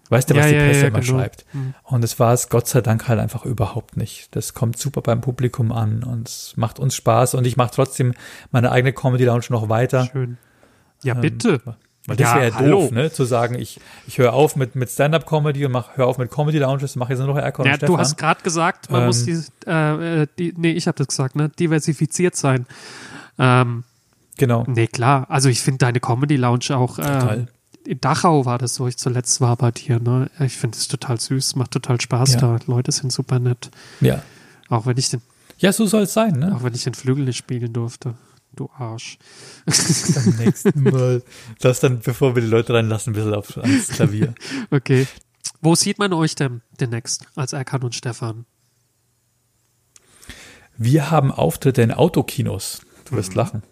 Weißt 0.09 0.31
du, 0.31 0.37
was 0.37 0.47
ja, 0.47 0.53
die 0.53 0.59
Presse 0.59 0.81
ja, 0.83 0.87
immer 0.87 1.01
genau. 1.01 1.19
schreibt? 1.19 1.45
Mhm. 1.53 1.75
Und 1.83 2.05
es 2.05 2.21
war 2.21 2.33
es 2.33 2.49
Gott 2.49 2.69
sei 2.69 2.81
Dank 2.81 3.09
halt 3.09 3.19
einfach 3.19 3.45
überhaupt 3.45 3.97
nicht. 3.97 4.37
Das 4.37 4.55
kommt 4.55 4.79
super 4.79 5.03
beim 5.03 5.21
Publikum 5.21 5.73
an 5.73 6.05
und 6.05 6.29
es 6.29 6.53
macht 6.57 6.79
uns 6.79 6.95
Spaß 6.95 7.35
und 7.35 7.45
ich 7.45 7.57
mache 7.57 7.73
trotzdem 7.75 8.15
meine 8.53 8.71
eigene 8.71 8.93
Comedy 8.93 9.25
Lounge 9.25 9.47
noch 9.49 9.69
weiter. 9.69 10.09
Schön. 10.13 10.39
Ja, 11.03 11.15
bitte. 11.15 11.61
Ähm, 11.67 11.75
weil 12.07 12.17
das 12.17 12.31
ja, 12.31 12.37
wäre 12.37 12.65
ja 12.65 12.71
doof, 12.71 12.91
ne? 12.93 13.13
Zu 13.13 13.25
sagen, 13.25 13.57
ich, 13.57 13.81
ich 14.07 14.19
höre 14.19 14.33
auf 14.33 14.55
mit, 14.55 14.77
mit 14.77 14.91
Stand-Up-Comedy 14.91 15.67
und 15.67 15.73
mach, 15.73 15.97
höre 15.97 16.07
auf 16.07 16.19
mit 16.19 16.31
Comedy-Lounges, 16.31 16.95
mache 16.97 17.13
jetzt 17.13 17.19
nur 17.19 17.29
noch 17.29 17.37
Erkon 17.37 17.67
ja, 17.67 17.73
und 17.73 17.79
Stefan. 17.79 17.95
Du 17.95 18.01
hast 18.01 18.17
gerade 18.17 18.43
gesagt, 18.43 18.91
man 18.91 19.03
ähm, 19.03 19.07
muss 19.09 19.25
die, 19.25 19.41
äh, 19.67 20.23
äh, 20.23 20.27
die, 20.39 20.55
nee, 20.57 20.71
ich 20.71 20.87
habe 20.87 20.97
das 20.97 21.09
gesagt, 21.09 21.35
ne? 21.35 21.49
Diversifiziert 21.49 22.37
sein. 22.37 22.67
Ähm, 23.39 23.83
genau. 24.39 24.65
Nee, 24.69 24.87
klar. 24.87 25.27
Also 25.29 25.49
ich 25.49 25.61
finde 25.61 25.79
deine 25.79 25.99
Comedy-Lounge 25.99 26.77
auch, 26.77 26.99
äh, 26.99 27.47
in 27.85 28.01
Dachau 28.01 28.45
war 28.45 28.59
das, 28.59 28.79
wo 28.79 28.87
ich 28.87 28.97
zuletzt 28.97 29.41
war 29.41 29.57
bei 29.57 29.73
dir, 29.73 29.99
ne? 29.99 30.31
Ich 30.41 30.57
finde 30.57 30.77
es 30.77 30.87
total 30.87 31.19
süß, 31.19 31.57
macht 31.57 31.73
total 31.73 32.01
Spaß 32.01 32.35
ja. 32.35 32.41
da. 32.41 32.59
Leute 32.67 32.93
sind 32.93 33.13
super 33.13 33.39
nett. 33.41 33.71
Ja. 34.01 34.23
Auch 34.69 34.87
wenn 34.87 34.97
ich 34.97 35.11
den. 35.11 35.23
Ja, 35.59 35.73
so 35.73 35.87
soll 35.87 36.03
es 36.03 36.13
sein, 36.13 36.35
ne? 36.39 36.55
Auch 36.55 36.63
wenn 36.63 36.75
ich 36.75 36.85
den 36.85 36.95
Flügel 36.95 37.25
nicht 37.25 37.37
spielen 37.37 37.73
durfte 37.73 38.15
du 38.57 38.71
Arsch. 38.77 39.19
Beim 39.67 40.37
nächsten 40.37 40.83
Mal. 40.91 41.23
Das 41.61 41.81
dann, 41.81 42.01
bevor 42.01 42.35
wir 42.35 42.43
die 42.43 42.49
Leute 42.49 42.75
reinlassen, 42.75 43.13
ein 43.13 43.17
bisschen 43.17 43.35
auf, 43.35 43.57
ans 43.57 43.89
Klavier. 43.89 44.35
Okay. 44.71 45.07
Wo 45.61 45.75
sieht 45.75 45.99
man 45.99 46.13
euch 46.13 46.35
denn 46.35 46.63
demnächst 46.81 47.27
als 47.35 47.53
Erkan 47.53 47.83
und 47.83 47.95
Stefan? 47.95 48.47
Wir 50.77 51.11
haben 51.11 51.33
Auftritte 51.33 51.83
in 51.83 51.93
Autokinos. 51.93 52.83
Du 53.07 53.17
wirst 53.17 53.31
mhm. 53.31 53.37
lachen. 53.37 53.63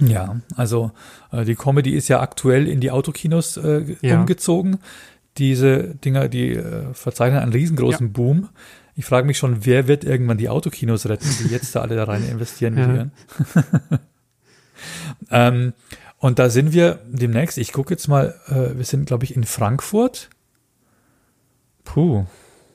Ja, 0.00 0.40
also 0.56 0.90
äh, 1.30 1.44
die 1.44 1.54
Comedy 1.54 1.94
ist 1.94 2.08
ja 2.08 2.20
aktuell 2.20 2.66
in 2.66 2.80
die 2.80 2.90
Autokinos 2.90 3.56
äh, 3.56 3.96
ja. 4.00 4.18
umgezogen. 4.18 4.78
Diese 5.38 5.94
Dinger, 5.94 6.28
die 6.28 6.50
äh, 6.50 6.92
verzeichnen 6.94 7.40
einen 7.40 7.52
riesengroßen 7.52 8.06
ja. 8.06 8.12
Boom. 8.12 8.48
Ich 8.96 9.04
frage 9.04 9.26
mich 9.26 9.38
schon, 9.38 9.66
wer 9.66 9.88
wird 9.88 10.04
irgendwann 10.04 10.38
die 10.38 10.48
Autokinos 10.48 11.06
retten, 11.06 11.28
die 11.40 11.48
jetzt 11.48 11.74
da 11.74 11.80
alle 11.80 11.96
da 11.96 12.04
rein 12.04 12.28
investieren 12.28 12.74
millieren. 12.74 13.12
ähm, 15.30 15.72
und 16.18 16.38
da 16.38 16.48
sind 16.48 16.72
wir 16.72 17.00
demnächst, 17.06 17.58
ich 17.58 17.72
gucke 17.72 17.92
jetzt 17.92 18.08
mal, 18.08 18.34
äh, 18.46 18.76
wir 18.76 18.84
sind, 18.84 19.06
glaube 19.06 19.24
ich, 19.24 19.34
in 19.34 19.44
Frankfurt. 19.44 20.30
Puh. 21.84 22.24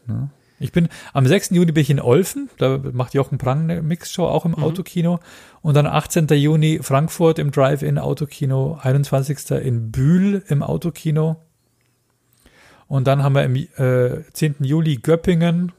Ne? 0.08 0.30
Ich 0.60 0.74
bin, 0.74 0.90
am 1.14 1.26
6. 1.26 1.52
Juni 1.52 1.72
bin 1.72 1.82
ich 1.82 1.90
in 1.90 2.02
Olfen, 2.02 2.50
da 2.58 2.78
macht 2.78 3.14
Jochen 3.14 3.38
Prang 3.38 3.64
eine 3.64 3.82
Mixshow, 3.82 4.28
auch 4.28 4.46
im 4.46 4.52
mhm. 4.52 4.64
Autokino. 4.64 5.20
Und 5.62 5.76
dann 5.76 5.88
18. 5.88 6.28
Juni 6.28 6.80
Frankfurt 6.82 7.40
im 7.40 7.52
Drive-In 7.52 7.98
Autokino, 7.98 8.78
21. 8.82 9.52
in 9.52 9.92
Bühl 9.92 10.44
im 10.50 10.62
Autokino. 10.62 11.38
Und 12.88 13.08
dann 13.08 13.24
haben 13.24 13.36
wir 13.36 13.44
im 13.44 13.56
äh, 13.56 14.24
10. 14.34 14.56
Juli 14.60 14.98
Göppingen, 14.98 15.72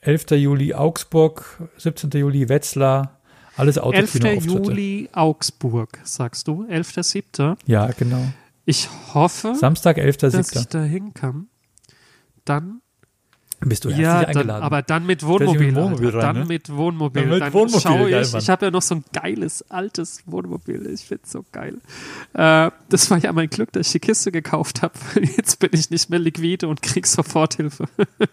11. 0.00 0.30
Juli 0.32 0.74
Augsburg, 0.74 1.68
17. 1.76 2.10
Juli 2.10 2.48
Wetzlar, 2.48 3.18
alles 3.56 3.78
Autokino 3.78 4.26
11. 4.28 4.44
Juli 4.46 5.08
Augsburg, 5.12 5.98
sagst 6.04 6.46
du? 6.46 6.64
11.7.? 6.64 7.56
Ja, 7.66 7.86
genau. 7.88 8.24
Ich 8.64 8.88
hoffe, 9.14 9.54
Samstag, 9.54 9.98
11.7. 9.98 10.30
dass 10.30 10.54
ich 10.54 10.68
da 10.68 10.82
hin 10.82 11.14
kann. 11.14 11.48
Dann 12.44 12.80
bist 13.60 13.84
du 13.84 13.90
ja, 13.90 14.20
dann, 14.20 14.26
eingeladen. 14.26 14.62
aber 14.62 14.82
dann 14.82 15.04
mit 15.04 15.26
Wohnmobil. 15.26 15.72
Mit 15.72 15.74
Wohnmobil 15.74 16.10
rein, 16.10 16.20
dann 16.20 16.38
ne? 16.40 16.44
mit 16.44 16.70
Wohnmobil. 16.70 17.22
Dann, 17.22 17.30
mit 17.30 17.40
dann 17.40 17.52
Wohnmobil 17.52 17.80
schaue 17.80 18.20
ich. 18.20 18.34
Ich 18.34 18.48
habe 18.48 18.66
ja 18.66 18.70
noch 18.70 18.82
so 18.82 18.96
ein 18.96 19.04
geiles, 19.12 19.68
altes 19.68 20.22
Wohnmobil. 20.26 20.86
Ich 20.92 21.00
finde 21.00 21.22
es 21.24 21.32
so 21.32 21.44
geil. 21.50 21.78
Äh, 22.34 22.70
das 22.88 23.10
war 23.10 23.18
ja 23.18 23.32
mein 23.32 23.50
Glück, 23.50 23.72
dass 23.72 23.88
ich 23.88 23.92
die 23.94 24.00
Kiste 24.00 24.30
gekauft 24.30 24.82
habe. 24.82 24.94
Jetzt 25.36 25.58
bin 25.58 25.70
ich 25.72 25.90
nicht 25.90 26.08
mehr 26.08 26.20
liquide 26.20 26.68
und 26.68 26.82
krieg 26.82 27.06
Soforthilfe. 27.06 27.86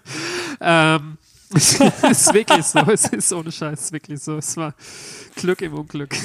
ähm, 0.62 1.18
es 1.56 1.80
ist 2.10 2.34
wirklich 2.34 2.66
so, 2.66 2.80
es 2.92 3.06
ist 3.08 3.34
ohne 3.34 3.52
Scheiß 3.52 3.92
wirklich 3.92 4.22
so. 4.22 4.38
Es 4.38 4.56
war 4.58 4.74
Glück 5.36 5.62
im 5.62 5.74
Unglück. 5.74 6.16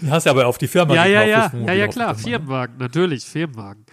Du 0.00 0.10
hast 0.10 0.24
ja 0.24 0.32
aber 0.32 0.46
auf 0.46 0.58
die 0.58 0.66
Firma 0.66 0.94
Ja, 0.94 1.04
ja, 1.04 1.22
ja, 1.24 1.52
ja, 1.66 1.72
ja, 1.72 1.88
klar, 1.88 2.14
Firmenwagen, 2.14 2.78
natürlich, 2.78 3.24
Firmenwagen. 3.24 3.84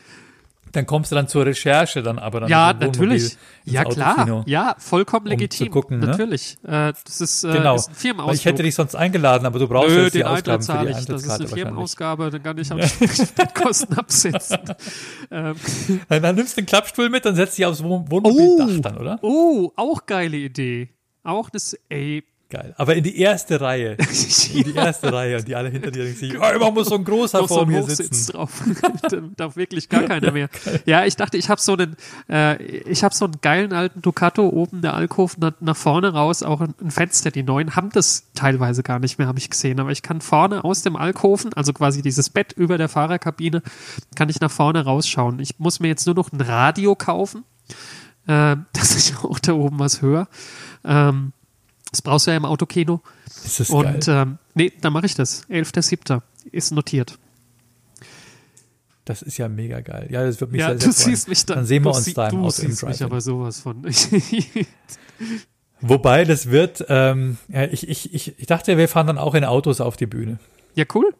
Dann 0.71 0.85
kommst 0.85 1.11
du 1.11 1.15
dann 1.15 1.27
zur 1.27 1.45
Recherche 1.45 2.03
dann 2.03 2.19
aber 2.19 2.41
dann 2.41 2.49
Ja, 2.49 2.73
natürlich. 2.73 3.37
Ja, 3.65 3.83
klar. 3.83 4.43
Ja, 4.45 4.75
vollkommen 4.77 5.25
um 5.25 5.31
legitim. 5.31 5.71
Gucken, 5.71 5.99
ne? 5.99 6.07
natürlich. 6.07 6.57
Äh, 6.63 6.93
das 7.05 7.21
ist, 7.21 7.43
äh, 7.43 7.51
genau. 7.51 7.75
ist 7.75 7.89
ein 7.89 7.95
Firmenausgabe. 7.95 8.35
Ich 8.35 8.45
hätte 8.45 8.63
dich 8.63 8.75
sonst 8.75 8.95
eingeladen, 8.95 9.45
aber 9.45 9.59
du 9.59 9.67
brauchst 9.67 9.89
Nö, 9.89 10.03
jetzt 10.03 10.15
die 10.15 10.25
Ausgaben 10.25 10.63
für 10.63 10.85
die 10.85 10.91
ich. 10.91 11.05
Das 11.05 11.23
ist 11.23 11.29
eine 11.29 11.47
Firmenausgabe, 11.47 12.29
dann 12.29 12.43
kann 12.43 12.57
ich 12.57 12.71
am 12.71 12.79
Kosten 13.53 13.93
absetzen. 13.93 14.59
ähm. 15.31 15.55
Dann 16.09 16.35
nimmst 16.35 16.57
du 16.57 16.61
den 16.61 16.65
Klappstuhl 16.65 17.09
mit, 17.09 17.25
dann 17.25 17.35
setzt 17.35 17.57
dich 17.57 17.65
aufs 17.65 17.83
Wohnmobildach 17.83 18.67
oh, 18.67 18.81
dann, 18.81 18.97
oder? 18.97 19.19
Oh, 19.21 19.71
auch 19.75 20.05
geile 20.05 20.37
Idee. 20.37 20.89
Auch 21.23 21.49
das, 21.49 21.77
ey, 21.89 22.23
Geil. 22.49 22.73
Aber 22.77 22.95
in 22.95 23.03
die 23.03 23.19
erste 23.19 23.59
Reihe. 23.59 23.97
In 24.53 24.63
die 24.63 24.75
erste 24.75 25.11
Reihe 25.11 25.37
und 25.37 25.47
die 25.47 25.55
alle 25.55 25.69
hinter 25.69 25.91
dir 25.91 26.03
denken 26.03 26.17
sich, 26.17 26.39
oh, 26.39 26.55
immer 26.55 26.71
muss 26.71 26.87
so 26.87 26.95
ein 26.95 27.03
großer 27.03 27.45
vor 27.45 27.59
so 27.59 27.65
mir 27.65 27.83
sitzen. 27.83 28.31
drauf. 28.31 28.63
da 29.09 29.17
darf 29.35 29.57
wirklich 29.57 29.89
gar 29.89 30.03
keiner 30.07 30.31
mehr. 30.31 30.47
Ja, 30.85 31.03
ich 31.03 31.17
dachte, 31.17 31.35
ich 31.37 31.49
habe 31.49 31.59
so 31.59 31.73
einen, 31.73 31.97
äh, 32.29 32.61
ich 32.63 33.03
habe 33.03 33.13
so 33.13 33.25
einen 33.25 33.35
geilen 33.41 33.73
alten 33.73 34.01
Ducato 34.01 34.47
oben 34.47 34.81
der 34.81 34.93
Alkoven 34.93 35.41
nach, 35.41 35.53
nach 35.59 35.75
vorne 35.75 36.13
raus, 36.13 36.41
auch 36.41 36.61
ein, 36.61 36.73
ein, 36.81 36.91
Fenster. 36.91 37.31
Die 37.31 37.43
neuen 37.43 37.75
haben 37.75 37.89
das 37.91 38.31
teilweise 38.33 38.81
gar 38.81 38.99
nicht 38.99 39.17
mehr, 39.17 39.27
habe 39.27 39.39
ich 39.39 39.49
gesehen. 39.49 39.81
Aber 39.81 39.91
ich 39.91 40.01
kann 40.01 40.21
vorne 40.21 40.63
aus 40.63 40.83
dem 40.83 40.95
Alkoven, 40.95 41.53
also 41.53 41.73
quasi 41.73 42.01
dieses 42.01 42.29
Bett 42.29 42.53
über 42.53 42.77
der 42.77 42.87
Fahrerkabine, 42.87 43.61
kann 44.15 44.29
ich 44.29 44.39
nach 44.39 44.51
vorne 44.51 44.85
rausschauen. 44.85 45.39
Ich 45.39 45.59
muss 45.59 45.81
mir 45.81 45.89
jetzt 45.89 46.05
nur 46.05 46.15
noch 46.15 46.31
ein 46.31 46.39
Radio 46.39 46.95
kaufen, 46.95 47.43
äh, 48.25 48.55
dass 48.71 48.95
ich 48.95 49.17
auch 49.17 49.39
da 49.39 49.51
oben 49.51 49.79
was 49.79 50.01
höre. 50.01 50.29
Ähm, 50.85 51.33
das 51.91 52.01
brauchst 52.01 52.27
du 52.27 52.31
ja 52.31 52.37
im 52.37 52.45
Autokino. 52.45 53.01
Ist 53.25 53.59
das 53.59 53.69
Und 53.69 53.83
geil. 53.83 53.99
Ähm, 54.07 54.37
nee, 54.53 54.71
dann 54.81 54.93
mache 54.93 55.05
ich 55.05 55.15
das. 55.15 55.47
11.7. 55.49 56.21
ist 56.51 56.71
notiert. 56.71 57.17
Das 59.05 59.21
ist 59.21 59.37
ja 59.37 59.47
mega 59.47 59.79
geil. 59.79 60.07
Ja, 60.11 60.25
das 60.25 60.41
wird 60.41 60.51
mich 60.51 60.59
ja, 60.59 60.67
sehr, 60.67 60.79
sehr 60.79 60.89
du 60.89 60.93
freuen. 60.93 61.15
siehst 61.15 61.29
mich 61.29 61.45
dann. 61.45 61.57
Dann 61.59 61.65
sehen 61.65 61.85
wir 61.85 61.93
uns 61.95 62.13
da 62.13 62.27
im 62.27 62.39
Auto 62.41 62.61
im 62.61 62.75
Drive. 62.75 62.89
mich 62.89 63.03
aber 63.03 63.21
sowas 63.21 63.61
von. 63.61 63.83
Wobei, 65.81 66.25
das 66.25 66.49
wird, 66.49 66.85
ähm, 66.89 67.37
ja, 67.47 67.63
ich, 67.65 67.87
ich, 67.87 68.13
ich, 68.13 68.37
ich 68.39 68.47
dachte, 68.47 68.77
wir 68.77 68.87
fahren 68.89 69.07
dann 69.07 69.17
auch 69.17 69.35
in 69.35 69.45
Autos 69.45 69.79
auf 69.79 69.95
die 69.95 70.07
Bühne. 70.07 70.39
Ja, 70.75 70.85
cool. 70.93 71.13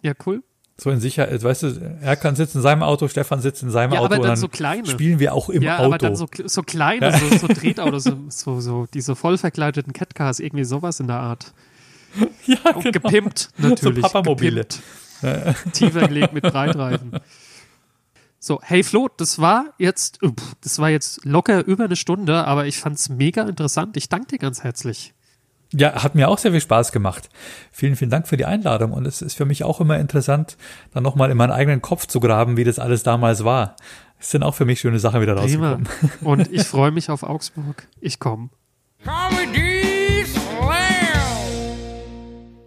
Ja, 0.00 0.14
cool. 0.26 0.42
So 0.82 0.90
in 0.90 0.98
Sicherheit, 0.98 1.40
weißt 1.40 1.62
du, 1.62 1.96
Erkan 2.02 2.34
sitzt 2.34 2.56
in 2.56 2.60
seinem 2.60 2.82
Auto, 2.82 3.06
Stefan 3.06 3.40
sitzt 3.40 3.62
in 3.62 3.70
seinem 3.70 3.92
Ja, 3.92 4.00
Auto 4.00 4.06
aber 4.06 4.16
dann 4.16 4.26
dann 4.30 4.36
so 4.36 4.48
kleine. 4.48 4.84
spielen 4.84 5.20
wir 5.20 5.32
auch 5.32 5.48
im 5.48 5.62
ja, 5.62 5.76
Auto. 5.76 5.84
aber 5.84 5.98
dann 5.98 6.16
so, 6.16 6.26
so 6.44 6.62
kleine, 6.64 7.16
so, 7.16 7.38
so 7.38 7.46
Tretautos, 7.46 8.02
so, 8.02 8.18
so, 8.28 8.60
so 8.60 8.86
diese 8.92 9.14
voll 9.14 9.38
verkleideten 9.38 9.92
Catcars, 9.92 10.40
irgendwie 10.40 10.64
sowas 10.64 10.98
in 10.98 11.06
der 11.06 11.18
Art. 11.20 11.52
ja, 12.46 12.74
Und 12.74 12.92
gepimpt, 12.92 13.50
natürlich. 13.58 14.02
So 14.04 14.10
Papamobile. 14.10 14.66
Gepimpt. 15.20 15.72
Tiefer 15.72 16.08
gelegt 16.08 16.32
mit 16.32 16.42
Breitreifen. 16.42 17.12
So, 18.40 18.58
hey 18.60 18.82
Flo, 18.82 19.08
das 19.16 19.38
war 19.38 19.66
jetzt, 19.78 20.18
das 20.62 20.80
war 20.80 20.90
jetzt 20.90 21.24
locker 21.24 21.64
über 21.64 21.84
eine 21.84 21.94
Stunde, 21.94 22.44
aber 22.44 22.66
ich 22.66 22.76
fand's 22.76 23.08
mega 23.08 23.42
interessant. 23.44 23.96
Ich 23.96 24.08
danke 24.08 24.26
dir 24.26 24.38
ganz 24.38 24.64
herzlich. 24.64 25.14
Ja, 25.72 26.02
hat 26.02 26.14
mir 26.14 26.28
auch 26.28 26.38
sehr 26.38 26.52
viel 26.52 26.60
Spaß 26.60 26.92
gemacht. 26.92 27.28
Vielen, 27.70 27.96
vielen 27.96 28.10
Dank 28.10 28.28
für 28.28 28.36
die 28.36 28.44
Einladung. 28.44 28.92
Und 28.92 29.06
es 29.06 29.22
ist 29.22 29.36
für 29.36 29.44
mich 29.44 29.64
auch 29.64 29.80
immer 29.80 29.98
interessant, 29.98 30.56
dann 30.92 31.02
nochmal 31.02 31.30
in 31.30 31.36
meinen 31.36 31.52
eigenen 31.52 31.80
Kopf 31.80 32.06
zu 32.06 32.20
graben, 32.20 32.56
wie 32.56 32.64
das 32.64 32.78
alles 32.78 33.02
damals 33.02 33.44
war. 33.44 33.76
Es 34.20 34.30
sind 34.30 34.42
auch 34.42 34.54
für 34.54 34.64
mich 34.64 34.80
schöne 34.80 34.98
Sachen 34.98 35.20
wieder 35.20 35.34
Prima. 35.34 35.72
rausgekommen. 35.72 35.88
Und 36.22 36.52
ich 36.52 36.64
freue 36.64 36.90
mich 36.90 37.10
auf 37.10 37.22
Augsburg. 37.22 37.88
Ich 38.00 38.18
komme. 38.18 38.50
Comedy 39.02 39.71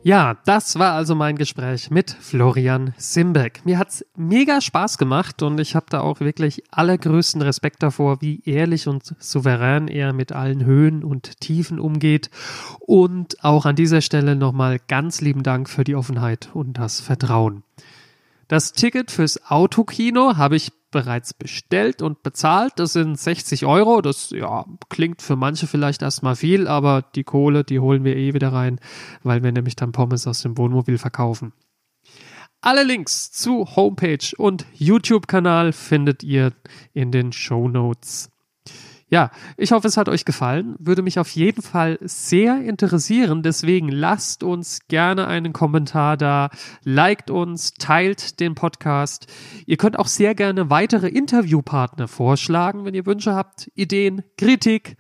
Ja, 0.08 0.38
das 0.46 0.78
war 0.78 0.92
also 0.92 1.16
mein 1.16 1.36
Gespräch 1.36 1.90
mit 1.90 2.12
Florian 2.12 2.94
Simbeck. 2.96 3.66
Mir 3.66 3.80
hat's 3.80 4.06
mega 4.16 4.62
Spaß 4.62 5.00
gemacht 5.00 5.42
und 5.42 5.60
ich 5.60 5.74
habe 5.74 5.88
da 5.90 6.02
auch 6.02 6.20
wirklich 6.20 6.62
allergrößten 6.70 7.42
Respekt 7.42 7.82
davor, 7.82 8.22
wie 8.22 8.44
ehrlich 8.46 8.88
und 8.88 9.16
souverän 9.18 9.88
er 9.88 10.14
mit 10.14 10.32
allen 10.32 10.64
Höhen 10.64 11.04
und 11.04 11.42
Tiefen 11.42 11.80
umgeht. 11.80 12.30
Und 12.80 13.44
auch 13.44 13.66
an 13.66 13.76
dieser 13.76 14.02
Stelle 14.02 14.36
nochmal 14.36 14.78
ganz 14.88 15.22
lieben 15.22 15.42
Dank 15.42 15.68
für 15.68 15.84
die 15.84 15.96
Offenheit 15.96 16.50
und 16.54 16.78
das 16.78 17.00
Vertrauen. 17.00 17.64
Das 18.48 18.74
Ticket 18.74 19.10
fürs 19.10 19.50
Autokino 19.50 20.38
habe 20.38 20.56
ich 20.56 20.72
bereits 20.96 21.34
bestellt 21.34 22.02
und 22.02 22.24
bezahlt. 22.24 22.72
Das 22.78 22.94
sind 22.94 23.20
60 23.20 23.66
Euro. 23.66 24.02
Das 24.02 24.30
ja, 24.30 24.64
klingt 24.88 25.22
für 25.22 25.36
manche 25.36 25.68
vielleicht 25.68 26.02
erstmal 26.02 26.38
viel, 26.38 26.70
aber 26.70 27.02
die 27.02 27.26
Kohle, 27.26 27.66
die 27.66 27.82
holen 27.82 28.06
wir 28.06 28.16
eh 28.16 28.34
wieder 28.34 28.54
rein, 28.54 28.80
weil 29.22 29.44
wir 29.44 29.52
nämlich 29.52 29.76
dann 29.76 29.92
Pommes 29.92 30.26
aus 30.26 30.42
dem 30.42 30.58
Wohnmobil 30.58 30.98
verkaufen. 30.98 31.52
Alle 32.62 32.84
Links 32.84 33.30
zu 33.34 33.76
Homepage 33.76 34.32
und 34.38 34.66
YouTube-Kanal 34.74 35.74
findet 35.74 36.24
ihr 36.24 36.54
in 36.94 37.12
den 37.12 37.34
Show 37.34 37.68
Notes. 37.68 38.32
Ja, 39.08 39.30
ich 39.56 39.72
hoffe, 39.72 39.88
es 39.88 39.98
hat 39.98 40.10
euch 40.10 40.26
gefallen. 40.26 40.76
Würde 40.80 41.04
mich 41.04 41.20
auf 41.20 41.30
jeden 41.30 41.62
Fall 41.62 42.00
sehr 42.02 42.62
interessieren. 42.62 43.44
Deswegen 43.44 43.90
lasst 43.90 44.44
uns 44.44 44.80
gerne 44.88 45.28
einen 45.28 45.54
Kommentar 45.54 46.18
da, 46.18 46.50
liked 46.84 47.30
uns, 47.30 47.74
teilt 47.76 48.40
den 48.40 48.56
Podcast. 48.56 49.28
Ihr 49.68 49.78
könnt 49.78 50.00
auch 50.00 50.08
sehr 50.08 50.34
gerne 50.34 50.72
weitere 50.72 51.08
Interviewpartner 51.08 52.08
vorschlagen, 52.08 52.84
wenn 52.84 52.96
ihr 52.96 53.06
Wünsche 53.06 53.36
habt, 53.36 53.70
Ideen, 53.76 54.24
Kritik. 54.38 54.98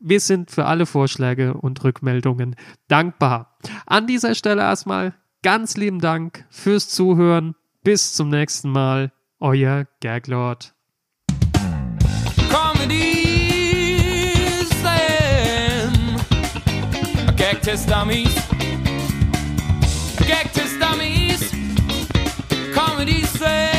Wir 0.00 0.18
sind 0.18 0.50
für 0.50 0.66
alle 0.66 0.84
Vorschläge 0.84 1.54
und 1.54 1.82
Rückmeldungen 1.84 2.56
dankbar. 2.88 3.56
An 3.86 4.08
dieser 4.08 4.34
Stelle 4.34 4.62
erstmal 4.62 5.14
ganz 5.42 5.76
lieben 5.76 6.00
Dank 6.00 6.44
fürs 6.50 6.88
Zuhören. 6.88 7.54
Bis 7.84 8.14
zum 8.14 8.30
nächsten 8.30 8.70
Mal. 8.70 9.12
Euer 9.38 9.86
Gaglord. 10.00 10.74
Comedy 12.50 13.23
Gag 17.44 17.60
test 17.60 17.88
dummies. 17.90 18.34
Gag 20.26 20.50
test 20.54 20.80
dummies. 20.80 21.52
Comedy 22.72 23.22
set. 23.24 23.73